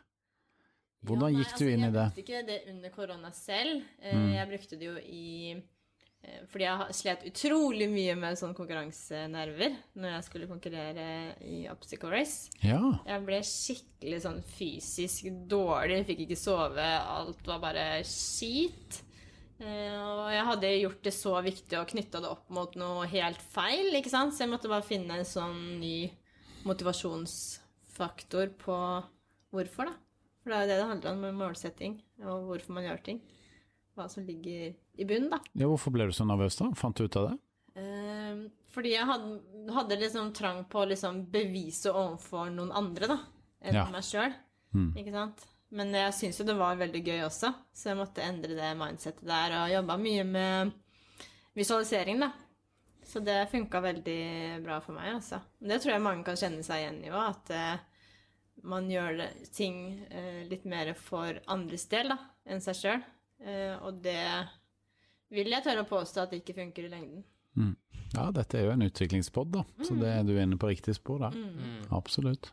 Hvordan 1.07 1.33
Ja, 1.33 1.33
nei, 1.33 1.41
gikk 1.43 1.51
du 1.51 1.65
altså, 1.65 1.73
inn 1.73 1.83
i 1.83 1.89
det? 1.93 2.05
Jeg 2.05 2.13
brukte 2.13 2.23
ikke 2.23 2.45
det 2.47 2.59
under 2.71 2.93
korona 2.95 3.31
selv. 3.35 3.81
Eh, 3.99 4.15
Mm. 4.15 4.29
Jeg 4.33 4.47
brukte 4.53 4.79
det 4.79 4.87
jo 4.87 4.95
i 5.03 5.25
Fordi 6.51 6.65
jeg 6.65 6.95
slet 6.97 7.25
utrolig 7.29 7.87
mye 7.91 8.15
med 8.19 8.37
sånn 8.39 8.55
konkurransenerver 8.57 9.75
når 9.99 10.13
jeg 10.13 10.25
skulle 10.27 10.49
konkurrere 10.49 11.07
i 11.47 11.63
Obstacle 11.71 12.11
Race. 12.11 12.51
Ja, 12.63 12.79
Jeg 13.07 13.25
ble 13.27 13.41
skikkelig 13.47 14.21
sånn 14.25 14.41
fysisk 14.57 15.29
dårlig, 15.49 16.01
fikk 16.07 16.25
ikke 16.25 16.39
sove, 16.39 16.87
alt 16.87 17.47
var 17.47 17.61
bare 17.63 17.85
skit. 18.07 19.01
Eh, 19.57 19.95
og 19.97 20.27
jeg 20.29 20.45
hadde 20.51 20.73
gjort 20.77 21.03
det 21.07 21.13
så 21.15 21.33
viktig 21.41 21.79
og 21.79 21.89
knytta 21.89 22.21
det 22.21 22.29
opp 22.29 22.49
mot 22.53 22.75
noe 22.77 23.07
helt 23.09 23.41
feil, 23.53 23.89
ikke 23.97 24.11
sant? 24.13 24.35
Så 24.35 24.43
jeg 24.45 24.51
måtte 24.53 24.69
bare 24.69 24.85
finne 24.85 25.17
en 25.17 25.25
sånn 25.27 25.79
ny 25.81 26.11
motivasjonsfaktor 26.67 28.51
på 28.61 28.77
hvorfor, 29.55 29.89
da. 29.89 29.95
For 30.43 30.51
det 30.51 30.57
er 30.57 30.63
jo 30.63 30.69
det 30.69 30.77
det 30.79 30.91
handler 30.91 31.11
om, 31.15 31.23
med 31.25 31.39
målsetting, 31.39 31.97
og 32.23 32.45
hvorfor 32.51 32.77
man 32.77 32.85
gjør 32.85 33.01
ting. 33.03 33.19
Hva 33.97 34.05
som 34.13 34.23
ligger 34.27 34.75
i 35.01 35.05
bunnen, 35.09 35.31
da. 35.33 35.39
ja 35.57 35.65
hvorfor 35.69 35.91
ble 35.95 36.05
du 36.05 36.13
så 36.13 36.25
nervøs 36.29 36.55
da? 36.59 36.67
Fant 36.77 36.95
du 36.99 37.07
ut 37.07 37.15
av 37.17 37.31
det? 37.31 37.37
Eh, 37.81 38.43
fordi 38.73 38.91
jeg 38.93 39.05
hadde, 39.09 39.39
hadde 39.73 39.97
liksom 39.97 40.31
trang 40.37 40.63
på 40.69 40.83
å 40.83 40.87
liksom 40.91 41.23
bevise 41.33 41.89
overfor 41.89 42.51
noen 42.53 42.71
andre, 42.77 43.09
da, 43.09 43.17
enn 43.65 43.79
Ja. 43.79 43.87
meg 43.89 44.05
sjøl. 44.05 44.33
Mm. 44.77 44.91
Ikke 45.01 45.13
sant? 45.15 45.45
Men 45.73 45.91
jeg 45.97 46.13
syns 46.15 46.37
jo 46.39 46.45
det 46.47 46.55
var 46.59 46.77
veldig 46.79 47.01
gøy 47.03 47.23
også, 47.25 47.49
så 47.73 47.89
jeg 47.89 47.97
måtte 47.99 48.21
endre 48.23 48.53
det 48.55 48.69
mindsettet 48.79 49.25
der, 49.27 49.57
og 49.63 49.73
jobba 49.73 49.97
mye 49.99 50.23
med 50.23 50.71
visualisering, 51.57 52.19
da. 52.21 52.31
Så 53.07 53.19
det 53.23 53.47
funka 53.51 53.79
veldig 53.81 54.63
bra 54.63 54.79
for 54.83 54.93
meg, 54.97 55.13
altså. 55.15 55.39
Det 55.59 55.79
tror 55.81 55.93
jeg 55.95 56.03
mange 56.03 56.23
kan 56.27 56.35
kjenne 56.39 56.63
seg 56.65 56.83
igjen 56.83 57.03
i 57.07 57.11
òg, 57.11 57.29
at 57.33 57.51
eh, 57.55 57.85
man 58.67 58.89
gjør 58.91 59.21
ting 59.55 59.77
eh, 60.11 60.41
litt 60.49 60.65
mer 60.67 60.93
for 60.99 61.39
andres 61.47 61.85
del 61.91 62.11
da, 62.13 62.17
enn 62.45 62.61
seg 62.63 62.75
sjøl. 62.81 63.05
Eh, 63.43 63.75
og 63.85 63.99
det 64.03 64.21
vil 65.33 65.51
jeg 65.51 65.65
tørre 65.65 65.83
å 65.85 65.89
påstå 65.89 66.23
at 66.23 66.33
det 66.33 66.41
ikke 66.43 66.57
funker 66.61 66.87
i 66.87 66.91
lengden. 66.91 67.25
Ja, 68.13 68.29
dette 68.31 68.59
er 68.59 68.67
jo 68.67 68.75
en 68.75 68.85
utviklingspod, 68.85 69.49
da, 69.51 69.65
så 69.83 69.97
det 69.97 70.11
er 70.13 70.21
du 70.23 70.35
inne 70.39 70.59
på 70.59 70.69
riktig 70.69 70.95
spor 70.95 71.19
der. 71.25 71.35
Mm. 71.35 71.89
Absolutt. 71.97 72.51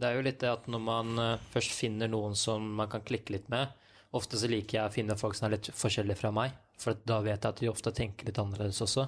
Det 0.00 0.08
er 0.08 0.16
jo 0.16 0.24
litt 0.24 0.40
det 0.42 0.50
at 0.50 0.66
når 0.70 0.82
man 0.82 1.20
eh, 1.20 1.44
først 1.52 1.76
finner 1.76 2.10
noen 2.10 2.34
som 2.38 2.64
man 2.80 2.90
kan 2.90 3.04
klikke 3.06 3.36
litt 3.36 3.50
med 3.52 3.76
Ofte 4.16 4.40
så 4.40 4.48
liker 4.50 4.74
jeg 4.74 4.90
å 4.90 4.90
finne 4.90 5.14
folk 5.18 5.36
som 5.38 5.46
er 5.46 5.52
litt 5.54 5.68
forskjellige 5.78 6.18
fra 6.18 6.32
meg, 6.34 6.54
for 6.82 6.98
da 7.06 7.20
vet 7.22 7.44
jeg 7.44 7.52
at 7.52 7.60
de 7.62 7.68
ofte 7.70 7.92
tenker 7.94 8.26
litt 8.26 8.40
annerledes 8.42 8.80
også. 8.82 9.04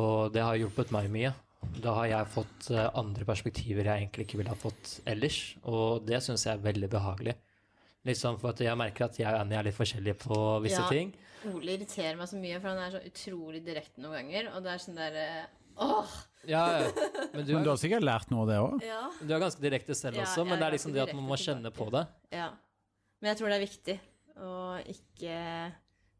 Og 0.00 0.32
det 0.32 0.40
har 0.44 0.56
hjulpet 0.56 0.94
meg 0.94 1.10
mye. 1.12 1.34
Da 1.82 1.92
har 1.98 2.06
jeg 2.08 2.30
fått 2.32 2.70
eh, 2.72 2.86
andre 2.96 3.26
perspektiver 3.28 3.84
jeg 3.84 4.06
egentlig 4.06 4.24
ikke 4.24 4.40
ville 4.40 4.54
ha 4.54 4.56
fått 4.56 4.94
ellers, 5.08 5.42
og 5.68 6.06
det 6.08 6.22
syns 6.24 6.46
jeg 6.46 6.54
er 6.54 6.64
veldig 6.64 6.88
behagelig. 6.94 7.36
Liksom 8.08 8.38
for 8.40 8.54
at 8.54 8.62
jeg 8.64 8.78
merker 8.80 9.04
at 9.08 9.18
jeg 9.20 9.28
og 9.28 9.40
Annie 9.42 9.58
er 9.60 9.66
litt 9.68 9.76
forskjellige 9.76 10.16
på 10.24 10.38
visse 10.64 10.80
Ja. 10.80 10.88
ting. 10.88 11.12
Ole 11.52 11.76
irriterer 11.76 12.16
meg 12.18 12.26
så 12.30 12.38
mye, 12.40 12.58
for 12.60 12.68
han 12.72 12.78
er 12.82 12.96
så 12.96 13.02
utrolig 13.06 13.60
direkte 13.64 14.00
noen 14.02 14.16
ganger. 14.18 14.48
Og 14.56 14.62
det 14.64 14.72
er 14.74 14.82
sånn 14.82 14.96
derre 14.98 15.26
Åh! 15.78 16.14
Ja, 16.48 16.62
ja. 16.80 16.88
Men 17.34 17.44
du 17.46 17.52
Men 17.54 17.62
du 17.62 17.68
har 17.70 17.76
sikkert 17.78 18.02
lært 18.02 18.30
noe 18.32 18.42
av 18.42 18.48
det 18.50 18.56
òg? 18.58 18.82
Ja. 18.86 19.02
du 19.20 19.34
er 19.34 19.38
ganske 19.44 19.60
direkte 19.62 19.94
selv 19.94 20.16
Ja, 20.18 20.24
også, 20.24 20.42
men 20.46 20.58
det 20.58 20.64
er 20.64 20.72
er 20.72 20.74
liksom 20.78 20.92
det 20.96 21.02
at 21.04 21.12
man 21.14 21.22
må 21.28 21.36
kjenne 21.38 21.70
på 21.70 21.86
det. 21.94 22.06
ja. 22.34 22.48
Men 23.20 23.30
jeg 23.34 23.38
tror 23.38 23.48
det 23.50 23.56
er 23.58 23.66
viktig 23.66 24.00
å 24.38 24.50
ikke 24.86 25.72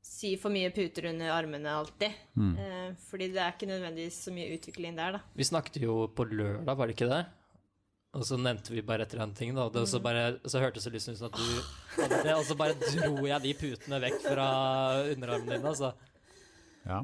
sy 0.02 0.36
for 0.40 0.50
mye 0.50 0.70
puter 0.74 1.08
under 1.10 1.30
armene 1.30 1.66
alltid. 1.70 2.14
Mm. 2.36 2.54
Eh, 2.58 2.92
fordi 3.10 3.28
det 3.34 3.38
er 3.42 3.52
ikke 3.52 3.68
nødvendigvis 3.70 4.16
så 4.24 4.32
mye 4.34 4.54
utvikling 4.56 4.96
der, 4.96 5.12
da. 5.12 5.20
Vi 5.36 5.44
snakket 5.46 5.82
jo 5.82 6.08
på 6.14 6.24
lørdag, 6.26 6.76
var 6.76 6.86
det 6.90 6.96
ikke 6.96 7.10
det? 7.10 7.20
Og 8.18 8.24
så 8.26 8.36
nevnte 8.40 8.72
vi 8.74 8.82
bare 8.82 9.04
et 9.06 9.12
eller 9.14 9.28
annet 9.28 9.38
ting, 9.38 9.52
da. 9.54 9.68
Det, 9.70 9.84
så, 9.88 10.00
bare, 10.02 10.24
så 10.50 10.58
hørtes 10.62 10.84
det 10.88 10.92
liksom 10.96 11.14
ut 11.14 11.20
som 11.20 11.28
at 11.28 11.38
du 11.38 12.00
hadde 12.02 12.22
det, 12.26 12.34
og 12.34 12.44
så 12.48 12.56
bare 12.58 12.74
dro 12.82 13.26
jeg 13.30 13.44
de 13.44 13.52
putene 13.60 14.00
vekk 14.02 14.18
fra 14.24 14.46
underarmen 15.12 15.52
din, 15.54 15.68
altså. 15.70 15.92
Ja. 16.88 17.02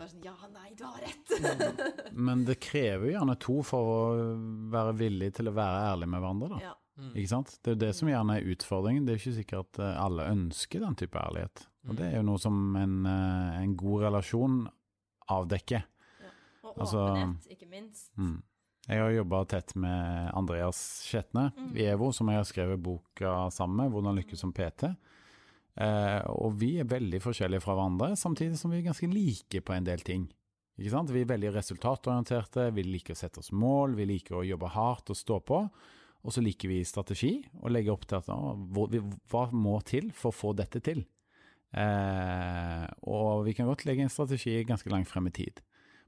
Bare 0.00 0.08
sånn 0.10 0.24
Ja, 0.26 0.34
nei, 0.52 0.72
du 0.76 0.84
har 0.84 1.00
rett! 1.04 2.12
Men 2.28 2.44
det 2.48 2.58
krever 2.64 3.08
jo 3.08 3.14
gjerne 3.14 3.36
to 3.40 3.56
for 3.66 3.90
å 3.94 3.98
være 4.72 4.94
villig 5.00 5.32
til 5.38 5.48
å 5.50 5.54
være 5.56 5.82
ærlig 5.94 6.08
med 6.12 6.24
hverandre, 6.24 6.48
da. 6.56 6.60
Ja. 6.68 6.76
Ikke 7.14 7.30
sant? 7.30 7.54
Det 7.64 7.70
er 7.70 7.76
jo 7.78 7.80
det 7.86 7.92
som 7.96 8.10
gjerne 8.10 8.34
er 8.36 8.48
utfordringen. 8.52 9.06
Det 9.06 9.14
er 9.14 9.16
jo 9.16 9.22
ikke 9.22 9.38
sikkert 9.38 9.70
at 9.70 9.78
eh, 9.86 10.00
alle 10.04 10.26
ønsker 10.34 10.82
den 10.84 10.98
type 11.00 11.16
ærlighet. 11.16 11.62
Og 11.88 11.96
det 11.96 12.10
er 12.10 12.18
jo 12.18 12.26
noe 12.28 12.40
som 12.42 12.58
en, 12.76 12.98
eh, 13.08 13.54
en 13.62 13.72
god 13.80 14.02
relasjon 14.04 14.58
avdekker. 15.32 15.86
Og 16.66 16.76
Altså- 16.84 17.06
åpenhet, 17.06 17.46
ikke 17.56 17.68
minst. 17.70 18.10
Mm. 18.20 18.42
Jeg 18.88 19.02
har 19.02 19.12
jobba 19.12 19.44
tett 19.44 19.74
med 19.78 20.30
Andreas 20.34 20.78
Skjetne 21.04 21.50
i 21.76 21.84
EVO, 21.92 22.10
som 22.16 22.30
jeg 22.32 22.40
har 22.40 22.48
skrevet 22.48 22.80
boka 22.80 23.50
sammen 23.52 23.76
med, 23.76 23.92
'Hvordan 23.92 24.16
lykkes 24.16 24.40
som 24.40 24.52
PT'. 24.52 24.96
Eh, 25.76 26.22
og 26.26 26.58
vi 26.58 26.78
er 26.80 26.88
veldig 26.88 27.20
forskjellige 27.22 27.62
fra 27.62 27.74
hverandre, 27.74 28.16
samtidig 28.16 28.58
som 28.58 28.70
vi 28.70 28.78
er 28.78 28.88
ganske 28.88 29.06
like 29.06 29.60
på 29.60 29.72
en 29.72 29.84
del 29.84 30.00
ting. 30.00 30.28
Ikke 30.78 30.90
sant? 30.90 31.12
Vi 31.12 31.20
er 31.20 31.30
veldig 31.30 31.54
resultatorienterte, 31.54 32.70
vi 32.74 32.82
liker 32.82 33.14
å 33.14 33.20
sette 33.20 33.38
oss 33.38 33.52
mål, 33.52 33.94
vi 33.94 34.08
liker 34.08 34.40
å 34.40 34.46
jobbe 34.46 34.72
hardt 34.72 35.10
og 35.10 35.16
stå 35.16 35.40
på. 35.44 35.70
Og 36.20 36.34
så 36.34 36.42
liker 36.44 36.68
vi 36.68 36.82
strategi, 36.84 37.32
og 37.62 37.72
legger 37.72 37.92
opp 37.92 38.04
til 38.08 38.18
at 38.18 38.28
å, 38.28 38.56
hva 39.32 39.46
må 39.56 39.78
til 39.88 40.10
for 40.12 40.32
å 40.32 40.36
få 40.36 40.52
dette 40.56 40.82
til. 40.84 41.06
Eh, 41.72 42.86
og 43.08 43.46
vi 43.46 43.54
kan 43.56 43.68
godt 43.70 43.86
legge 43.88 44.04
en 44.04 44.12
strategi 44.12 44.58
ganske 44.68 44.90
langt 44.92 45.08
frem 45.08 45.30
i 45.30 45.34
tid. 45.36 45.62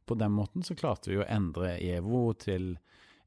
På 0.07 0.17
den 0.19 0.35
måten 0.35 0.65
så 0.67 0.75
klarte 0.79 1.13
vi 1.13 1.21
å 1.21 1.29
endre 1.31 1.77
EVO 1.81 2.33
til 2.43 2.75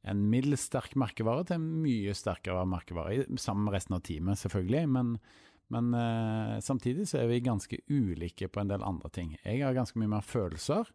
en 0.05 0.21
middels 0.29 0.67
sterk 0.67 0.93
merkevare 0.99 1.45
til 1.47 1.57
en 1.57 1.65
mye 1.81 2.13
sterkere 2.13 2.65
merkevare, 2.69 3.23
sammen 3.41 3.65
med 3.65 3.73
resten 3.77 3.97
av 3.97 4.03
teamet 4.05 4.37
selvfølgelig, 4.41 4.83
men, 4.93 5.15
men 5.73 5.87
eh, 5.97 6.59
samtidig 6.61 7.07
så 7.09 7.23
er 7.23 7.31
vi 7.31 7.39
ganske 7.45 7.79
ulike 7.89 8.49
på 8.51 8.61
en 8.61 8.69
del 8.69 8.85
andre 8.85 9.09
ting. 9.15 9.33
Jeg 9.41 9.63
har 9.65 9.73
ganske 9.77 9.97
mye 10.01 10.11
mer 10.13 10.27
følelser, 10.27 10.91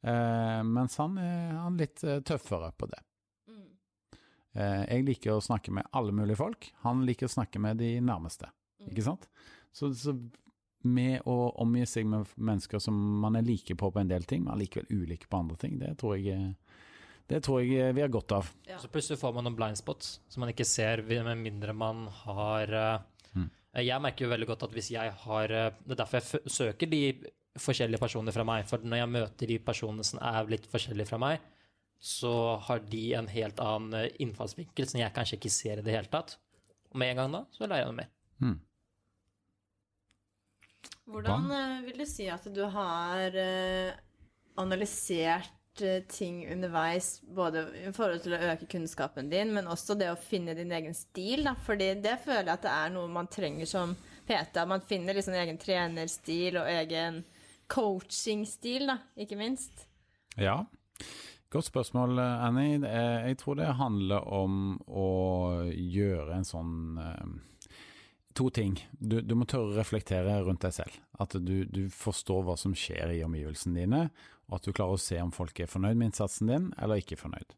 eh, 0.00 0.62
mens 0.64 0.96
han 1.02 1.18
er 1.20 1.58
han 1.58 1.76
er 1.76 1.84
litt 1.84 2.04
eh, 2.06 2.22
tøffere 2.24 2.72
på 2.80 2.88
det. 2.88 3.02
Mm. 3.52 3.66
Eh, 4.56 4.82
jeg 4.94 5.08
liker 5.10 5.36
å 5.36 5.44
snakke 5.44 5.74
med 5.76 5.90
alle 5.92 6.16
mulige 6.16 6.40
folk, 6.40 6.70
han 6.86 7.04
liker 7.08 7.28
å 7.28 7.36
snakke 7.36 7.60
med 7.60 7.82
de 7.84 7.98
nærmeste, 8.00 8.52
Mm. 8.78 8.92
ikke 8.92 9.02
sant? 9.02 9.24
Så, 9.74 9.88
så 9.98 10.12
med 10.86 11.26
å 11.26 11.36
omgi 11.58 11.84
seg 11.90 12.06
med 12.06 12.30
mennesker 12.36 12.78
som 12.82 12.96
man 13.22 13.36
er 13.36 13.46
like 13.46 13.74
på 13.74 13.90
på 13.90 14.00
en 14.00 14.10
del 14.10 14.24
ting, 14.28 14.44
men 14.44 14.54
allikevel 14.54 14.86
ulike 15.02 15.26
på 15.26 15.40
andre 15.40 15.56
ting, 15.58 15.78
det 15.80 15.96
tror 15.98 16.16
jeg, 16.16 16.54
det 17.28 17.42
tror 17.44 17.64
jeg 17.64 17.96
vi 17.96 18.04
har 18.04 18.12
godt 18.14 18.36
av. 18.36 18.50
Ja. 18.68 18.78
Så 18.78 18.90
plutselig 18.92 19.18
får 19.20 19.34
man 19.34 19.48
noen 19.48 19.58
blind 19.58 19.80
spots 19.80 20.20
som 20.30 20.44
man 20.44 20.52
ikke 20.54 20.68
ser, 20.68 21.02
med 21.02 21.42
mindre 21.42 21.74
man 21.76 22.06
har 22.22 22.74
eh, 22.78 23.06
Mm. 23.36 23.48
Jeg 23.84 24.02
merker 24.02 24.26
jo 24.26 24.32
veldig 24.32 24.48
godt 24.48 24.64
at 24.68 24.74
hvis 24.76 24.90
jeg 24.94 25.12
har 25.24 25.52
eh, 25.54 25.74
Det 25.84 25.94
er 25.94 26.00
derfor 26.00 26.18
jeg 26.18 26.26
f 26.26 26.52
søker 26.52 26.90
de 26.90 27.02
forskjellige 27.58 28.00
personene 28.00 28.34
fra 28.34 28.46
meg. 28.46 28.66
For 28.70 28.82
når 28.82 29.02
jeg 29.02 29.12
møter 29.14 29.50
de 29.50 29.58
personene 29.62 30.06
som 30.06 30.20
er 30.22 30.50
litt 30.50 30.68
forskjellige 30.70 31.10
fra 31.10 31.20
meg, 31.22 31.44
så 31.98 32.32
har 32.68 32.84
de 32.86 33.02
en 33.18 33.30
helt 33.30 33.60
annen 33.62 33.96
eh, 33.98 34.12
innfallsvinkel 34.24 34.88
som 34.88 35.02
jeg 35.02 35.14
kanskje 35.14 35.38
ikke 35.40 35.52
ser 35.52 35.82
i 35.82 35.86
det 35.86 35.96
hele 35.96 36.12
tatt. 36.12 36.36
Og 36.92 37.00
med 37.02 37.12
en 37.12 37.22
gang 37.22 37.34
da, 37.34 37.44
så 37.52 37.66
lærer 37.66 37.84
jeg 37.84 37.90
noe 37.90 37.98
mer. 37.98 38.12
Mm. 38.38 38.56
Hvordan 41.08 41.50
eh, 41.50 41.78
vil 41.86 42.02
du 42.02 42.06
si 42.08 42.26
at 42.28 42.44
du 42.52 42.60
har 42.68 43.36
eh, 43.40 43.94
analysert 44.60 45.80
eh, 45.80 46.02
ting 46.10 46.42
underveis, 46.52 47.22
både 47.22 47.64
i 47.80 47.92
forhold 47.96 48.20
til 48.26 48.36
å 48.36 48.42
øke 48.50 48.68
kunnskapen 48.68 49.30
din, 49.32 49.54
men 49.56 49.70
også 49.72 49.96
det 49.96 50.10
å 50.12 50.20
finne 50.20 50.56
din 50.58 50.72
egen 50.76 50.96
stil? 50.96 51.46
Da. 51.48 51.56
Fordi 51.64 51.94
det 52.04 52.18
føler 52.26 52.44
jeg 52.50 52.58
at 52.58 52.66
det 52.66 52.74
er 52.74 52.92
noe 52.92 53.08
man 53.12 53.30
trenger 53.32 53.70
som 53.70 53.96
PT. 54.28 54.60
Man 54.68 54.84
finner 54.84 55.16
liksom 55.16 55.38
egen 55.40 55.60
trenerstil 55.60 56.60
og 56.60 56.68
egen 56.74 57.22
coachingstil, 57.72 58.88
da, 58.92 59.00
ikke 59.16 59.40
minst. 59.40 59.86
Ja, 60.36 60.60
godt 61.52 61.70
spørsmål, 61.70 62.20
Annie. 62.20 62.84
Jeg 62.84 63.40
tror 63.40 63.56
det 63.58 63.72
handler 63.80 64.28
om 64.28 64.76
å 64.88 65.10
gjøre 65.72 66.36
en 66.36 66.48
sånn 66.48 66.74
To 68.36 68.50
ting. 68.54 68.76
Du, 68.92 69.20
du 69.24 69.34
må 69.34 69.46
tørre 69.48 69.72
å 69.72 69.78
reflektere 69.78 70.36
rundt 70.46 70.62
deg 70.66 70.74
selv. 70.76 70.98
At 71.18 71.34
du, 71.42 71.64
du 71.64 71.86
forstår 71.92 72.44
hva 72.46 72.58
som 72.60 72.74
skjer 72.76 73.16
i 73.16 73.22
omgivelsene 73.26 73.80
dine, 73.80 74.02
og 74.48 74.58
at 74.58 74.68
du 74.68 74.72
klarer 74.72 74.96
å 74.96 75.02
se 75.02 75.18
om 75.20 75.32
folk 75.34 75.58
er 75.60 75.70
fornøyd 75.70 75.98
med 75.98 76.10
innsatsen 76.10 76.52
din, 76.52 76.68
eller 76.78 77.02
ikke 77.02 77.18
fornøyd. 77.20 77.56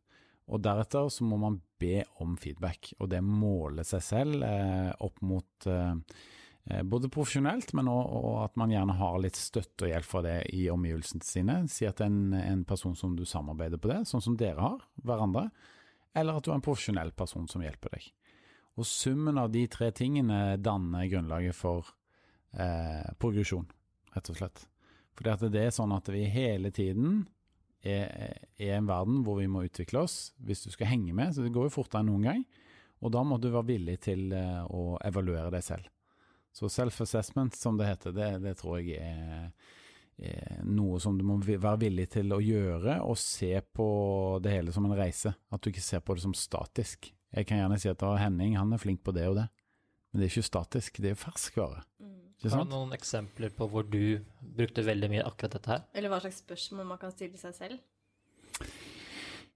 Og 0.50 0.62
deretter 0.64 1.10
så 1.12 1.26
må 1.26 1.38
man 1.38 1.60
be 1.80 2.02
om 2.22 2.34
feedback, 2.40 2.92
og 2.98 3.10
det 3.12 3.22
måle 3.22 3.84
seg 3.86 4.02
selv 4.02 4.44
eh, 4.46 4.90
opp 4.98 5.20
mot 5.22 5.68
eh, 5.70 5.92
eh, 6.66 6.82
både 6.82 7.10
profesjonelt, 7.12 7.70
men 7.78 7.90
òg 7.92 8.40
at 8.42 8.58
man 8.58 8.74
gjerne 8.74 8.96
har 8.98 9.20
litt 9.22 9.38
støtte 9.38 9.86
og 9.86 9.92
hjelp 9.92 10.08
fra 10.08 10.24
det 10.26 10.38
i 10.56 10.64
omgivelsene 10.72 11.26
sine. 11.26 11.60
Si 11.70 11.86
at 11.86 12.02
det 12.02 12.10
en, 12.10 12.34
en 12.34 12.64
person 12.66 12.98
som 12.98 13.14
du 13.18 13.22
samarbeider 13.28 13.78
på 13.78 13.92
det, 13.92 14.02
sånn 14.10 14.24
som 14.24 14.38
dere 14.40 14.64
har, 14.64 14.82
hverandre, 15.06 15.48
eller 16.18 16.40
at 16.40 16.46
du 16.46 16.50
er 16.50 16.58
en 16.58 16.66
profesjonell 16.66 17.14
person 17.14 17.46
som 17.50 17.62
hjelper 17.62 17.94
deg. 17.94 18.10
Og 18.78 18.86
summen 18.86 19.38
av 19.40 19.50
de 19.52 19.64
tre 19.70 19.90
tingene 19.96 20.56
danner 20.62 21.08
grunnlaget 21.10 21.56
for 21.56 21.90
eh, 22.54 23.10
progresjon, 23.20 23.66
rett 24.14 24.30
og 24.30 24.38
slett. 24.38 24.64
Fordi 25.18 25.50
det 25.52 25.66
er 25.66 25.74
sånn 25.74 25.92
at 25.92 26.08
vi 26.12 26.24
hele 26.32 26.70
tiden 26.72 27.24
er, 27.82 28.38
er 28.56 28.76
en 28.76 28.88
verden 28.88 29.20
hvor 29.24 29.40
vi 29.40 29.48
må 29.50 29.64
utvikle 29.66 30.04
oss 30.06 30.30
hvis 30.44 30.64
du 30.64 30.70
skal 30.72 30.92
henge 30.92 31.14
med, 31.16 31.34
så 31.34 31.44
det 31.44 31.52
går 31.54 31.68
jo 31.68 31.76
fortere 31.80 32.04
enn 32.04 32.12
noen 32.12 32.28
gang. 32.28 32.44
Og 33.00 33.12
da 33.14 33.24
må 33.24 33.38
du 33.40 33.48
være 33.50 33.72
villig 33.72 33.98
til 34.04 34.30
eh, 34.36 34.62
å 34.68 34.96
evaluere 35.04 35.50
deg 35.52 35.64
selv. 35.64 35.88
Så 36.52 36.68
self-assessment, 36.72 37.54
som 37.56 37.76
det 37.78 37.86
heter, 37.88 38.14
det, 38.16 38.30
det 38.42 38.56
tror 38.58 38.80
jeg 38.80 38.98
er, 38.98 39.52
er 40.18 40.64
noe 40.66 40.98
som 41.00 41.16
du 41.16 41.22
må 41.24 41.38
være 41.40 41.78
villig 41.84 42.08
til 42.16 42.34
å 42.34 42.40
gjøre, 42.42 42.98
og 43.06 43.16
se 43.20 43.52
på 43.62 43.88
det 44.42 44.56
hele 44.56 44.74
som 44.74 44.88
en 44.88 44.98
reise. 44.98 45.32
At 45.48 45.62
du 45.62 45.70
ikke 45.70 45.84
ser 45.84 46.02
på 46.04 46.16
det 46.18 46.24
som 46.26 46.34
statisk. 46.36 47.12
Jeg 47.36 47.46
kan 47.46 47.60
gjerne 47.60 47.78
si 47.78 47.90
at 47.90 48.02
Henning 48.20 48.56
han 48.58 48.72
er 48.74 48.82
flink 48.82 49.04
på 49.06 49.14
det 49.14 49.28
og 49.30 49.36
det, 49.38 49.46
men 50.10 50.20
det 50.20 50.26
er 50.26 50.32
ikke 50.32 50.48
statisk, 50.48 50.98
det 51.02 51.12
er 51.12 51.18
ferskvare. 51.18 51.84
Ikke 52.40 52.54
Har 52.56 52.64
du 52.64 52.72
noen 52.72 52.94
eksempler 52.96 53.52
på 53.52 53.68
hvor 53.68 53.84
du 53.84 54.18
brukte 54.40 54.82
veldig 54.82 55.10
mye 55.12 55.24
akkurat 55.28 55.58
dette 55.58 55.70
her? 55.74 55.82
Eller 55.92 56.12
hva 56.12 56.22
slags 56.24 56.40
spørsmål 56.40 56.88
man 56.88 57.00
kan 57.02 57.12
stille 57.12 57.38
seg 57.38 57.52
selv. 57.54 57.82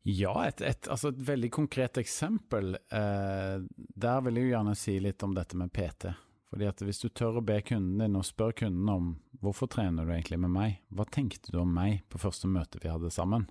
Ja, 0.04 0.34
et, 0.44 0.60
et, 0.60 0.88
altså 0.92 1.08
et 1.14 1.22
veldig 1.24 1.48
konkret 1.54 1.96
eksempel. 1.96 2.76
Eh, 2.76 3.64
der 4.04 4.24
vil 4.26 4.36
jeg 4.36 4.50
jo 4.50 4.52
gjerne 4.52 4.74
si 4.76 4.98
litt 5.00 5.24
om 5.24 5.32
dette 5.32 5.56
med 5.56 5.72
PT. 5.72 6.12
Fordi 6.52 6.68
at 6.68 6.82
Hvis 6.84 7.00
du 7.00 7.08
tør 7.08 7.40
å 7.40 7.44
be 7.44 7.56
kunden 7.64 8.04
din 8.04 8.18
og 8.20 8.26
spør 8.28 8.52
kunden 8.60 8.90
om 8.92 9.14
hvorfor 9.42 9.66
trener 9.72 10.04
du 10.04 10.12
egentlig 10.12 10.38
med 10.44 10.52
meg, 10.52 10.76
hva 10.92 11.08
tenkte 11.08 11.50
du 11.50 11.58
om 11.62 11.72
meg 11.72 12.04
på 12.12 12.20
første 12.20 12.46
møte 12.52 12.78
vi 12.84 12.92
hadde 12.92 13.10
sammen? 13.10 13.48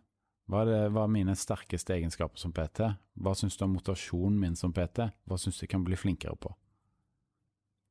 Hva 0.51 0.61
er, 0.63 0.65
det, 0.67 0.79
hva 0.91 1.05
er 1.05 1.11
mine 1.13 1.35
sterkeste 1.39 1.93
egenskaper 1.95 2.37
som 2.41 2.51
PT? 2.51 2.81
Hva 3.23 3.31
syns 3.39 3.55
du 3.57 3.63
om 3.63 3.73
motivasjonen 3.77 4.39
min 4.41 4.55
som 4.59 4.73
PT? 4.75 5.05
Hva 5.29 5.37
syns 5.39 5.57
du 5.59 5.63
jeg 5.63 5.69
kan 5.71 5.85
bli 5.87 5.95
flinkere 5.95 6.35
på? 6.35 6.51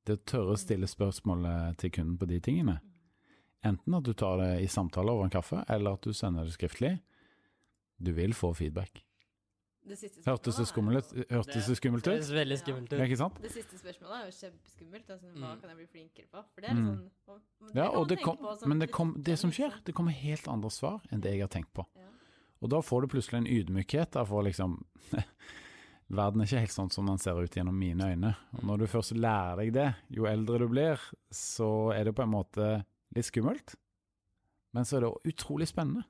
Det 0.04 0.18
å 0.18 0.24
tørre 0.26 0.56
å 0.56 0.58
stille 0.60 0.88
spørsmålet 0.90 1.78
til 1.78 1.90
kunden 1.94 2.18
på 2.18 2.26
de 2.28 2.40
tingene, 2.42 2.80
enten 3.64 3.94
at 3.94 4.02
du 4.04 4.12
tar 4.18 4.36
det 4.42 4.50
i 4.64 4.68
samtale 4.68 5.12
over 5.14 5.24
en 5.28 5.32
kaffe, 5.32 5.62
eller 5.70 5.94
at 5.96 6.02
du 6.02 6.12
sender 6.12 6.44
det 6.44 6.56
skriftlig, 6.56 6.96
du 8.02 8.10
vil 8.12 8.34
få 8.34 8.50
feedback. 8.58 9.04
Det 9.82 9.96
Hørtes 10.26 10.58
det 10.60 10.66
skummelt, 10.70 11.08
hørtes 11.30 11.66
det 11.66 11.74
skummelt 11.74 12.04
Det 12.06 12.12
ut? 12.20 12.26
Det 12.28 12.36
veldig 12.36 12.58
skummelt 12.60 12.92
Ja, 12.92 12.98
ut. 13.00 13.02
ikke 13.08 13.16
sant? 13.18 13.38
Det 13.42 13.50
siste 13.50 13.78
spørsmålet 13.80 14.14
er 14.14 14.28
jo 14.28 14.34
kjempeskummelt. 14.36 15.08
Altså, 15.10 15.26
hva 15.34 15.48
Mm. 15.56 15.60
kan 15.60 15.70
jeg 15.70 15.76
bli 15.76 15.86
flinkere 15.90 16.26
på? 16.30 16.44
For 16.54 16.60
det 16.60 16.70
er 16.70 16.74
Mm. 16.74 16.86
sånn 16.86 17.10
og- 17.26 17.74
Ja, 17.74 17.88
og 17.90 18.06
det 18.08 18.20
kom, 18.22 18.36
på 18.36 18.58
sånn 18.60 18.68
men 18.68 18.78
det, 18.78 18.90
kom, 18.92 19.16
det 19.22 19.38
som 19.38 19.50
skjer, 19.50 19.72
det 19.84 19.92
kommer 19.94 20.12
helt 20.12 20.46
andre 20.46 20.70
svar 20.70 21.00
enn 21.10 21.20
det 21.20 21.32
jeg 21.32 21.40
har 21.40 21.48
tenkt 21.48 21.72
på. 21.74 21.84
Ja. 21.96 22.02
Og 22.62 22.70
da 22.70 22.78
får 22.84 23.02
du 23.02 23.12
plutselig 23.16 23.42
en 23.42 23.50
ydmykhet 23.50 24.14
da, 24.14 24.24
for 24.28 24.46
liksom 24.46 24.78
Verden 26.12 26.42
er 26.42 26.48
ikke 26.48 26.64
helt 26.66 26.74
sånn 26.74 26.90
som 26.92 27.06
den 27.08 27.20
ser 27.20 27.38
ut 27.40 27.54
gjennom 27.56 27.76
mine 27.78 28.10
øyne. 28.12 28.34
Og 28.58 28.64
når 28.68 28.82
du 28.82 28.90
først 28.92 29.14
lærer 29.16 29.62
deg 29.62 29.70
det, 29.72 29.86
jo 30.12 30.26
eldre 30.28 30.58
du 30.60 30.66
blir, 30.68 31.00
så 31.32 31.68
er 31.94 32.04
det 32.04 32.12
på 32.18 32.26
en 32.26 32.34
måte 32.34 32.66
litt 33.16 33.28
skummelt. 33.30 33.76
Men 34.76 34.84
så 34.84 34.98
er 34.98 35.06
det 35.06 35.32
utrolig 35.32 35.70
spennende. 35.70 36.04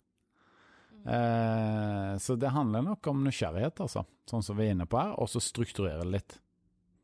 Mm. 0.90 1.06
Eh, 1.14 2.18
så 2.18 2.34
det 2.34 2.50
handler 2.50 2.82
nok 2.82 3.06
om 3.12 3.22
nysgjerrighet, 3.22 3.84
altså. 3.84 4.02
Sånn 4.26 4.42
som 4.42 4.58
vi 4.58 4.66
er 4.66 4.74
inne 4.74 4.88
på 4.90 4.98
her, 4.98 5.14
og 5.22 5.30
så 5.30 5.42
strukturere 5.42 6.02
det 6.02 6.16
litt. 6.16 6.36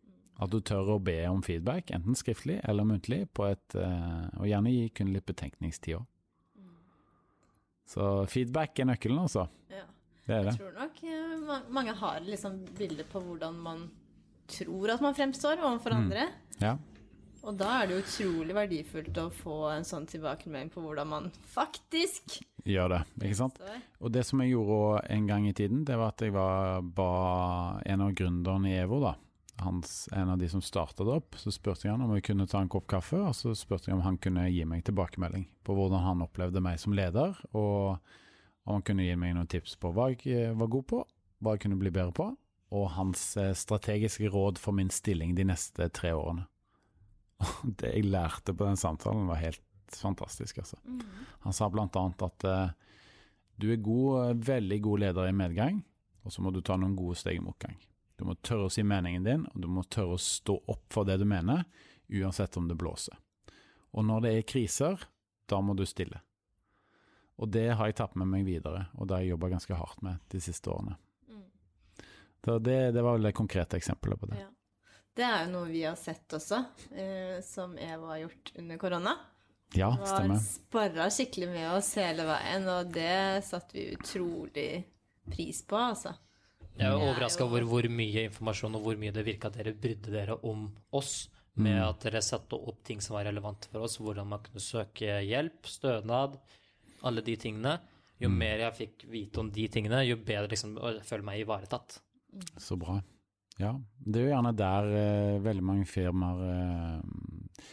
Mm. 0.03 0.19
At 0.43 0.55
du 0.55 0.59
tør 0.59 0.95
å 0.97 1.01
be 1.03 1.21
om 1.31 1.43
feedback, 1.47 1.95
enten 1.95 2.19
skriftlig 2.19 2.59
eller 2.67 2.87
muntlig, 2.87 3.25
på 3.31 3.47
et, 3.47 3.79
eh, 3.79 4.27
og 4.39 4.51
gjerne 4.51 4.75
gi 4.75 4.89
kun 4.91 5.15
litt 5.15 5.27
betenkningstid 5.31 6.01
òg. 6.01 6.07
Mm. 7.89 7.95
Så 7.95 8.29
feedback 8.29 8.79
er 8.79 8.85
nøkkelen, 8.93 9.19
altså. 9.25 9.47
Ja. 9.73 9.85
Det 10.29 10.35
er 10.37 10.45
Jeg 10.51 10.59
tror 10.59 10.75
nok 10.77 11.03
eh, 11.09 11.71
mange 11.73 11.95
har 11.97 12.21
liksom 12.21 12.59
bilder 12.77 13.05
på 13.09 13.23
hvordan 13.25 13.55
man 13.65 13.91
tror 14.49 14.91
at 14.95 15.01
man 15.05 15.15
fremstår 15.17 15.59
overfor 15.61 15.91
Mm. 15.97 16.05
andre. 16.05 16.29
Ja. 16.61 16.77
Og 17.45 17.57
da 17.57 17.83
er 17.83 17.87
det 17.87 18.03
utrolig 18.05 18.53
verdifullt 18.55 19.17
å 19.23 19.31
få 19.33 19.71
en 19.77 19.85
sånn 19.85 20.07
tilbakemelding 20.11 20.71
på 20.75 20.83
hvordan 20.83 21.07
man 21.09 21.31
faktisk 21.55 22.43
Gjør 22.69 22.89
det, 22.91 22.99
ikke 23.25 23.37
sant. 23.39 23.61
Og 24.03 24.13
det 24.13 24.27
som 24.27 24.41
jeg 24.43 24.51
gjorde 24.53 25.05
en 25.15 25.27
gang 25.27 25.47
i 25.49 25.53
tiden, 25.57 25.85
det 25.87 25.97
var 25.97 26.09
at 26.13 26.21
jeg 26.21 26.33
var, 26.35 26.83
ba 26.83 27.81
en 27.87 28.01
av 28.05 28.11
gründerne 28.13 28.69
i 28.69 28.75
EVO, 28.83 28.99
da. 29.01 29.15
Hans, 29.59 30.09
en 30.13 30.31
av 30.31 30.39
de 30.39 30.49
som 30.49 30.63
starta 30.63 31.05
det 31.05 31.17
opp. 31.19 31.37
Så 31.41 31.51
spurte 31.55 31.89
jeg 31.89 31.95
han 31.95 32.05
om 32.05 32.15
jeg 32.15 32.29
kunne 32.29 32.47
ta 32.51 32.61
en 32.63 32.71
kopp 32.71 32.87
kaffe, 32.91 33.19
og 33.19 33.35
så 33.37 33.55
spurte 33.59 33.91
jeg 33.91 33.99
om 33.99 34.05
han 34.05 34.19
kunne 34.23 34.47
gi 34.51 34.65
meg 34.69 34.85
tilbakemelding 34.87 35.49
på 35.67 35.77
hvordan 35.77 36.05
han 36.05 36.25
opplevde 36.25 36.63
meg 36.65 36.79
som 36.83 36.95
leder, 36.97 37.35
og 37.53 37.99
om 38.69 38.77
han 38.77 38.85
kunne 38.87 39.07
gi 39.07 39.17
meg 39.19 39.35
noen 39.37 39.49
tips 39.51 39.79
på 39.81 39.91
hva 39.97 40.11
jeg 40.13 40.29
eh, 40.35 40.55
var 40.57 40.71
god 40.71 40.87
på, 40.93 41.01
hva 41.43 41.55
jeg 41.57 41.65
kunne 41.65 41.81
bli 41.81 41.93
bedre 41.95 42.15
på, 42.15 42.29
og 42.77 42.91
hans 42.95 43.31
eh, 43.41 43.55
strategiske 43.57 44.31
råd 44.31 44.61
for 44.61 44.77
min 44.77 44.93
stilling 44.93 45.35
de 45.39 45.47
neste 45.49 45.89
tre 45.97 46.13
årene. 46.17 46.45
Og 47.65 47.73
det 47.81 47.95
jeg 47.95 48.11
lærte 48.11 48.53
på 48.53 48.67
den 48.67 48.77
samtalen, 48.77 49.29
var 49.31 49.41
helt 49.41 49.63
fantastisk, 49.95 50.59
altså. 50.61 50.77
Mm. 50.85 51.01
Han 51.47 51.57
sa 51.57 51.69
blant 51.73 51.97
annet 51.97 52.25
at 52.27 52.49
eh, 52.51 52.77
du 53.59 53.71
er 53.73 53.83
god, 53.83 54.45
veldig 54.47 54.81
god 54.85 55.05
leder 55.07 55.31
i 55.31 55.35
medgang, 55.35 55.81
og 56.23 56.35
så 56.35 56.45
må 56.45 56.53
du 56.53 56.61
ta 56.61 56.77
noen 56.77 56.97
gode 56.99 57.17
steg 57.19 57.39
i 57.39 57.43
motgang. 57.43 57.79
Du 58.19 58.25
må 58.27 58.35
tørre 58.43 58.67
å 58.67 58.73
si 58.73 58.83
meningen 58.83 59.25
din, 59.25 59.45
og 59.47 59.63
du 59.63 59.69
må 59.71 59.85
tørre 59.87 60.17
å 60.17 60.23
stå 60.23 60.57
opp 60.67 60.91
for 60.93 61.07
det 61.07 61.21
du 61.21 61.25
mener, 61.29 61.65
uansett 62.11 62.57
om 62.59 62.67
det 62.69 62.75
blåser. 62.79 63.15
Og 63.95 64.05
når 64.05 64.25
det 64.25 64.33
er 64.35 64.49
kriser, 64.49 65.05
da 65.49 65.61
må 65.63 65.77
du 65.79 65.85
stille. 65.87 66.21
Og 67.39 67.51
det 67.55 67.69
har 67.79 67.87
jeg 67.87 67.99
tatt 68.01 68.17
med 68.19 68.27
meg 68.33 68.45
videre, 68.49 68.89
og 68.99 69.07
det 69.07 69.15
har 69.15 69.23
jeg 69.23 69.37
jobba 69.37 69.53
ganske 69.55 69.79
hardt 69.79 70.03
med 70.03 70.19
de 70.35 70.41
siste 70.43 70.71
årene. 70.73 70.97
Mm. 71.31 71.45
Det, 72.43 72.79
det 72.97 73.03
var 73.05 73.15
vel 73.15 73.29
det 73.29 73.37
konkrete 73.39 73.79
eksempelet 73.79 74.21
på 74.21 74.31
det. 74.33 74.43
Ja. 74.43 74.51
Det 75.19 75.27
er 75.27 75.45
jo 75.45 75.53
noe 75.55 75.71
vi 75.71 75.83
har 75.87 75.97
sett 75.99 76.35
også, 76.35 76.59
eh, 76.95 77.39
som 77.43 77.79
Eva 77.79 78.13
har 78.13 78.25
gjort 78.27 78.53
under 78.59 78.79
korona. 78.83 79.15
Ja, 79.77 79.91
Var 80.01 80.07
stemmer. 80.07 80.43
sparra 80.43 81.09
skikkelig 81.11 81.49
med 81.53 81.67
oss 81.77 81.93
hele 81.99 82.25
veien, 82.27 82.69
og 82.73 82.93
det 82.95 83.45
satte 83.47 83.77
vi 83.79 83.91
utrolig 83.95 84.71
pris 85.29 85.63
på, 85.67 85.77
altså. 85.77 86.15
Jeg 86.79 86.87
er 86.87 86.95
er 86.95 87.09
overraska 87.09 87.45
over 87.45 87.65
hvor 87.67 87.89
mye 87.91 88.25
informasjon 88.29 88.75
og 88.79 88.83
hvor 88.85 88.97
mye 89.01 89.13
det 89.13 89.25
virka 89.27 89.49
at 89.51 89.59
dere 89.59 89.75
brydde 89.75 90.13
dere 90.15 90.39
om 90.45 90.69
oss. 90.93 91.29
Med 91.59 91.75
Mm. 91.75 91.89
at 91.89 92.01
dere 92.05 92.21
satte 92.23 92.55
opp 92.55 92.85
ting 92.85 93.01
som 93.03 93.17
var 93.17 93.25
relevant 93.27 93.67
for 93.73 93.83
oss, 93.83 93.97
hvordan 93.99 94.29
man 94.29 94.39
kunne 94.39 94.61
søke 94.63 95.27
hjelp, 95.27 95.67
stønad, 95.67 96.39
alle 97.03 97.21
de 97.21 97.35
tingene. 97.37 97.81
Jo 98.21 98.29
Mm. 98.29 98.39
mer 98.39 98.59
jeg 98.59 98.75
fikk 98.75 99.11
vite 99.11 99.39
om 99.41 99.51
de 99.51 99.67
tingene, 99.69 100.07
jo 100.07 100.17
bedre 100.17 100.49
liksom, 100.49 100.77
jeg 100.79 101.03
føler 101.03 101.25
meg 101.25 101.41
ivaretatt. 101.45 101.99
Så 102.59 102.79
bra. 102.79 103.03
Ja, 103.59 103.73
det 104.07 104.17
er 104.23 104.29
jo 104.29 104.35
gjerne 104.37 104.55
der 104.57 104.85
eh, 104.85 105.39
veldig 105.41 105.63
mange 105.65 105.85
firmaer 105.85 106.39
eh, 106.47 107.65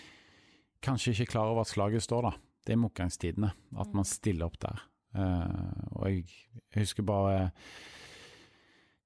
kanskje 0.81 1.13
ikke 1.13 1.31
klar 1.33 1.51
over 1.51 1.61
at 1.61 1.67
slaget 1.67 2.01
står, 2.01 2.21
da. 2.23 2.31
Det 2.65 2.73
er 2.73 2.81
motgangstidene, 2.81 3.51
at 3.77 3.93
man 3.93 4.05
stiller 4.05 4.45
opp 4.47 4.57
der. 4.59 4.81
Eh, 5.13 5.91
og 5.95 6.07
jeg, 6.09 6.25
jeg 6.73 6.81
husker 6.87 7.03
bare 7.03 7.51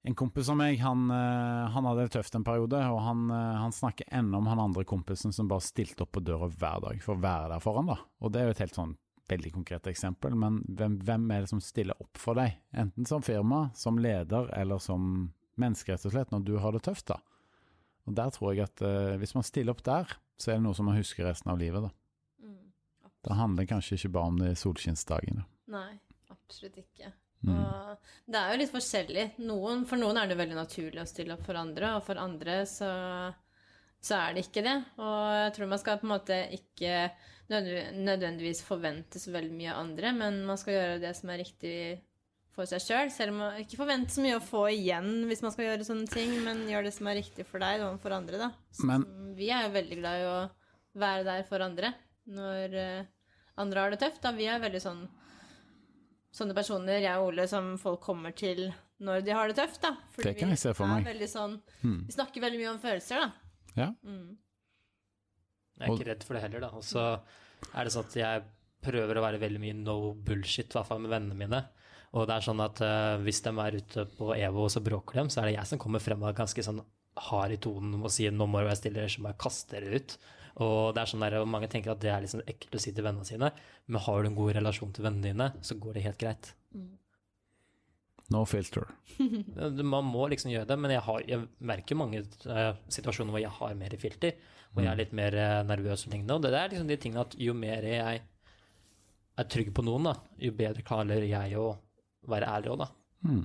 en 0.02 0.16
kompis 0.16 0.48
av 0.48 0.56
meg, 0.56 0.78
han, 0.80 1.10
eh, 1.12 1.66
han 1.74 1.84
hadde 1.84 2.06
det 2.06 2.14
tøft 2.14 2.34
en 2.36 2.44
periode, 2.44 2.78
og 2.88 3.00
han, 3.04 3.26
eh, 3.30 3.56
han 3.60 3.72
snakker 3.72 4.08
ennå 4.08 4.38
om 4.38 4.46
han 4.48 4.62
andre 4.62 4.84
kompisen 4.88 5.32
som 5.32 5.48
bare 5.48 5.64
stilte 5.64 6.06
opp 6.06 6.12
på 6.16 6.24
døra 6.24 6.48
hver 6.48 6.80
dag 6.86 7.02
for 7.04 7.16
å 7.16 7.20
være 7.20 7.50
der 7.52 7.60
for 7.60 7.76
han 7.76 7.90
da. 7.92 7.98
Og 8.20 8.32
det 8.32 8.40
er 8.40 8.48
jo 8.48 8.54
et 8.56 8.62
helt 8.64 8.78
sånn 8.78 8.96
veldig 9.30 9.52
konkret 9.52 9.86
eksempel, 9.86 10.34
men 10.34 10.62
hvem, 10.66 10.98
hvem 11.04 11.28
er 11.30 11.44
det 11.44 11.52
som 11.52 11.60
stiller 11.62 11.98
opp 12.00 12.18
for 12.18 12.38
deg? 12.38 12.56
Enten 12.72 13.06
som 13.06 13.22
firma, 13.22 13.68
som 13.78 14.00
leder, 14.00 14.48
eller 14.56 14.80
som 14.82 15.30
menneske, 15.60 15.92
rett 15.92 16.08
og 16.08 16.16
slett, 16.16 16.32
når 16.32 16.46
du 16.48 16.56
har 16.58 16.74
det 16.74 16.82
tøft, 16.88 17.12
da. 17.12 17.20
Og 18.08 18.16
der 18.16 18.32
tror 18.34 18.54
jeg 18.56 18.64
at 18.64 18.82
uh, 18.82 19.14
hvis 19.20 19.36
man 19.36 19.46
stiller 19.46 19.76
opp 19.76 19.84
der, 19.86 20.16
så 20.40 20.50
er 20.50 20.58
det 20.58 20.64
noe 20.64 20.74
som 20.74 20.88
man 20.88 20.98
husker 20.98 21.28
resten 21.28 21.52
av 21.52 21.60
livet, 21.60 21.84
da. 21.84 21.92
Mm. 22.42 22.72
Det 23.28 23.36
handler 23.38 23.68
kanskje 23.70 24.00
ikke 24.00 24.14
bare 24.16 24.32
om 24.32 24.40
de 24.40 24.54
solskinnsdagene. 24.58 25.44
Nei, 25.70 25.92
absolutt 26.32 26.80
ikke. 26.80 27.12
Mm. 27.46 27.96
Det 28.30 28.38
er 28.38 28.52
jo 28.52 28.58
litt 28.60 28.72
forskjellig. 28.74 29.24
Noen, 29.48 29.86
for 29.88 30.00
noen 30.00 30.18
er 30.20 30.28
det 30.30 30.36
veldig 30.38 30.58
naturlig 30.58 31.00
å 31.02 31.08
stille 31.08 31.34
opp 31.34 31.46
for 31.46 31.58
andre, 31.58 31.94
og 31.96 32.04
for 32.06 32.20
andre 32.20 32.60
så, 32.68 32.90
så 34.00 34.18
er 34.20 34.36
det 34.36 34.44
ikke 34.46 34.64
det. 34.66 34.76
Og 35.00 35.16
jeg 35.44 35.54
tror 35.56 35.72
man 35.72 35.82
skal 35.82 35.98
på 36.02 36.06
en 36.08 36.14
måte 36.14 36.38
ikke 36.56 36.94
nødvendigvis 37.50 38.62
forvente 38.62 39.18
så 39.18 39.32
veldig 39.34 39.56
mye 39.56 39.72
av 39.72 39.80
andre, 39.82 40.12
men 40.14 40.42
man 40.46 40.60
skal 40.60 40.76
gjøre 40.76 41.00
det 41.02 41.14
som 41.18 41.32
er 41.32 41.42
riktig 41.42 41.74
for 42.54 42.66
seg 42.70 42.82
sjøl. 42.82 43.10
Selv, 43.10 43.16
selv 43.16 43.34
om 43.34 43.40
man 43.44 43.58
ikke 43.62 43.78
forventer 43.80 44.14
så 44.14 44.24
mye 44.24 44.38
å 44.38 44.44
få 44.44 44.64
igjen 44.74 45.10
hvis 45.30 45.42
man 45.44 45.54
skal 45.54 45.68
gjøre 45.68 45.86
sånne 45.86 46.10
ting, 46.12 46.36
men 46.46 46.64
gjør 46.70 46.86
det 46.86 46.94
som 46.96 47.10
er 47.10 47.18
riktig 47.20 47.46
for 47.48 47.62
deg 47.62 47.82
og 47.86 47.98
for 48.02 48.14
andre, 48.14 48.38
da. 48.42 48.50
Så, 48.74 48.86
Men- 48.90 49.06
vi 49.38 49.50
er 49.54 49.66
jo 49.66 49.74
veldig 49.74 49.98
glad 50.00 50.20
i 50.20 50.26
å 50.28 50.38
være 51.00 51.24
der 51.24 51.44
for 51.48 51.62
andre 51.64 51.92
når 52.30 52.74
eh, 52.76 53.04
andre 53.62 53.80
har 53.84 53.90
det 53.94 54.00
tøft. 54.02 54.20
Da. 54.22 54.32
Vi 54.36 54.46
er 54.50 54.60
veldig 54.62 54.82
sånn 54.82 55.04
sånne 56.34 56.54
personer, 56.54 57.00
jeg 57.02 57.18
og 57.18 57.32
Ole, 57.32 57.46
som 57.50 57.72
folk 57.80 58.02
kommer 58.04 58.34
til 58.36 58.68
når 59.00 59.24
de 59.24 59.34
har 59.34 59.48
det 59.50 59.56
tøft, 59.56 59.80
da. 59.82 59.94
Det 60.20 60.36
kan 60.38 60.52
jeg 60.52 60.60
se 60.60 60.74
for 60.76 60.86
vi 60.86 61.00
meg. 61.00 61.22
er 61.22 61.30
sånn 61.30 61.60
Mm. 61.82 62.06
Vi 62.06 62.12
snakker 62.12 62.44
veldig 62.44 62.60
mye 62.60 62.70
om 62.74 62.80
følelser, 62.82 63.16
da. 63.16 63.32
Ja. 63.76 63.88
Mm. 64.04 64.36
Jeg 65.80 65.88
er 65.88 65.94
ikke 65.94 66.08
redd 66.10 66.24
for 66.24 66.36
det 66.36 66.42
heller, 66.44 66.60
da. 66.60 66.70
Og 66.76 66.84
så 66.84 67.04
er 67.74 67.84
det 67.84 67.92
sånn 67.94 68.08
at 68.10 68.16
jeg 68.16 68.42
prøver 68.84 69.16
å 69.16 69.24
være 69.24 69.40
veldig 69.40 69.60
mye 69.60 69.76
no 69.78 70.14
bullshit, 70.14 70.68
i 70.68 70.76
hvert 70.76 70.88
fall 70.88 71.00
med 71.00 71.12
vennene 71.14 71.38
mine. 71.38 71.62
Og 72.12 72.26
det 72.26 72.36
er 72.36 72.44
sånn 72.44 72.60
at 72.64 72.80
uh, 72.82 73.16
hvis 73.22 73.40
de 73.44 73.52
er 73.62 73.76
ute 73.78 74.04
på 74.18 74.32
EVO 74.34 74.66
og 74.66 74.72
så 74.74 74.82
bråker 74.84 75.20
dem, 75.20 75.30
så 75.30 75.40
er 75.40 75.50
det 75.50 75.58
jeg 75.58 75.70
som 75.72 75.80
kommer 75.82 76.02
frem 76.02 76.20
og 76.22 76.32
er 76.32 76.40
ganske 76.40 76.64
sånn 76.66 76.82
hard 77.30 77.54
i 77.54 77.60
tonen 77.60 78.00
og 78.00 78.10
sier 78.12 78.32
'nå 78.32 78.46
må 78.46 78.60
du 78.60 78.68
være 78.68 78.78
stille, 78.78 79.02
ellers 79.02 79.18
må 79.18 79.30
jeg 79.30 79.42
kaste 79.42 79.76
dere 79.76 79.98
ut'. 79.98 80.16
Og 80.60 80.94
det 80.94 81.02
er 81.02 81.10
sånn 81.10 81.24
der, 81.24 81.38
og 81.40 81.48
mange 81.48 81.70
tenker 81.72 81.94
at 81.94 82.02
det 82.02 82.10
er 82.12 82.26
sånn 82.28 82.44
ekkelt 82.44 82.76
å 82.76 82.80
si 82.82 82.92
til 82.92 83.06
vennene 83.06 83.28
sine, 83.28 83.48
men 83.88 84.04
har 84.04 84.20
du 84.20 84.28
en 84.28 84.36
god 84.36 84.56
relasjon 84.58 84.92
til 84.96 85.06
vennene 85.06 85.30
dine, 85.30 85.46
så 85.64 85.76
går 85.80 85.96
det 85.96 86.06
helt 86.08 86.20
greit. 86.20 86.50
No 88.30 88.44
filter. 88.46 88.86
Man 89.18 90.06
må 90.06 90.28
liksom 90.30 90.52
gjøre 90.52 90.68
det, 90.70 90.76
men 90.78 90.92
jeg, 90.94 91.02
har, 91.02 91.22
jeg 91.26 91.46
merker 91.66 91.98
mange 91.98 92.22
uh, 92.46 92.74
situasjoner 92.92 93.34
hvor 93.34 93.42
jeg 93.42 93.54
har 93.56 93.78
mer 93.78 93.96
filter, 93.98 94.36
hvor 94.70 94.84
jeg 94.84 94.92
er 94.92 95.00
litt 95.00 95.14
mer 95.18 95.34
uh, 95.34 95.62
nervøs 95.66 96.06
og 96.06 96.14
lignende. 96.14 96.36
Og 96.36 96.44
det 96.44 96.52
er 96.54 96.70
liksom 96.70 96.90
de 96.90 96.98
tingene 97.02 97.24
at 97.26 97.34
jo 97.40 97.56
mer 97.58 97.88
jeg 97.88 98.20
er 99.40 99.48
trygg 99.50 99.72
på 99.74 99.82
noen, 99.86 100.12
da, 100.12 100.14
jo 100.44 100.54
bedre 100.54 100.84
klarer 100.86 101.26
jeg 101.26 101.58
å 101.58 101.72
være 102.30 102.52
ærlig 102.54 102.74
òg, 102.74 102.84
da. 102.84 102.88
Mm. 103.26 103.42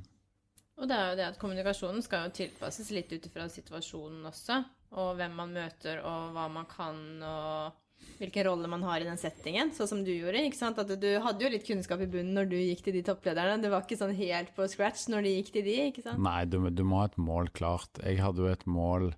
Og 0.76 0.90
det 0.92 0.96
er 1.00 1.10
jo 1.10 1.18
det 1.18 1.28
at 1.32 1.38
kommunikasjonen 1.40 2.04
skal 2.04 2.28
jo 2.28 2.36
tilpasses 2.36 2.92
litt 2.94 3.14
ut 3.16 3.28
ifra 3.30 3.48
situasjonen 3.52 4.28
også. 4.28 4.60
Og 4.94 5.16
hvem 5.18 5.34
man 5.36 5.56
møter, 5.56 6.04
og 6.06 6.36
hva 6.36 6.46
man 6.52 6.68
kan, 6.70 7.02
og 7.26 7.82
hvilken 8.20 8.46
rolle 8.48 8.70
man 8.72 8.84
har 8.86 9.02
i 9.02 9.08
den 9.08 9.20
settingen. 9.20 9.74
Sånn 9.76 9.90
som 9.90 10.04
du 10.06 10.12
gjorde. 10.14 10.44
ikke 10.48 10.60
sant? 10.60 10.80
At 10.80 10.94
du 11.02 11.10
hadde 11.24 11.44
jo 11.46 11.52
litt 11.52 11.66
kunnskap 11.68 12.04
i 12.04 12.10
bunnen 12.12 12.36
når 12.38 12.50
du 12.52 12.58
gikk 12.60 12.86
til 12.86 12.96
de 12.96 13.04
topplederne. 13.08 13.60
Det 13.64 13.72
var 13.74 13.84
ikke 13.84 14.00
sånn 14.00 14.16
helt 14.16 14.54
på 14.56 14.68
scratch 14.72 15.08
når 15.12 15.28
de 15.28 15.36
gikk 15.38 15.52
til 15.58 15.68
de, 15.68 15.76
ikke 15.90 16.06
sant? 16.06 16.22
Nei, 16.24 16.42
du, 16.48 16.60
du 16.72 16.84
må 16.88 17.02
ha 17.02 17.10
et 17.10 17.20
mål 17.20 17.52
klart. 17.56 18.02
Jeg 18.04 18.22
hadde 18.24 18.46
jo 18.46 18.52
et 18.52 18.66
mål 18.70 19.12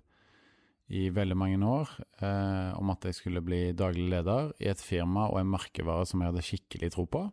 i 0.88 1.08
veldig 1.12 1.36
mange 1.36 1.58
år 1.68 1.90
eh, 2.24 2.70
om 2.78 2.90
at 2.94 3.04
jeg 3.04 3.18
skulle 3.18 3.44
bli 3.44 3.74
daglig 3.76 4.06
leder 4.08 4.54
i 4.62 4.70
et 4.70 4.80
firma 4.80 5.26
og 5.28 5.42
en 5.42 5.50
merkevare 5.52 6.06
som 6.08 6.22
jeg 6.22 6.32
hadde 6.32 6.44
skikkelig 6.46 6.94
tro 6.94 7.04
på, 7.12 7.26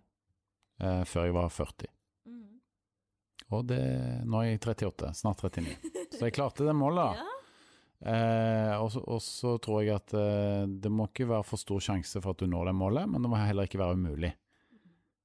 eh, 0.83 1.03
før 1.07 1.29
jeg 1.29 1.37
var 1.37 1.53
40. 1.55 1.93
Mm. 2.27 2.57
Og 3.55 3.63
det, 3.71 3.79
nå 4.27 4.41
er 4.41 4.49
jeg 4.49 4.59
38, 4.59 5.13
snart 5.21 5.45
39. 5.47 5.77
Så 6.17 6.27
jeg 6.27 6.35
klarte 6.35 6.67
det 6.67 6.75
målet. 6.75 7.15
Ja. 7.21 7.34
Eh, 8.03 8.73
og, 8.81 9.21
så, 9.23 9.55
tror 9.63 9.83
jeg 9.83 9.95
at 9.95 10.13
eh, 10.17 10.63
det 10.67 10.91
må 10.91 11.07
ikke 11.09 11.29
være 11.29 11.47
for 11.47 11.61
stor 11.61 11.83
sjanse 11.83 12.19
for 12.21 12.35
at 12.35 12.43
du 12.43 12.49
når 12.51 12.69
det 12.69 12.75
målet, 12.77 13.07
men 13.09 13.23
det 13.23 13.31
må 13.31 13.39
heller 13.39 13.69
ikke 13.69 13.81
være 13.81 13.97
umulig. 13.97 14.33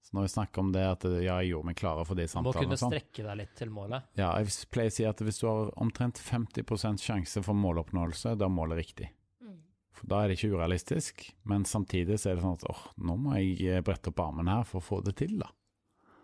Så 0.00 0.16
når 0.16 0.26
vi 0.26 0.32
snakker 0.32 0.62
om 0.62 0.72
det 0.74 0.82
at 0.82 1.04
ja, 1.22 1.36
jeg 1.38 1.52
gjorde 1.52 1.68
meg 1.68 1.76
klare 1.78 2.04
for 2.08 2.18
de 2.18 2.24
Du 2.26 2.40
må 2.42 2.54
kunne 2.56 2.78
sånn, 2.80 2.94
strekke 2.94 3.24
deg 3.26 3.36
litt 3.42 3.52
til 3.58 3.70
målet. 3.74 4.08
ja, 4.18 4.32
jeg 4.40 4.70
pleier 4.72 4.90
å 4.90 4.96
si 4.96 5.06
at 5.06 5.22
hvis 5.22 5.40
du 5.42 5.46
har 5.46 5.72
omtrent 5.78 6.18
50 6.18 7.02
sjanse 7.04 7.42
for 7.46 7.58
måloppnåelse, 7.58 8.34
da 8.40 8.48
er 8.48 8.54
målet 8.54 8.80
riktig. 8.80 9.10
Mm. 9.44 9.60
For 9.94 10.10
da 10.10 10.22
er 10.22 10.30
det 10.30 10.40
ikke 10.40 10.56
urealistisk, 10.56 11.26
men 11.50 11.68
samtidig 11.68 12.18
så 12.18 12.32
er 12.32 12.38
det 12.38 12.46
sånn 12.46 12.58
at 12.58 12.68
åh, 12.72 12.84
nå 13.06 13.18
må 13.20 13.36
jeg 13.38 13.58
eh, 13.68 13.84
brette 13.86 14.10
opp 14.10 14.24
armen 14.24 14.50
her 14.50 14.64
for 14.66 14.80
å 14.80 14.86
få 14.88 15.02
det 15.04 15.18
til, 15.20 15.36
da. 15.42 15.50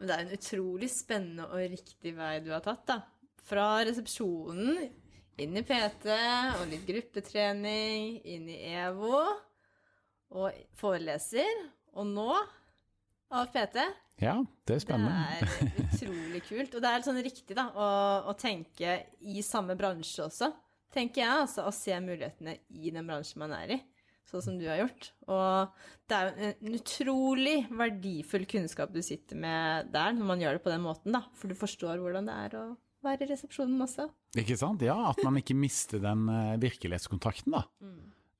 Men 0.01 0.09
det 0.09 0.17
er 0.17 0.25
en 0.25 0.37
utrolig 0.37 0.89
spennende 0.93 1.47
og 1.47 1.77
riktig 1.77 2.17
vei 2.17 2.33
du 2.45 2.51
har 2.57 2.65
tatt, 2.65 2.89
da. 2.89 2.99
Fra 3.47 3.69
resepsjonen 3.87 4.89
inn 5.43 5.57
i 5.59 5.65
PT 5.67 6.09
og 6.57 6.67
litt 6.71 6.87
gruppetrening, 6.89 8.21
inn 8.25 8.49
i 8.49 8.61
EVO 8.77 9.21
og 10.37 10.61
foreleser, 10.77 11.67
og 11.97 12.09
nå 12.11 12.31
av 13.37 13.49
PT. 13.53 13.83
Ja, 14.23 14.37
det 14.65 14.79
er 14.79 14.81
spennende. 14.81 15.25
Det 15.41 15.49
er 15.49 15.83
utrolig 15.85 16.43
kult. 16.47 16.77
Og 16.77 16.85
det 16.85 16.93
er 16.93 17.05
sånn 17.05 17.21
riktig, 17.25 17.57
da, 17.57 17.67
å, 17.75 17.89
å 18.31 18.35
tenke 18.39 19.01
i 19.21 19.45
samme 19.45 19.77
bransje 19.79 20.25
også. 20.25 20.51
Tenker 20.95 21.23
jeg, 21.23 21.43
altså. 21.45 21.67
Å 21.69 21.75
se 21.75 21.99
mulighetene 22.01 22.57
i 22.73 22.93
den 22.95 23.09
bransjen 23.09 23.43
man 23.45 23.53
er 23.59 23.77
i. 23.77 23.79
Sånn 24.27 24.43
som 24.43 24.57
du 24.59 24.65
har 24.67 24.81
gjort. 24.81 25.11
Og 25.31 25.77
det 26.09 26.17
er 26.17 26.31
jo 26.31 26.49
en 26.49 26.79
utrolig 26.81 27.59
verdifull 27.71 28.47
kunnskap 28.51 28.95
du 28.95 29.03
sitter 29.05 29.39
med 29.39 29.93
der, 29.95 30.17
når 30.17 30.31
man 30.33 30.43
gjør 30.43 30.59
det 30.59 30.65
på 30.65 30.73
den 30.73 30.87
måten, 30.87 31.15
da. 31.15 31.23
For 31.37 31.53
du 31.53 31.59
forstår 31.59 32.01
hvordan 32.03 32.31
det 32.31 32.41
er 32.47 32.59
å 32.59 32.65
være 33.07 33.27
i 33.27 33.31
resepsjonen 33.33 33.81
også. 33.87 34.09
Ikke 34.43 34.59
sant? 34.61 34.85
Ja, 34.85 34.97
at 35.11 35.23
man 35.25 35.39
ikke 35.41 35.57
mister 35.59 36.03
den 36.03 36.27
eh, 36.33 36.57
virkelighetskontakten, 36.63 37.57
da. 37.57 37.65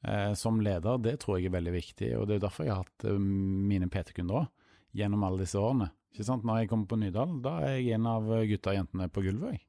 Eh, 0.07 0.33
som 0.39 0.61
leder, 0.63 1.01
det 1.03 1.17
tror 1.23 1.39
jeg 1.39 1.49
er 1.49 1.57
veldig 1.57 1.75
viktig, 1.75 2.11
og 2.19 2.29
det 2.29 2.37
er 2.37 2.45
derfor 2.45 2.67
jeg 2.67 2.75
har 2.75 2.85
hatt 2.85 3.07
eh, 3.09 3.17
mine 3.19 3.89
PT-kunder 3.93 4.43
òg, 4.43 4.51
gjennom 4.97 5.25
alle 5.27 5.43
disse 5.45 5.61
årene. 5.61 5.91
Ikke 6.15 6.29
sant? 6.29 6.47
Når 6.49 6.63
jeg 6.63 6.71
kommer 6.73 6.91
på 6.91 6.99
Nydal, 7.01 7.39
da 7.45 7.59
er 7.67 7.79
jeg 7.79 7.97
en 7.97 8.07
av 8.09 8.29
gutta 8.49 8.73
og 8.73 8.79
jentene 8.79 9.09
på 9.13 9.25
gulvet. 9.27 9.57
jeg. 9.57 9.67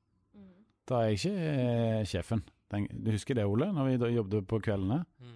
Da 0.88 1.02
er 1.02 1.12
jeg 1.12 1.20
ikke 1.20 1.50
eh, 1.52 2.06
sjefen. 2.08 2.44
Den, 2.72 2.88
du 2.92 3.12
husker 3.16 3.36
det, 3.36 3.48
Ole, 3.48 3.70
når 3.76 3.90
vi 3.90 4.00
da 4.00 4.12
jobbet 4.12 4.48
på 4.48 4.60
kveldene? 4.64 5.02
Mm. 5.24 5.36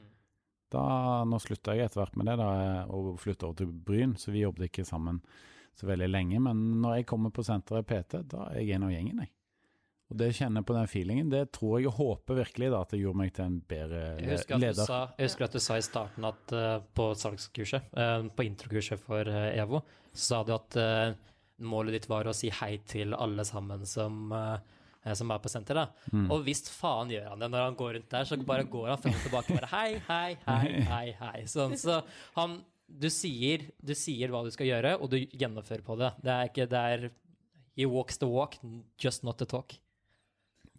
Da, 0.72 0.84
nå 1.28 1.40
slutta 1.44 1.76
jeg 1.76 1.90
etter 1.90 2.00
hvert 2.00 2.16
med 2.20 2.30
det 2.30 2.38
da, 2.40 2.52
og 2.96 3.18
flytta 3.20 3.50
over 3.50 3.60
til 3.60 3.72
Bryn, 3.72 4.16
så 4.20 4.32
vi 4.32 4.46
jobbet 4.46 4.70
ikke 4.70 4.88
sammen 4.88 5.20
så 5.76 5.88
veldig 5.90 6.08
lenge. 6.08 6.40
Men 6.44 6.62
når 6.84 7.02
jeg 7.02 7.10
kommer 7.12 7.34
på 7.36 7.44
senteret 7.44 7.88
PT, 7.90 8.24
da 8.32 8.48
er 8.52 8.62
jeg 8.62 8.78
en 8.78 8.88
av 8.88 8.94
gjengen, 8.94 9.24
jeg. 9.26 9.34
Og 10.12 10.18
det 10.20 10.34
kjenner 10.36 10.60
jeg 10.60 10.68
på 10.68 10.76
den 10.76 10.90
feelingen, 10.92 11.30
det 11.32 11.46
tror 11.56 11.78
jeg 11.80 11.88
og 11.88 11.96
håper 11.96 12.42
virkelig 12.42 12.68
da, 12.74 12.82
at 12.84 12.92
det 12.92 13.00
gjorde 13.00 13.20
meg 13.22 13.30
til 13.36 13.46
en 13.48 13.60
bedre 13.64 14.02
Jeg 14.20 14.60
leder. 14.60 14.84
sa, 14.84 15.00
jeg 15.16 15.30
husker 15.30 15.46
at 15.48 15.54
du 15.56 15.62
sa 15.64 15.78
i 15.80 15.86
starten 15.86 16.28
at 16.28 16.54
uh, 16.56 16.84
på 17.00 17.06
salgskurset, 17.16 17.94
uh, 17.96 18.28
på 18.36 18.44
introkurset 18.44 19.00
for 19.00 19.32
uh, 19.32 19.56
EVO, 19.56 19.80
så 20.12 20.26
sa 20.26 20.42
du 20.44 20.52
at 20.58 20.76
målet 21.64 21.96
ditt 21.96 22.10
var 22.12 22.28
å 22.28 22.34
si 22.36 22.50
hei 22.52 22.74
til 22.90 23.14
alle 23.16 23.46
sammen 23.48 23.86
som, 23.88 24.34
som 25.16 25.32
er 25.32 25.40
på 25.40 25.52
senteret. 25.54 25.94
Mm. 26.12 26.26
Og 26.34 26.42
visst 26.44 26.68
faen 26.74 27.14
gjør 27.14 27.30
han 27.32 27.46
det 27.46 27.48
når 27.54 27.64
han 27.64 27.78
går 27.80 27.94
rundt 27.96 28.10
der, 28.12 28.28
så 28.28 28.36
bare 28.44 28.66
går 28.68 28.90
han 28.92 29.00
frem 29.00 29.16
og 29.16 29.24
tilbake 29.24 29.56
bare 29.56 29.70
hei, 29.72 30.02
hei, 30.10 30.34
hei, 30.50 30.74
hei, 30.92 31.06
hei. 31.22 31.46
Sånn, 31.48 31.78
så 31.80 32.02
han, 32.36 32.58
du 32.92 33.08
sier, 33.14 33.70
du 33.80 33.94
sier 33.96 34.34
hva 34.34 34.44
du 34.44 34.52
skal 34.52 34.68
gjøre, 34.68 34.98
og 35.00 35.14
du 35.14 35.22
gjennomfører 35.22 35.86
på 35.88 35.96
det. 36.02 36.12
Det 36.26 36.36
er 36.36 36.52
ikke, 36.52 36.68
det 36.74 36.84
er 36.98 37.08
He 37.80 37.88
walks 37.88 38.20
the 38.20 38.28
walk, 38.28 38.60
just 39.00 39.24
not 39.24 39.40
the 39.40 39.48
talk. 39.48 39.78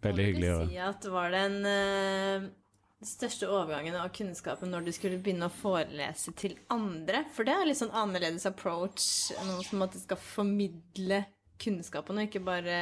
Veldig 0.03 0.27
hyggelig 0.29 0.51
Kan 0.51 0.67
du 0.67 0.73
si 0.73 0.81
at 0.83 1.07
var 1.13 1.33
den 1.33 1.57
uh, 1.67 2.47
største 3.03 3.49
overgangen 3.51 3.97
av 3.99 4.11
kunnskapen 4.15 4.71
når 4.73 4.87
du 4.87 4.91
skulle 4.95 5.21
begynne 5.23 5.49
å 5.49 5.55
forelese 5.55 6.33
til 6.39 6.57
andre? 6.73 7.25
For 7.35 7.47
det 7.47 7.55
er 7.55 7.69
litt 7.69 7.81
sånn 7.81 7.95
annerledes 7.95 8.47
approach. 8.49 9.05
Noen 9.43 9.63
som 9.67 9.85
at 9.85 9.95
du 9.95 10.01
skal 10.01 10.19
formidle 10.21 11.23
kunnskapen, 11.63 12.19
og 12.19 12.27
ikke 12.27 12.43
bare 12.43 12.79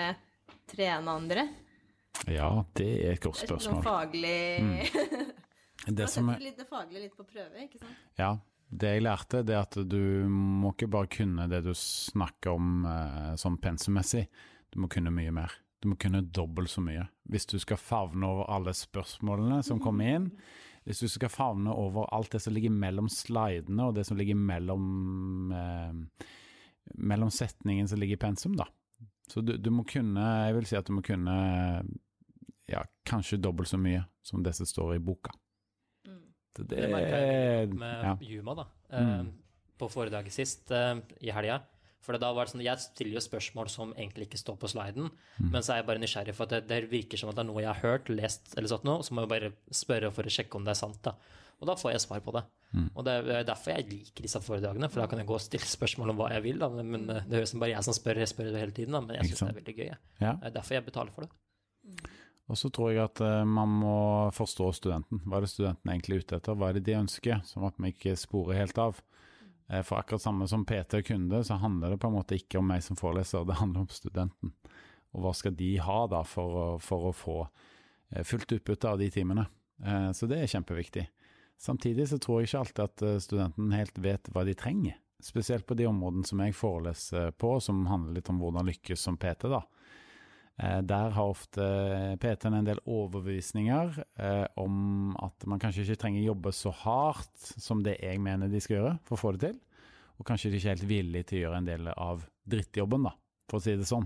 trene 0.72 1.18
andre. 1.18 1.48
Ja, 2.30 2.66
det 2.78 2.90
er 3.06 3.16
et 3.16 3.24
godt 3.24 3.40
Det 3.40 3.48
er 3.48 3.54
sånn 3.56 3.82
spørsmål. 3.82 3.84
faglig 3.86 5.32
Det 5.98 6.08
som 6.12 6.30
er, 6.30 6.42
litt 6.44 6.60
det 6.60 6.68
faglige 6.70 7.08
litt 7.08 7.16
på 7.18 7.26
prøve, 7.26 7.64
ikke 7.64 7.80
sant? 7.82 8.02
ja, 8.20 8.36
det 8.70 8.92
jeg 8.94 9.04
lærte, 9.04 9.42
det 9.44 9.56
er 9.56 9.64
at 9.66 9.78
du 9.90 10.28
må 10.30 10.76
ikke 10.76 10.92
bare 10.94 11.10
kunne 11.12 11.48
det 11.50 11.64
du 11.66 11.72
snakker 11.76 12.54
om 12.54 12.86
eh, 12.86 13.32
sånn 13.42 13.58
pensummessig, 13.64 14.28
du 14.72 14.78
må 14.84 14.92
kunne 14.92 15.14
mye 15.16 15.34
mer. 15.36 15.56
Du 15.82 15.90
må 15.90 15.96
kunne 15.98 16.22
dobbelt 16.22 16.70
så 16.70 16.82
mye. 16.86 17.08
Hvis 17.32 17.48
du 17.50 17.58
skal 17.60 17.80
favne 17.82 18.28
over 18.28 18.50
alle 18.54 18.74
spørsmålene 18.78 19.64
som 19.66 19.80
kommer 19.82 20.12
inn, 20.16 20.28
hvis 20.86 21.02
du 21.02 21.08
skal 21.10 21.30
favne 21.34 21.74
over 21.74 22.08
alt 22.14 22.32
det 22.34 22.42
som 22.42 22.54
ligger 22.54 22.74
mellom 22.74 23.10
slidene 23.10 23.88
og 23.90 23.96
det 23.98 24.06
som 24.08 24.18
ligger 24.18 24.38
mellom 24.38 25.52
eh, 25.54 26.28
mellom 26.98 27.30
setningen 27.34 27.88
som 27.90 28.00
ligger 28.02 28.18
i 28.18 28.22
pensum, 28.22 28.56
da. 28.58 28.66
Så 29.30 29.42
du, 29.46 29.54
du 29.58 29.70
må 29.72 29.86
kunne, 29.88 30.24
jeg 30.48 30.56
vil 30.58 30.66
si 30.68 30.76
at 30.80 30.88
du 30.90 30.96
må 30.98 31.04
kunne 31.06 31.36
ja, 32.70 32.82
kanskje 33.08 33.40
dobbelt 33.42 33.70
så 33.72 33.78
mye 33.80 34.04
som 34.26 34.44
det 34.44 34.54
som 34.58 34.68
står 34.68 34.96
i 34.98 35.04
boka. 35.04 35.32
Mm. 36.08 36.24
Så 36.58 36.66
Det 36.68 36.90
merker 36.92 37.22
jeg 37.26 37.70
med 37.74 38.08
ja. 38.10 38.16
Juma, 38.34 38.58
da. 38.64 38.68
Eh, 38.92 39.14
Mm. 39.22 39.32
På 39.82 39.88
foredraget 39.90 40.34
sist, 40.36 40.70
eh, 40.70 41.00
i 41.26 41.32
helga. 41.34 41.56
For 42.02 42.18
da 42.18 42.32
var 42.34 42.46
det 42.46 42.54
sånn, 42.56 42.64
Jeg 42.66 42.80
stiller 42.82 43.14
jo 43.20 43.22
spørsmål 43.22 43.70
som 43.70 43.92
egentlig 43.94 44.28
ikke 44.30 44.40
står 44.42 44.58
på 44.58 44.70
sliden, 44.74 45.12
Mm. 45.40 45.52
men 45.52 45.62
så 45.62 45.74
er 45.74 45.78
jeg 45.82 45.86
bare 45.86 46.00
nysgjerrig, 46.02 46.34
for 46.36 46.44
at 46.44 46.50
det, 46.50 46.68
det 46.68 46.90
virker 46.90 47.18
som 47.18 47.30
at 47.30 47.36
det 47.36 47.44
er 47.46 47.50
noe 47.54 47.62
jeg 47.62 47.74
har 47.74 47.82
hørt, 47.82 48.10
lest 48.10 48.56
eller 48.58 48.68
sånt 48.68 48.84
noe, 48.84 49.04
så 49.04 49.14
må 49.14 49.22
jeg 49.22 49.30
bare 49.30 49.52
spørre 49.72 50.12
for 50.12 50.24
å 50.24 50.34
sjekke 50.34 50.56
om 50.56 50.64
det 50.66 50.72
er 50.72 50.82
sant. 50.82 51.02
da. 51.04 51.14
Og 51.62 51.68
da 51.68 51.76
får 51.78 51.92
jeg 51.94 52.02
svar 52.02 52.22
på 52.26 52.32
det. 52.34 52.42
Mm. 52.74 52.90
Og 52.96 53.06
det 53.06 53.14
er 53.30 53.44
derfor 53.46 53.76
jeg 53.76 53.86
liker 53.90 54.24
disse 54.26 54.40
foredragene, 54.42 54.90
for 54.90 55.02
da 55.02 55.06
kan 55.08 55.20
jeg 55.20 55.28
gå 55.28 55.36
og 55.36 55.42
stille 55.46 55.68
spørsmål 55.70 56.10
om 56.10 56.18
hva 56.18 56.32
jeg 56.34 56.42
vil. 56.44 56.58
da, 56.58 56.70
Men 56.70 57.06
det 57.06 57.30
høres 57.30 57.50
som 57.52 57.60
bare 57.62 57.70
jeg 57.76 57.84
som 57.86 57.94
spør, 57.94 58.18
jeg 58.18 58.28
spør 58.34 58.50
det 58.52 58.60
hele 58.64 58.72
tiden, 58.74 58.92
da, 58.94 59.02
men 59.02 59.16
jeg 59.16 59.30
syns 59.30 59.40
det 59.46 59.50
er 59.50 59.60
veldig 59.62 59.76
gøy. 59.78 59.98
Ja. 60.22 60.34
Det 60.42 60.46
er 60.50 60.56
derfor 60.58 60.74
jeg 60.74 60.86
betaler 60.86 61.12
for 61.14 61.22
det. 61.22 61.30
Og 62.50 62.58
så 62.58 62.72
tror 62.74 62.90
jeg 62.92 63.04
at 63.06 63.22
eh, 63.24 63.44
man 63.48 63.70
må 63.70 64.32
forstå 64.36 64.74
studenten. 64.76 65.22
Hva 65.24 65.38
er 65.38 65.46
det 65.46 65.52
studenten 65.54 65.92
egentlig 65.94 66.18
er 66.18 66.24
ute 66.26 66.36
etter? 66.42 66.58
Hva 66.60 66.70
er 66.70 66.74
det 66.80 66.84
de 66.90 66.98
ønsker? 67.00 67.44
Sånn 67.48 67.68
at 67.70 67.78
vi 67.80 67.92
ikke 67.94 68.18
sporer 68.20 68.58
helt 68.60 68.78
av. 68.82 69.00
Eh, 69.72 69.82
For 69.88 70.02
akkurat 70.02 70.22
samme 70.22 70.48
som 70.48 70.66
PT 70.68 71.00
og 71.00 71.06
kunde, 71.08 71.44
så 71.48 71.58
handler 71.62 71.94
det 71.94 72.02
på 72.04 72.10
en 72.12 72.18
måte 72.18 72.38
ikke 72.38 72.60
om 72.60 72.68
meg 72.68 72.84
som 72.84 73.00
foreleser, 73.00 73.46
det 73.48 73.60
handler 73.62 73.86
om 73.86 73.92
studenten. 73.94 74.54
Og 75.16 75.24
hva 75.26 75.34
skal 75.36 75.56
de 75.56 75.74
ha 75.84 76.00
da 76.12 76.22
for 76.28 76.58
å, 76.60 76.68
for 76.84 77.10
å 77.10 77.16
få 77.16 77.38
eh, 78.12 78.24
fullt 78.28 78.58
utbytte 78.60 78.92
av 78.92 79.00
de 79.00 79.10
timene? 79.14 79.48
Eh, 79.84 80.12
Så 80.16 80.28
det 80.28 80.42
er 80.42 80.52
kjempeviktig. 80.52 81.08
Samtidig 81.62 82.08
så 82.10 82.18
tror 82.18 82.42
jeg 82.42 82.50
ikke 82.50 82.60
alltid 82.66 82.84
at 82.88 83.22
studenten 83.22 83.74
helt 83.76 84.00
vet 84.02 84.30
hva 84.34 84.42
de 84.48 84.56
trenger. 84.58 84.96
Spesielt 85.22 85.68
på 85.70 85.76
de 85.78 85.86
områdene 85.86 86.26
som 86.26 86.40
jeg 86.42 86.56
foreleser 86.58 87.32
på, 87.38 87.52
som 87.62 87.84
handler 87.86 88.18
litt 88.18 88.32
om 88.34 88.40
hvordan 88.42 88.66
lykkes 88.66 89.04
som 89.06 89.20
PT. 89.22 89.46
da. 89.52 89.60
Eh, 90.62 90.82
Der 90.86 91.10
har 91.16 91.32
ofte 91.32 91.66
PT-en 92.22 92.54
en 92.60 92.68
del 92.68 92.80
overbevisninger 92.86 93.96
eh, 94.22 94.46
om 94.62 95.16
at 95.22 95.46
man 95.50 95.60
kanskje 95.62 95.86
ikke 95.88 96.00
trenger 96.04 96.22
jobbe 96.28 96.54
så 96.54 96.72
hardt 96.84 97.48
som 97.62 97.82
det 97.84 97.98
jeg 98.02 98.22
mener 98.22 98.48
de 98.52 98.62
skal 98.62 98.78
gjøre 98.78 98.96
for 99.08 99.18
å 99.18 99.22
få 99.24 99.32
det 99.36 99.42
til, 99.50 99.60
og 100.20 100.26
kanskje 100.30 100.52
de 100.54 100.60
ikke 100.60 100.70
er 100.70 100.76
helt 100.78 100.90
villige 100.92 101.30
til 101.32 101.40
å 101.40 101.44
gjøre 101.48 101.62
en 101.64 101.70
del 101.72 101.88
av 101.96 102.26
drittjobben, 102.52 103.08
da, 103.10 103.16
for 103.50 103.58
å 103.58 103.64
si 103.66 103.74
det 103.80 103.88
sånn. 103.90 104.06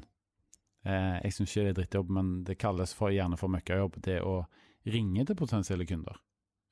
Eh, 0.86 1.19
Jeg 1.26 1.34
syns 1.36 1.52
ikke 1.56 1.65
det 1.65 1.73
er 1.73 1.80
drittjobb, 1.82 2.10
men 2.19 2.34
det 2.48 2.57
kalles 2.61 2.94
for, 2.95 3.11
gjerne 3.11 3.38
for 3.38 3.52
møkkajobb, 3.52 3.99
det 4.06 4.22
å 4.23 4.45
ringe 4.86 5.26
til 5.26 5.36
potensielle 5.36 5.86
kunder. 5.90 6.19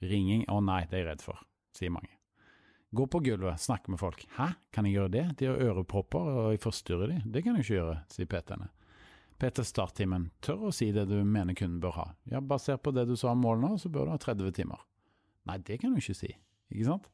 Ringing, 0.03 0.45
å 0.51 0.59
nei, 0.63 0.83
det 0.85 0.99
er 0.99 1.03
jeg 1.03 1.07
redd 1.11 1.21
for, 1.25 1.39
sier 1.75 1.91
mange. 1.91 2.11
Gå 2.93 3.07
på 3.09 3.23
gulvet, 3.25 3.57
snakke 3.59 3.89
med 3.89 3.97
folk. 3.99 4.21
Hæ, 4.37 4.51
kan 4.71 4.85
jeg 4.85 4.93
gjøre 4.99 5.11
det? 5.15 5.23
De 5.39 5.47
har 5.49 5.57
ørepropper, 5.65 6.19
og 6.43 6.51
jeg 6.53 6.61
forstyrrer 6.61 7.09
de. 7.09 7.21
Det 7.25 7.41
kan 7.43 7.55
jeg 7.57 7.65
ikke 7.65 7.77
gjøre, 7.79 7.95
sier 8.13 8.29
PT-ene. 8.29 8.67
PT 9.43 9.65
Starttimen, 9.67 10.29
tør 10.39 10.69
å 10.69 10.71
si 10.71 10.87
det 10.95 11.03
du 11.09 11.17
mener 11.27 11.57
kunden 11.57 11.81
bør 11.83 11.97
ha. 11.97 12.05
Ja, 12.31 12.39
basert 12.39 12.83
på 12.85 12.93
det 12.95 13.03
du 13.09 13.17
sa 13.19 13.33
om 13.33 13.41
mål 13.43 13.59
nå, 13.59 13.71
så 13.81 13.91
bør 13.91 14.07
du 14.07 14.13
ha 14.13 14.19
30 14.21 14.53
timer. 14.55 14.85
Nei, 15.49 15.57
det 15.67 15.81
kan 15.81 15.91
du 15.91 15.99
ikke 15.99 16.15
si, 16.15 16.29
ikke 16.71 16.87
sant? 16.87 17.09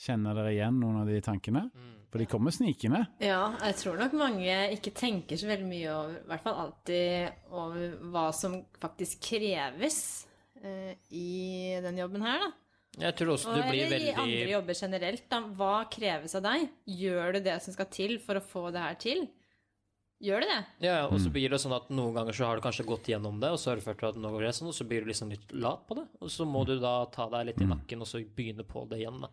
Kjenner 0.00 0.38
dere 0.38 0.54
igjen 0.54 0.78
noen 0.80 1.02
av 1.02 1.10
de 1.10 1.18
tankene? 1.22 1.66
For 2.12 2.20
de 2.20 2.28
kommer 2.28 2.52
snikende. 2.52 3.02
Ja, 3.24 3.52
jeg 3.68 3.76
tror 3.82 4.00
nok 4.00 4.16
mange 4.16 4.56
ikke 4.74 4.94
tenker 4.96 5.38
så 5.40 5.50
veldig 5.50 5.68
mye 5.68 5.92
over, 5.92 6.16
i 6.16 6.30
hvert 6.32 6.46
fall 6.46 6.58
alltid 6.64 7.52
over 7.60 7.94
hva 8.14 8.24
som 8.36 8.56
faktisk 8.80 9.20
kreves 9.28 10.00
eh, 10.64 10.96
i 11.12 11.76
den 11.84 12.00
jobben 12.00 12.24
her, 12.24 12.46
da. 12.46 12.50
Jeg 13.00 13.16
tror 13.16 13.30
også 13.32 13.48
Og, 13.48 13.56
du 13.56 13.70
blir 13.70 13.86
eller 13.86 14.02
i 14.04 14.10
andre 14.12 14.24
veldig 14.24 14.52
jobber 14.56 14.80
generelt, 14.80 15.28
da. 15.32 15.44
Hva 15.60 15.76
kreves 15.92 16.36
av 16.36 16.48
deg? 16.48 16.66
Gjør 16.96 17.36
du 17.36 17.42
det 17.44 17.60
som 17.64 17.76
skal 17.76 17.88
til 17.92 18.18
for 18.24 18.40
å 18.40 18.44
få 18.44 18.66
det 18.72 18.88
her 18.88 18.98
til? 19.00 19.24
Gjør 20.22 20.40
det 20.44 20.48
det? 20.52 20.64
Ja, 20.86 21.06
og 21.08 21.18
så 21.18 21.26
Mm. 21.26 21.32
blir 21.34 21.50
det 21.50 21.58
sånn 21.60 21.74
at 21.74 21.88
noen 21.90 22.14
ganger 22.14 22.32
så 22.32 22.44
har 22.46 22.56
du 22.56 22.62
kanskje 22.62 22.86
gått 22.86 23.08
gjennom 23.10 23.40
det, 23.40 23.50
og 23.50 23.58
så 23.58 23.70
har 23.72 23.76
du 23.76 23.82
følt 23.82 24.02
at 24.08 24.14
nå 24.14 24.30
går 24.30 24.40
det 24.46 24.54
sånn, 24.54 24.68
og 24.68 24.74
så 24.74 24.86
blir 24.86 25.00
du 25.02 25.08
liksom 25.10 25.30
litt 25.30 25.50
lat 25.52 25.86
på 25.88 25.96
det. 25.96 26.06
Og 26.20 26.28
så 26.30 26.46
må 26.46 26.64
du 26.64 26.78
da 26.78 27.04
ta 27.06 27.28
deg 27.28 27.46
litt 27.46 27.60
i 27.60 27.64
Mm. 27.64 27.70
nakken, 27.76 28.00
og 28.00 28.06
så 28.06 28.22
begynne 28.24 28.62
på 28.64 28.88
det 28.88 29.00
igjen, 29.00 29.20
da. 29.20 29.28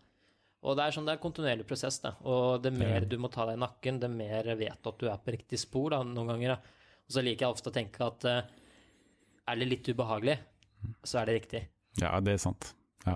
Og 0.64 0.76
det 0.76 0.84
er 0.88 0.92
sånn, 0.92 1.06
det 1.06 1.14
er 1.14 1.18
en 1.24 1.32
kontinuerlig 1.32 1.68
prosess, 1.68 2.00
da. 2.02 2.16
Og 2.26 2.62
det 2.64 2.74
mer 2.74 3.02
du 3.06 3.18
må 3.18 3.30
ta 3.32 3.46
deg 3.46 3.54
i 3.56 3.66
nakken, 3.68 4.00
det 4.00 4.10
mer 4.10 4.44
vet 4.56 4.82
du 4.84 4.90
at 4.90 4.98
du 4.98 5.08
er 5.08 5.18
på 5.18 5.32
riktig 5.38 5.60
spor, 5.60 5.92
da, 5.92 6.02
noen 6.04 6.28
ganger. 6.28 6.48
Da. 6.48 6.56
Og 6.56 7.12
så 7.12 7.24
liker 7.24 7.46
jeg 7.46 7.54
ofte 7.56 7.70
å 7.70 7.74
tenke 7.74 8.02
at 8.06 8.26
eh, 8.26 8.42
er 9.48 9.56
det 9.56 9.70
litt 9.70 9.84
ubehagelig, 9.88 10.40
så 11.04 11.22
er 11.22 11.26
det 11.28 11.42
riktig. 11.44 11.68
Ja, 12.02 12.20
det 12.20 12.34
er 12.34 12.38
sant. 12.38 12.74
Ja. 13.06 13.14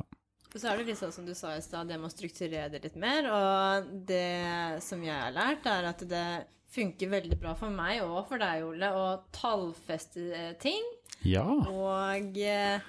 Og 0.54 0.62
så 0.62 0.70
er 0.72 0.78
det 0.78 0.86
litt 0.88 0.98
sånn 1.00 1.12
som 1.12 1.26
du 1.26 1.34
sa 1.34 1.56
i 1.56 1.60
stad, 1.62 1.88
det 1.88 2.00
med 2.00 2.10
å 2.12 2.14
strukturere 2.14 2.70
det 2.72 2.84
litt 2.84 2.96
mer. 2.96 3.26
Og 3.26 4.06
det 4.06 4.82
som 4.84 5.02
jeg 5.04 5.14
har 5.20 5.32
lært, 5.34 5.66
er 5.66 5.86
at 5.90 5.98
det 6.08 6.46
funker 6.74 7.12
veldig 7.12 7.38
bra 7.42 7.54
for 7.58 7.74
meg 7.74 8.02
og 8.06 8.26
for 8.30 8.42
deg, 8.42 8.66
Ole, 8.66 8.90
å 8.96 9.06
tallfeste 9.36 10.26
eh, 10.34 10.52
ting. 10.62 10.84
Ja. 11.28 11.46
Og 11.46 12.40
eh, 12.42 12.84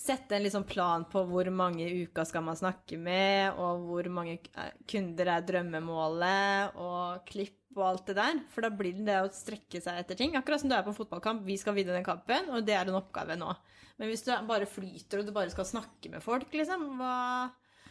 sette 0.00 0.36
en 0.36 0.44
liksom 0.44 0.66
plan 0.68 1.04
på 1.10 1.22
hvor 1.28 1.48
mange 1.52 1.86
uker 2.02 2.26
skal 2.28 2.44
man 2.46 2.58
snakke 2.58 2.98
med, 3.00 3.56
og 3.60 3.86
hvor 3.88 4.10
mange 4.12 4.38
eh, 4.40 4.74
kunder 4.90 5.34
er 5.36 5.46
drømmemålet, 5.46 6.76
og 6.80 7.24
klipp 7.28 7.56
og 7.76 7.84
alt 7.86 8.08
det 8.10 8.16
der. 8.18 8.40
For 8.50 8.66
da 8.66 8.72
blir 8.74 8.96
det 8.96 9.06
det 9.06 9.20
å 9.22 9.30
strekke 9.34 9.82
seg 9.82 10.00
etter 10.02 10.18
ting. 10.18 10.34
Akkurat 10.38 10.62
som 10.62 10.70
du 10.70 10.74
er 10.74 10.86
på 10.86 10.96
fotballkamp. 10.96 11.44
Vi 11.46 11.58
skal 11.60 11.76
vinne 11.76 11.94
den 11.94 12.06
kampen, 12.06 12.50
og 12.50 12.66
det 12.66 12.74
er 12.74 12.90
en 12.90 12.98
oppgave 12.98 13.38
nå. 13.38 13.52
Men 14.00 14.10
hvis 14.10 14.24
du 14.26 14.32
bare 14.48 14.66
flyter, 14.68 15.20
og 15.20 15.28
du 15.28 15.34
bare 15.36 15.52
skal 15.52 15.68
snakke 15.68 16.10
med 16.10 16.24
folk, 16.24 16.50
liksom, 16.56 16.86
hva 16.98 17.14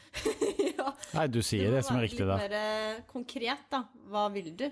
ja, 0.80 0.90
Nei, 1.14 1.26
du 1.30 1.38
sier 1.46 1.70
det 1.70 1.84
som 1.86 2.00
er 2.00 2.08
riktig 2.08 2.26
da. 2.26 2.34
Du 2.34 2.42
må 2.42 2.42
være 2.42 2.62
Litt 2.64 2.96
mer 2.98 3.04
konkret, 3.12 3.68
da. 3.70 3.84
Hva 4.10 4.24
vil 4.34 4.50
du? 4.58 4.66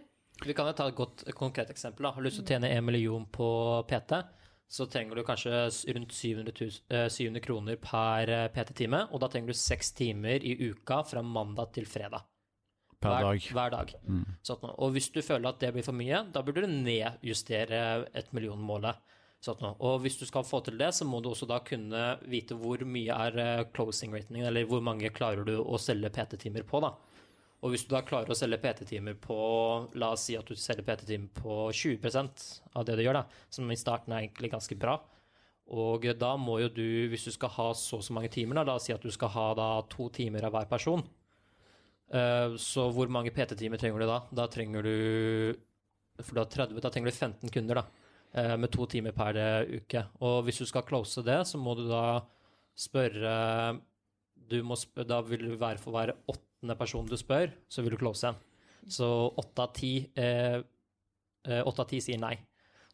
Vi 0.46 0.54
kan 0.54 0.70
jo 0.70 0.76
ta 0.78 0.88
et 0.90 0.98
godt 0.98 1.24
konkret 1.36 1.72
eksempel. 1.74 2.06
da. 2.06 2.12
Har 2.12 2.22
du 2.22 2.28
lyst 2.28 2.42
til 2.42 2.46
å 2.46 2.52
tjene 2.54 2.70
en 2.76 2.86
million 2.86 3.26
på 3.26 3.50
PT, 3.90 4.22
så 4.68 4.86
trenger 4.92 5.16
du 5.16 5.24
kanskje 5.24 5.52
rundt 5.96 6.14
700, 6.14 6.54
000, 6.60 6.72
eh, 6.90 7.08
700 7.10 7.44
kroner 7.44 7.78
per 7.82 8.30
eh, 8.30 8.48
PT-time, 8.54 9.06
og 9.12 9.22
da 9.24 9.30
trenger 9.32 9.54
du 9.54 9.58
seks 9.58 9.94
timer 9.98 10.44
i 10.44 10.58
uka 10.70 11.04
fra 11.08 11.24
mandag 11.24 11.72
til 11.78 11.88
fredag. 11.88 12.28
Per 13.00 13.14
hver, 13.14 13.28
dag. 13.28 13.50
Hver 13.54 13.74
dag. 13.74 13.94
Sånn, 14.46 14.72
og 14.74 14.96
hvis 14.96 15.12
du 15.14 15.22
føler 15.22 15.52
at 15.52 15.62
det 15.62 15.70
blir 15.76 15.86
for 15.86 15.96
mye, 15.96 16.24
da 16.34 16.42
burde 16.44 16.66
du 16.66 16.74
nedjustere 16.74 17.82
et 18.18 18.34
millionmålet. 18.34 18.98
Sånn, 19.46 19.62
og 19.62 20.00
hvis 20.02 20.18
du 20.18 20.26
skal 20.26 20.46
få 20.48 20.64
til 20.66 20.80
det, 20.80 20.90
så 20.98 21.06
må 21.06 21.22
du 21.22 21.30
også 21.30 21.46
da 21.50 21.60
kunne 21.64 22.16
vite 22.28 22.58
hvor 22.58 22.82
mye 22.90 23.18
er 23.28 23.38
eh, 23.44 23.66
closing 23.72 24.16
rating, 24.16 24.42
eller 24.42 24.66
hvor 24.68 24.82
mange 24.84 25.14
klarer 25.14 25.46
du 25.46 25.60
å 25.62 25.78
selge 25.80 26.12
PT-timer 26.16 26.66
på, 26.68 26.82
da. 26.84 26.96
Og 27.66 27.74
hvis 27.74 27.88
du 27.88 27.94
da 27.96 28.04
klarer 28.06 28.30
å 28.30 28.38
selge 28.38 28.60
PT-timer 28.62 29.16
på 29.22 29.38
La 29.98 30.12
oss 30.14 30.28
si 30.28 30.36
at 30.38 30.46
du 30.46 30.56
selger 30.56 30.86
PT-timer 30.86 31.32
på 31.34 31.60
20% 31.74 32.48
av 32.78 32.86
det 32.86 32.98
du 33.00 33.04
gjør, 33.06 33.22
da, 33.22 33.46
som 33.50 33.72
i 33.74 33.80
starten 33.80 34.14
er 34.14 34.28
egentlig 34.28 34.52
ganske 34.54 34.78
bra. 34.78 35.00
Og 35.74 36.06
da 36.20 36.36
må 36.40 36.60
jo 36.62 36.70
du, 36.72 36.88
hvis 37.12 37.26
du 37.28 37.32
skal 37.34 37.52
ha 37.58 37.72
så 37.76 37.98
og 38.00 38.06
så 38.06 38.14
mange 38.16 38.30
timer, 38.32 38.60
da, 38.60 38.68
la 38.70 38.78
oss 38.78 38.86
si 38.88 38.94
at 38.96 39.04
du 39.04 39.12
skal 39.12 39.34
ha 39.34 39.48
da 39.58 39.70
to 39.92 40.08
timer 40.14 40.46
av 40.48 40.54
hver 40.56 40.70
person, 40.70 41.04
Eh, 42.08 42.54
så 42.56 42.88
hvor 42.96 43.10
mange 43.12 43.34
PT-timer 43.36 43.80
trenger 43.82 44.00
du 44.00 44.08
da? 44.08 44.22
Da 44.32 44.48
trenger 44.48 44.86
du 44.86 44.94
For 46.24 46.34
du 46.34 46.40
har 46.40 46.50
30, 46.50 46.80
da 46.82 46.90
trenger 46.90 47.12
du 47.12 47.18
15 47.18 47.52
kunder, 47.54 47.82
da. 47.82 47.84
eh, 48.34 48.56
Med 48.58 48.72
to 48.72 48.86
timer 48.88 49.12
per 49.12 49.36
eh, 49.38 49.82
uke. 49.82 50.06
Og 50.22 50.46
hvis 50.48 50.62
du 50.64 50.66
skal 50.66 50.86
close 50.88 51.22
det, 51.22 51.42
så 51.46 51.60
må 51.60 51.76
du 51.76 51.84
da 51.90 52.24
spørre 52.78 53.82
du 54.48 54.62
må 54.64 54.78
Da 55.04 55.22
vil 55.22 55.50
du 55.50 55.56
være 55.60 55.82
for 55.82 55.92
hver 55.92 56.16
åttende 56.16 56.47
person 56.78 57.08
du 57.08 57.18
spør, 57.20 57.52
så 57.70 57.84
vil 57.84 57.96
du 57.96 58.02
close 58.02 58.32
en. 58.32 58.40
Så 58.88 59.08
åtte 59.36 59.64
av 59.64 59.74
ti 59.76 59.92
eh, 60.16 60.60
eh, 61.48 61.64
åtte 61.64 61.84
av 61.84 61.90
ti 61.90 62.00
sier 62.04 62.20
nei. 62.22 62.36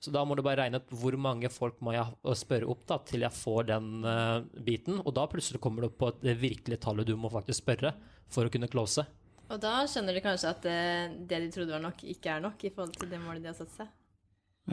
Så 0.03 0.11
da 0.11 0.25
må 0.27 0.35
du 0.35 0.43
bare 0.43 0.65
regne 0.65 0.81
ut 0.81 0.89
hvor 0.99 1.15
mange 1.15 1.47
folk 1.53 1.77
må 1.79 1.93
jeg 1.95 2.35
spørre 2.35 2.67
opp 2.67 2.81
da, 2.89 2.97
til 3.07 3.23
jeg 3.23 3.31
får 3.31 3.69
den 3.69 3.85
uh, 4.03 4.43
biten. 4.59 4.97
Og 4.99 5.13
da 5.15 5.23
plutselig 5.31 5.61
kommer 5.63 5.79
du 5.79 5.87
opp 5.87 5.95
på 6.01 6.09
det 6.19 6.33
virkelige 6.41 6.81
tallet 6.83 7.07
du 7.07 7.13
må 7.15 7.31
faktisk 7.31 7.61
spørre 7.61 7.93
for 8.27 8.43
å 8.43 8.51
kunne 8.51 8.67
close. 8.67 9.05
Og 9.47 9.61
da 9.63 9.77
skjønner 9.87 10.17
de 10.17 10.23
kanskje 10.25 10.51
at 10.51 10.59
det, 10.65 10.81
det 11.29 11.39
de 11.45 11.49
trodde 11.55 11.71
var 11.71 11.85
nok, 11.85 12.03
ikke 12.03 12.33
er 12.35 12.43
nok 12.43 12.65
i 12.67 12.73
forhold 12.75 12.97
til 12.99 13.13
det 13.13 13.21
målet 13.23 13.45
de 13.45 13.51
har 13.53 13.55
satt 13.55 13.71
seg. 13.77 13.93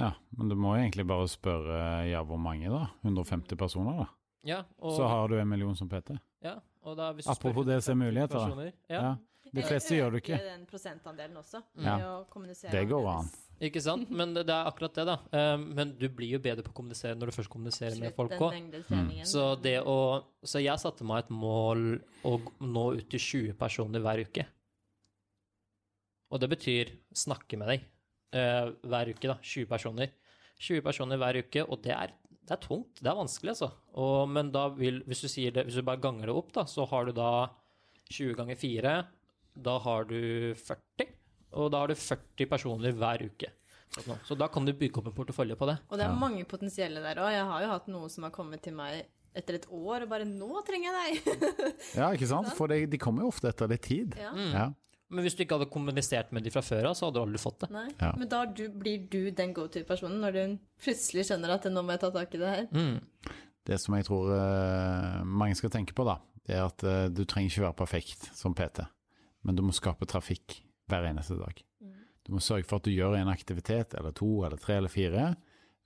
Ja, 0.00 0.10
men 0.34 0.50
du 0.50 0.56
må 0.58 0.74
egentlig 0.80 1.06
bare 1.06 1.30
spørre 1.30 1.78
ja, 2.10 2.24
hvor 2.26 2.38
mange, 2.42 2.66
da? 2.70 2.88
150 3.06 3.58
personer, 3.58 4.02
da? 4.02 4.08
Ja, 4.46 4.60
og, 4.80 4.96
Så 4.96 5.06
har 5.06 5.30
du 5.30 5.36
en 5.38 5.50
million 5.50 5.78
som 5.78 5.86
PT. 5.90 6.16
ja, 6.42 6.56
da 6.96 7.10
hvis 7.16 7.28
Apropos 7.28 7.66
det 7.68 7.82
som 7.84 7.96
er 7.96 8.06
muligheter, 8.08 8.38
da. 8.38 8.46
personer, 8.46 8.72
Ja, 8.88 9.02
Ja. 9.02 9.16
De 9.50 9.62
fleste 9.66 9.96
gjør 9.96 10.12
det 10.14 10.20
ikke. 10.22 10.36
Øke 10.36 10.46
den 10.46 10.66
prosentandelen 10.68 11.38
også. 11.40 11.62
Ja. 11.82 11.96
Å 12.06 12.26
kommunisere 12.30 12.70
Det 12.70 12.84
går 12.90 13.08
an. 13.10 13.30
Ikke 13.60 13.80
sant? 13.82 14.08
Men 14.14 14.32
det, 14.32 14.46
det 14.48 14.54
er 14.54 14.68
akkurat 14.70 14.94
det, 14.96 15.04
da. 15.08 15.16
Eh, 15.36 15.56
men 15.60 15.90
du 15.98 16.06
blir 16.08 16.36
jo 16.36 16.40
bedre 16.40 16.62
på 16.64 16.70
å 16.72 16.76
kommunisere 16.76 17.18
når 17.18 17.28
du 17.32 17.36
først 17.36 17.50
kommuniserer 17.52 17.98
med 18.00 18.14
folk 18.16 18.32
òg. 18.38 18.54
Så, 19.28 19.42
å, 19.84 19.96
så 20.46 20.62
jeg 20.62 20.80
satte 20.80 21.04
meg 21.08 21.24
et 21.26 21.34
mål 21.34 21.82
å 22.24 22.36
nå 22.64 22.86
ut 23.00 23.10
til 23.12 23.20
20 23.26 23.58
personer 23.60 24.04
hver 24.04 24.22
uke. 24.24 24.46
Og 26.30 26.40
det 26.40 26.48
betyr 26.52 26.94
snakke 27.16 27.58
med 27.58 27.72
deg 27.74 27.84
eh, 28.38 28.70
hver 28.86 29.12
uke, 29.12 29.26
da. 29.28 29.36
20 29.42 29.68
personer. 29.68 30.14
20 30.60 30.84
personer 30.86 31.20
hver 31.20 31.40
uke, 31.42 31.64
og 31.66 31.82
det 31.84 31.92
er, 31.96 32.14
det 32.50 32.56
er 32.56 32.62
tungt. 32.66 32.98
Det 32.98 33.06
er 33.06 33.14
vanskelig, 33.20 33.52
altså. 33.54 33.68
Og, 34.02 34.24
men 34.34 34.50
da 34.50 34.64
vil, 34.74 35.00
hvis 35.06 35.22
du, 35.22 35.28
sier 35.30 35.54
det, 35.54 35.64
hvis 35.68 35.78
du 35.78 35.84
bare 35.86 36.02
ganger 36.02 36.26
det 36.26 36.34
opp, 36.34 36.50
da, 36.56 36.64
så 36.66 36.82
har 36.90 37.06
du 37.06 37.12
da 37.14 37.28
20 38.10 38.34
ganger 38.40 38.58
4. 38.58 38.94
Da 39.70 39.76
har 39.84 40.04
du 40.10 40.18
40. 40.58 41.06
Og 41.60 41.70
da 41.74 41.84
har 41.84 41.92
du 41.92 41.94
40 41.98 42.50
personer 42.50 42.92
hver 42.98 43.22
uke. 43.28 43.52
Så 44.26 44.36
da 44.38 44.46
kan 44.50 44.66
du 44.66 44.72
bygge 44.78 44.98
opp 45.00 45.08
en 45.10 45.14
portefølje 45.16 45.56
på 45.58 45.66
det. 45.70 45.78
Og 45.90 45.96
det 45.98 46.04
er 46.06 46.12
Ja. 46.12 46.18
mange 46.18 46.44
potensielle 46.46 47.00
der 47.02 47.18
òg. 47.22 47.30
Jeg 47.34 47.46
har 47.46 47.62
jo 47.64 47.70
hatt 47.72 47.88
noen 47.90 48.10
som 48.10 48.26
har 48.26 48.30
kommet 48.34 48.62
til 48.62 48.74
meg 48.74 49.06
etter 49.34 49.54
et 49.60 49.66
år 49.70 50.02
og 50.02 50.08
bare 50.10 50.24
'Nå 50.26 50.62
trenger 50.66 50.90
jeg 50.90 51.22
deg'. 51.24 51.74
Ja, 51.98 52.10
ikke 52.14 52.26
sant? 52.34 52.50
For 52.58 52.66
de, 52.70 52.86
de 52.86 52.98
kommer 52.98 53.22
jo 53.22 53.28
ofte 53.30 53.48
etter 53.50 53.68
litt 53.70 53.82
tid. 53.82 54.14
ja. 54.18 54.30
Ja. 54.34 54.68
Men 55.10 55.26
hvis 55.26 55.34
du 55.34 55.42
ikke 55.42 55.58
hadde 55.58 55.70
kommunisert 55.72 56.30
med 56.34 56.44
de 56.46 56.52
fra 56.54 56.62
før 56.62 56.90
av, 56.90 56.96
så 56.96 57.08
hadde 57.08 57.18
du 57.18 57.24
aldri 57.24 57.40
fått 57.42 57.64
det. 57.64 57.70
Nei. 57.74 57.86
Ja. 57.98 58.12
Men 58.18 58.30
da 58.30 58.44
du, 58.46 58.64
blir 58.70 59.06
du 59.10 59.32
den 59.34 59.54
go 59.56 59.66
to-personen 59.72 60.20
når 60.22 60.36
du 60.36 60.42
plutselig 60.82 61.26
skjønner 61.28 61.56
at 61.56 61.66
'nå 61.66 61.82
må 61.82 61.96
jeg 61.96 62.02
ta 62.04 62.10
tak 62.14 62.34
i 62.34 62.42
det 62.42 62.52
her'. 62.54 62.68
Mm. 62.70 63.00
Det 63.66 63.78
som 63.82 63.94
jeg 63.98 64.06
tror 64.06 64.30
eh, 64.34 65.16
mange 65.26 65.58
skal 65.58 65.72
tenke 65.74 65.94
på, 65.94 66.06
da, 66.06 66.20
det 66.46 66.54
er 66.56 66.62
at 66.64 66.84
eh, 66.86 67.08
du 67.10 67.24
trenger 67.24 67.50
ikke 67.50 67.66
være 67.66 67.80
perfekt 67.82 68.30
som 68.38 68.54
PT, 68.54 68.86
men 69.42 69.58
du 69.58 69.62
må 69.66 69.74
skape 69.76 70.06
trafikk 70.08 70.62
hver 70.90 71.10
eneste 71.10 71.36
dag. 71.38 71.58
Du 72.26 72.34
må 72.36 72.40
sørge 72.44 72.66
for 72.68 72.78
at 72.78 72.86
du 72.86 72.92
gjør 72.94 73.16
en 73.18 73.32
aktivitet, 73.32 73.94
eller 73.98 74.14
to, 74.14 74.44
eller 74.46 74.60
tre, 74.60 74.76
eller 74.78 74.92
fire, 74.92 75.34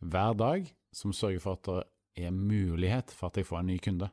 hver 0.05 0.35
dag, 0.37 0.67
som 0.93 1.15
sørger 1.17 1.41
for 1.41 1.57
at 1.57 1.65
det 1.65 2.27
er 2.27 2.35
mulighet 2.35 3.15
for 3.15 3.31
at 3.31 3.39
jeg 3.41 3.49
får 3.49 3.63
en 3.63 3.71
ny 3.73 3.79
kunde. 3.83 4.11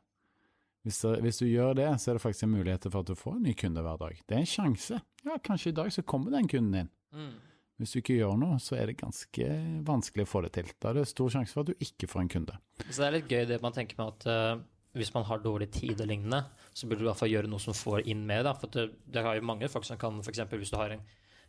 Hvis, 0.82 0.98
det, 1.04 1.20
hvis 1.22 1.38
du 1.38 1.46
gjør 1.46 1.76
det, 1.78 1.86
så 2.02 2.10
er 2.10 2.18
det 2.18 2.24
faktisk 2.24 2.48
en 2.48 2.56
mulighet 2.56 2.88
for 2.88 3.04
at 3.04 3.10
du 3.12 3.18
får 3.18 3.38
en 3.38 3.46
ny 3.46 3.54
kunde 3.58 3.84
hver 3.86 4.00
dag. 4.00 4.18
Det 4.26 4.34
er 4.34 4.42
en 4.42 4.50
sjanse. 4.50 4.98
Ja, 5.22 5.38
kanskje 5.38 5.70
i 5.70 5.76
dag 5.78 5.92
så 5.94 6.02
kommer 6.02 6.34
den 6.34 6.50
kunden 6.50 6.74
din. 6.74 6.90
Mm. 7.14 7.36
Hvis 7.78 7.94
du 7.94 8.00
ikke 8.00 8.18
gjør 8.18 8.36
noe, 8.38 8.58
så 8.62 8.76
er 8.78 8.90
det 8.90 8.98
ganske 9.00 9.46
vanskelig 9.86 10.26
å 10.26 10.30
få 10.30 10.42
det 10.44 10.52
til. 10.58 10.68
Da 10.82 10.90
er 10.90 11.00
det 11.00 11.08
stor 11.10 11.32
sjanse 11.34 11.54
for 11.54 11.64
at 11.64 11.72
du 11.72 11.86
ikke 11.86 12.10
får 12.10 12.24
en 12.24 12.30
kunde. 12.34 12.58
Så 12.88 12.98
det 12.98 13.06
er 13.06 13.16
litt 13.16 13.32
gøy 13.32 13.46
det 13.50 13.62
man 13.62 13.74
tenker 13.74 13.98
med 13.98 14.12
at 14.12 14.26
uh, 14.28 14.62
hvis 14.98 15.14
man 15.14 15.26
har 15.26 15.42
dårlig 15.42 15.70
tid 15.74 16.02
og 16.02 16.10
lignende, 16.10 16.42
så 16.74 16.86
burde 16.86 17.00
du 17.00 17.06
i 17.06 17.10
hvert 17.12 17.22
fall 17.22 17.32
gjøre 17.32 17.50
noe 17.50 17.62
som 17.62 17.78
får 17.78 18.04
inn 18.12 18.26
mer. 18.28 18.44
Da. 18.46 18.54
For 18.58 18.74
det, 18.74 18.88
det 19.06 19.22
er 19.22 19.38
jo 19.38 19.48
mange 19.48 19.70
folk 19.72 19.86
som 19.88 19.98
kan 20.02 20.18
f.eks. 20.22 20.44
hvis 20.50 20.74
du 20.74 20.78
har 20.78 20.94
en 20.96 21.06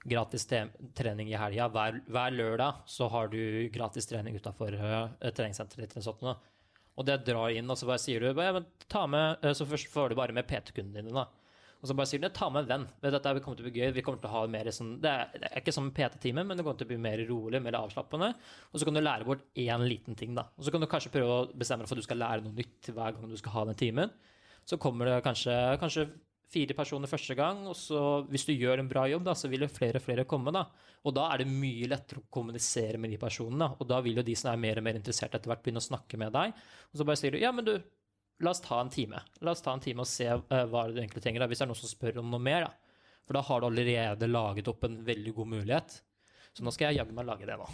gratis 0.09 0.45
trening 0.45 1.29
i 1.31 1.37
helga, 1.39 1.69
hver, 1.71 2.01
hver 2.11 2.33
lørdag 2.35 2.81
så 2.91 3.07
har 3.11 3.29
du 3.31 3.69
gratis 3.73 4.09
trening 4.09 4.37
utafor 4.37 4.75
uh, 4.77 5.13
treningssenteret 5.25 5.85
ditt 5.85 5.97
eller 5.97 6.07
sånt. 6.09 6.49
Og 6.97 7.07
det 7.07 7.23
drar 7.25 7.53
inn, 7.53 7.69
og 7.69 7.79
så 7.79 7.87
bare 7.89 8.01
sier 8.01 8.21
du 8.21 8.33
bare, 8.37 8.61
ja, 8.63 9.05
med, 9.07 9.39
eh, 9.41 9.53
Så 9.53 9.65
først 9.65 9.89
får 9.89 10.09
du 10.09 10.15
bare 10.15 10.35
med 10.35 10.45
PT-kundene 10.47 11.01
dine, 11.01 11.13
da. 11.13 11.25
Og 11.83 11.89
så 11.89 11.95
bare 11.99 12.07
sier 12.07 12.21
du 12.21 12.29
ta 12.29 12.47
med 12.49 12.63
en 12.63 12.69
venn. 12.69 12.85
Dette 13.01 13.31
kommer 13.43 13.57
til 13.59 13.65
å 13.65 13.69
bli 13.69 13.81
gøy. 13.81 13.91
Vi 13.91 14.01
kommer 14.01 14.21
til 14.21 14.29
å 14.29 14.35
ha 14.37 14.47
mer 14.47 14.69
sånn, 14.71 15.01
det, 15.03 15.09
er, 15.11 15.33
det 15.35 15.49
er 15.49 15.59
ikke 15.59 15.73
som 15.75 15.89
PT-time, 15.91 16.45
men 16.47 16.55
det 16.55 16.63
kommer 16.63 16.79
til 16.79 16.87
å 16.87 16.91
bli 16.93 16.99
mer 17.03 17.19
rolig, 17.27 17.59
mer 17.59 17.75
avslappende. 17.75 18.29
Og 18.71 18.79
så 18.79 18.87
kan 18.87 18.95
du 18.95 19.01
lære 19.01 19.27
bort 19.27 19.43
én 19.59 19.83
liten 19.83 20.15
ting, 20.15 20.31
da. 20.37 20.45
Og 20.55 20.63
så 20.63 20.71
kan 20.71 20.79
du 20.79 20.87
kanskje 20.87 21.11
prøve 21.11 21.33
å 21.41 21.49
bestemme 21.51 21.83
deg 21.83 21.91
for 21.91 21.97
at 21.99 22.05
du 22.05 22.07
skal 22.07 22.21
lære 22.23 22.45
noe 22.45 22.55
nytt 22.55 22.87
hver 22.87 23.17
gang 23.17 23.27
du 23.27 23.35
skal 23.41 23.55
ha 23.57 23.65
den 23.67 23.81
timen. 23.81 24.13
Så 24.63 24.79
kommer 24.79 25.11
det 25.11 25.17
kanskje, 25.25 25.57
kanskje 25.81 26.07
fire 26.53 26.75
personer 26.77 27.09
første 27.09 27.35
gang, 27.37 27.63
og 27.69 27.75
så 27.77 27.99
hvis 28.29 28.45
du 28.47 28.53
gjør 28.53 28.83
en 28.83 28.89
bra 28.89 29.07
jobb, 29.09 29.25
da, 29.25 29.33
så 29.37 29.49
vil 29.51 29.65
jo 29.65 29.71
flere 29.71 29.99
og 29.99 30.05
flere 30.05 30.27
komme. 30.29 30.53
da. 30.53 30.67
Og 31.03 31.15
da 31.17 31.25
er 31.33 31.43
det 31.43 31.49
mye 31.51 31.89
lettere 31.91 32.21
å 32.21 32.29
kommunisere 32.31 33.01
med 33.01 33.11
de 33.11 33.19
personene. 33.21 33.73
Og 33.79 33.89
da 33.89 33.99
vil 34.05 34.21
jo 34.21 34.25
de 34.25 34.35
som 34.39 34.53
er 34.53 34.61
mer 34.61 34.79
og 34.79 34.85
mer 34.85 34.99
interessert 34.99 35.35
etter 35.35 35.51
hvert, 35.51 35.63
begynne 35.65 35.81
å 35.83 35.89
snakke 35.89 36.19
med 36.21 36.31
deg. 36.35 36.53
Og 36.91 37.01
så 37.01 37.07
bare 37.09 37.19
sier 37.19 37.35
du 37.35 37.41
ja, 37.41 37.51
men 37.55 37.67
du, 37.67 37.73
la 38.43 38.53
oss 38.53 38.63
ta 38.63 38.79
en 38.81 38.93
time. 38.93 39.19
La 39.43 39.55
oss 39.55 39.65
ta 39.65 39.73
en 39.75 39.83
time 39.83 40.05
og 40.05 40.09
se 40.09 40.29
eh, 40.29 40.63
hva 40.71 40.85
du 40.87 41.01
egentlig 41.01 41.25
trenger. 41.25 41.43
da, 41.43 41.49
Hvis 41.51 41.63
det 41.63 41.67
er 41.67 41.73
noen 41.73 41.81
som 41.81 41.91
spør 41.91 42.21
om 42.23 42.31
noe 42.31 42.43
mer. 42.43 42.69
da. 42.69 42.93
For 43.27 43.37
da 43.37 43.43
har 43.47 43.61
du 43.61 43.69
allerede 43.69 44.29
laget 44.29 44.69
opp 44.71 44.87
en 44.87 45.01
veldig 45.07 45.35
god 45.35 45.51
mulighet. 45.57 45.99
Så 46.53 46.63
nå 46.63 46.71
skal 46.75 46.91
jeg 46.91 47.01
jaggu 47.01 47.15
meg 47.17 47.27
lage 47.27 47.49
det 47.49 47.57
nå. 47.57 47.67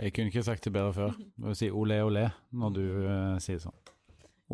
Jeg 0.00 0.12
kunne 0.14 0.32
ikke 0.32 0.42
sagt 0.42 0.66
det 0.66 0.72
bedre 0.74 0.94
før. 0.96 1.18
Du 1.36 1.48
vil 1.48 1.58
si 1.58 1.70
ole 1.70 2.00
ole 2.02 2.24
når 2.50 2.72
du 2.74 2.84
uh, 3.06 3.36
sier 3.42 3.60
sånn. 3.62 3.76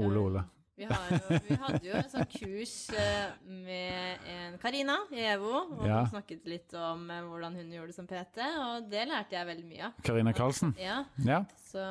Ole 0.01 0.21
ole. 0.21 0.43
Vi, 0.81 0.86
har 0.89 1.11
jo, 1.12 1.39
vi 1.44 1.57
hadde 1.61 1.81
jo 1.85 1.93
en 1.98 2.07
sånn 2.09 2.28
kurs 2.32 2.74
eh, 2.97 3.32
med 3.44 4.28
en 4.32 4.55
Karina 4.62 4.94
i 5.12 5.20
EVO, 5.35 5.51
og 5.77 5.82
Ja. 5.86 5.98
hun 6.01 6.09
snakket 6.15 6.47
litt 6.48 6.73
om 6.81 7.02
eh, 7.12 7.20
hvordan 7.28 7.59
hun 7.61 7.73
gjorde 7.77 7.93
det 7.93 7.97
som 7.98 8.07
PT, 8.09 8.39
og 8.65 8.89
det 8.89 9.02
lærte 9.11 9.36
jeg 9.36 9.48
veldig 9.51 9.66
mye 9.69 9.85
av. 9.90 9.98
Karina 10.09 10.32
Karlsen. 10.32 10.73
Ja, 10.81 11.02
Ja. 11.27 11.43
så 11.69 11.85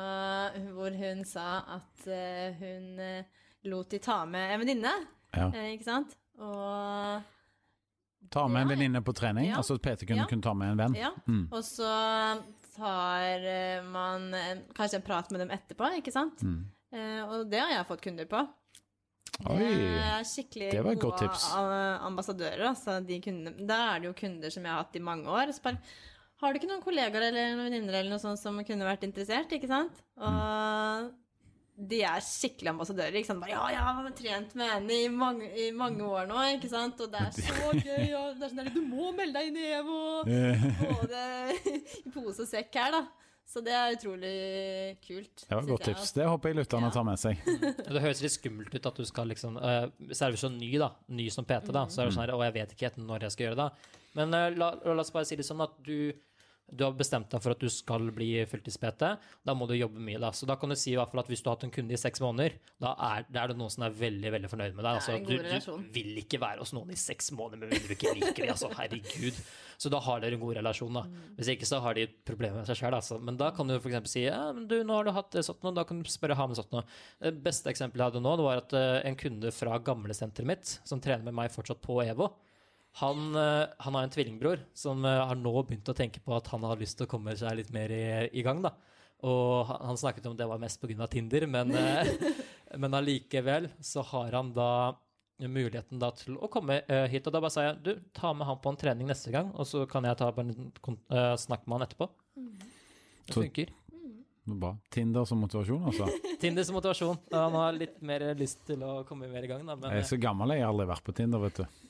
hvor 0.74 0.90
hun 0.98 1.22
sa 1.24 1.46
at 1.78 2.06
eh, 2.10 2.58
hun 2.58 2.98
lot 3.70 3.90
de 3.94 3.98
ta 4.02 4.24
med 4.26 4.54
en 4.56 4.64
venninne, 4.66 4.94
ja. 5.36 5.50
ikke 5.70 5.84
sant? 5.86 6.16
Og 6.40 7.22
Ta 8.30 8.44
med 8.48 8.62
en 8.62 8.68
venninne 8.70 9.00
på 9.02 9.12
trening. 9.16 9.48
Ja. 9.48 9.56
Altså 9.58 9.74
PT 9.78 10.04
kunne 10.06 10.22
Ja. 10.22 10.26
kunne 10.30 10.42
ta 10.42 10.52
med 10.54 10.70
en 10.72 10.76
venn. 10.78 10.94
ja, 10.94 11.10
Mm. 11.26 11.48
og 11.52 11.62
så 11.64 12.42
tar 12.76 13.82
man 13.82 14.34
en, 14.34 14.62
kanskje 14.74 14.96
en 15.00 15.02
prat 15.02 15.30
med 15.30 15.40
dem 15.40 15.50
etterpå, 15.50 15.88
ikke 15.98 16.12
sant? 16.12 16.42
Mm. 16.42 16.64
Eh, 16.92 17.22
og 17.26 17.50
det 17.50 17.60
har 17.60 17.70
jeg 17.70 17.86
fått 17.86 18.02
kunder 18.02 18.26
på. 18.26 18.48
Oi, 19.48 19.58
Det 19.64 20.04
er 20.04 20.26
skikkelig 20.28 20.70
det 20.74 20.94
gode 21.00 21.30
ambassadører. 22.04 22.66
Altså. 22.68 22.98
Da 23.00 23.78
er 23.94 24.02
det 24.02 24.10
jo 24.10 24.16
kunder 24.18 24.52
som 24.52 24.66
jeg 24.66 24.74
har 24.74 24.82
hatt 24.84 24.98
i 24.98 25.04
mange 25.04 25.30
år. 25.32 25.54
Så 25.56 25.64
bare, 25.64 25.80
har 26.40 26.52
du 26.52 26.60
ikke 26.60 26.68
noen 26.70 26.84
kollegaer 26.84 27.30
eller 27.30 27.54
noen 27.54 27.64
venninner 27.68 28.00
eller 28.00 28.12
noe 28.14 28.22
sånt 28.22 28.40
som 28.40 28.60
kunne 28.64 28.88
vært 28.88 29.06
interessert? 29.08 29.52
ikke 29.56 29.70
sant? 29.70 30.02
Og 30.20 31.10
de 31.90 32.02
er 32.04 32.20
skikkelig 32.24 32.74
ambassadører. 32.74 33.16
ikke 33.16 33.30
sant? 33.30 33.40
Bare, 33.40 33.54
ja, 33.54 33.62
jeg 33.72 33.84
har 33.86 34.10
trent 34.18 34.54
med 34.60 34.72
henne 34.74 34.98
i 35.06 35.08
mange, 35.08 35.48
i 35.56 35.70
mange 35.72 36.04
år 36.04 36.28
nå, 36.28 36.42
ikke 36.58 36.68
sant? 36.72 37.00
og 37.00 37.12
det 37.12 37.22
er 37.24 37.32
så 37.40 37.72
gøy. 37.72 38.12
og 38.18 38.36
det 38.36 38.50
er 38.50 38.52
sånn 38.52 38.74
Du 38.76 38.82
må 38.84 39.08
melde 39.16 39.40
deg 39.40 39.48
inn 39.48 39.60
i 39.60 39.70
EVO! 39.78 40.00
Både 41.00 41.24
i 41.72 42.12
pose 42.12 42.44
og 42.44 42.50
sekk 42.50 42.76
her, 42.82 42.98
da. 42.98 43.02
Så 43.50 43.58
det 43.66 43.72
er 43.74 43.96
utrolig 43.96 44.32
kult. 45.02 45.42
Det 45.42 45.50
var 45.50 45.64
et 45.64 45.70
godt 45.72 45.88
jeg, 45.88 45.96
tips. 45.98 46.12
Det 46.14 46.26
håper 46.28 46.52
jeg 46.52 46.58
lytterne 46.60 46.90
tar 46.94 47.06
med 47.06 47.18
seg. 47.18 47.40
Det 47.94 48.02
høres 48.04 48.20
litt 48.22 48.36
skummelt 48.36 48.76
ut 48.76 48.84
at 48.92 49.00
du 49.00 49.08
skal 49.08 49.26
liksom 49.32 49.56
uh, 49.58 49.88
Så 50.12 50.28
er 50.28 50.36
du 50.36 50.38
så 50.38 50.50
ny, 50.54 50.68
da. 50.78 50.92
Ny 51.10 51.26
som 51.34 51.46
PT, 51.48 51.72
da. 51.74 51.88
Så 51.90 52.04
er 52.04 52.06
det 52.06 52.14
sånn 52.14 52.22
her 52.28 52.34
og 52.36 52.44
jeg 52.46 52.54
vet 52.60 52.76
ikke 52.76 52.86
helt 52.86 53.00
når 53.02 53.26
jeg 53.26 53.34
skal 53.34 53.48
gjøre 53.48 53.58
det. 53.64 53.96
Men 54.18 54.34
eh, 54.34 54.48
la, 54.58 54.70
la 54.86 55.02
oss 55.02 55.10
bare 55.14 55.26
si 55.26 55.38
det 55.38 55.46
sånn 55.46 55.62
at 55.62 55.74
du 55.86 56.12
du 56.72 56.84
har 56.86 56.96
bestemt 56.96 57.30
deg 57.32 57.42
for 57.42 57.54
at 57.54 57.62
du 57.62 57.68
skal 57.72 58.10
bli 58.14 58.28
fulltids-PT, 58.50 59.10
da 59.46 59.54
må 59.56 59.68
du 59.70 59.74
jobbe 59.76 60.02
mye. 60.02 60.20
da. 60.22 60.32
Så 60.36 60.48
da 60.48 60.56
kan 60.60 60.72
du 60.72 60.78
si 60.78 60.92
i 60.94 60.98
hvert 60.98 61.12
fall 61.12 61.22
at 61.24 61.30
hvis 61.32 61.42
du 61.42 61.50
har 61.50 61.58
hatt 61.58 61.66
en 61.68 61.74
kunde 61.74 61.96
i 61.96 62.00
seks 62.00 62.22
måneder, 62.24 62.58
da 62.82 62.94
er, 63.10 63.26
da 63.30 63.44
er 63.44 63.52
det 63.52 63.58
noen 63.60 63.72
som 63.72 63.86
er 63.86 63.96
veldig 63.96 64.34
veldig 64.36 64.52
fornøyd 64.52 64.76
med 64.76 64.86
deg. 64.86 64.90
Det 64.90 64.98
Altså, 65.00 65.16
du, 65.24 65.80
du 65.80 65.90
vil 65.94 66.22
ikke 66.22 66.40
være 66.42 66.62
hos 66.62 66.74
noen 66.76 66.92
i 66.94 66.98
seks 67.00 67.32
måneder 67.36 67.64
med 67.64 67.74
mindre 67.74 67.90
du 67.90 67.96
ikke 67.96 68.14
liker 68.18 68.44
dem. 68.44 68.52
Altså, 68.54 68.70
herregud. 68.78 69.40
Så 69.80 69.88
da 69.92 70.00
har 70.04 70.20
dere 70.20 70.36
en 70.36 70.42
god 70.42 70.58
relasjon. 70.58 70.92
da. 70.98 71.06
Mm. 71.08 71.32
Hvis 71.38 71.52
ikke 71.54 71.68
så 71.68 71.80
har 71.80 71.96
de 71.96 72.06
problemer 72.28 72.60
med 72.60 72.68
seg 72.68 72.82
sjøl. 72.82 72.96
Altså. 72.98 73.16
Men 73.22 73.38
da 73.40 73.48
kan 73.56 73.70
du 73.70 73.78
f.eks. 73.78 74.12
si 74.12 74.26
ja, 74.26 74.50
men 74.56 74.66
du, 74.70 74.76
nå 74.84 74.98
har 74.98 75.08
du 75.08 75.14
hatt 75.16 75.38
sånt 75.40 75.64
sånn, 75.64 75.76
da 75.78 75.86
kan 75.88 76.02
du 76.02 76.10
spørre 76.10 76.36
han 76.38 76.54
sånn. 76.58 76.68
noe. 76.74 76.84
Det 77.22 77.32
beste 77.44 77.72
eksempelet 77.72 78.04
jeg 78.04 78.12
hadde 78.12 78.24
nå, 78.26 78.36
det 78.36 78.46
var 78.46 78.62
at 78.62 78.76
eh, 78.76 79.00
en 79.08 79.18
kunde 79.18 79.52
fra 79.54 79.80
gamlesenteret 79.84 80.50
mitt, 80.50 80.76
som 80.86 81.02
trener 81.02 81.26
med 81.26 81.36
meg 81.40 81.54
fortsatt 81.54 81.80
på 81.84 82.00
EVO, 82.04 82.28
han, 82.92 83.34
eh, 83.36 83.66
han 83.78 83.94
har 83.94 84.02
en 84.02 84.10
tvillingbror 84.10 84.58
som 84.74 85.04
eh, 85.04 85.26
har 85.26 85.38
nå 85.38 85.52
begynt 85.62 85.88
å 85.88 85.96
tenke 85.96 86.20
på 86.24 86.34
at 86.36 86.48
han 86.52 86.64
har 86.66 86.80
lyst 86.80 86.98
til 86.98 87.06
å 87.06 87.10
komme 87.10 87.36
seg 87.38 87.60
litt 87.60 87.70
mer 87.74 87.92
i, 87.94 88.04
i 88.32 88.42
gang. 88.46 88.62
da. 88.64 88.74
Og 89.26 89.68
han, 89.68 89.98
snakket 90.00 90.26
om 90.26 90.36
det 90.36 90.48
var 90.48 90.60
mest 90.60 90.80
pga. 90.80 91.06
Tinder, 91.10 91.46
men, 91.46 91.74
eh, 91.76 92.10
men 92.82 92.96
allikevel 92.96 93.70
så 93.84 94.04
har 94.10 94.32
han 94.36 94.52
da 94.56 94.96
muligheten 95.40 96.00
da 96.00 96.10
til 96.12 96.36
å 96.36 96.50
komme 96.52 96.82
hit. 97.08 97.26
Og 97.26 97.32
da 97.32 97.40
bare 97.40 97.52
sa 97.54 97.68
jeg 97.68 97.78
du, 97.84 97.92
ta 98.16 98.34
med 98.36 98.48
han 98.48 98.58
på 98.60 98.72
en 98.72 98.80
trening 98.80 99.08
neste 99.08 99.32
gang, 99.32 99.54
og 99.54 99.68
så 99.68 99.86
kan 99.88 100.04
jeg 100.04 100.18
ta 100.20 100.32
en 100.36 100.50
eh, 100.52 101.36
snakk 101.40 101.64
med 101.64 101.78
han 101.78 101.86
etterpå. 101.86 102.10
Det 103.30 103.36
funker. 103.38 103.76
Bra. 104.50 104.72
Tinder 104.90 105.24
som 105.28 105.38
motivasjon, 105.44 105.84
altså. 105.86 106.08
Tinder 106.42 106.66
som 106.66 106.74
motivasjon. 106.74 107.20
Han 107.30 107.54
har 107.54 107.76
litt 107.76 108.00
mer 108.02 108.24
lyst 108.34 108.64
til 108.66 108.82
å 108.82 109.04
komme 109.08 109.28
mer 109.30 109.46
i 109.46 109.50
gang, 109.52 109.62
da. 109.68 109.76
Men 109.78 109.94
Jeg 109.94 110.04
er 110.04 110.10
så 110.10 110.18
gammel, 110.20 110.56
jeg 110.56 110.64
har 110.64 110.72
aldri 110.74 110.88
vært 110.90 111.06
på 111.06 111.14
Tinder, 111.14 111.44
vet 111.44 111.60
du. 111.62 111.80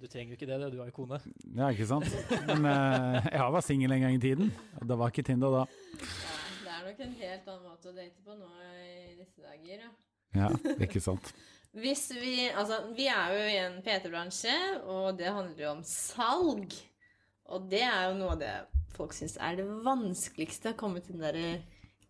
Du 0.00 0.06
trenger 0.08 0.32
jo 0.32 0.38
ikke 0.38 0.48
det, 0.48 0.58
du 0.72 0.78
har 0.80 0.88
jo 0.88 0.96
kone. 0.96 1.20
Ja, 1.52 1.68
ikke 1.68 1.86
sant? 1.88 2.08
Men 2.48 2.64
eh, 2.70 3.28
jeg 3.28 3.42
har 3.42 3.52
vært 3.52 3.68
singel 3.68 3.94
en 3.96 4.04
gang 4.06 4.16
i 4.16 4.22
tiden, 4.22 4.52
og 4.80 4.88
det 4.88 4.98
var 5.00 5.12
ikke 5.12 5.26
Tinder 5.28 5.52
da. 5.58 5.64
Ja, 6.00 6.40
det 6.64 6.74
er 6.74 6.86
nok 6.88 7.02
en 7.04 7.16
helt 7.20 7.50
annen 7.52 7.66
måte 7.68 7.92
å 7.92 7.96
date 7.96 8.24
på 8.24 8.36
nå 8.38 8.50
i 8.80 9.18
disse 9.20 9.44
dager, 9.44 9.84
ja. 9.84 9.90
Ja, 10.40 10.50
ikke 10.80 11.02
sant. 11.02 11.32
Hvis 11.82 12.08
vi 12.16 12.48
Altså, 12.48 12.80
vi 12.96 13.06
er 13.10 13.34
jo 13.34 13.42
i 13.46 13.58
en 13.62 13.78
PT-bransje, 13.84 14.54
og 14.90 15.18
det 15.18 15.30
handler 15.30 15.64
jo 15.64 15.72
om 15.76 15.84
salg. 15.86 16.74
Og 17.50 17.66
det 17.70 17.84
er 17.86 18.08
jo 18.08 18.16
noe 18.18 18.34
av 18.34 18.40
det 18.40 18.54
folk 18.94 19.14
syns 19.14 19.36
er 19.40 19.60
det 19.60 19.68
vanskeligste. 19.86 20.72
Å 20.72 20.78
komme 20.80 21.02
til 21.02 21.16
den 21.16 21.24
derre 21.24 21.52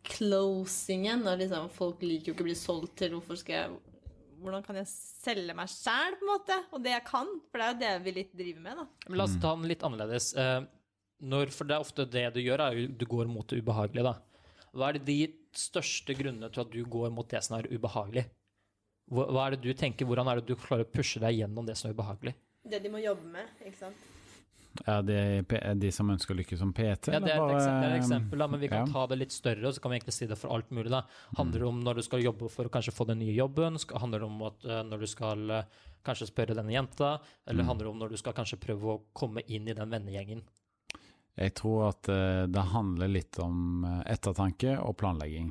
closingen. 0.08 1.26
Og 1.28 1.42
liksom, 1.42 1.68
folk 1.74 2.04
liker 2.04 2.30
jo 2.30 2.36
ikke 2.36 2.46
å 2.46 2.48
bli 2.48 2.58
solgt 2.58 2.96
til. 3.02 3.16
Hvorfor 3.18 3.40
skal 3.40 3.56
jeg 3.56 3.78
Hvordan 4.40 4.64
kan 4.64 4.78
jeg 4.80 4.88
selge 4.90 5.54
meg 5.56 5.68
sjæl, 5.68 6.16
på 6.18 6.24
en 6.26 6.30
måte? 6.32 6.56
Og 6.72 6.82
det 6.84 6.94
jeg 6.94 7.04
kan. 7.08 7.28
For 7.50 7.60
det 7.60 7.66
er 7.66 7.72
jo 7.74 7.80
det 7.82 7.92
vi 8.06 8.14
litt 8.16 8.32
driver 8.38 8.64
med, 8.64 8.80
da. 8.80 8.86
Men 9.08 9.20
la 9.20 9.26
oss 9.28 9.36
ta 9.42 9.52
den 9.56 9.68
litt 9.70 9.84
annerledes. 9.86 10.30
Eh, 10.40 10.60
Når, 11.20 11.50
for 11.52 11.68
det 11.68 11.74
er 11.76 11.82
ofte 11.84 12.06
det 12.08 12.22
du 12.32 12.40
gjør, 12.40 12.62
er 12.64 12.76
jo 12.78 12.86
du 12.96 13.04
går 13.04 13.28
mot 13.28 13.44
det 13.52 13.58
ubehagelige, 13.60 14.06
da. 14.06 14.14
Hva 14.72 14.86
er 14.88 14.96
det 14.96 15.02
de 15.10 15.16
største 15.52 16.14
grunnene 16.16 16.48
til 16.54 16.62
at 16.62 16.70
du 16.72 16.78
går 16.88 17.10
mot 17.12 17.28
det 17.28 17.42
som 17.44 17.58
er 17.58 17.68
ubehagelig? 17.68 18.24
Hva 19.10 19.26
hva 19.28 19.42
er 19.48 19.56
det 19.56 19.64
du 19.66 19.74
tenker, 19.76 20.06
Hvordan 20.08 20.30
er 20.32 20.40
det 20.40 20.46
du 20.48 20.54
klarer 20.56 20.86
å 20.86 20.90
pushe 20.90 21.20
deg 21.20 21.36
gjennom 21.42 21.66
det 21.68 21.76
som 21.76 21.90
er 21.90 21.96
ubehagelig? 21.98 22.34
Det 22.64 22.80
de 22.80 22.88
må 22.92 23.02
jobbe 23.02 23.26
med, 23.34 23.52
ikke 23.66 23.76
sant. 23.82 24.08
Er 24.86 25.02
det 25.02 25.80
de 25.82 25.90
som 25.92 26.10
ønsker 26.12 26.34
å 26.34 26.38
lykkes 26.38 26.60
som 26.62 26.70
PT? 26.74 27.10
Ja, 27.10 27.18
det 27.22 27.32
er 27.34 27.42
et 27.42 27.56
eksempel, 27.56 27.84
er 27.84 27.94
et 27.94 27.98
eksempel 27.98 28.42
da, 28.42 28.46
men 28.50 28.60
vi 28.62 28.68
kan 28.70 28.84
ja. 28.84 28.92
ta 28.92 29.02
det 29.10 29.18
litt 29.18 29.34
større, 29.34 29.64
og 29.66 29.74
så 29.74 29.82
kan 29.82 29.90
vi 29.90 29.98
egentlig 29.98 30.14
si 30.14 30.28
det 30.30 30.38
for 30.38 30.54
alt 30.54 30.70
mulig. 30.70 30.92
da. 30.92 31.02
Handler 31.38 31.64
det 31.64 31.68
om 31.68 31.80
når 31.86 31.98
du 31.98 32.04
skal 32.06 32.22
jobbe 32.22 32.50
for 32.52 32.70
å 32.70 32.72
kanskje 32.72 32.94
få 32.94 33.06
den 33.10 33.18
nye 33.22 33.34
jobben? 33.34 33.78
Handler 33.90 34.22
det 34.22 34.28
om 34.28 34.44
at 34.46 34.68
eh, 34.68 34.82
når 34.86 35.02
du 35.02 35.08
skal 35.10 35.56
eh, 35.56 35.80
kanskje 36.06 36.30
spørre 36.30 36.56
denne 36.58 36.74
jenta? 36.74 37.16
Eller 37.50 37.66
handler 37.66 37.88
det 37.88 37.92
om 37.92 38.04
når 38.04 38.14
du 38.14 38.20
skal 38.20 38.36
kanskje 38.36 38.60
prøve 38.62 38.94
å 38.94 39.00
komme 39.16 39.42
inn 39.50 39.66
i 39.66 39.74
den 39.76 39.90
vennegjengen? 39.90 40.44
Jeg 41.40 41.56
tror 41.58 41.88
at 41.88 42.12
eh, 42.12 42.44
det 42.46 42.64
handler 42.70 43.10
litt 43.10 43.42
om 43.42 43.84
ettertanke 44.06 44.78
og 44.78 44.96
planlegging. 45.02 45.50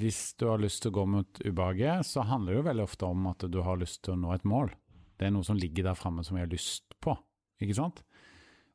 Hvis 0.00 0.32
du 0.42 0.48
har 0.50 0.58
lyst 0.58 0.80
til 0.82 0.90
å 0.90 0.96
gå 0.96 1.02
mot 1.06 1.40
ubehaget, 1.46 2.02
så 2.08 2.24
handler 2.26 2.50
det 2.50 2.56
jo 2.56 2.64
veldig 2.66 2.82
ofte 2.82 3.10
om 3.14 3.28
at 3.30 3.44
du 3.46 3.60
har 3.62 3.78
lyst 3.78 4.00
til 4.02 4.16
å 4.16 4.18
nå 4.18 4.32
et 4.34 4.46
mål. 4.48 4.72
Det 5.14 5.28
er 5.28 5.30
noe 5.36 5.46
som 5.46 5.54
ligger 5.54 5.86
der 5.86 5.98
framme 5.98 6.24
som 6.26 6.34
jeg 6.34 6.48
har 6.48 6.50
lyst 6.50 6.96
på, 6.98 7.14
ikke 7.62 7.76
sant? 7.78 8.02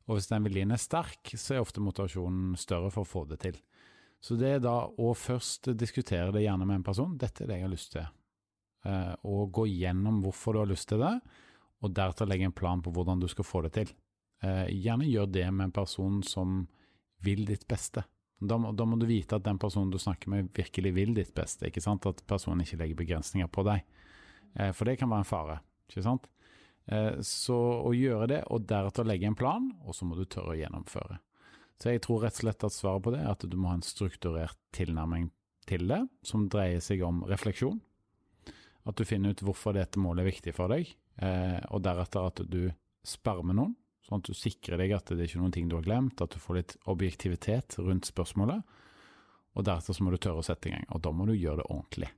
Og 0.06 0.18
hvis 0.18 0.28
den 0.30 0.44
viljen 0.46 0.74
er 0.74 0.80
sterk, 0.80 1.32
så 1.34 1.56
er 1.56 1.64
ofte 1.64 1.82
motivasjonen 1.82 2.54
større 2.60 2.92
for 2.94 3.02
å 3.02 3.10
få 3.10 3.24
det 3.30 3.40
til. 3.42 3.58
Så 4.22 4.36
det 4.38 4.56
er 4.56 4.62
da 4.62 4.78
å 4.86 5.12
først 5.18 5.72
diskutere 5.78 6.32
det 6.34 6.44
gjerne 6.46 6.66
med 6.66 6.80
en 6.80 6.86
person, 6.86 7.18
dette 7.18 7.44
er 7.44 7.50
det 7.50 7.58
jeg 7.58 7.66
har 7.66 7.74
lyst 7.74 7.92
til. 7.94 8.06
Eh, 8.86 9.12
og 9.26 9.52
gå 9.54 9.66
gjennom 9.70 10.22
hvorfor 10.24 10.54
du 10.54 10.62
har 10.62 10.70
lyst 10.70 10.88
til 10.90 11.02
det, 11.02 11.14
og 11.82 11.94
deretter 11.94 12.28
legge 12.28 12.48
en 12.48 12.56
plan 12.56 12.82
på 12.82 12.92
hvordan 12.94 13.20
du 13.22 13.28
skal 13.30 13.46
få 13.46 13.62
det 13.66 13.72
til. 13.76 13.92
Eh, 14.46 14.66
gjerne 14.72 15.08
gjør 15.10 15.30
det 15.32 15.46
med 15.50 15.68
en 15.68 15.76
person 15.76 16.22
som 16.26 16.62
vil 17.26 17.44
ditt 17.48 17.66
beste. 17.68 18.04
Da 18.36 18.58
må, 18.60 18.72
da 18.76 18.84
må 18.84 18.98
du 19.00 19.06
vite 19.08 19.38
at 19.38 19.44
den 19.46 19.58
personen 19.58 19.90
du 19.92 19.98
snakker 20.00 20.30
med, 20.32 20.50
virkelig 20.54 20.92
vil 20.96 21.14
ditt 21.16 21.32
beste. 21.36 21.68
ikke 21.68 21.82
sant? 21.82 22.06
At 22.08 22.22
personen 22.28 22.62
ikke 22.64 22.78
legger 22.82 23.00
begrensninger 23.02 23.48
på 23.52 23.64
deg. 23.66 23.84
Eh, 24.54 24.72
for 24.76 24.88
det 24.88 24.98
kan 25.00 25.10
være 25.12 25.24
en 25.24 25.28
fare. 25.28 25.60
ikke 25.90 26.04
sant? 26.04 26.28
Eh, 26.86 27.20
så 27.20 27.56
å 27.82 27.94
gjøre 27.96 28.28
det, 28.30 28.42
og 28.54 28.66
deretter 28.70 29.06
legge 29.06 29.26
en 29.26 29.38
plan, 29.38 29.70
og 29.82 29.96
så 29.96 30.06
må 30.06 30.18
du 30.18 30.24
tørre 30.24 30.54
å 30.54 30.58
gjennomføre. 30.60 31.18
Så 31.76 31.92
jeg 31.92 32.02
tror 32.06 32.22
rett 32.24 32.38
og 32.38 32.44
slett 32.44 32.66
at 32.68 32.74
svaret 32.74 33.04
på 33.04 33.12
det 33.12 33.22
er 33.24 33.32
at 33.32 33.44
du 33.44 33.56
må 33.58 33.72
ha 33.72 33.76
en 33.76 33.84
strukturert 33.84 34.58
tilnærming 34.76 35.28
til 35.68 35.88
det, 35.90 36.04
som 36.24 36.46
dreier 36.52 36.80
seg 36.84 37.02
om 37.04 37.24
refleksjon. 37.28 37.80
At 38.86 38.96
du 38.96 39.04
finner 39.04 39.34
ut 39.34 39.42
hvorfor 39.44 39.74
dette 39.76 40.00
målet 40.00 40.22
er 40.22 40.30
viktig 40.30 40.54
for 40.56 40.72
deg, 40.72 40.94
eh, 41.18 41.58
og 41.74 41.82
deretter 41.84 42.30
at 42.30 42.44
du 42.46 42.70
sperrer 43.06 43.44
med 43.46 43.58
noen, 43.58 43.74
sånn 44.06 44.22
at 44.22 44.30
du 44.30 44.38
sikrer 44.38 44.78
deg 44.78 44.94
at 44.94 45.10
det 45.10 45.18
er 45.18 45.28
ikke 45.28 45.42
noen 45.42 45.54
ting 45.56 45.68
du 45.68 45.74
har 45.76 45.86
glemt, 45.86 46.22
at 46.22 46.32
du 46.32 46.38
får 46.40 46.60
litt 46.60 46.76
objektivitet 46.86 47.80
rundt 47.82 48.06
spørsmålet, 48.06 48.62
og 49.56 49.66
deretter 49.66 49.96
så 49.96 50.06
må 50.06 50.14
du 50.14 50.20
tørre 50.22 50.44
å 50.44 50.46
sette 50.46 50.70
i 50.70 50.76
gang, 50.76 50.86
og 50.94 51.02
da 51.02 51.10
må 51.10 51.26
du 51.26 51.34
gjøre 51.34 51.64
det 51.64 51.66
ordentlig. 51.66 52.12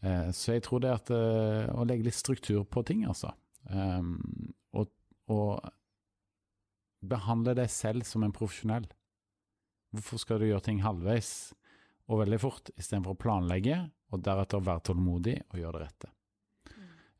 Eh, 0.00 0.30
så 0.32 0.56
jeg 0.56 0.64
tror 0.64 0.80
det 0.80 0.90
er 0.90 1.02
at 1.02 1.12
å 1.76 1.84
legge 1.86 2.08
litt 2.08 2.16
struktur 2.16 2.64
på 2.64 2.82
ting, 2.88 3.04
altså, 3.06 3.34
um, 3.70 4.16
og, 4.76 4.90
og 5.32 5.70
behandle 7.06 7.54
deg 7.58 7.70
selv 7.72 8.06
som 8.08 8.24
en 8.26 8.34
profesjonell. 8.34 8.86
Hvorfor 9.94 10.20
skal 10.22 10.42
du 10.42 10.48
gjøre 10.48 10.64
ting 10.66 10.82
halvveis 10.84 11.54
og 12.06 12.22
veldig 12.22 12.38
fort, 12.42 12.70
istedenfor 12.76 13.16
å 13.16 13.20
planlegge, 13.20 13.80
og 14.14 14.22
deretter 14.22 14.62
være 14.62 14.84
tålmodig 14.90 15.36
og 15.50 15.60
gjøre 15.60 15.78
det 15.78 15.86
rette? 15.86 16.12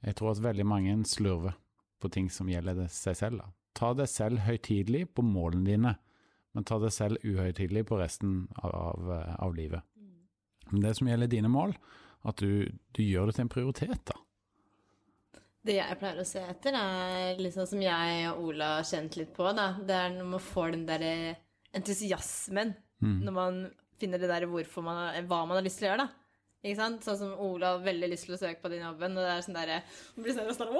Jeg 0.07 0.19
tror 0.19 0.35
at 0.35 0.43
veldig 0.45 0.67
mange 0.69 0.97
slurver 1.09 1.57
på 2.03 2.11
ting 2.13 2.29
som 2.31 2.51
gjelder 2.51 2.85
seg 2.93 3.17
selv. 3.19 3.41
Da. 3.41 3.51
Ta 3.77 3.93
deg 3.97 4.11
selv 4.11 4.45
høytidelig 4.47 5.07
på 5.17 5.25
målene 5.27 5.67
dine, 5.67 5.95
men 6.55 6.67
ta 6.69 6.79
deg 6.81 6.93
selv 6.95 7.25
uhøytidelig 7.25 7.87
på 7.89 7.99
resten 8.01 8.45
av, 8.61 8.71
av, 8.71 9.11
av 9.43 9.57
livet. 9.57 9.83
Men 10.71 10.83
det 10.83 10.95
som 10.99 11.09
gjelder 11.11 11.31
dine 11.31 11.51
mål, 11.53 11.75
at 12.27 12.43
du, 12.43 12.67
du 12.97 13.03
gjør 13.03 13.29
det 13.29 13.37
til 13.37 13.47
en 13.47 13.53
prioritet, 13.53 14.01
da. 14.09 14.17
Det 15.67 15.79
jeg 15.79 15.99
pleier 16.01 16.21
å 16.23 16.27
se 16.29 16.43
etter, 16.47 16.77
er 16.79 17.41
liksom 17.43 17.67
som 17.67 17.81
jeg 17.83 18.29
og 18.31 18.45
Ola 18.51 18.77
har 18.77 18.87
kjent 18.87 19.17
litt 19.19 19.33
på, 19.35 19.49
da. 19.57 19.73
Det 19.83 19.97
er 19.97 20.15
når 20.15 20.29
man 20.37 20.45
får 20.45 20.77
den 20.77 20.85
derre 20.89 21.15
entusiasmen. 21.77 22.77
Mm. 23.03 23.19
Når 23.27 23.35
man 23.35 23.59
finner 24.01 24.21
det 24.21 24.31
der 24.31 24.47
hvorfor 24.51 24.85
man, 24.87 25.01
hva 25.27 25.43
man 25.49 25.59
har 25.59 25.67
lyst 25.67 25.81
til 25.81 25.89
å 25.89 25.93
gjøre, 25.93 26.07
da. 26.07 26.23
Ikke 26.67 26.79
sant? 26.81 27.05
Sånn 27.07 27.19
som 27.21 27.35
Ola 27.43 27.75
har 27.75 27.85
veldig 27.85 28.09
lyst 28.11 28.27
til 28.27 28.35
å 28.35 28.41
søke 28.41 28.63
på 28.63 28.71
den 28.73 28.83
jobben, 28.83 29.15
og 29.15 29.27
det 29.27 29.33
er 29.35 29.45
sånn 29.45 29.59
derre 29.59 29.81
Man 30.17 30.25
blir 30.25 30.35
sånn 30.37 30.55
sånn, 30.57 30.73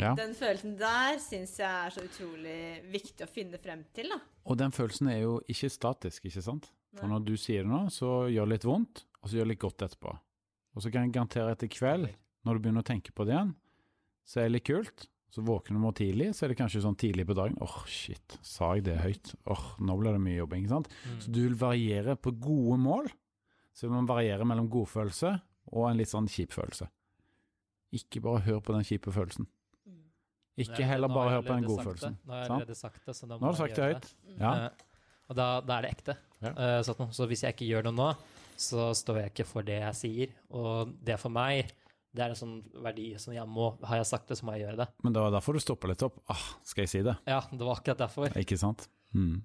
Ja. 0.00 0.14
Den 0.18 0.34
følelsen 0.38 0.76
der 0.78 1.18
syns 1.22 1.56
jeg 1.58 1.66
er 1.66 1.94
så 1.94 2.04
utrolig 2.06 2.58
viktig 2.92 3.26
å 3.26 3.30
finne 3.30 3.58
frem 3.62 3.84
til, 3.94 4.10
da. 4.14 4.20
Og 4.46 4.58
den 4.58 4.74
følelsen 4.74 5.10
er 5.10 5.20
jo 5.24 5.36
ikke 5.50 5.70
statisk, 5.72 6.28
ikke 6.30 6.44
sant? 6.44 6.70
For 6.96 7.10
når 7.10 7.26
du 7.26 7.34
sier 7.36 7.66
det 7.66 7.70
nå, 7.70 7.82
så 7.92 8.30
gjør 8.32 8.48
det 8.48 8.54
litt 8.54 8.66
vondt, 8.66 9.04
og 9.20 9.28
så 9.28 9.36
gjør 9.36 9.48
det 9.48 9.52
litt 9.52 9.64
godt 9.66 9.84
etterpå. 9.84 10.14
Og 10.76 10.84
så 10.84 10.92
kan 10.92 11.06
jeg 11.06 11.14
garantere 11.16 11.52
etter 11.52 11.70
kveld, 11.72 12.08
når 12.46 12.56
du 12.56 12.62
begynner 12.64 12.84
å 12.84 12.88
tenke 12.88 13.12
på 13.12 13.26
det 13.26 13.34
igjen, 13.34 13.52
så 14.26 14.42
er 14.42 14.48
det 14.48 14.58
litt 14.58 14.66
kult. 14.68 15.06
Så 15.32 15.42
våkner 15.44 15.76
du 15.76 15.82
morgen 15.82 15.98
tidlig, 15.98 16.30
så 16.32 16.46
er 16.46 16.52
det 16.52 16.58
kanskje 16.60 16.80
sånn 16.84 16.96
tidlig 16.96 17.26
på 17.28 17.34
dagen 17.36 17.58
åh, 17.60 17.80
shit, 17.90 18.38
sa 18.46 18.70
jeg 18.76 18.86
det 18.86 18.94
høyt? 19.02 19.34
Åh, 19.52 19.64
nå 19.84 19.96
ble 20.00 20.14
det 20.14 20.22
mye 20.22 20.38
jobbing, 20.38 20.64
ikke 20.64 20.72
sant? 20.72 20.92
Mm. 21.04 21.18
Så 21.24 21.34
du 21.34 21.40
vil 21.42 21.58
variere 21.60 22.14
på 22.16 22.32
gode 22.40 22.78
mål, 22.80 23.10
så 23.76 23.84
vil 23.84 23.96
man 23.98 24.08
variere 24.08 24.46
mellom 24.48 24.70
godfølelse 24.72 25.34
og 25.74 25.90
en 25.90 26.00
litt 26.00 26.12
sånn 26.12 26.30
kjip 26.30 26.54
følelse. 26.56 26.88
Ikke 27.96 28.22
bare 28.24 28.44
hør 28.46 28.62
på 28.64 28.74
den 28.76 28.86
kjipe 28.86 29.12
følelsen. 29.12 29.48
Mm. 29.84 30.02
Ikke 30.64 30.80
Nei, 30.80 30.90
heller 30.94 31.12
bare 31.12 31.36
hør 31.36 31.44
på 31.44 31.52
den 31.52 31.68
godfølelsen. 31.68 32.18
Nå 32.22 32.32
har 32.32 32.42
jeg 32.42 32.52
allerede 32.54 32.78
sagt 32.78 33.02
det, 33.04 33.16
så 33.18 33.28
Nå 33.28 33.36
har 33.36 33.44
du 33.44 33.50
jeg 33.50 33.60
sagt 33.60 33.78
det 33.80 33.90
høyt. 33.90 34.10
Ja. 34.38 34.54
Eh, 34.54 34.86
og 35.26 35.38
da, 35.38 35.48
da 35.66 35.78
er 35.78 35.86
det 35.86 35.92
ekte. 35.96 36.16
Ja. 36.40 36.52
Uh, 36.54 36.80
sånn, 36.86 37.10
så 37.14 37.26
hvis 37.28 37.42
jeg 37.44 37.56
ikke 37.56 37.68
gjør 37.68 37.88
noe 37.88 37.98
nå, 37.98 38.10
så 38.56 38.90
står 38.96 39.20
jeg 39.20 39.34
ikke 39.34 39.48
for 39.48 39.66
det 39.66 39.80
jeg 39.82 39.98
sier. 39.98 40.34
Og 40.54 40.94
det 41.04 41.18
for 41.20 41.34
meg, 41.34 41.74
det 42.16 42.24
er 42.24 42.32
en 42.32 42.38
sånn 42.38 42.56
verdi 42.84 43.10
som 43.20 43.34
jeg 43.34 43.44
må 43.50 43.68
Har 43.84 44.00
jeg 44.00 44.08
sagt 44.08 44.30
det, 44.30 44.38
så 44.38 44.46
må 44.48 44.56
jeg 44.56 44.66
gjøre 44.66 44.80
det. 44.84 44.88
Men 45.04 45.16
det 45.16 45.24
var 45.24 45.34
derfor 45.34 45.56
du 45.56 45.62
stoppa 45.62 45.90
litt 45.90 46.04
opp. 46.06 46.22
Ah, 46.32 46.46
skal 46.66 46.86
jeg 46.86 46.92
si 46.94 47.04
det? 47.06 47.16
Ja, 47.28 47.42
det 47.52 47.60
var 47.60 47.78
akkurat 47.78 48.06
derfor. 48.06 48.32
Ikke 48.40 48.58
sant? 48.60 48.88
Mm. 49.12 49.44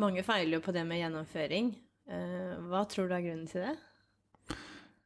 Mange 0.00 0.24
feiler 0.24 0.58
jo 0.58 0.64
på 0.64 0.74
det 0.74 0.84
med 0.88 1.02
gjennomføring. 1.02 1.72
Eh, 2.10 2.56
hva 2.70 2.84
tror 2.90 3.10
du 3.10 3.14
er 3.16 3.24
grunnen 3.26 3.48
til 3.50 3.66
det? 3.66 3.76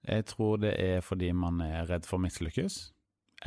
Jeg 0.04 0.26
tror 0.28 0.58
det 0.60 0.74
er 0.80 1.04
fordi 1.04 1.30
man 1.32 1.60
er 1.64 1.88
redd 1.88 2.06
for 2.06 2.20
å 2.20 2.24
mislykkes, 2.24 2.78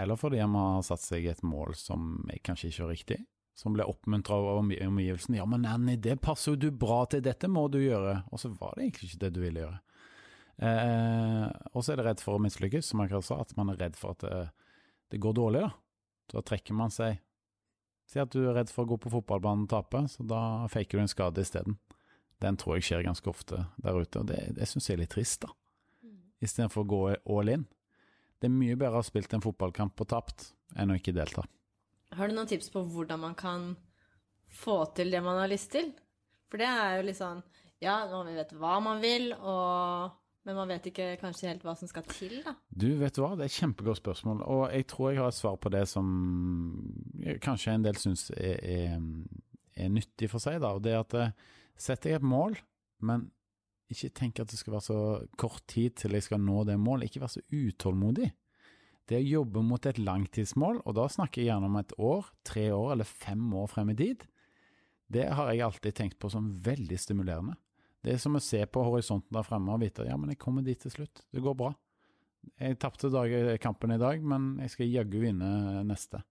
eller 0.01 0.17
fordi 0.17 0.41
man 0.49 0.77
har 0.79 0.85
satt 0.87 1.03
seg 1.03 1.27
et 1.29 1.43
mål 1.45 1.75
som 1.77 2.23
kanskje 2.45 2.71
ikke 2.71 2.85
er 2.85 2.93
riktig, 2.93 3.19
som 3.57 3.75
ble 3.77 3.85
oppmuntra 3.85 4.37
av 4.37 4.63
omgivelsen. 4.63 4.89
omgivelsene. 4.89 5.37
'Ja, 5.37 5.45
men 5.45 5.65
Annie, 5.65 5.97
det 5.97 6.19
passer 6.21 6.51
jo 6.51 6.55
du 6.57 6.71
bra 6.71 7.05
til, 7.05 7.21
dette 7.21 7.47
må 7.47 7.67
du 7.69 7.77
gjøre.' 7.77 8.23
Og 8.31 8.39
så 8.39 8.49
var 8.49 8.73
det 8.75 8.85
egentlig 8.85 9.09
ikke 9.09 9.23
det 9.25 9.33
du 9.33 9.41
ville 9.41 9.61
gjøre. 9.61 9.79
Eh, 10.57 11.45
og 11.73 11.83
så 11.83 11.93
er 11.93 11.99
det 11.99 12.07
redd 12.07 12.23
for 12.23 12.37
å 12.37 12.43
mislykkes, 12.43 12.91
som 12.91 13.03
jeg 13.03 13.23
sa, 13.25 13.41
at 13.43 13.53
man 13.59 13.73
er 13.73 13.81
redd 13.81 13.99
for 13.99 14.15
at 14.15 14.25
det, 14.25 14.47
det 15.13 15.21
går 15.23 15.37
dårlig, 15.37 15.67
da. 15.67 15.73
Da 16.33 16.43
trekker 16.43 16.75
man 16.75 16.91
seg. 16.91 17.21
Si 18.07 18.19
at 18.19 18.31
du 18.33 18.41
er 18.45 18.55
redd 18.55 18.71
for 18.71 18.83
å 18.83 18.93
gå 18.93 18.97
på 19.03 19.11
fotballbanen 19.11 19.67
og 19.67 19.71
tape, 19.71 20.05
så 20.11 20.25
da 20.27 20.41
faker 20.71 20.97
du 20.97 21.03
en 21.05 21.11
skade 21.11 21.43
isteden. 21.43 21.77
Den 22.43 22.57
tror 22.59 22.77
jeg 22.77 22.87
skjer 22.87 23.07
ganske 23.07 23.29
ofte 23.31 23.65
der 23.83 23.97
ute, 23.97 24.21
og 24.21 24.27
det, 24.29 24.41
det 24.57 24.67
syns 24.69 24.89
jeg 24.89 24.97
er 24.97 25.05
litt 25.05 25.15
trist, 25.15 25.43
da 25.43 25.53
istedenfor 26.43 26.83
å 26.83 26.89
gå 26.91 27.01
all 27.37 27.51
in. 27.53 27.65
Det 28.37 28.49
er 28.49 28.53
mye 28.53 28.77
bedre 28.77 28.99
å 28.99 29.01
ha 29.01 29.05
spilt 29.05 29.33
en 29.33 29.43
fotballkamp 29.43 29.97
og 30.03 30.09
tapt 30.11 30.51
enn 30.77 30.93
å 30.93 30.97
ikke 30.99 31.15
delta. 31.15 31.45
Har 32.15 32.29
du 32.29 32.37
noen 32.37 32.49
tips 32.49 32.69
på 32.73 32.83
hvordan 32.87 33.23
man 33.23 33.35
kan 33.37 33.71
få 34.61 34.83
til 34.97 35.11
det 35.11 35.23
man 35.25 35.39
har 35.41 35.49
lyst 35.51 35.71
til? 35.73 35.91
For 36.47 36.61
det 36.61 36.69
er 36.69 36.99
jo 36.99 37.07
litt 37.09 37.19
sånn 37.19 37.41
Ja, 37.83 37.99
man 38.09 38.29
vet 38.33 38.53
hva 38.57 38.77
man 38.81 39.01
vil, 39.03 39.31
og, 39.37 40.13
men 40.47 40.55
man 40.55 40.69
vet 40.71 40.85
ikke 40.87 41.09
kanskje 41.19 41.49
helt 41.51 41.65
hva 41.67 41.73
som 41.75 41.89
skal 41.91 42.05
til, 42.07 42.37
da. 42.45 42.53
Du, 42.71 42.87
vet 43.01 43.17
du 43.17 43.19
hva, 43.19 43.33
det 43.35 43.43
er 43.43 43.51
et 43.51 43.59
kjempegodt 43.59 43.99
spørsmål, 43.99 44.45
og 44.47 44.61
jeg 44.71 44.87
tror 44.87 45.09
jeg 45.11 45.19
har 45.19 45.33
et 45.33 45.37
svar 45.37 45.57
på 45.59 45.71
det 45.73 45.83
som 45.91 46.07
kanskje 47.43 47.73
en 47.75 47.83
del 47.83 47.99
syns 47.99 48.29
er, 48.31 48.61
er, 48.63 49.01
er 49.75 49.91
nyttig 49.91 50.31
for 50.31 50.43
seg, 50.43 50.61
da. 50.63 50.71
Og 50.77 50.85
det 50.85 50.93
er 50.95 51.03
at 51.03 51.17
eh, 51.19 51.35
setter 51.75 52.13
jeg 52.13 52.21
et 52.21 52.29
mål, 52.31 52.55
men 53.03 53.27
ikke 53.91 54.13
tenk 54.15 54.39
at 54.39 54.51
det 54.51 54.61
skal 54.61 54.77
være 54.77 54.87
så 54.87 55.01
kort 55.39 55.67
tid 55.67 55.99
til 55.99 56.15
jeg 56.15 56.29
skal 56.29 56.39
nå 56.43 56.63
det 56.67 56.79
målet, 56.79 57.11
ikke 57.11 57.25
være 57.25 57.35
så 57.35 57.43
utålmodig. 57.51 58.31
Det 59.07 59.19
å 59.19 59.27
jobbe 59.27 59.67
mot 59.67 59.83
et 59.87 59.99
langtidsmål, 59.99 60.81
og 60.87 60.95
da 60.95 61.11
snakker 61.11 61.43
jeg 61.43 61.51
gjerne 61.51 61.67
om 61.67 61.77
et 61.79 61.93
år, 61.99 62.31
tre 62.47 62.69
år 62.75 62.95
eller 62.95 63.07
fem 63.07 63.45
år 63.51 63.69
frem 63.71 63.91
i 63.91 63.99
tid, 63.99 64.23
det 65.11 65.29
har 65.35 65.51
jeg 65.51 65.63
alltid 65.63 65.95
tenkt 65.95 66.19
på 66.19 66.31
som 66.31 66.49
veldig 66.63 66.99
stimulerende. 66.99 67.55
Det 68.07 68.13
er 68.15 68.21
som 68.23 68.37
å 68.39 68.43
se 68.43 68.61
på 68.71 68.85
horisonten 68.87 69.35
der 69.35 69.43
fremme 69.43 69.73
og 69.75 69.81
vite 69.83 70.05
ja, 70.07 70.15
men 70.15 70.31
jeg 70.31 70.39
kommer 70.39 70.63
dit 70.63 70.79
til 70.79 70.93
slutt, 70.93 71.25
det 71.35 71.43
går 71.43 71.57
bra. 71.59 71.73
Jeg 72.55 72.77
tapte 72.79 73.09
kampen 73.59 73.91
i 73.91 73.99
dag, 73.99 74.21
men 74.23 74.53
jeg 74.63 74.71
skal 74.71 74.93
jaggu 74.93 75.17
vinne 75.25 75.83
neste. 75.83 76.21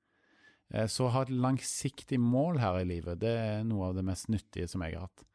Eh, 0.72 0.86
Så 0.88 1.04
å 1.04 1.12
ha 1.12 1.26
et 1.26 1.34
langsiktig 1.34 2.16
mål 2.16 2.62
her 2.62 2.80
i 2.80 2.86
livet, 2.88 3.20
det 3.20 3.34
er 3.36 3.66
noe 3.68 3.90
av 3.90 3.98
det 3.98 4.06
mest 4.08 4.30
nyttige 4.32 4.70
som 4.72 4.86
jeg 4.86 4.96
har 4.96 5.10
hatt. 5.10 5.26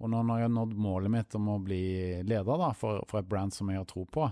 Og 0.00 0.08
når 0.10 0.32
jeg 0.40 0.48
har 0.48 0.54
nådd 0.56 0.72
målet 0.80 1.12
mitt 1.12 1.36
om 1.36 1.50
å 1.52 1.60
bli 1.62 1.82
leder 2.24 2.64
da, 2.64 2.72
for, 2.72 3.04
for 3.06 3.20
et 3.20 3.28
brand 3.28 3.52
som 3.52 3.68
jeg 3.68 3.82
har 3.82 3.86
tro 3.86 4.06
på, 4.08 4.30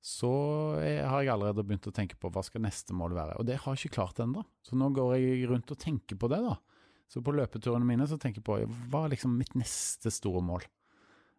så 0.00 0.32
har 0.80 1.20
jeg 1.20 1.34
allerede 1.34 1.66
begynt 1.66 1.86
å 1.90 1.94
tenke 1.94 2.16
på 2.18 2.30
hva 2.32 2.42
skal 2.46 2.64
neste 2.64 2.94
mål 2.96 3.14
være. 3.18 3.36
Og 3.36 3.46
det 3.46 3.60
har 3.60 3.74
jeg 3.76 3.86
ikke 3.90 3.98
klart 4.00 4.22
ennå. 4.22 4.46
Så 4.64 4.78
nå 4.78 4.88
går 4.96 5.16
jeg 5.18 5.44
rundt 5.50 5.70
og 5.74 5.78
tenker 5.82 6.16
på 6.18 6.30
det, 6.32 6.40
da. 6.40 6.56
Så 7.10 7.20
på 7.22 7.34
løpeturene 7.36 7.86
mine 7.86 8.06
så 8.08 8.16
tenker 8.18 8.40
jeg 8.40 8.46
på 8.48 8.58
hva 8.90 9.04
er 9.04 9.12
liksom 9.12 9.36
mitt 9.38 9.54
neste 9.58 10.10
store 10.14 10.42
mål. 10.46 10.64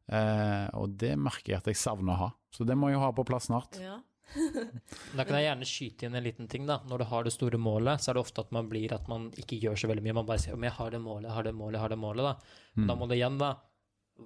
Eh, 0.07 0.67
og 0.79 0.95
det 0.99 1.13
merker 1.19 1.53
jeg 1.53 1.61
at 1.61 1.71
jeg 1.71 1.79
savner 1.79 2.15
å 2.15 2.21
ha. 2.25 2.29
Så 2.53 2.67
det 2.67 2.77
må 2.79 2.91
jeg 2.91 3.01
ha 3.01 3.09
på 3.15 3.25
plass 3.27 3.49
snart. 3.51 3.79
Ja. 3.81 3.99
Da 5.15 5.23
kan 5.23 5.37
jeg 5.37 5.45
gjerne 5.45 5.67
skyte 5.67 6.07
inn 6.07 6.17
en 6.19 6.25
liten 6.25 6.49
ting. 6.51 6.65
da. 6.67 6.81
Når 6.87 7.03
du 7.03 7.05
har 7.11 7.23
det 7.27 7.33
store 7.35 7.59
målet, 7.61 8.03
så 8.03 8.11
er 8.11 8.17
det 8.17 8.25
ofte 8.25 8.43
at 8.43 8.51
man 8.55 8.67
blir 8.71 8.93
at 8.95 9.07
man 9.11 9.29
ikke 9.39 9.59
gjør 9.61 9.79
så 9.79 9.89
veldig 9.91 10.03
mye. 10.03 10.17
Man 10.19 10.27
bare 10.27 10.43
sier 10.43 10.57
om 10.57 10.65
jeg 10.67 10.75
har 10.75 10.91
det 10.91 11.01
målet, 11.03 11.29
jeg 11.29 11.37
har 11.37 11.47
det 11.47 11.55
målet, 11.55 11.77
jeg 11.77 11.85
har 11.85 11.93
det 11.95 11.99
målet. 12.01 12.27
Da 12.27 12.57
Men 12.75 12.91
da 12.91 12.97
må 12.99 13.07
det 13.07 13.19
igjen, 13.19 13.39
da. 13.41 13.53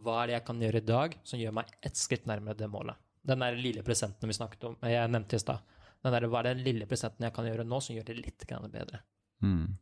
Hva 0.02 0.18
er 0.22 0.32
det 0.32 0.36
jeg 0.38 0.46
kan 0.48 0.62
gjøre 0.64 0.82
i 0.82 0.88
dag 0.88 1.16
som 1.28 1.42
gjør 1.42 1.56
meg 1.60 1.72
ett 1.84 2.00
skritt 2.00 2.28
nærmere 2.30 2.58
det 2.58 2.70
målet? 2.72 2.98
Den 3.22 3.44
der 3.44 3.58
lille 3.60 3.84
presenten 3.86 4.32
vi 4.32 4.34
snakket 4.34 4.64
om, 4.70 4.78
jeg 4.82 5.10
nevnte 5.14 5.38
i 5.38 5.44
stad. 5.44 5.62
Hva 6.02 6.18
er 6.18 6.48
den 6.48 6.64
lille 6.66 6.88
presenten 6.90 7.28
jeg 7.28 7.34
kan 7.36 7.46
gjøre 7.46 7.66
nå 7.68 7.78
som 7.84 7.94
gjør 7.96 8.08
det 8.08 8.18
litt 8.18 8.46
bedre? 8.50 9.04
Mm. 9.46 9.78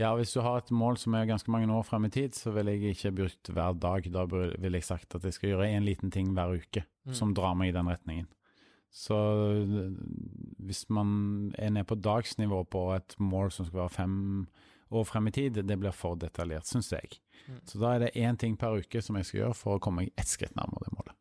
Ja, 0.00 0.14
hvis 0.16 0.32
du 0.32 0.40
har 0.40 0.62
et 0.62 0.70
mål 0.72 0.96
som 0.96 1.14
er 1.18 1.26
ganske 1.28 1.52
mange 1.52 1.68
år 1.76 1.84
frem 1.84 2.06
i 2.08 2.12
tid, 2.14 2.32
så 2.38 2.54
vil 2.56 2.70
jeg 2.72 2.94
ikke 2.94 3.10
brukt 3.18 3.50
hver 3.52 3.74
dag. 3.76 4.06
Da 4.12 4.24
ville 4.30 4.56
vil 4.62 4.78
jeg 4.78 4.86
sagt 4.86 5.14
at 5.18 5.26
jeg 5.28 5.36
skal 5.36 5.52
gjøre 5.52 5.68
en 5.74 5.84
liten 5.84 6.10
ting 6.14 6.32
hver 6.36 6.56
uke 6.56 6.86
Mm. 7.06 7.14
som 7.16 7.30
drar 7.34 7.54
meg 7.56 7.70
i 7.70 7.72
den 7.72 7.88
retningen. 7.88 8.26
Så 8.92 9.14
øh, 9.16 9.92
hvis 10.58 10.84
man 10.90 11.54
er 11.58 11.70
nede 11.70 11.84
på 11.84 11.94
dagsnivå 11.94 12.64
på 12.70 12.82
et 12.94 13.14
mål 13.18 13.50
som 13.52 13.66
skal 13.66 13.80
være 13.80 13.94
fem 13.94 14.46
år 14.90 15.04
frem 15.04 15.26
i 15.26 15.30
tid, 15.30 15.50
det 15.62 15.78
blir 15.80 15.94
for 15.96 16.14
detaljert, 16.20 16.66
syns 16.66 16.92
jeg. 16.92 17.20
Mm. 17.48 17.60
Så 17.64 17.78
da 17.80 17.94
er 17.94 17.98
det 18.04 18.10
én 18.16 18.36
ting 18.36 18.58
per 18.58 18.76
uke 18.76 19.02
som 19.02 19.16
jeg 19.16 19.24
skal 19.26 19.40
gjøre 19.40 19.54
for 19.54 19.78
å 19.78 19.82
komme 19.82 20.04
meg 20.04 20.12
ett 20.18 20.28
skritt 20.28 20.56
nærmere 20.58 20.84
det 20.84 20.92
målet. 20.98 21.16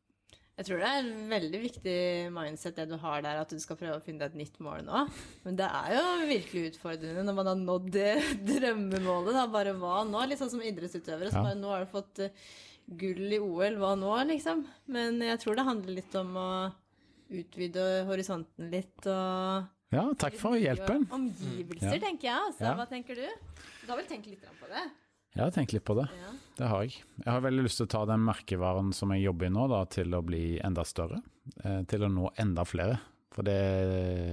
Jeg 0.59 0.67
tror 0.67 0.81
det 0.81 0.87
er 0.91 0.97
en 0.99 1.29
veldig 1.31 1.59
viktig 1.61 1.91
mindset 2.35 2.75
det 2.75 2.85
du 2.89 2.97
har 2.99 3.21
der, 3.23 3.37
at 3.39 3.53
du 3.53 3.61
skal 3.63 3.77
prøve 3.79 3.95
å 3.95 4.03
finne 4.03 4.27
et 4.27 4.33
nytt 4.35 4.57
mål 4.59 4.81
nå. 4.83 5.05
Men 5.45 5.55
det 5.55 5.69
er 5.71 5.93
jo 5.95 6.01
virkelig 6.27 6.63
utfordrende 6.73 7.23
når 7.23 7.37
man 7.37 7.47
har 7.47 7.61
nådd 7.61 7.87
det 7.95 8.09
drømmemålet. 8.49 9.37
Da. 9.37 9.45
Bare 9.53 9.77
hva 9.79 10.01
nå? 10.09 10.25
Litt 10.27 10.41
sånn 10.41 10.51
som 10.51 10.65
idrettsutøvere. 10.67 11.31
Så 11.31 11.45
bare, 11.45 11.55
nå 11.61 11.71
har 11.71 11.87
du 11.87 11.93
fått 11.93 12.19
eh, 12.25 12.35
gull 12.99 13.23
i 13.37 13.39
OL, 13.39 13.79
hva 13.79 13.93
nå, 14.01 14.11
liksom? 14.33 14.65
Men 14.91 15.23
jeg 15.23 15.39
tror 15.45 15.55
det 15.55 15.67
handler 15.69 15.99
litt 16.01 16.19
om 16.19 16.35
å 16.43 16.49
utvide 17.39 17.89
horisonten 18.09 18.71
litt 18.73 19.07
og 19.07 19.95
Ja, 19.95 20.09
takk 20.19 20.35
for 20.41 20.59
hjelpen. 20.59 21.07
Omgivelser, 21.15 22.01
tenker 22.03 22.33
jeg. 22.33 22.47
Altså. 22.49 22.65
Ja. 22.67 22.75
Hva 22.75 22.89
tenker 22.91 23.15
du? 23.15 23.29
Du 23.85 23.93
har 23.93 24.01
vel 24.01 24.11
tenkt 24.11 24.27
litt 24.27 24.43
på 24.59 24.67
det? 24.75 24.89
Jeg 25.35 25.43
har 25.45 25.53
tenkt 25.55 25.73
litt 25.75 25.85
på 25.87 25.95
det. 25.99 26.07
Ja. 26.19 26.35
Det 26.59 26.67
har 26.67 26.83
jeg. 26.83 26.97
Jeg 27.21 27.29
har 27.29 27.43
veldig 27.45 27.63
lyst 27.63 27.79
til 27.79 27.87
å 27.87 27.91
ta 27.93 28.01
den 28.09 28.23
merkevaren 28.27 28.89
som 28.95 29.13
jeg 29.15 29.23
jobber 29.23 29.47
i 29.47 29.53
nå, 29.55 29.67
da, 29.71 29.83
til 29.87 30.15
å 30.17 30.23
bli 30.25 30.43
enda 30.65 30.83
større. 30.87 31.21
Eh, 31.63 31.81
til 31.87 32.03
å 32.03 32.11
nå 32.11 32.31
enda 32.41 32.65
flere. 32.67 32.97
For 33.31 33.47
det 33.47 33.59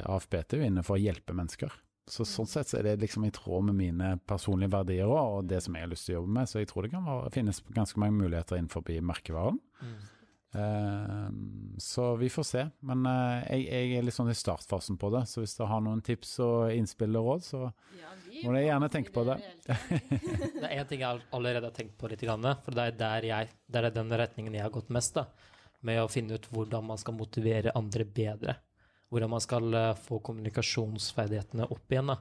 AFPT 0.08 0.56
er 0.56 0.64
jo 0.64 0.70
inne 0.72 0.82
for 0.86 0.96
å 0.96 1.02
hjelpe 1.02 1.36
mennesker. 1.36 1.74
Så 2.10 2.22
sånn 2.26 2.46
sett 2.46 2.70
så 2.70 2.78
er 2.78 2.86
det 2.86 3.00
liksom 3.02 3.24
i 3.26 3.32
tråd 3.34 3.66
med 3.68 3.78
mine 3.78 4.12
personlige 4.30 4.70
verdier 4.76 5.10
også, 5.10 5.38
og 5.38 5.48
det 5.50 5.58
som 5.64 5.74
jeg 5.74 5.86
har 5.86 5.90
lyst 5.90 6.06
til 6.06 6.14
å 6.14 6.20
jobbe 6.20 6.34
med. 6.38 6.50
Så 6.50 6.60
jeg 6.62 6.68
tror 6.70 6.86
det 6.86 6.92
kan 6.92 7.06
være, 7.06 7.32
finnes 7.34 7.62
ganske 7.74 8.02
mange 8.02 8.18
muligheter 8.20 8.58
innenfor 8.58 8.86
merkevaren. 9.06 9.58
Eh, 10.56 11.26
så 11.78 12.16
vi 12.16 12.28
får 12.32 12.46
se. 12.50 12.62
Men 12.86 13.06
eh, 13.10 13.46
jeg, 13.50 13.66
jeg 13.66 13.98
er 13.98 14.06
litt 14.06 14.16
sånn 14.16 14.30
i 14.32 14.38
startfasen 14.38 14.98
på 14.98 15.10
det, 15.14 15.26
så 15.30 15.42
hvis 15.42 15.56
du 15.58 15.64
har 15.68 15.82
noen 15.84 16.02
tips 16.06 16.38
og 16.46 16.74
innspill 16.74 17.18
og 17.20 17.30
råd, 17.30 17.46
så 17.46 17.62
Ja, 17.98 18.14
vi 18.24 18.25
Må 18.44 18.52
dere 18.52 18.66
gjerne 18.66 18.88
tenke 18.92 19.12
på 19.14 19.24
det. 19.24 19.36
Det 19.66 20.64
er 20.68 20.76
én 20.82 20.88
ting 20.88 21.00
jeg 21.00 21.22
allerede 21.32 21.64
har 21.70 21.74
tenkt 21.76 21.96
på 21.98 22.08
litt, 22.10 22.20
for 22.20 22.74
det 22.76 22.84
er 22.86 22.96
der 23.00 23.22
jeg, 23.28 23.48
det 23.70 23.84
er 23.84 23.90
den 23.90 24.10
retningen 24.10 24.54
jeg 24.54 24.62
har 24.66 24.70
gått 24.74 24.90
mest. 24.90 25.14
da, 25.14 25.26
Med 25.82 26.00
å 26.02 26.08
finne 26.10 26.34
ut 26.34 26.46
hvordan 26.52 26.84
man 26.84 26.98
skal 26.98 27.14
motivere 27.14 27.72
andre 27.76 28.04
bedre. 28.04 28.56
Hvordan 29.12 29.30
man 29.30 29.40
skal 29.44 29.74
eh, 29.74 29.94
få 29.94 30.18
kommunikasjonsferdighetene 30.26 31.68
opp 31.70 31.92
igjen. 31.92 32.06
da. 32.12 32.16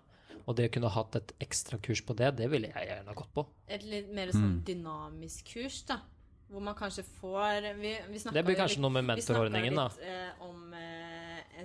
Og 0.45 0.55
det 0.55 0.67
å 0.69 0.73
kunne 0.75 0.91
hatt 0.93 1.15
et 1.17 1.31
ekstra 1.41 1.79
kurs 1.81 2.03
på 2.05 2.13
det, 2.15 2.35
det 2.37 2.49
ville 2.51 2.69
jeg 2.69 2.87
gjerne 2.91 3.09
ha 3.09 3.15
gått 3.17 3.31
på. 3.33 3.45
Et 3.67 3.81
litt 3.83 4.11
mer 4.13 4.27
sånn 4.35 4.59
Mm. 4.59 4.63
dynamisk 4.67 5.47
kurs, 5.55 5.81
da. 5.89 5.97
Hvor 6.51 6.61
man 6.61 6.75
kanskje 6.77 7.01
får 7.19 7.73
Vi, 7.81 7.95
vi 8.11 8.19
snakka 8.21 8.33
Det 8.35 8.43
blir 8.45 8.55
kanskje 8.55 8.77
litt- 8.77 8.81
noe 8.85 8.91
med 8.91 9.05
mentorordningen, 9.05 9.75
da. 9.75 9.87
litt 9.87 10.05
eh, 10.05 10.43
om 10.45 10.73
eh, 10.73 11.14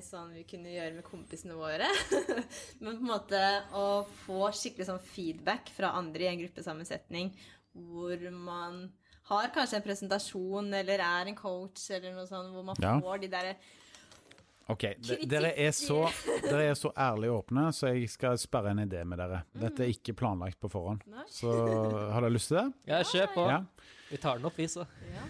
sånn 0.04 0.30
vi 0.36 0.44
kunne 0.48 0.70
gjøre 0.72 0.94
med 1.00 1.04
kompisene 1.06 1.56
våre. 1.58 1.88
Men 2.80 2.94
på 2.94 3.00
en 3.00 3.08
måte 3.10 3.40
å 3.76 3.84
få 4.24 4.52
skikkelig 4.54 4.86
sånn 4.88 5.02
feedback 5.10 5.72
fra 5.74 5.90
andre 5.98 6.26
i 6.28 6.30
en 6.30 6.40
gruppesammensetning 6.44 7.32
hvor 7.74 8.22
man 8.34 8.84
har 9.30 9.50
kanskje 9.54 9.78
en 9.78 9.84
presentasjon 9.84 10.72
eller 10.74 11.02
er 11.04 11.28
en 11.30 11.36
coach 11.38 11.84
eller 11.94 12.14
noe 12.16 12.26
sånt, 12.26 12.50
hvor 12.54 12.64
man 12.66 12.78
Ja. 12.82 12.96
får 13.02 13.20
de 13.26 13.28
derre 13.34 13.52
Ok, 14.70 14.84
dere 15.26 15.48
er, 15.58 15.72
så, 15.74 16.04
dere 16.46 16.68
er 16.70 16.76
så 16.78 16.92
ærlige 16.94 17.32
og 17.34 17.40
åpne, 17.44 17.64
så 17.74 17.88
jeg 17.90 18.06
skal 18.12 18.36
sperre 18.38 18.70
en 18.70 18.84
idé 18.84 19.00
med 19.04 19.18
dere. 19.18 19.40
Dette 19.58 19.82
er 19.82 19.90
ikke 19.90 20.14
planlagt 20.14 20.60
på 20.62 20.70
forhånd. 20.70 21.02
Så 21.26 21.50
har 21.50 22.22
dere 22.22 22.30
lyst 22.30 22.52
til 22.52 22.60
det? 22.60 22.66
Ja, 22.92 23.00
kjør 23.02 23.32
på. 23.34 23.46
Ja. 23.50 23.56
Vi 24.12 24.20
tar 24.22 24.38
den 24.38 24.46
opp, 24.46 24.58
vi, 24.60 24.68
så. 24.70 24.86
ja. 25.10 25.24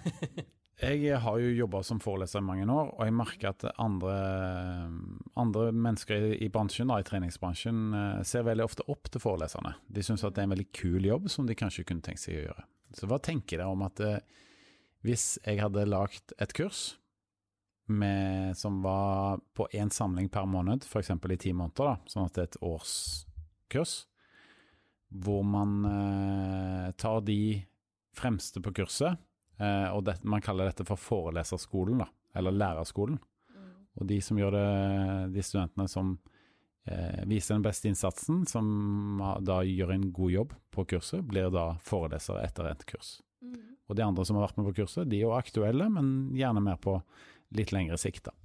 Jeg 0.81 1.19
har 1.21 1.37
jo 1.37 1.49
jobba 1.53 1.83
som 1.85 1.99
foreleser 2.01 2.41
i 2.41 2.47
mange 2.47 2.65
år, 2.73 2.95
og 2.95 3.03
jeg 3.05 3.13
merker 3.13 3.51
at 3.51 3.67
andre, 3.83 4.15
andre 5.37 5.67
mennesker 5.77 6.31
i, 6.39 6.49
bransjen, 6.53 6.89
da, 6.89 6.97
i 7.03 7.05
treningsbransjen, 7.05 7.83
eh, 7.99 8.23
ser 8.25 8.47
veldig 8.47 8.65
ofte 8.65 8.87
opp 8.89 9.11
til 9.13 9.21
foreleserne. 9.21 9.75
De 9.93 10.05
syns 10.05 10.25
at 10.25 10.37
det 10.37 10.45
er 10.45 10.49
en 10.49 10.55
veldig 10.55 10.71
kul 10.73 11.05
jobb 11.05 11.29
som 11.33 11.49
de 11.49 11.59
kanskje 11.59 11.85
kunne 11.89 12.05
tenkt 12.07 12.25
seg 12.25 12.39
å 12.39 12.47
gjøre. 12.47 12.65
Så 12.97 13.11
hva 13.11 13.21
tenker 13.21 13.61
dere 13.61 13.69
om 13.75 13.85
at 13.85 14.01
eh, 14.01 14.25
hvis 15.05 15.35
jeg 15.45 15.61
hadde 15.61 15.85
lagd 15.89 16.33
et 16.41 16.57
kurs 16.57 16.83
med, 17.91 18.57
som 18.57 18.81
var 18.85 19.45
på 19.57 19.69
én 19.77 19.93
samling 19.93 20.33
per 20.33 20.49
måned, 20.49 20.89
f.eks. 20.89 21.13
i 21.13 21.41
ti 21.41 21.53
måneder, 21.53 21.93
da, 21.93 21.97
sånn 22.09 22.29
at 22.29 22.37
det 22.39 22.47
er 22.47 22.53
et 22.55 22.63
årskurs, 22.71 23.97
hvor 25.11 25.45
man 25.45 25.81
eh, 25.93 26.93
tar 26.97 27.21
de 27.27 27.43
fremste 28.17 28.65
på 28.65 28.73
kurset, 28.81 29.21
og 29.93 30.05
det, 30.07 30.19
man 30.25 30.41
kaller 30.45 30.71
dette 30.71 30.87
for 30.89 30.97
foreleserskolen, 31.01 31.99
da, 32.05 32.07
eller 32.39 32.55
lærerskolen. 32.57 33.19
Og 34.01 34.07
de 34.07 34.21
som 34.23 34.39
gjør 34.39 34.55
det, 34.55 34.67
de 35.35 35.43
studentene 35.45 35.89
som 35.91 36.13
eh, 36.87 37.25
viser 37.29 37.57
den 37.59 37.65
beste 37.67 37.91
innsatsen, 37.91 38.45
som 38.49 39.21
da 39.45 39.59
gjør 39.67 39.93
en 39.97 40.07
god 40.17 40.31
jobb 40.33 40.55
på 40.73 40.85
kurset, 40.95 41.25
blir 41.27 41.51
da 41.53 41.73
forelesere 41.85 42.45
etter 42.47 42.71
endt 42.71 42.87
kurs. 42.89 43.17
Mm. 43.43 43.59
Og 43.91 43.99
de 43.99 44.05
andre 44.07 44.25
som 44.25 44.39
har 44.39 44.47
vært 44.47 44.61
med 44.61 44.71
på 44.71 44.77
kurset, 44.83 45.09
de 45.11 45.19
er 45.19 45.27
jo 45.27 45.35
aktuelle, 45.37 45.91
men 45.93 46.31
gjerne 46.39 46.63
mer 46.65 46.79
på 46.81 47.01
litt 47.59 47.73
lengre 47.75 47.99
sikt, 47.99 48.31
da. 48.31 48.37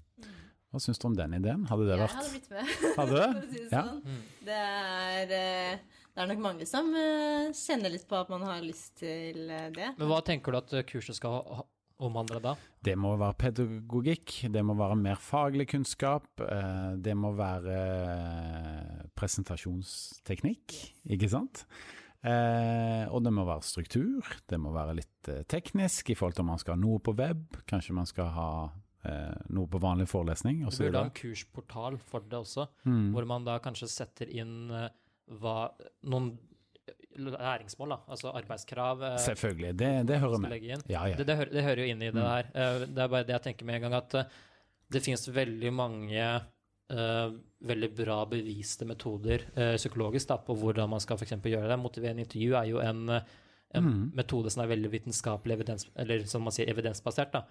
Hva 0.73 0.81
syns 0.83 0.99
du 0.99 1.05
om 1.07 1.13
den 1.15 1.37
ideen? 1.37 1.61
Hadde 1.69 1.85
det 1.87 1.95
vært 2.01 2.17
Jeg 2.17 2.25
hadde 2.25 2.31
blitt 2.33 2.49
med. 2.51 2.71
Hadde 2.97 3.19
det? 3.21 3.27
For 3.35 3.45
å 3.45 3.51
si 3.53 3.61
det 3.61 3.69
Ja. 3.71 3.83
sånn. 3.85 4.01
Mm. 4.03 4.23
Det 4.49 4.57
er, 4.65 5.35
eh, 5.37 6.01
det 6.15 6.23
er 6.23 6.29
nok 6.31 6.39
mange 6.45 6.65
som 6.69 6.87
eh, 6.95 7.49
kjenner 7.51 7.91
litt 7.91 8.05
på 8.07 8.15
at 8.21 8.29
man 8.31 8.41
har 8.47 8.61
lyst 8.63 8.95
til 9.01 9.49
eh, 9.51 9.69
det. 9.75 9.89
Men 9.99 10.07
hva 10.07 10.21
tenker 10.23 10.51
du 10.55 10.57
at 10.61 10.73
eh, 10.79 10.85
kurset 10.87 11.17
skal 11.19 11.35
ha- 11.41 11.57
ha- 11.59 11.65
omhandle 12.07 12.39
da? 12.43 12.53
Det 12.83 12.95
må 12.99 13.13
være 13.19 13.35
pedagogikk, 13.39 14.33
det 14.51 14.63
må 14.67 14.75
være 14.79 14.95
mer 14.99 15.19
faglig 15.19 15.67
kunnskap, 15.71 16.27
eh, 16.43 16.95
det 17.03 17.15
må 17.19 17.33
være 17.35 17.77
presentasjonsteknikk, 19.15 20.73
ikke 21.15 21.29
sant? 21.31 21.65
Eh, 22.25 23.05
og 23.13 23.21
det 23.23 23.31
må 23.35 23.43
være 23.45 23.61
struktur, 23.67 24.25
det 24.49 24.57
må 24.59 24.71
være 24.73 24.95
litt 24.97 25.29
teknisk 25.51 26.09
i 26.09 26.15
forhold 26.17 26.35
til 26.39 26.45
om 26.45 26.49
man 26.55 26.61
skal 26.61 26.73
ha 26.75 26.81
noe 26.81 26.99
på 27.05 27.13
web, 27.19 27.59
kanskje 27.69 27.93
man 27.97 28.09
skal 28.09 28.31
ha 28.33 28.47
eh, 29.05 29.35
noe 29.53 29.69
på 29.69 29.77
vanlig 29.83 30.07
forelesning 30.09 30.63
Du 30.65 30.71
burde 30.73 31.03
ha 31.03 31.09
en 31.11 31.13
kursportal 31.19 31.99
for 32.01 32.25
det 32.25 32.39
også, 32.39 32.67
Mm. 32.85 33.11
hvor 33.13 33.25
man 33.29 33.45
da 33.45 33.59
kanskje 33.61 33.87
setter 33.93 34.29
inn 34.33 34.71
hva, 35.29 35.71
noen 36.03 36.37
læringsmål, 37.15 37.89
da, 37.95 37.97
altså 38.11 38.31
arbeidskrav. 38.35 39.01
eh, 39.03 39.17
Selvfølgelig, 39.23 39.77
det, 39.79 39.91
det 40.07 40.19
hører 40.19 40.37
med. 40.43 40.55
Ja, 40.89 41.05
ja. 41.07 41.15
Det, 41.15 41.25
det, 41.27 41.37
hører, 41.39 41.51
det 41.53 41.63
hører 41.63 41.81
jo 41.85 41.91
inn 41.93 42.01
i 42.03 42.11
det 42.11 42.19
Mm. 42.21 42.27
her. 42.27 42.49
Eh, 42.53 42.79
Det 42.85 42.99
er 43.03 43.07
bare 43.07 43.23
det 43.23 43.33
jeg 43.37 43.41
tenker 43.47 43.65
med 43.65 43.75
en 43.75 43.81
gang, 43.89 43.93
at 44.01 44.13
eh, 44.15 44.23
det 44.91 45.01
finnes 45.01 45.23
veldig 45.33 45.71
mange 45.73 46.25
uh, 46.93 47.31
veldig 47.65 47.87
bra 47.97 48.19
beviste 48.29 48.85
metoder 48.85 49.41
uh, 49.57 49.73
psykologisk 49.79 50.27
da, 50.29 50.37
på 50.37 50.53
hvordan 50.53 50.89
man 50.89 50.99
skal 51.01 51.17
eksempel 51.17 51.55
gjøre 51.55 51.67
det. 51.71 51.79
Motiverende 51.81 52.21
intervju 52.21 52.53
er 52.59 52.67
jo 52.69 52.77
en, 52.83 53.09
eh, 53.09 53.21
en 53.77 53.85
Mm. 53.85 54.11
metode 54.15 54.49
som 54.51 54.63
er 54.63 54.67
veldig 54.71 54.91
vitenskapelig 54.91 55.53
evidens, 55.57 55.87
eller 55.95 56.23
som 56.25 56.41
man 56.43 56.51
sier 56.55 56.69
evidensbasert, 56.71 57.31
da, 57.33 57.41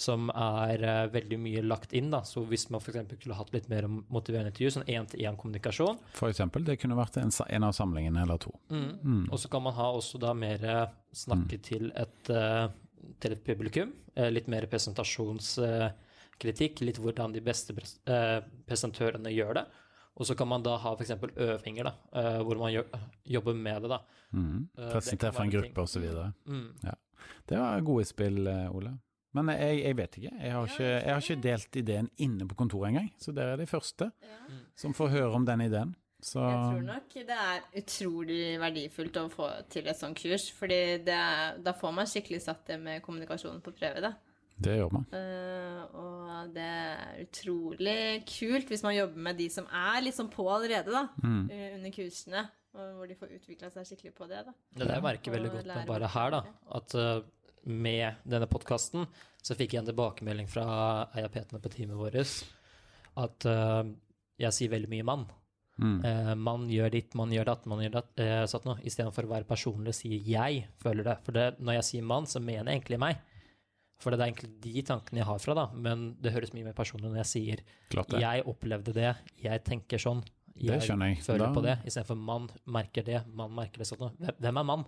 som 0.00 0.30
er 0.30 0.84
uh, 0.84 1.06
veldig 1.12 1.38
mye 1.38 1.62
lagt 1.62 1.92
inn. 1.92 2.10
Da. 2.10 2.22
Så 2.24 2.44
hvis 2.48 2.70
man 2.70 2.80
eksempel 2.80 3.16
skulle 3.18 3.34
hatt 3.36 3.52
litt 3.52 3.68
mer 3.68 3.82
motiverende 3.88 4.50
intervju, 4.52 4.70
sånn 4.76 4.88
én-til-én-kommunikasjon, 4.88 5.98
eksempel, 6.30 6.64
det 6.64 6.76
kunne 6.80 6.96
vært 6.96 7.16
en, 7.20 7.30
en 7.48 7.64
av 7.68 7.72
samlingene 7.76 8.22
eller 8.22 8.38
to. 8.40 8.50
Mm. 8.70 8.92
Mm. 9.02 9.26
Og 9.30 9.38
så 9.42 9.48
kan 9.52 9.62
man 9.62 9.74
ha 9.76 9.90
også 9.92 10.18
da 10.22 10.32
mer 10.34 10.64
eh, 10.64 10.86
snakke 11.12 11.58
til, 11.62 11.92
et, 11.94 12.30
uh, 12.30 12.68
til 13.20 13.32
et 13.36 13.44
publikum. 13.44 13.92
uh, 14.16 14.30
Litt 14.32 14.48
mer 14.48 14.66
presentasjonskritikk, 14.72 16.80
litt 16.86 16.98
hvordan 17.02 17.32
de 17.36 17.40
beste 17.44 17.74
pres 17.76 17.98
presentørene 18.66 19.30
gjør 19.34 19.54
det. 19.60 19.66
Og 20.20 20.28
så 20.28 20.36
kan 20.36 20.48
man 20.50 20.64
da 20.64 20.74
ha 20.76 20.90
f.eks. 20.94 21.14
øvinger, 21.40 21.86
da, 21.88 21.92
eh, 22.20 22.40
hvor 22.44 22.58
man 22.60 22.74
jobber 23.24 23.54
med 23.56 23.86
det. 23.86 23.90
da. 23.94 24.00
Mm. 24.36 24.68
Eh, 24.76 24.90
Presentere 24.92 25.32
for 25.32 25.46
en 25.46 25.54
gruppe 25.54 25.86
osv. 25.86 26.04
Mm. 26.44 26.66
Det 27.48 27.58
var 27.58 27.80
gode 27.80 28.04
spill, 28.04 28.46
eh, 28.46 28.68
Ole. 28.76 28.92
Men 29.32 29.48
jeg, 29.54 29.80
jeg 29.84 29.96
vet 29.96 30.18
ikke. 30.18 30.32
Jeg 30.42 30.52
har 30.52 30.66
ikke, 30.66 30.84
jeg 30.90 31.14
har 31.14 31.24
ikke 31.24 31.42
delt 31.42 31.76
ideen 31.78 32.10
inne 32.18 32.48
på 32.50 32.58
kontoret 32.58 32.90
engang. 32.90 33.10
Så 33.22 33.32
dere 33.32 33.54
er 33.54 33.62
de 33.62 33.66
første 33.70 34.10
som 34.76 34.94
får 34.94 35.12
høre 35.14 35.34
om 35.38 35.46
den 35.46 35.60
ideen. 35.68 35.94
Så 36.20 36.40
Jeg 36.44 36.56
tror 36.58 36.82
nok 36.84 37.14
det 37.14 37.36
er 37.36 37.62
utrolig 37.80 38.40
verdifullt 38.60 39.16
å 39.16 39.28
få 39.32 39.46
til 39.72 39.86
et 39.88 39.96
sånt 39.96 40.18
kurs, 40.20 40.50
fordi 40.52 40.80
er, 41.08 41.54
da 41.64 41.72
får 41.72 41.94
man 41.96 42.10
skikkelig 42.10 42.42
satt 42.44 42.66
det 42.68 42.76
med 42.82 43.00
kommunikasjonen 43.06 43.62
på 43.64 43.72
prøve, 43.72 44.02
da. 44.04 44.12
Det 44.60 44.76
gjør 44.78 44.92
man. 44.94 45.06
Uh, 45.14 45.82
og 46.00 46.52
det 46.54 46.66
er 46.66 47.24
utrolig 47.24 47.96
kult 48.28 48.70
hvis 48.72 48.84
man 48.86 48.96
jobber 48.96 49.24
med 49.28 49.38
de 49.40 49.48
som 49.52 49.66
er 49.66 50.00
liksom 50.06 50.30
på 50.32 50.46
allerede, 50.52 50.92
da, 50.94 51.06
Mm. 51.22 51.50
uh, 51.50 51.66
under 51.78 51.94
kursene, 51.96 52.44
og 52.74 52.92
hvor 52.98 53.10
de 53.10 53.18
får 53.18 53.34
utvikla 53.38 53.70
seg 53.74 53.88
skikkelig 53.88 54.14
på 54.14 54.28
det, 54.30 54.44
da. 54.46 54.54
Det 54.78 54.88
der 54.92 55.02
merker 55.02 55.34
veldig 55.34 55.50
godt 55.56 55.72
med 55.72 55.90
bare 55.90 56.12
her, 56.14 56.30
da. 56.36 56.42
At 56.78 56.94
uh, 56.94 57.22
med 57.66 58.22
denne 58.24 58.48
podkasten 58.48 59.06
så 59.42 59.56
fikk 59.56 59.74
jeg 59.74 59.82
en 59.82 59.90
tilbakemelding 59.90 60.48
fra 60.48 60.64
ei 61.16 61.24
av 61.24 61.32
petene 61.34 61.60
på 61.60 61.72
teamet 61.72 61.98
vårt 61.98 62.16
at 63.20 63.44
jeg 64.40 64.56
sier 64.56 64.70
veldig 64.72 64.88
mye 64.88 65.04
mann. 65.04 65.26
Mm. 65.80 66.00
Uh, 66.04 66.34
man 66.36 66.66
gjør 66.68 66.92
ditt, 66.92 67.14
man 67.16 67.32
gjør 67.32 67.48
datt, 67.54 67.66
man 67.70 67.80
gjør 67.84 67.94
datt, 68.00 68.10
Uh, 68.20 68.44
sånn 68.50 68.80
istedenfor 68.84 69.24
å 69.24 69.32
være 69.32 69.48
personlig 69.48 69.94
og 69.94 69.96
si 69.96 70.10
'jeg 70.18 70.66
føler 70.82 71.04
det'. 71.04 71.20
For 71.24 71.32
det, 71.32 71.60
når 71.60 71.80
jeg 71.80 71.84
sier 71.84 72.02
mann, 72.02 72.26
så 72.26 72.40
mener 72.40 72.70
jeg 72.72 72.82
egentlig 72.82 72.98
meg. 73.00 73.16
For 74.00 74.10
det 74.10 74.20
er 74.20 74.30
egentlig 74.30 74.50
de 74.64 74.82
tankene 74.88 75.20
jeg 75.20 75.26
har 75.28 75.38
fra, 75.38 75.54
da. 75.54 75.66
Men 75.76 76.14
det 76.20 76.32
høres 76.32 76.54
mye 76.56 76.64
mer 76.64 76.72
personlig 76.76 77.10
når 77.10 77.20
jeg 77.20 77.30
sier 77.34 77.60
Klart 77.92 78.08
det. 78.08 78.20
'jeg 78.20 78.44
opplevde 78.48 78.92
det', 78.96 79.16
'jeg 79.42 79.64
tenker 79.64 79.98
sånn', 79.98 80.24
Det 80.56 80.80
skjønner 80.82 81.14
jeg. 81.14 81.18
føler 81.24 81.38
Da- 81.46 81.52
på 81.54 81.62
det', 81.62 81.84
istedenfor 81.86 82.16
'mann 82.16 82.50
merker 82.66 83.02
det', 83.04 83.24
'mann 83.28 83.52
merker 83.54 83.78
det'. 83.78 83.86
Sånn. 83.92 84.16
Hvem- 84.16 84.36
Hvem 84.40 84.56
er 84.58 84.64
mann? 84.64 84.84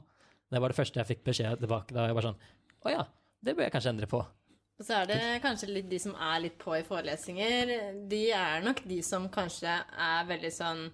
Det 0.50 0.60
var 0.60 0.68
det 0.68 0.76
første 0.76 0.96
jeg 0.96 1.06
fikk 1.06 1.24
beskjed 1.24 1.60
tilbake 1.60 1.92
da. 1.92 2.06
Jeg 2.06 2.14
var 2.14 2.22
sånn 2.22 2.36
'Å 2.84 2.90
ja, 2.90 3.04
det 3.44 3.56
bør 3.56 3.62
jeg 3.64 3.72
kanskje 3.72 3.88
endre 3.90 4.06
på'. 4.06 4.26
Og 4.80 4.86
så 4.86 5.02
er 5.02 5.06
det 5.06 5.42
kanskje 5.42 5.68
litt 5.72 5.88
de 5.90 5.98
som 5.98 6.14
er 6.14 6.40
litt 6.40 6.58
på 6.58 6.72
i 6.78 6.82
forelesninger, 6.82 8.08
de 8.08 8.30
er 8.32 8.60
nok 8.62 8.82
de 8.88 9.00
som 9.02 9.28
kanskje 9.28 9.68
er 9.68 10.24
veldig 10.26 10.50
sånn 10.52 10.90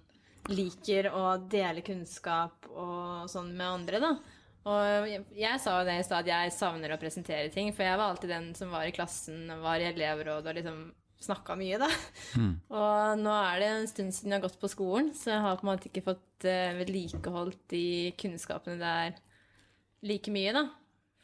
liker 0.49 1.09
å 1.11 1.49
dele 1.49 1.81
kunnskap 1.81 2.67
og 2.69 3.27
sånn 3.29 3.51
med 3.55 3.65
andre, 3.67 3.99
da. 3.99 4.17
Og 4.67 5.07
jeg, 5.39 5.59
sa 5.63 5.77
jo 5.79 5.85
det 5.87 5.99
i 6.01 6.03
stad, 6.03 6.25
at 6.27 6.31
jeg 6.33 6.55
savner 6.57 6.91
å 6.91 6.99
presentere 6.99 7.51
ting, 7.53 7.71
for 7.73 7.85
jeg 7.87 7.97
var 7.99 8.11
alltid 8.11 8.29
den 8.33 8.49
som 8.57 8.73
var 8.75 8.89
i 8.89 8.95
klassen, 8.95 9.47
var 9.63 9.79
i 9.79 9.87
elevrådet 9.87 10.51
og 10.51 10.57
liksom 10.59 10.81
snakka 11.23 11.55
mye, 11.59 11.79
da. 11.81 11.87
Mm. 12.39 12.51
Og 12.79 13.21
nå 13.23 13.31
er 13.35 13.59
det 13.59 13.69
en 13.73 13.87
stund 13.91 14.13
siden 14.15 14.31
jeg 14.35 14.39
har 14.39 14.45
gått 14.47 14.59
på 14.61 14.69
skolen, 14.71 15.09
så 15.15 15.33
jeg 15.33 15.41
har 15.45 15.57
på 15.59 15.65
en 15.65 15.71
måte 15.71 15.89
ikke 15.89 16.05
fått 16.05 16.45
uh, 16.47 16.75
vedlikeholdt 16.79 17.63
de 17.73 17.85
kunnskapene 18.19 18.77
der 18.79 19.17
like 20.07 20.31
mye, 20.31 20.53
da. 20.55 20.65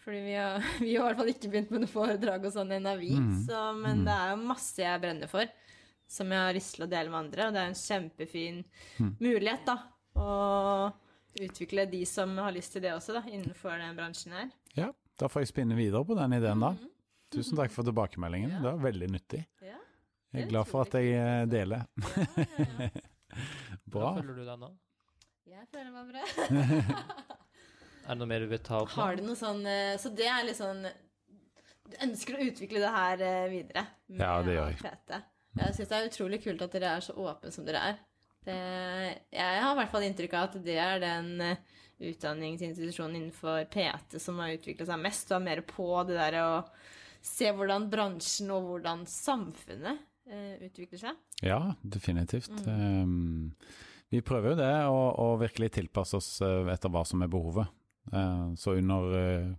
Fordi 0.04 0.20
vi 0.26 0.34
har, 0.40 0.66
vi 0.84 0.96
har 0.96 1.00
i 1.00 1.06
hvert 1.12 1.22
fall 1.22 1.32
ikke 1.36 1.52
begynt 1.54 1.72
med 1.76 1.86
noe 1.86 1.92
foredrag 1.92 2.44
og 2.48 2.56
sånn 2.56 2.74
ennå, 2.76 2.96
vi. 3.00 3.14
Mm. 3.20 3.32
Så, 3.48 3.62
men 3.80 4.04
det 4.08 4.16
er 4.16 4.34
jo 4.34 4.42
masse 4.48 4.84
jeg 4.84 5.04
brenner 5.04 5.32
for, 5.32 5.48
som 6.12 6.32
jeg 6.32 6.44
har 6.44 6.56
lyst 6.56 6.76
til 6.76 6.86
å 6.88 6.92
dele 6.92 7.12
med 7.12 7.22
andre. 7.24 7.48
Og 7.48 7.56
det 7.56 7.64
er 7.64 7.72
en 7.72 7.80
kjempefin 7.84 8.62
Mm. 9.00 9.16
mulighet, 9.20 9.64
da. 9.68 9.80
Å 10.16 10.28
utvikle 11.42 11.86
de 11.92 12.02
som 12.08 12.38
har 12.42 12.54
lyst 12.56 12.74
til 12.76 12.84
det 12.86 12.94
også, 12.96 13.18
da, 13.18 13.24
innenfor 13.30 13.76
den 13.82 13.98
bransjen 13.98 14.36
her. 14.36 14.52
Ja, 14.78 14.90
da 15.20 15.30
får 15.32 15.46
jeg 15.46 15.52
spinne 15.54 15.76
videre 15.78 16.06
på 16.08 16.16
den 16.18 16.34
ideen, 16.38 16.64
da. 16.64 16.74
Tusen 17.34 17.58
takk 17.60 17.74
for 17.74 17.88
tilbakemeldingen. 17.88 18.54
Ja. 18.54 18.62
Det 18.64 18.72
var 18.72 18.82
veldig 18.86 19.10
nyttig. 19.16 19.42
Ja. 19.66 19.80
Jeg 20.36 20.46
er 20.46 20.50
glad 20.52 20.68
for 20.70 20.84
at 20.86 20.96
jeg 21.00 21.14
eh, 21.20 21.46
deler. 21.52 21.86
Ja, 22.06 22.26
ja. 22.60 22.90
Bra. 23.92 24.14
Hvordan 24.16 24.22
føler 24.24 24.38
du 24.40 24.46
deg 24.48 24.60
nå? 24.62 24.70
Jeg 25.46 25.68
føler 25.72 25.92
meg 25.94 26.08
bra. 26.10 26.24
Er 28.06 28.14
det 28.14 28.18
noe 28.20 28.28
mer 28.30 28.44
du 28.46 28.50
vil 28.52 28.62
ta 28.64 28.80
opp 28.84 28.92
nå? 28.94 28.98
Har 29.02 29.18
du 29.18 29.24
noe 29.26 29.38
sånn 29.40 29.64
eh, 29.70 29.96
Så 30.02 30.12
det 30.14 30.28
er 30.30 30.44
litt 30.46 30.58
sånn 30.60 30.84
Du 30.86 31.96
ønsker 32.06 32.36
å 32.38 32.44
utvikle 32.46 32.82
det 32.84 32.92
her 32.94 33.24
eh, 33.26 33.46
videre? 33.50 33.84
med 34.08 34.22
Ja, 34.22 34.34
det 34.46 34.56
gjør 34.58 34.70
jeg. 34.74 34.78
PT. 34.84 35.20
Jeg 35.60 35.78
syns 35.78 35.90
det 35.92 35.98
er 35.98 36.10
utrolig 36.12 36.40
kult 36.44 36.62
at 36.66 36.76
dere 36.76 36.92
er 37.00 37.06
så 37.06 37.16
åpne 37.18 37.52
som 37.56 37.66
dere 37.68 37.82
er. 37.92 37.98
Det, 38.46 38.58
jeg 39.34 39.62
har 39.64 39.72
i 39.72 39.80
hvert 39.80 39.94
fall 39.94 40.06
inntrykk 40.06 40.36
av 40.38 40.50
at 40.50 40.60
det 40.66 40.78
er 40.82 41.02
den 41.02 41.32
eh, 41.42 41.64
utdanningsinstitusjonen 42.06 43.18
innenfor 43.20 43.66
PT 43.72 44.20
som 44.22 44.40
har 44.44 44.56
utvikla 44.58 44.88
seg 44.90 45.02
mest, 45.02 45.32
og 45.32 45.40
er 45.40 45.48
mer 45.48 45.64
på 45.68 45.88
det 46.08 46.20
der 46.20 46.40
å 46.44 46.52
se 47.26 47.50
hvordan 47.56 47.90
bransjen 47.90 48.52
og 48.54 48.70
hvordan 48.70 49.06
samfunnet 49.10 50.04
eh, 50.30 50.68
utvikler 50.68 51.02
seg. 51.02 51.20
Ja, 51.46 51.60
definitivt. 51.82 52.54
Um, 52.68 53.54
vi 54.14 54.22
prøver 54.26 54.54
jo 54.54 54.60
det, 54.60 54.74
å, 54.88 55.30
virkelig 55.42 55.74
tilpasse 55.80 56.20
oss 56.20 56.30
eh, 56.46 56.70
etter 56.74 56.92
hva 56.94 57.06
som 57.08 57.24
er 57.26 57.32
behovet. 57.32 57.72
Eh, 58.14 58.48
så 58.60 58.78
under 58.78 59.56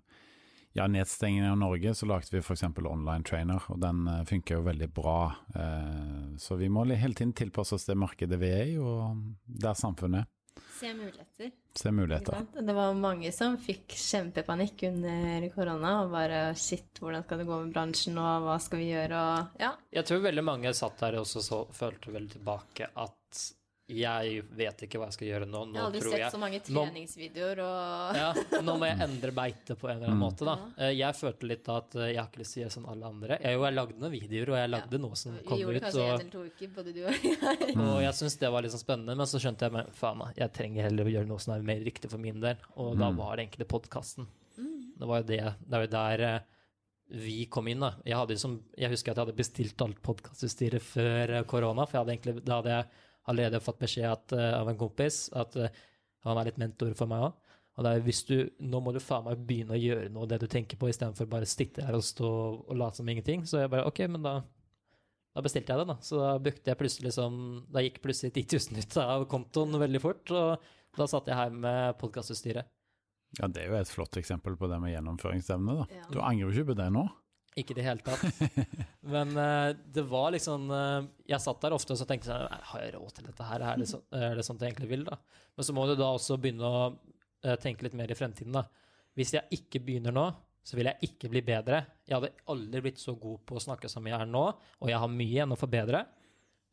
ja, 0.77 0.86
nedstengingen 0.86 1.51
av 1.51 1.59
Norge 1.59 1.94
så 1.94 2.07
lagde 2.07 2.35
vi 2.35 2.43
f.eks. 2.43 2.62
online 2.62 3.24
trainer, 3.24 3.62
og 3.73 3.81
den 3.81 4.05
uh, 4.09 4.23
funker 4.28 4.59
jo 4.59 4.66
veldig 4.66 4.89
bra. 4.93 5.20
Eh, 5.57 6.36
så 6.39 6.59
vi 6.61 6.69
må 6.69 6.85
hele 6.90 7.16
tiden 7.16 7.32
tilpasse 7.36 7.77
oss 7.77 7.89
det 7.89 7.97
markedet 7.98 8.39
vi 8.40 8.51
er 8.53 8.73
i, 8.74 8.78
og 8.78 9.23
der 9.47 9.78
samfunnet 9.78 10.24
er. 10.24 10.32
Se 10.77 10.94
muligheter. 10.94 11.51
Se 11.74 11.93
muligheter. 11.93 12.47
Det 12.61 12.73
var 12.73 12.94
mange 12.97 13.32
som 13.32 13.57
fikk 13.61 13.94
kjempepanikk 13.97 14.82
under 14.90 15.48
korona. 15.55 15.93
Og 16.05 16.12
bare 16.12 16.40
shit, 16.57 17.01
hvordan 17.01 17.24
skal 17.24 17.40
det 17.40 17.48
gå 17.48 17.61
med 17.62 17.73
bransjen, 17.73 18.19
og 18.20 18.44
hva 18.44 18.57
skal 18.61 18.82
vi 18.82 18.90
gjøre, 18.90 19.20
og 19.20 19.62
ja. 19.62 19.73
Jeg 19.97 20.09
tror 20.09 20.24
veldig 20.24 20.44
mange 20.44 20.73
satt 20.77 21.01
der 21.01 21.16
og 21.16 21.24
også 21.24 21.44
så, 21.44 21.62
følte 21.77 22.12
veldig 22.12 22.36
tilbake 22.36 22.90
at 22.93 23.16
jeg 23.88 24.40
vet 24.58 24.80
ikke 24.82 24.98
hva 24.98 25.06
jeg 25.06 25.14
skal 25.14 25.28
gjøre 25.28 25.46
nå. 25.46 25.60
Jeg 25.62 25.72
Nå 25.72 25.78
har 25.78 25.86
aldri 25.92 26.00
sett 26.02 26.18
jeg 26.18 26.30
så 26.34 26.38
mange 26.42 26.58
treningsvideoer 26.66 27.60
og 27.62 28.16
ja, 28.18 28.30
nå 28.66 28.74
må 28.80 28.88
jeg 28.88 28.98
endre 29.06 29.30
beite 29.36 29.76
på 29.78 29.86
en 29.86 29.96
eller 30.00 30.08
annen 30.10 30.16
Mm. 30.18 30.24
måte, 30.26 30.44
da. 30.48 30.56
Eh, 30.82 30.90
Jeg 30.98 31.14
følte 31.14 31.46
litt 31.46 31.68
at 31.70 31.94
eh, 31.94 32.08
jeg 32.14 32.18
har 32.18 32.26
ikke 32.26 32.40
lyst 32.42 32.54
til 32.56 32.60
å 32.60 32.64
gjøre 32.64 32.74
som 32.74 32.86
alle 32.90 33.06
andre. 33.06 33.38
Jeg, 33.40 33.54
jo, 33.54 33.62
jeg 33.68 33.76
lagde 33.76 33.98
noen 34.02 34.12
videoer, 34.16 34.50
og 34.50 34.58
jeg 34.58 34.72
lagde 34.74 34.98
noe 35.04 35.14
som 35.20 35.38
kom 35.46 35.58
gjorde 35.62 35.76
ut. 35.76 35.82
kanskje 35.86 36.02
en 36.02 36.10
Og, 36.10 36.20
eller 36.20 36.32
to 36.34 36.42
uker, 36.50 36.72
både 36.80 36.94
du 36.96 37.00
og 37.04 37.12
jeg. 37.12 37.76
og 37.86 38.00
jeg 38.02 38.18
syntes 38.18 38.36
det 38.42 38.50
var 38.56 38.62
litt 38.66 38.74
sånn 38.74 38.82
spennende, 38.86 39.16
men 39.22 39.26
så 39.30 39.38
skjønte 39.46 39.68
jeg 39.68 39.72
men 39.78 39.94
faen 39.94 40.24
jeg 40.36 40.52
trenger 40.58 40.88
heller 40.90 41.04
å 41.06 41.14
gjøre 41.14 41.30
noe 41.30 41.38
som 41.46 41.54
er 41.54 41.62
mer 41.62 41.80
riktig 41.86 42.10
for 42.10 42.18
min 42.18 42.40
del. 42.42 42.56
Og 42.76 42.96
da 42.98 43.10
Mm. 43.12 43.16
var 43.22 43.36
det 43.36 43.46
egentlig 43.46 43.68
podkasten. 43.70 44.26
Mm. 44.58 44.98
Det 44.98 45.06
var 45.06 45.22
jo 45.22 45.26
det, 45.30 45.38
det 45.62 45.70
var 45.78 45.86
jo 45.86 45.94
der 45.94 46.20
eh, 46.26 46.40
vi 47.22 47.44
kom 47.46 47.68
inn, 47.70 47.78
da. 47.86 47.92
Jeg, 48.04 48.16
hadde 48.18 48.34
liksom, 48.34 48.58
jeg 48.76 48.90
husker 48.90 49.12
at 49.12 49.16
jeg 49.20 49.26
hadde 49.28 49.38
bestilt 49.38 49.82
alt 49.84 50.00
podkastutstyret 50.02 50.82
før 50.82 51.36
korona, 51.46 51.86
for 51.86 51.94
jeg 51.94 52.02
hadde 52.02 52.14
egentlig, 52.16 52.44
da 52.44 52.56
hadde 52.58 52.72
jeg 52.80 52.86
allerede 53.31 53.62
fått 53.62 53.81
beskjed 53.82 54.09
at, 54.11 54.35
eh, 54.36 54.53
av 54.55 54.70
en 54.70 54.78
kompis 54.78 55.27
at 55.36 55.57
eh, 55.59 55.82
han 56.27 56.39
er 56.40 56.51
litt 56.51 56.61
mentor 56.62 56.94
for 56.98 57.11
meg 57.11 57.28
òg. 57.28 57.43
Og 57.77 57.85
det 57.85 57.93
er 57.93 58.05
hvis 58.07 58.23
du, 58.24 58.36
nå 58.65 58.81
må 58.81 58.93
du 58.94 59.03
faen 59.05 59.27
meg 59.27 59.43
begynne 59.47 59.77
å 59.77 59.81
gjøre 59.81 60.09
noe 60.12 60.28
det 60.31 60.39
du 60.40 60.47
tenker 60.48 60.78
på, 60.81 60.89
istedenfor 60.89 61.28
bare 61.28 61.48
sitte 61.48 61.85
her 61.85 61.97
og 61.98 62.05
stå 62.07 62.28
og 62.65 62.77
late 62.78 63.03
som 63.03 63.11
ingenting. 63.12 63.44
Så 63.44 63.61
jeg 63.61 63.73
bare 63.73 63.85
OK, 63.89 64.01
men 64.09 64.24
da, 64.24 64.39
da 65.36 65.44
bestilte 65.44 65.74
jeg 65.74 65.82
det, 65.82 65.89
da. 65.93 65.98
Så 66.07 66.23
da 66.23 66.31
brukte 66.40 66.73
jeg 66.73 66.81
plutselig 66.81 67.12
som 67.19 67.36
Da 67.73 67.85
gikk 67.85 68.01
plutselig 68.05 68.32
10 68.32 68.73
000 68.73 68.81
ut 68.81 68.97
av 69.05 69.27
kontoen 69.28 69.77
veldig 69.82 70.03
fort, 70.03 70.32
og 70.32 70.73
da 70.97 71.09
satt 71.11 71.28
jeg 71.28 71.36
her 71.36 71.53
med 71.53 72.01
podkastutstyret. 72.01 72.73
Ja, 73.36 73.51
det 73.53 73.66
er 73.66 73.69
jo 73.69 73.78
et 73.82 73.93
flott 73.93 74.16
eksempel 74.16 74.57
på 74.57 74.70
det 74.70 74.81
med 74.81 74.94
gjennomføringsevne, 74.94 75.77
da. 75.82 75.86
Ja. 75.93 76.09
Du 76.15 76.20
angrer 76.24 76.47
jo 76.48 76.55
ikke 76.55 76.70
på 76.73 76.81
det 76.81 76.89
nå? 76.94 77.05
Ikke 77.56 77.72
i 77.72 77.78
det 77.78 77.86
hele 77.86 78.04
tatt. 78.04 78.40
Men 79.14 79.32
uh, 79.38 79.72
det 79.72 80.04
var 80.10 80.32
liksom 80.34 80.66
uh, 80.68 81.06
Jeg 81.28 81.40
satt 81.40 81.62
der 81.62 81.76
ofte 81.76 81.94
og 81.94 82.00
så 82.00 82.06
tenkte 82.08 82.28
sånn 82.28 82.64
har 82.70 82.82
jeg 82.82 82.96
råd 82.96 83.14
til 83.16 83.28
dette 83.30 83.46
her? 83.48 83.64
Er 83.64 83.80
det, 83.80 83.88
så, 83.88 84.02
er 84.12 84.36
det 84.36 84.44
sånt 84.46 84.64
jeg 84.64 84.74
egentlig 84.74 84.90
vil? 84.92 85.06
da? 85.08 85.16
Men 85.56 85.68
så 85.68 85.76
må 85.76 85.86
du 85.88 85.94
da 85.96 86.10
også 86.12 86.36
begynne 86.40 86.68
å 86.68 86.82
uh, 86.90 87.54
tenke 87.62 87.86
litt 87.86 87.96
mer 87.96 88.12
i 88.12 88.18
fremtiden. 88.18 88.58
da. 88.58 88.66
Hvis 89.16 89.32
jeg 89.38 89.60
ikke 89.60 89.80
begynner 89.86 90.12
nå, 90.12 90.26
så 90.66 90.76
vil 90.76 90.90
jeg 90.90 91.08
ikke 91.08 91.30
bli 91.32 91.40
bedre. 91.46 91.84
Jeg 92.04 92.18
hadde 92.18 92.34
aldri 92.52 92.82
blitt 92.88 93.00
så 93.00 93.14
god 93.16 93.40
på 93.46 93.56
å 93.56 93.62
snakke 93.62 93.88
som 93.88 94.04
jeg 94.08 94.18
er 94.18 94.28
nå, 94.28 94.44
og 94.50 94.90
jeg 94.90 95.00
har 95.00 95.12
mye 95.12 95.30
igjen 95.30 95.54
å 95.54 95.58
forbedre 95.60 96.04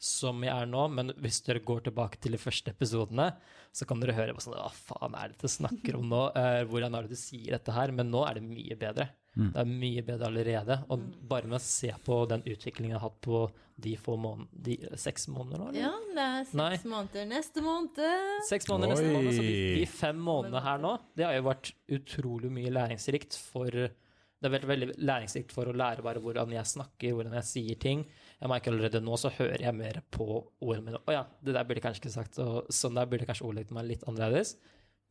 som 0.04 0.42
jeg 0.44 0.52
er 0.52 0.68
nå, 0.68 0.82
men 0.92 1.14
hvis 1.24 1.40
dere 1.46 1.62
går 1.64 1.86
tilbake 1.86 2.20
til 2.20 2.36
de 2.36 2.40
første 2.42 2.74
episodene, 2.74 3.30
så 3.72 3.88
kan 3.88 4.02
dere 4.02 4.16
høre 4.18 4.34
hva 4.36 4.44
sånn 4.44 4.58
Hva 4.58 4.72
faen 4.76 5.16
er 5.16 5.32
det 5.32 5.46
du 5.46 5.52
snakker 5.52 5.96
om 5.96 6.10
nå? 6.12 6.24
Hvordan 6.68 6.98
er 6.98 7.06
det 7.06 7.16
du 7.16 7.22
sier 7.22 7.54
dette 7.56 7.76
her? 7.76 7.94
Men 7.96 8.12
nå 8.12 8.26
er 8.28 8.36
det 8.36 8.44
mye 8.44 8.76
bedre. 8.80 9.08
Mm. 9.34 9.50
Det 9.50 9.62
er 9.64 9.70
mye 9.70 10.04
bedre 10.06 10.30
allerede. 10.30 10.78
Og 10.94 11.06
bare 11.30 11.50
med 11.50 11.58
å 11.58 11.64
se 11.66 11.90
på 12.06 12.20
den 12.30 12.44
utviklingen 12.46 12.94
jeg 12.94 13.00
har 13.00 13.08
hatt 13.08 13.22
på 13.26 13.48
de 13.84 13.96
få 13.98 14.16
månedene 14.22 14.64
de, 14.68 14.76
Seks 15.02 15.26
måneder 15.34 15.62
nå, 15.62 15.72
eller? 15.72 15.80
Ja, 15.82 15.94
det 16.14 16.26
er 16.28 16.46
seks 16.46 16.60
Nei. 16.60 16.92
måneder 16.92 17.28
neste 17.32 17.64
måned. 17.66 18.02
Seks 18.50 18.70
måneder 18.70 18.94
neste 18.94 19.16
måned, 19.16 19.34
så 19.34 19.46
de, 19.48 19.58
de 19.80 19.88
fem 19.90 20.20
månedene 20.22 20.62
her 20.68 20.84
nå, 20.84 20.94
det 21.18 21.26
har 21.26 21.38
jo 21.40 21.48
vært 21.50 21.72
utrolig 21.98 22.52
mye 22.54 22.74
læringsrikt 22.74 23.38
for 23.42 23.74
Det 23.74 24.50
har 24.50 24.54
vært 24.58 24.70
veldig 24.70 24.90
læringsrikt 25.00 25.56
for 25.56 25.72
å 25.72 25.74
lære 25.82 26.06
bare 26.06 26.22
hvordan 26.22 26.54
jeg 26.54 26.70
snakker, 26.76 27.16
hvordan 27.16 27.34
jeg 27.40 27.50
sier 27.50 27.82
ting. 27.82 28.06
Jeg 28.38 28.52
merker 28.52 28.74
allerede 28.76 29.02
nå 29.02 29.18
så 29.18 29.32
hører 29.34 29.66
jeg 29.66 29.78
mer 29.78 30.02
på 30.12 30.28
ordene 30.36 30.90
mine. 30.92 31.02
Å 31.08 31.16
ja, 31.16 31.26
det 31.42 31.56
der 31.56 31.66
burde 31.66 31.80
jeg 31.80 31.88
kanskje 31.88 32.04
ikke 32.04 32.16
sagt, 32.20 32.40
og 32.44 32.68
sånn 32.70 33.00
der 33.00 33.08
burde 33.10 33.24
jeg 33.24 33.32
kanskje 33.32 33.48
ordlegge 33.50 33.78
meg 33.78 33.88
litt 33.90 34.04
annerledes. 34.06 34.58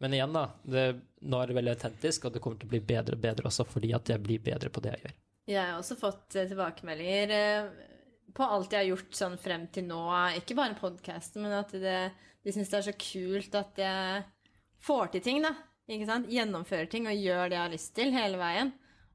Men 0.02 0.16
igjen, 0.16 0.34
da. 0.34 0.48
Det, 0.66 0.84
nå 1.30 1.38
er 1.38 1.50
det 1.50 1.54
veldig 1.60 1.72
autentisk, 1.76 2.24
og 2.26 2.34
det 2.34 2.42
kommer 2.42 2.58
til 2.58 2.66
å 2.66 2.72
bli 2.72 2.82
bedre 2.82 3.14
og 3.14 3.22
bedre 3.22 3.46
også 3.46 3.66
fordi 3.70 3.92
at 3.94 4.10
jeg 4.10 4.22
blir 4.24 4.42
bedre 4.42 4.72
på 4.74 4.82
det 4.82 4.96
jeg 4.96 5.04
gjør. 5.04 5.16
Jeg 5.52 5.62
har 5.62 5.78
også 5.78 5.96
fått 5.98 6.36
eh, 6.38 6.48
tilbakemeldinger 6.50 7.34
eh, 7.36 7.68
på 8.34 8.46
alt 8.46 8.74
jeg 8.74 8.82
har 8.82 8.88
gjort 8.88 9.14
sånn 9.14 9.36
frem 9.38 9.68
til 9.74 9.86
nå. 9.86 10.00
Ikke 10.40 10.56
bare 10.58 10.78
podkasten, 10.78 11.44
men 11.44 11.54
at 11.60 11.74
det, 11.78 11.98
de 12.42 12.54
syns 12.54 12.72
det 12.72 12.80
er 12.80 12.86
så 12.88 12.94
kult 12.98 13.58
at 13.60 13.78
jeg 13.78 14.24
får 14.82 15.12
til 15.12 15.24
ting, 15.28 15.42
da. 15.46 15.52
Ikke 15.92 16.08
sant? 16.08 16.30
Gjennomfører 16.32 16.90
ting 16.90 17.06
og 17.10 17.22
gjør 17.22 17.44
det 17.46 17.58
jeg 17.58 17.62
har 17.62 17.74
lyst 17.76 17.92
til, 17.98 18.14
hele 18.16 18.40
veien. 18.40 18.72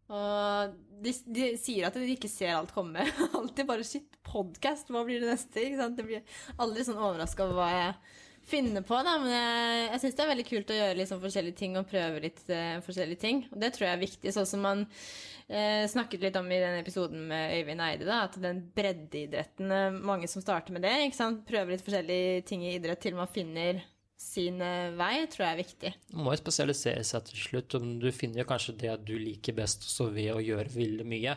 Og 0.07 0.77
de, 1.03 1.13
de 1.35 1.49
sier 1.59 1.89
at 1.89 1.99
de 1.99 2.07
ikke 2.13 2.31
ser 2.31 2.53
alt 2.55 2.71
komme. 2.75 3.03
Alltid 3.41 3.67
bare 3.67 3.87
shit, 3.87 4.15
podkast, 4.27 4.87
hva 4.93 5.03
blir 5.07 5.19
det 5.23 5.33
neste? 5.33 5.65
Ikke 5.65 5.81
sant? 5.81 5.99
Det 5.99 6.07
blir 6.07 6.39
aldri 6.63 6.87
sånn 6.87 7.01
overraska 7.01 7.43
over 7.43 7.59
hva 7.59 7.69
jeg 7.73 8.23
finner 8.47 8.83
på, 8.85 8.97
da. 9.05 9.15
Men 9.21 9.31
jeg, 9.33 9.81
jeg 9.91 10.01
syns 10.03 10.17
det 10.17 10.23
er 10.23 10.31
veldig 10.31 10.45
kult 10.47 10.71
å 10.71 10.77
gjøre 10.77 10.97
litt 10.99 11.09
sånn 11.11 11.23
forskjellige 11.23 11.59
ting 11.59 11.75
og 11.79 11.89
prøve 11.89 12.21
litt 12.23 12.39
uh, 12.51 12.77
forskjellige 12.85 13.21
ting. 13.23 13.43
Og 13.51 13.59
det 13.63 13.73
tror 13.75 13.87
jeg 13.87 13.97
er 13.97 14.05
viktig, 14.05 14.33
sånn 14.35 14.47
som 14.49 14.63
man 14.65 14.85
uh, 14.87 15.83
snakket 15.91 16.23
litt 16.27 16.39
om 16.39 16.47
i 16.51 16.61
den 16.63 16.79
episoden 16.79 17.27
med 17.31 17.57
Øyvind 17.57 17.83
Eide, 17.83 18.07
da, 18.07 18.21
at 18.27 18.39
den 18.43 18.63
breddeidretten 18.77 19.73
uh, 19.73 19.99
Mange 20.07 20.29
som 20.31 20.43
starter 20.43 20.75
med 20.75 20.85
det, 20.87 20.95
ikke 21.09 21.19
sant. 21.19 21.43
Prøver 21.49 21.75
litt 21.75 21.85
forskjellige 21.85 22.47
ting 22.49 22.65
i 22.65 22.73
idrett 22.77 23.03
til 23.03 23.17
man 23.17 23.31
finner 23.31 23.83
sin 24.17 24.57
vei, 24.97 25.11
tror 25.29 25.43
jeg 25.43 25.53
er 25.53 25.59
viktig. 25.59 25.89
Man 26.15 26.25
må 26.25 26.31
jo 26.33 26.39
spesialisere 26.39 27.03
seg 27.05 27.27
til 27.27 27.37
slutt. 27.37 27.75
Du 28.01 28.07
finner 28.15 28.47
kanskje 28.49 28.73
det 28.81 28.95
du 29.05 29.13
liker 29.21 29.53
best 29.59 29.85
også 29.85 30.07
ved 30.15 30.31
å 30.33 30.41
gjøre 30.41 30.73
veldig 30.73 31.05
mye. 31.05 31.35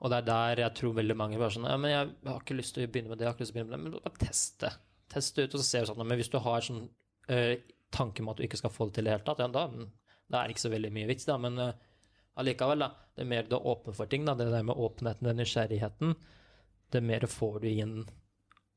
Og 0.00 0.10
det 0.10 0.22
er 0.22 0.26
der 0.30 0.62
jeg 0.64 0.76
tror 0.80 0.96
veldig 0.96 1.16
mange 1.16 1.38
bare 1.40 1.52
sånn 1.54 1.68
Ja, 1.68 1.76
men 1.80 1.92
jeg 1.92 2.08
har 2.26 2.40
ikke 2.40 2.56
lyst 2.56 2.76
til 2.76 2.86
å 2.86 2.90
begynne 2.90 3.12
med 3.12 3.20
det, 3.20 3.26
jeg 3.26 3.30
har 3.30 3.36
ikke 3.36 3.44
lyst 3.44 3.54
til 3.54 3.60
å 3.60 3.66
begynne 3.66 3.76
med 3.76 3.92
det. 3.92 4.00
Men 4.00 4.04
bare 4.08 4.24
test 4.24 4.64
det. 5.14 5.20
Test 5.20 5.36
det 5.38 5.46
ut, 5.46 5.54
og 5.54 5.62
så 5.62 5.66
ser 5.68 5.84
du 5.84 5.92
sånn 5.92 6.06
Men 6.06 6.20
hvis 6.20 6.32
du 6.32 6.38
har 6.42 6.64
sånn 6.66 6.84
uh, 7.30 7.54
tanke 7.94 8.24
om 8.24 8.32
at 8.32 8.40
du 8.40 8.46
ikke 8.46 8.60
skal 8.60 8.72
få 8.74 8.88
det 8.88 8.98
til 8.98 9.06
i 9.06 9.10
det 9.10 9.16
hele 9.16 9.26
tatt, 9.26 9.42
ja, 9.44 9.48
da, 9.48 9.66
da 10.26 10.40
er 10.40 10.48
det 10.48 10.56
ikke 10.56 10.66
så 10.66 10.74
veldig 10.74 10.92
mye 10.94 11.10
vits, 11.10 11.28
da. 11.28 11.38
Men 11.40 11.60
uh, 11.62 11.72
allikevel, 12.40 12.84
da. 12.84 12.90
Det 13.14 13.22
er 13.22 13.30
mer 13.30 13.46
du 13.48 13.56
er 13.58 13.70
åpen 13.74 13.96
for 13.96 14.10
ting, 14.10 14.26
da. 14.26 14.36
Det 14.38 14.50
der 14.50 14.66
med 14.66 14.76
åpenheten, 14.76 15.30
den 15.30 15.40
nysgjerrigheten, 15.42 16.14
det 16.94 17.02
mer 17.02 17.26
får 17.30 17.62
du 17.62 17.70
inn 17.70 17.96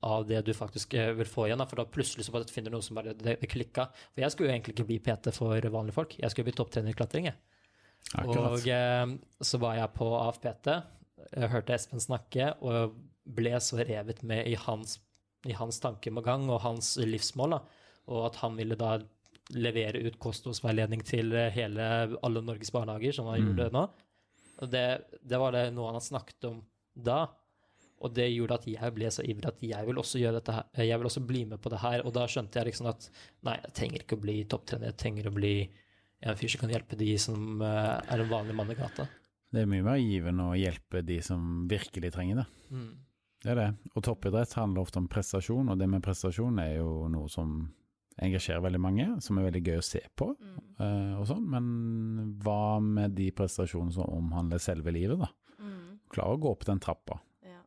av 0.06 0.28
det 0.30 0.44
du 0.46 0.54
faktisk 0.54 0.94
eh, 0.94 1.12
vil 1.18 1.26
få 1.26 1.48
igjen. 1.48 1.62
Da. 1.62 1.66
For 1.70 1.82
da 1.82 1.88
plutselig 1.90 2.28
så 2.28 2.34
bare 2.36 2.50
finner 2.52 2.72
du 2.72 2.78
noe 2.78 2.86
som 2.86 2.98
bare 3.00 3.16
det, 3.18 3.40
det 3.42 3.50
klikka. 3.50 3.88
For 4.14 4.24
jeg 4.24 4.34
skulle 4.34 4.52
jo 4.52 4.56
egentlig 4.56 4.76
ikke 4.76 4.88
bli 4.92 5.00
PT 5.04 5.34
for 5.36 5.70
vanlige 5.74 5.98
folk. 5.98 6.14
Jeg 6.20 6.34
skulle 6.34 6.50
bli 6.50 6.58
topptrener 6.58 6.94
i 6.94 6.98
klatring. 6.98 7.30
jeg. 7.32 7.40
Akkurat. 8.14 8.54
Og 8.54 8.70
eh, 8.72 9.16
så 9.50 9.60
var 9.62 9.80
jeg 9.80 9.94
på 9.98 10.12
AFPT, 10.22 10.72
jeg 11.28 11.52
hørte 11.52 11.76
Espen 11.76 12.04
snakke, 12.04 12.52
og 12.64 12.96
ble 13.38 13.58
så 13.64 13.82
revet 13.82 14.22
med 14.28 14.48
i 14.48 14.56
hans, 14.68 15.00
i 15.46 15.54
hans 15.54 15.80
tankegang 15.84 16.50
og 16.50 16.62
hans 16.64 16.96
livsmål. 16.98 17.58
Da. 17.58 17.60
Og 18.08 18.26
at 18.32 18.36
han 18.42 18.56
ville 18.58 18.76
da 18.80 18.98
levere 19.56 20.02
ut 20.08 20.18
kostholdsveiledning 20.20 21.04
til 21.08 21.32
eh, 21.38 21.52
hele, 21.56 22.18
alle 22.24 22.42
Norges 22.44 22.72
barnehager, 22.72 23.14
som 23.16 23.28
han 23.30 23.42
Mm. 23.42 23.52
gjorde 23.56 23.72
nå. 23.74 23.84
Og 24.62 24.72
det, 24.72 24.86
det 25.22 25.38
var 25.40 25.52
det 25.54 25.68
noe 25.76 25.92
han 25.94 26.02
snakket 26.02 26.48
om 26.50 26.64
da. 26.96 27.28
Og 28.02 28.14
det 28.14 28.28
gjorde 28.34 28.54
at 28.60 28.66
jeg 28.70 28.94
ble 28.94 29.10
så 29.14 29.24
ivrig 29.26 29.46
at 29.50 29.62
jeg 29.62 29.86
vil 29.88 29.98
også 29.98 30.20
gjøre 30.22 30.40
dette 30.40 30.54
her. 30.54 30.66
Jeg 30.86 30.98
vil 31.00 31.08
også 31.10 31.22
bli 31.26 31.46
med 31.46 31.62
på 31.62 31.70
det 31.70 31.80
her. 31.82 32.04
Og 32.06 32.14
da 32.14 32.26
skjønte 32.30 32.60
jeg 32.60 32.68
liksom 32.72 32.90
at 32.92 33.08
nei, 33.46 33.56
jeg 33.64 33.74
trenger 33.74 34.04
ikke 34.04 34.18
å 34.18 34.22
bli 34.22 34.36
topptrener, 34.46 34.92
jeg 34.92 34.98
trenger 35.02 35.30
å 35.30 35.34
bli 35.34 35.54
en 36.22 36.36
fyr 36.38 36.50
som 36.50 36.62
kan 36.62 36.74
hjelpe 36.74 36.98
de 36.98 37.12
som 37.22 37.62
eh, 37.62 38.02
er 38.14 38.22
en 38.24 38.30
vanlig 38.30 38.56
mann 38.58 38.70
i 38.74 38.78
gata. 38.78 39.08
Det 39.54 39.62
er 39.64 39.70
mye 39.72 39.86
mer 39.86 39.98
givende 40.02 40.50
å 40.52 40.58
hjelpe 40.60 41.02
de 41.08 41.22
som 41.24 41.68
virkelig 41.72 42.12
trenger 42.14 42.42
det. 42.44 42.48
Mm. 42.74 42.90
Det 43.44 43.52
er 43.54 43.60
det. 43.60 43.68
Og 43.96 44.04
toppidrett 44.08 44.54
handler 44.58 44.82
ofte 44.82 45.00
om 45.02 45.08
prestasjon, 45.12 45.70
og 45.70 45.78
det 45.80 45.88
med 45.90 46.04
prestasjon 46.06 46.58
er 46.64 46.78
jo 46.80 47.08
noe 47.14 47.30
som 47.30 47.60
engasjerer 48.18 48.64
veldig 48.66 48.82
mange, 48.82 49.06
som 49.22 49.38
er 49.38 49.46
veldig 49.46 49.62
gøy 49.62 49.78
å 49.78 49.86
se 49.86 50.02
på 50.18 50.32
eh, 50.42 51.14
og 51.20 51.28
sånn. 51.30 51.44
Men 51.54 51.68
hva 52.42 52.80
med 52.82 53.14
de 53.18 53.30
prestasjonene 53.38 53.94
som 53.94 54.10
omhandler 54.10 54.62
selve 54.64 54.94
livet, 54.96 55.22
da? 55.22 55.30
Mm. 55.62 56.00
Klare 56.10 56.34
å 56.34 56.42
gå 56.42 56.50
opp 56.56 56.66
den 56.66 56.82
trappa. 56.82 57.20
Ja. 57.46 57.62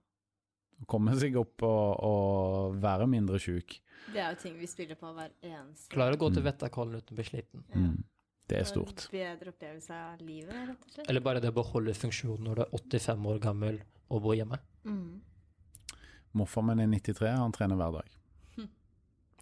Komme 0.90 1.14
seg 1.20 1.38
opp 1.38 1.62
og, 1.66 2.02
og 2.02 2.80
være 2.82 3.06
mindre 3.10 3.38
sjuk. 3.42 3.78
Det 4.10 4.18
er 4.24 4.34
jo 4.34 4.40
ting 4.42 4.58
vi 4.58 4.66
spiller 4.66 4.98
på 4.98 5.10
hver 5.14 5.30
eneste 5.44 5.92
Klare 5.92 6.16
å 6.16 6.18
gå 6.18 6.32
til 6.32 6.42
Mm. 6.42 6.48
Vettakollen 6.50 6.98
uten 6.98 7.14
å 7.14 7.20
bli 7.20 7.28
sliten. 7.30 7.64
Ja. 7.70 7.84
Mm. 7.86 8.04
Det 8.50 8.58
er 8.58 8.66
stort. 8.66 9.04
En 9.06 9.12
bedre 9.14 9.52
opplevelse 9.52 9.94
av 9.94 10.22
livet, 10.26 10.54
rett 10.72 10.80
og 10.82 10.94
slett. 10.96 11.06
Eller 11.12 11.22
bare 11.22 11.38
det 11.44 11.52
å 11.52 11.54
beholde 11.54 11.92
funksjonen 11.94 12.48
når 12.48 12.58
du 12.58 12.62
er 12.64 12.72
85 12.80 13.28
år 13.30 13.38
gammel 13.44 13.76
og 14.10 14.24
bor 14.24 14.34
hjemme. 14.34 14.58
Mm. 14.82 15.20
Morfar 16.38 16.62
min 16.66 16.82
er 16.82 16.90
93, 16.90 17.32
han 17.34 17.54
trener 17.54 17.78
hver 17.80 17.98
dag. 17.98 18.16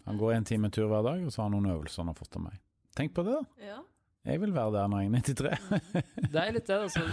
Han 0.07 0.17
går 0.17 0.33
en 0.35 0.47
time 0.47 0.71
tur 0.73 0.87
hver 0.89 1.05
dag, 1.05 1.21
og 1.25 1.33
så 1.33 1.43
har 1.43 1.49
han 1.49 1.57
noen 1.57 1.73
øvelser 1.75 2.01
han 2.01 2.09
har 2.09 2.17
fått 2.17 2.37
av 2.39 2.45
meg. 2.47 2.55
Tenk 2.97 3.13
på 3.13 3.25
det, 3.27 3.35
da. 3.35 3.67
Ja. 3.67 3.79
Jeg 4.25 4.41
vil 4.41 4.53
være 4.55 4.73
der 4.73 4.87
når 4.89 5.03
jeg 5.03 5.09
er 5.09 5.25
93. 5.27 5.51
Det 6.33 6.39
er 6.41 6.55
litt 6.55 6.69
det, 6.69 6.79
altså. 6.87 7.03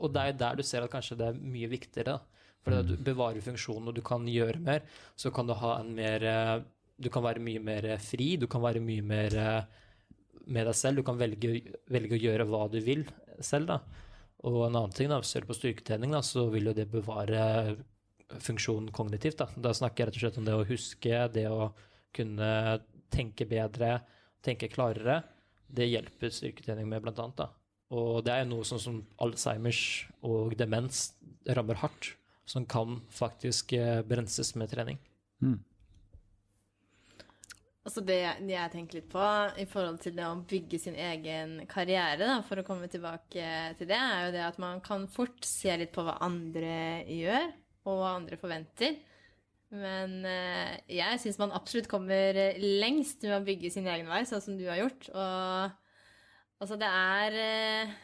Og 0.00 0.12
det 0.14 0.22
er 0.22 0.30
jo 0.30 0.38
der 0.40 0.56
du 0.58 0.64
ser 0.66 0.86
at 0.86 0.92
kanskje 0.92 1.18
det 1.20 1.28
er 1.28 1.42
mye 1.54 1.68
viktigere. 1.70 2.16
da. 2.16 2.44
For 2.64 2.74
mm. 2.74 2.88
du 2.88 2.94
bevarer 3.04 3.44
funksjonen, 3.44 3.90
og 3.90 3.96
du 3.96 4.02
kan 4.04 4.24
gjøre 4.28 4.62
mer. 4.64 4.84
Så 5.20 5.32
kan 5.34 5.48
du 5.48 5.54
ha 5.60 5.76
en 5.80 5.92
mer 5.96 6.24
eh, 6.24 6.56
Du 6.96 7.10
kan 7.10 7.24
være 7.24 7.42
mye 7.42 7.60
mer 7.62 7.86
eh, 7.90 8.00
fri, 8.00 8.36
du 8.38 8.46
kan 8.50 8.62
være 8.62 8.82
mye 8.82 9.02
mer 9.04 9.34
eh, 9.34 9.80
med 10.46 10.68
deg 10.70 10.76
selv. 10.78 11.00
Du 11.00 11.06
kan 11.06 11.18
velge, 11.20 11.56
velge 11.90 12.16
å 12.16 12.22
gjøre 12.22 12.48
hva 12.48 12.66
du 12.72 12.78
vil 12.84 13.04
selv, 13.40 13.72
da. 13.72 13.80
Og 14.44 14.60
en 14.66 14.76
annen 14.76 14.94
ting, 14.94 15.10
da, 15.10 15.20
ser 15.24 15.44
du 15.44 15.50
på 15.50 15.56
styrketrening, 15.56 16.12
da, 16.14 16.20
så 16.24 16.46
vil 16.52 16.70
jo 16.70 16.76
det 16.76 16.86
bevare 16.92 17.76
funksjonen 18.40 18.92
kognitivt. 18.94 19.38
Da. 19.40 19.48
da 19.56 19.74
snakker 19.74 20.04
jeg 20.04 20.08
rett 20.08 20.18
og 20.18 20.24
slett 20.24 20.40
om 20.40 20.48
det 20.48 20.56
å 20.56 20.66
huske, 20.68 21.20
det 21.34 21.46
å 21.50 21.70
kunne 22.14 22.50
tenke 23.12 23.46
bedre, 23.48 23.98
tenke 24.44 24.70
klarere. 24.72 25.22
Det 25.74 25.88
hjelper 25.88 26.32
styrketrening 26.32 26.88
med, 26.88 27.02
blant 27.04 27.20
annet. 27.22 27.44
Da. 27.44 27.50
Og 27.94 28.24
det 28.26 28.34
er 28.34 28.48
noe 28.48 28.66
sånn 28.66 28.82
som 28.82 29.02
Alzheimers 29.22 29.82
og 30.26 30.56
demens 30.58 31.12
rammer 31.56 31.78
hardt, 31.82 32.14
som 32.48 32.66
kan 32.68 33.00
faktisk 33.12 33.72
eh, 33.76 34.02
brenses 34.06 34.54
med 34.58 34.70
trening. 34.72 35.00
Mm. 35.42 35.60
Altså 37.84 38.00
det 38.00 38.16
jeg 38.48 38.72
tenker 38.72 38.96
litt 38.96 39.10
på 39.12 39.24
i 39.60 39.66
forhold 39.68 39.98
til 40.00 40.14
det 40.16 40.24
å 40.24 40.38
bygge 40.48 40.78
sin 40.80 40.94
egen 40.96 41.58
karriere, 41.68 42.22
da, 42.24 42.38
for 42.46 42.60
å 42.60 42.64
komme 42.64 42.88
tilbake 42.88 43.48
til 43.76 43.90
det, 43.90 43.98
er 43.98 44.24
jo 44.24 44.30
det 44.32 44.44
at 44.46 44.60
man 44.62 44.80
kan 44.84 45.04
fort 45.12 45.44
se 45.44 45.74
litt 45.76 45.92
på 45.92 46.06
hva 46.06 46.16
andre 46.24 47.04
gjør, 47.12 47.50
og 47.84 48.00
hva 48.00 48.14
andre 48.18 48.38
forventer. 48.40 48.96
Men 49.74 50.20
eh, 50.28 50.74
jeg 51.00 51.20
syns 51.22 51.40
man 51.40 51.54
absolutt 51.56 51.90
kommer 51.90 52.36
lengst 52.60 53.24
med 53.26 53.38
å 53.38 53.44
bygge 53.46 53.72
sin 53.74 53.88
egen 53.90 54.10
vei, 54.10 54.22
sånn 54.28 54.42
som 54.44 54.58
du 54.58 54.66
har 54.68 54.82
gjort. 54.82 55.08
Og 55.10 56.62
altså, 56.62 56.78
det 56.80 56.90
er 56.90 57.40
eh, 57.44 57.94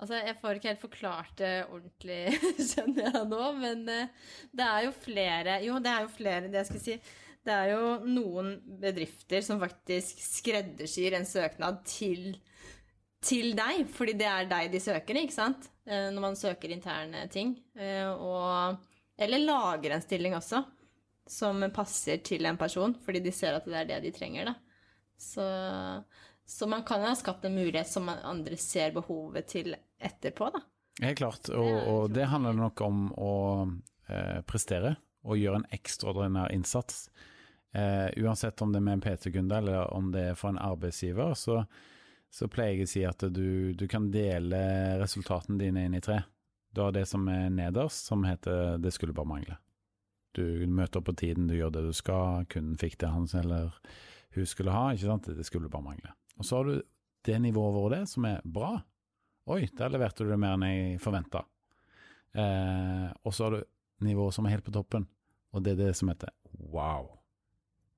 Altså, 0.00 0.16
jeg 0.24 0.36
får 0.40 0.56
ikke 0.56 0.70
helt 0.70 0.80
forklart 0.80 1.32
det 1.36 1.48
ordentlig, 1.68 2.20
skjønner 2.70 3.10
jeg 3.10 3.26
nå, 3.28 3.40
men 3.58 3.82
eh, 3.92 4.30
det 4.56 4.64
er 4.64 4.86
jo 4.86 4.94
flere 4.96 5.58
Jo, 5.66 5.74
det 5.82 5.90
er 5.92 6.06
jo 6.06 6.14
flere, 6.14 6.46
det 6.48 6.62
jeg 6.62 6.68
skulle 6.70 6.84
si. 6.86 7.18
Det 7.44 7.52
er 7.52 7.72
jo 7.74 7.90
noen 8.08 8.54
bedrifter 8.80 9.44
som 9.44 9.60
faktisk 9.60 10.22
skreddersyr 10.24 11.18
en 11.18 11.28
søknad 11.28 11.82
til, 11.88 12.32
til 13.24 13.52
deg, 13.56 13.84
fordi 13.92 14.16
det 14.20 14.28
er 14.28 14.48
deg 14.48 14.72
de 14.72 14.80
søker, 14.80 15.20
ikke 15.20 15.36
sant? 15.36 15.68
Eh, 15.84 16.08
når 16.14 16.24
man 16.24 16.36
søker 16.38 16.72
interne 16.72 17.26
ting. 17.32 17.54
Eh, 17.76 18.08
og, 18.08 18.80
eller 19.20 19.42
lager 19.44 19.94
en 19.94 20.02
stilling 20.02 20.34
også, 20.36 20.62
som 21.30 21.62
passer 21.74 22.22
til 22.26 22.46
en 22.48 22.58
person, 22.58 22.94
fordi 23.04 23.20
de 23.22 23.32
ser 23.34 23.58
at 23.58 23.68
det 23.68 23.78
er 23.78 23.88
det 23.92 24.00
de 24.06 24.12
trenger, 24.16 24.50
da. 24.50 24.54
Så, 25.20 25.44
så 26.48 26.66
man 26.66 26.82
kan 26.88 27.04
ha 27.04 27.12
skapt 27.18 27.44
en 27.44 27.54
mulighet 27.54 27.88
som 27.88 28.08
andre 28.08 28.56
ser 28.56 28.94
behovet 28.96 29.50
til 29.52 29.74
etterpå, 30.00 30.48
da. 30.54 30.64
Helt 31.00 31.20
klart, 31.20 31.52
og, 31.52 31.70
og 31.88 32.10
det 32.12 32.26
handler 32.32 32.56
nok 32.56 32.80
om 32.84 33.06
å 33.16 33.34
eh, 34.08 34.40
prestere 34.48 34.96
og 35.24 35.38
gjøre 35.38 35.60
en 35.60 35.68
ekstraordinær 35.76 36.52
innsats. 36.52 37.06
Eh, 37.72 38.08
uansett 38.24 38.60
om 38.62 38.72
det 38.72 38.80
er 38.80 38.86
med 38.88 38.98
en 38.98 39.04
PT-kunde 39.04 39.60
eller 39.62 39.94
om 39.94 40.10
det 40.12 40.30
er 40.32 40.38
for 40.38 40.50
en 40.50 40.60
arbeidsgiver, 40.60 41.34
så, 41.38 41.60
så 42.32 42.48
pleier 42.50 42.80
jeg 42.80 42.88
å 42.88 42.92
si 42.94 43.04
at 43.06 43.24
du, 43.30 43.72
du, 43.76 43.86
kan 43.88 44.10
dele 44.10 44.60
resultatene 45.00 45.60
dine 45.60 45.86
inn 45.86 45.96
i 45.96 46.02
tre. 46.04 46.22
Du 46.74 46.82
har 46.84 46.94
det 46.94 47.06
som 47.10 47.26
er 47.28 47.48
nederst, 47.50 48.06
som 48.06 48.24
heter 48.24 48.78
'det 48.78 48.92
skulle 48.92 49.12
bare 49.12 49.26
mangle'. 49.26 49.58
Du 50.34 50.66
møter 50.66 51.00
opp 51.00 51.06
på 51.06 51.16
tiden, 51.16 51.48
du 51.48 51.54
gjør 51.54 51.72
det 51.72 51.82
du 51.82 51.92
skal, 51.92 52.46
kunden 52.46 52.78
fikk 52.78 52.98
det 52.98 53.08
han 53.10 53.26
eller 53.34 53.74
hun 54.34 54.46
skulle 54.46 54.70
ha, 54.70 54.92
ikke 54.92 55.06
sant, 55.06 55.26
det 55.26 55.46
skulle 55.46 55.68
bare 55.68 55.82
mangle. 55.82 56.12
Og 56.38 56.44
så 56.44 56.56
har 56.56 56.64
du 56.64 56.82
det 57.26 57.40
nivået 57.42 57.76
over 57.76 57.90
det 57.90 58.08
som 58.08 58.24
er 58.24 58.40
bra. 58.44 58.76
Oi, 59.50 59.66
der 59.76 59.90
leverte 59.90 60.24
du 60.24 60.30
det 60.30 60.38
mer 60.38 60.54
enn 60.54 60.62
jeg 60.62 61.00
forventa. 61.02 61.42
Eh, 62.32 63.08
og 63.26 63.34
så 63.34 63.44
har 63.44 63.56
du 63.56 63.64
nivået 64.06 64.36
som 64.36 64.46
er 64.46 64.54
helt 64.54 64.64
på 64.64 64.74
toppen, 64.74 65.08
og 65.52 65.64
det 65.64 65.72
er 65.72 65.88
det 65.88 65.96
som 65.98 66.08
heter 66.12 66.30
wow. 66.70 67.10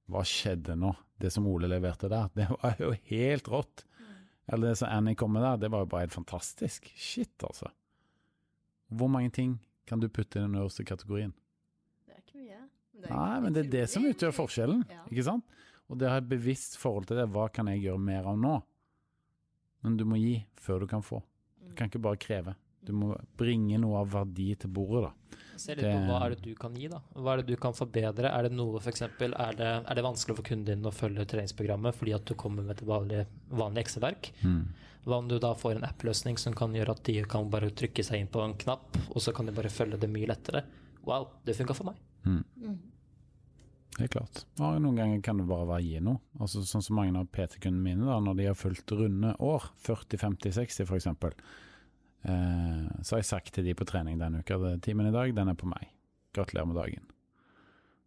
Hva 0.09 0.25
skjedde 0.25 0.75
nå? 0.77 0.95
Det 1.21 1.31
som 1.31 1.47
Ole 1.47 1.69
leverte 1.71 2.09
der, 2.11 2.33
det 2.35 2.49
var 2.57 2.81
jo 2.81 2.95
helt 3.13 3.49
rått. 3.53 3.85
Eller 4.49 4.73
det 4.73 4.81
som 4.81 4.91
Annie 4.91 5.15
kom 5.15 5.33
med 5.37 5.45
der, 5.45 5.61
det 5.61 5.71
var 5.71 5.85
jo 5.85 5.93
bare 5.93 6.07
helt 6.07 6.17
fantastisk. 6.17 6.89
Shit, 6.97 7.37
altså. 7.45 7.71
Hvor 8.97 9.09
mange 9.11 9.31
ting 9.33 9.57
kan 9.87 10.01
du 10.01 10.09
putte 10.09 10.39
i 10.39 10.43
den 10.45 10.55
øverste 10.59 10.85
kategorien? 10.87 11.33
Det 12.07 12.15
er 12.15 12.21
ikke 12.23 12.39
mye. 12.41 12.61
Men 13.03 13.11
Nei, 13.17 13.41
men 13.41 13.53
det 13.57 13.65
er 13.67 13.71
det 13.73 13.87
som 13.91 14.05
utgjør 14.07 14.35
forskjellen, 14.37 14.85
Ja. 14.91 15.03
ikke 15.11 15.25
sant? 15.27 15.45
Og 15.91 15.99
det 15.99 16.07
å 16.09 16.11
ha 16.15 16.21
et 16.23 16.29
bevisst 16.29 16.77
forhold 16.81 17.07
til 17.11 17.17
det, 17.19 17.27
hva 17.35 17.49
kan 17.53 17.67
jeg 17.69 17.83
gjøre 17.83 18.01
mer 18.01 18.25
av 18.31 18.39
nå? 18.39 18.63
Men 19.83 19.97
du 19.99 20.05
må 20.05 20.17
gi 20.21 20.45
før 20.63 20.81
du 20.81 20.87
kan 20.87 21.03
få. 21.03 21.23
Du 21.69 21.75
kan 21.75 21.89
ikke 21.91 22.01
bare 22.03 22.17
kreve. 22.21 22.55
Du 22.85 22.93
må 22.93 23.17
bringe 23.39 23.79
noe 23.81 24.01
av 24.01 24.11
verdi 24.13 24.55
til 24.59 24.71
bordet, 24.71 25.03
da. 25.09 25.13
Se 25.61 25.75
litt 25.77 25.87
på 25.87 26.05
hva 26.09 26.21
er 26.25 26.35
det 26.35 26.45
du 26.45 26.53
kan 26.59 26.77
gi, 26.79 26.89
da. 26.93 27.01
Hva 27.17 27.35
er 27.35 27.43
det 27.43 27.55
du 27.55 27.61
kan 27.61 27.75
forbedre? 27.77 28.31
Er 28.31 28.47
det 28.47 28.55
noe 28.57 28.81
f.eks. 28.81 29.05
Er, 29.05 29.57
det, 29.59 29.73
er 29.83 29.99
det 29.99 30.05
vanskelig 30.07 30.39
for 30.39 30.49
kunden 30.49 30.69
din 30.69 30.89
å 30.89 30.95
følge 30.95 31.27
treningsprogrammet 31.33 31.99
fordi 31.99 32.15
at 32.17 32.25
du 32.29 32.35
kommer 32.39 32.67
med 32.67 32.79
et 32.79 32.87
vanlig, 32.89 33.27
vanlig 33.53 33.85
ekseverk? 33.85 34.33
Mm. 34.43 34.63
Hva 35.03 35.19
om 35.19 35.29
du 35.29 35.37
da 35.43 35.51
får 35.59 35.81
en 35.81 35.89
app-løsning 35.89 36.39
som 36.39 36.55
kan 36.57 36.75
gjøre 36.77 36.95
at 36.95 37.03
de 37.09 37.19
kan 37.29 37.51
bare 37.51 37.73
trykke 37.75 38.05
seg 38.07 38.23
inn 38.23 38.31
på 38.33 38.43
en 38.45 38.55
knapp, 38.59 38.97
og 39.11 39.19
så 39.23 39.35
kan 39.35 39.49
de 39.49 39.55
bare 39.57 39.73
følge 39.73 39.99
det 40.01 40.11
mye 40.11 40.31
lettere? 40.31 40.63
Wow, 41.03 41.29
det 41.47 41.59
funka 41.59 41.75
for 41.75 41.91
meg. 41.91 41.99
Helt 43.99 44.15
klart. 44.15 44.45
Og 44.57 44.79
noen 44.81 44.97
ganger 44.97 45.21
kan 45.25 45.41
det 45.41 45.45
bare 45.51 45.67
være 45.69 45.85
gi 45.85 45.99
noe. 46.05 46.23
Altså 46.41 46.63
Sånn 46.65 46.85
som 46.85 46.97
mange 46.97 47.19
av 47.19 47.29
PT-kundene 47.35 47.85
mine, 47.85 48.07
da, 48.09 48.21
når 48.25 48.39
de 48.39 48.47
har 48.49 48.57
fulgt 48.57 48.95
runde 48.97 49.35
år, 49.43 49.67
40, 49.85 50.23
50, 50.23 50.55
60 50.57 50.87
f.eks., 50.89 51.11
så 52.23 53.17
har 53.17 53.19
jeg 53.23 53.27
sagt 53.27 53.53
til 53.57 53.65
de 53.67 53.73
på 53.75 53.87
trening 53.89 54.21
denne 54.21 54.43
uka 54.45 54.55
at 54.71 54.83
timen 54.87 55.09
i 55.09 55.15
dag, 55.15 55.33
den 55.35 55.49
er 55.51 55.57
på 55.59 55.67
meg. 55.67 55.89
Gratulerer 56.37 56.69
med 56.71 56.79
dagen. 56.79 57.09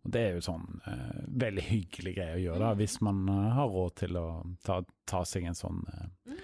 Og 0.05 0.11
Det 0.13 0.21
er 0.21 0.35
jo 0.37 0.43
sånn 0.45 0.65
eh, 0.85 1.21
veldig 1.43 1.63
hyggelig 1.65 2.13
greie 2.15 2.35
å 2.37 2.41
gjøre, 2.43 2.61
da, 2.61 2.73
hvis 2.77 2.99
man 3.01 3.23
eh, 3.27 3.47
har 3.57 3.71
råd 3.73 3.95
til 4.03 4.19
å 4.21 4.25
ta, 4.63 4.79
ta 5.09 5.23
seg 5.25 5.47
en 5.49 5.57
sånn 5.57 5.81
eh, 5.89 6.35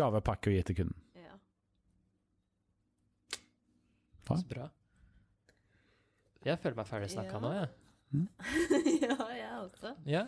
gavepakke 0.00 0.50
og 0.50 0.56
gi 0.56 0.62
til 0.70 0.78
kunden. 0.80 1.02
Ja. 1.20 1.36
Så 4.30 4.46
bra. 4.48 4.70
Jeg 6.46 6.56
føler 6.62 6.78
meg 6.80 6.88
ferdig 6.88 7.10
snakka 7.12 7.36
Ja. 7.36 7.42
nå, 7.44 7.50
jeg. 7.58 7.68
ja, 9.04 9.16
jeg 9.36 9.50
også. 9.60 9.92
Ja. 10.08 10.24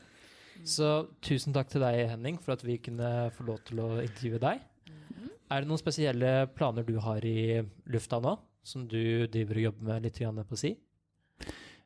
Så 0.68 0.88
tusen 1.24 1.56
takk 1.56 1.70
til 1.72 1.80
deg, 1.82 2.02
Henning, 2.12 2.36
for 2.42 2.52
at 2.54 2.62
vi 2.66 2.76
kunne 2.78 3.30
få 3.34 3.46
lov 3.48 3.62
til 3.66 3.80
å 3.82 3.88
intervjue 4.04 4.38
deg. 4.42 4.60
Er 5.52 5.60
det 5.60 5.68
noen 5.68 5.80
spesielle 5.80 6.30
planer 6.56 6.86
du 6.86 6.94
har 7.04 7.24
i 7.28 7.60
lufta 7.92 8.22
nå, 8.24 8.38
som 8.64 8.86
du 8.88 9.26
driver 9.28 9.58
og 9.58 9.66
jobber 9.66 9.88
med 9.90 10.06
litt 10.06 10.20
på 10.48 10.56
si? 10.56 10.70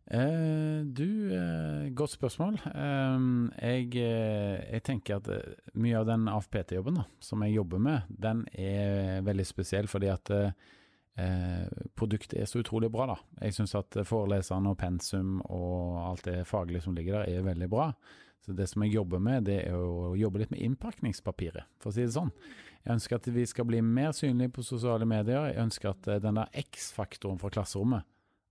Eh, 0.06 0.84
du, 0.86 1.34
eh, 1.34 1.88
godt 1.90 2.12
spørsmål. 2.14 2.60
Eh, 2.62 3.24
jeg, 3.58 3.88
eh, 3.98 4.60
jeg 4.70 4.82
tenker 4.86 5.16
at 5.16 5.30
eh, 5.34 5.56
mye 5.74 5.98
av 5.98 6.06
den 6.06 6.28
AFPT-jobben 6.30 7.00
som 7.18 7.42
jeg 7.42 7.56
jobber 7.56 7.82
med, 7.82 8.02
den 8.08 8.44
er 8.54 9.24
veldig 9.26 9.46
spesiell 9.48 9.90
fordi 9.90 10.12
at 10.12 10.30
eh, 10.30 11.66
produktet 11.98 12.38
er 12.38 12.46
så 12.46 12.62
utrolig 12.62 12.92
bra. 12.92 13.08
da. 13.16 13.18
Jeg 13.48 13.56
syns 13.58 13.74
at 13.74 13.98
foreleserne 14.06 14.70
og 14.70 14.78
pensum 14.78 15.40
og 15.42 16.04
alt 16.04 16.28
det 16.30 16.46
faglige 16.46 16.86
som 16.86 16.94
ligger 16.94 17.24
der, 17.24 17.40
er 17.40 17.50
veldig 17.50 17.70
bra. 17.72 17.90
Så 18.46 18.54
det 18.54 18.68
som 18.70 18.84
jeg 18.84 18.94
jobber 18.94 19.18
med, 19.18 19.48
det 19.50 19.58
er 19.66 19.74
å 19.74 20.14
jobbe 20.14 20.38
litt 20.38 20.52
med 20.54 20.62
innpakningspapiret, 20.62 21.66
for 21.82 21.90
å 21.90 21.96
si 21.96 22.04
det 22.04 22.14
sånn. 22.14 22.30
Jeg 22.86 22.94
ønsker 22.94 23.18
at 23.18 23.26
vi 23.34 23.44
skal 23.50 23.66
bli 23.66 23.80
mer 23.82 24.12
synlige 24.14 24.52
på 24.54 24.62
sosiale 24.62 25.06
medier. 25.08 25.48
Jeg 25.50 25.58
ønsker 25.64 25.90
at 25.90 26.06
eh, 26.06 26.20
den 26.22 26.38
der 26.38 26.52
X-faktoren 26.62 27.40
fra 27.42 27.50
klasserommet 27.50 28.06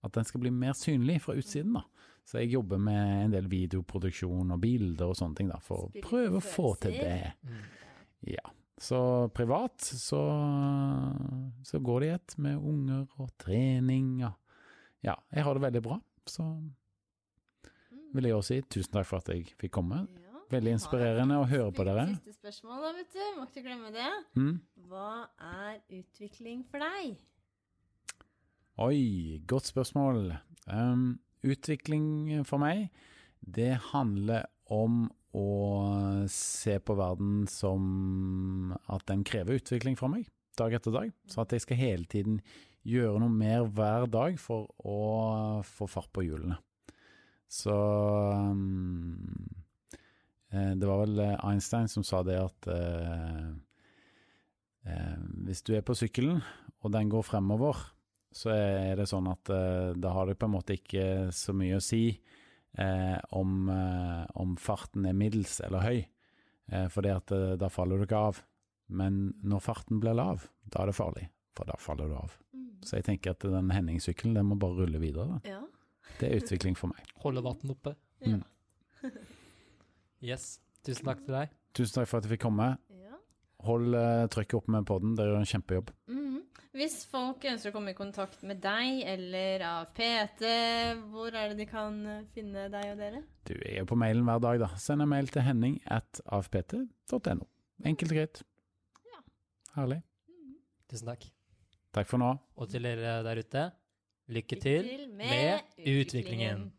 at 0.05 0.13
den 0.13 0.27
skal 0.27 0.43
bli 0.43 0.51
mer 0.53 0.75
synlig 0.77 1.21
fra 1.23 1.33
utsiden. 1.39 1.73
da. 1.79 1.85
Så 2.25 2.41
jeg 2.41 2.55
jobber 2.55 2.81
med 2.81 3.25
en 3.25 3.33
del 3.33 3.47
videoproduksjon 3.49 4.51
og 4.53 4.61
bilder 4.61 5.11
og 5.11 5.17
sånne 5.17 5.37
ting, 5.37 5.49
da, 5.49 5.59
for 5.61 5.87
å 5.87 6.03
prøve 6.05 6.39
å 6.39 6.45
få 6.45 6.73
til 6.81 6.97
det. 6.97 7.33
Ja. 8.25 8.43
Så 8.81 8.99
privat 9.33 9.85
så, 9.85 10.21
så 11.63 11.79
går 11.79 12.01
det 12.01 12.07
i 12.07 12.15
ett 12.15 12.37
med 12.43 12.57
unger 12.57 13.05
og 13.21 13.29
trening. 13.39 14.25
og 14.25 14.33
ja, 15.05 15.15
jeg 15.31 15.45
har 15.45 15.55
det 15.55 15.65
veldig 15.67 15.83
bra. 15.85 15.99
Så 16.27 16.43
vil 18.15 18.27
jeg 18.29 18.35
også 18.35 18.55
si 18.55 18.65
tusen 18.77 18.97
takk 18.97 19.07
for 19.09 19.21
at 19.21 19.31
jeg 19.31 19.53
fikk 19.61 19.77
komme. 19.77 20.03
Veldig 20.53 20.75
inspirerende 20.77 21.39
å 21.41 21.45
høre 21.49 21.71
på 21.73 21.85
dere. 21.87 22.05
Siste 22.19 22.35
spørsmål, 22.37 22.83
da, 22.83 22.91
vet 22.99 23.15
du. 23.15 23.23
Må 23.39 23.47
ikke 23.47 23.63
glemme 23.65 23.91
det. 23.93 24.09
Mm. 24.37 24.51
Hva 24.89 25.11
er 25.41 25.79
utvikling 25.97 26.61
for 26.69 26.85
deg? 26.85 27.15
Oi, 28.85 29.41
godt 29.47 29.71
spørsmål. 29.71 30.35
Um, 30.69 31.15
utvikling 31.45 32.43
for 32.45 32.61
meg, 32.61 32.89
det 33.39 33.73
handler 33.91 34.45
om 34.73 35.07
å 35.35 35.47
se 36.31 36.77
på 36.79 36.95
verden 36.97 37.43
som 37.51 38.75
at 38.91 39.05
den 39.09 39.25
krever 39.27 39.59
utvikling 39.59 39.97
fra 39.99 40.09
meg, 40.11 40.29
dag 40.59 40.77
etter 40.77 40.93
dag. 40.95 41.11
Så 41.31 41.41
at 41.43 41.55
jeg 41.55 41.65
skal 41.65 41.81
hele 41.81 42.09
tiden 42.11 42.39
gjøre 42.85 43.19
noe 43.23 43.33
mer 43.33 43.65
hver 43.65 44.05
dag 44.11 44.37
for 44.39 44.69
å 44.85 45.61
få 45.65 45.89
fart 45.89 46.11
på 46.13 46.27
hjulene. 46.27 46.59
Så 47.51 47.73
um, 47.73 49.64
Det 50.55 50.87
var 50.87 51.01
vel 51.03 51.19
Einstein 51.35 51.89
som 51.91 52.03
sa 52.05 52.21
det 52.23 52.37
at 52.39 52.67
eh, 52.71 53.47
eh, 54.87 55.17
hvis 55.47 55.63
du 55.65 55.73
er 55.75 55.83
på 55.85 55.95
sykkelen, 55.97 56.39
og 56.85 56.93
den 56.93 57.09
går 57.11 57.25
fremover, 57.25 57.79
så 58.35 58.51
er 58.51 58.99
det 58.99 59.07
sånn 59.09 59.29
at 59.31 59.49
eh, 59.53 59.93
da 59.97 60.11
har 60.15 60.29
det 60.29 60.37
på 60.39 60.49
en 60.49 60.55
måte 60.57 60.75
ikke 60.77 61.31
så 61.35 61.55
mye 61.55 61.79
å 61.79 61.83
si 61.83 62.03
eh, 62.11 63.19
om, 63.35 63.69
eh, 63.71 64.25
om 64.41 64.57
farten 64.59 65.07
er 65.07 65.15
middels 65.17 65.61
eller 65.65 65.85
høy, 65.85 66.01
eh, 66.71 66.87
for 66.93 67.07
eh, 67.07 67.55
da 67.59 67.71
faller 67.71 68.01
du 68.01 68.07
ikke 68.07 68.25
av. 68.31 68.41
Men 68.91 69.33
når 69.41 69.63
farten 69.65 70.01
blir 70.03 70.17
lav, 70.17 70.43
da 70.69 70.83
er 70.83 70.91
det 70.91 70.97
farlig, 70.97 71.29
for 71.57 71.69
da 71.69 71.79
faller 71.81 72.11
du 72.11 72.17
av. 72.19 72.35
Så 72.85 72.99
jeg 72.99 73.07
tenker 73.07 73.33
at 73.33 73.47
den 73.49 73.71
Henning-sykkelen 73.73 74.35
den 74.37 74.51
må 74.51 74.59
bare 74.61 74.83
rulle 74.83 74.99
videre. 75.01 75.39
Da. 75.39 75.55
Ja. 75.55 75.63
Det 76.19 76.27
er 76.27 76.43
utvikling 76.43 76.75
for 76.77 76.91
meg. 76.91 77.07
Holde 77.23 77.41
vann 77.45 77.73
oppe. 77.73 77.95
Ja. 78.25 78.43
Mm. 80.25 80.31
Yes. 80.33 80.47
Tusen 80.85 81.05
takk 81.07 81.21
til 81.25 81.37
deg. 81.37 81.53
Tusen 81.75 81.99
takk 81.99 82.09
for 82.09 82.19
at 82.19 82.27
jeg 82.27 82.35
fikk 82.35 82.45
komme. 82.47 82.73
ja. 82.99 83.17
Hold 83.65 83.95
uh, 83.97 84.25
trykket 84.29 84.59
oppe 84.59 84.73
med 84.75 84.85
podden, 84.85 85.15
dere 85.17 85.31
gjør 85.31 85.41
en 85.43 85.51
kjempejobb. 85.53 85.93
Mhm. 86.11 86.41
Hvis 86.75 87.05
folk 87.07 87.45
ønsker 87.47 87.71
å 87.71 87.73
komme 87.77 87.93
i 87.93 87.95
kontakt 87.95 88.41
med 88.43 88.59
deg 88.59 89.05
eller 89.07 89.63
AFPT, 89.63 90.41
hvor 91.07 91.31
er 91.31 91.53
det 91.53 91.61
de 91.61 91.67
kan 91.69 92.01
eh, 92.11 92.25
finne 92.35 92.65
deg 92.73 92.89
og 92.91 92.99
dere? 92.99 93.21
Du 93.47 93.53
er 93.55 93.77
jo 93.77 93.85
på 93.87 93.95
mailen 93.95 94.27
hver 94.27 94.41
dag, 94.43 94.59
da. 94.59 94.67
Send 94.75 95.05
en 95.05 95.07
mail 95.07 95.31
til 95.31 95.45
henning 95.47 95.77
at 95.87 96.19
afpt.no. 96.35 97.47
Enkelt 97.87 98.11
og 98.11 98.19
greit. 98.19 98.41
Ja. 99.07 99.21
Herlig. 99.77 100.01
Tusen 100.91 101.13
takk. 101.13 101.23
Takk 101.95 102.11
for 102.11 102.19
nå. 102.19 102.33
Og 102.59 102.67
til 102.73 102.83
dere 102.83 103.21
der 103.23 103.39
ute, 103.39 103.63
lykke 104.35 104.59
til 104.59 104.91
med 105.15 105.63
utviklingen. 105.79 106.73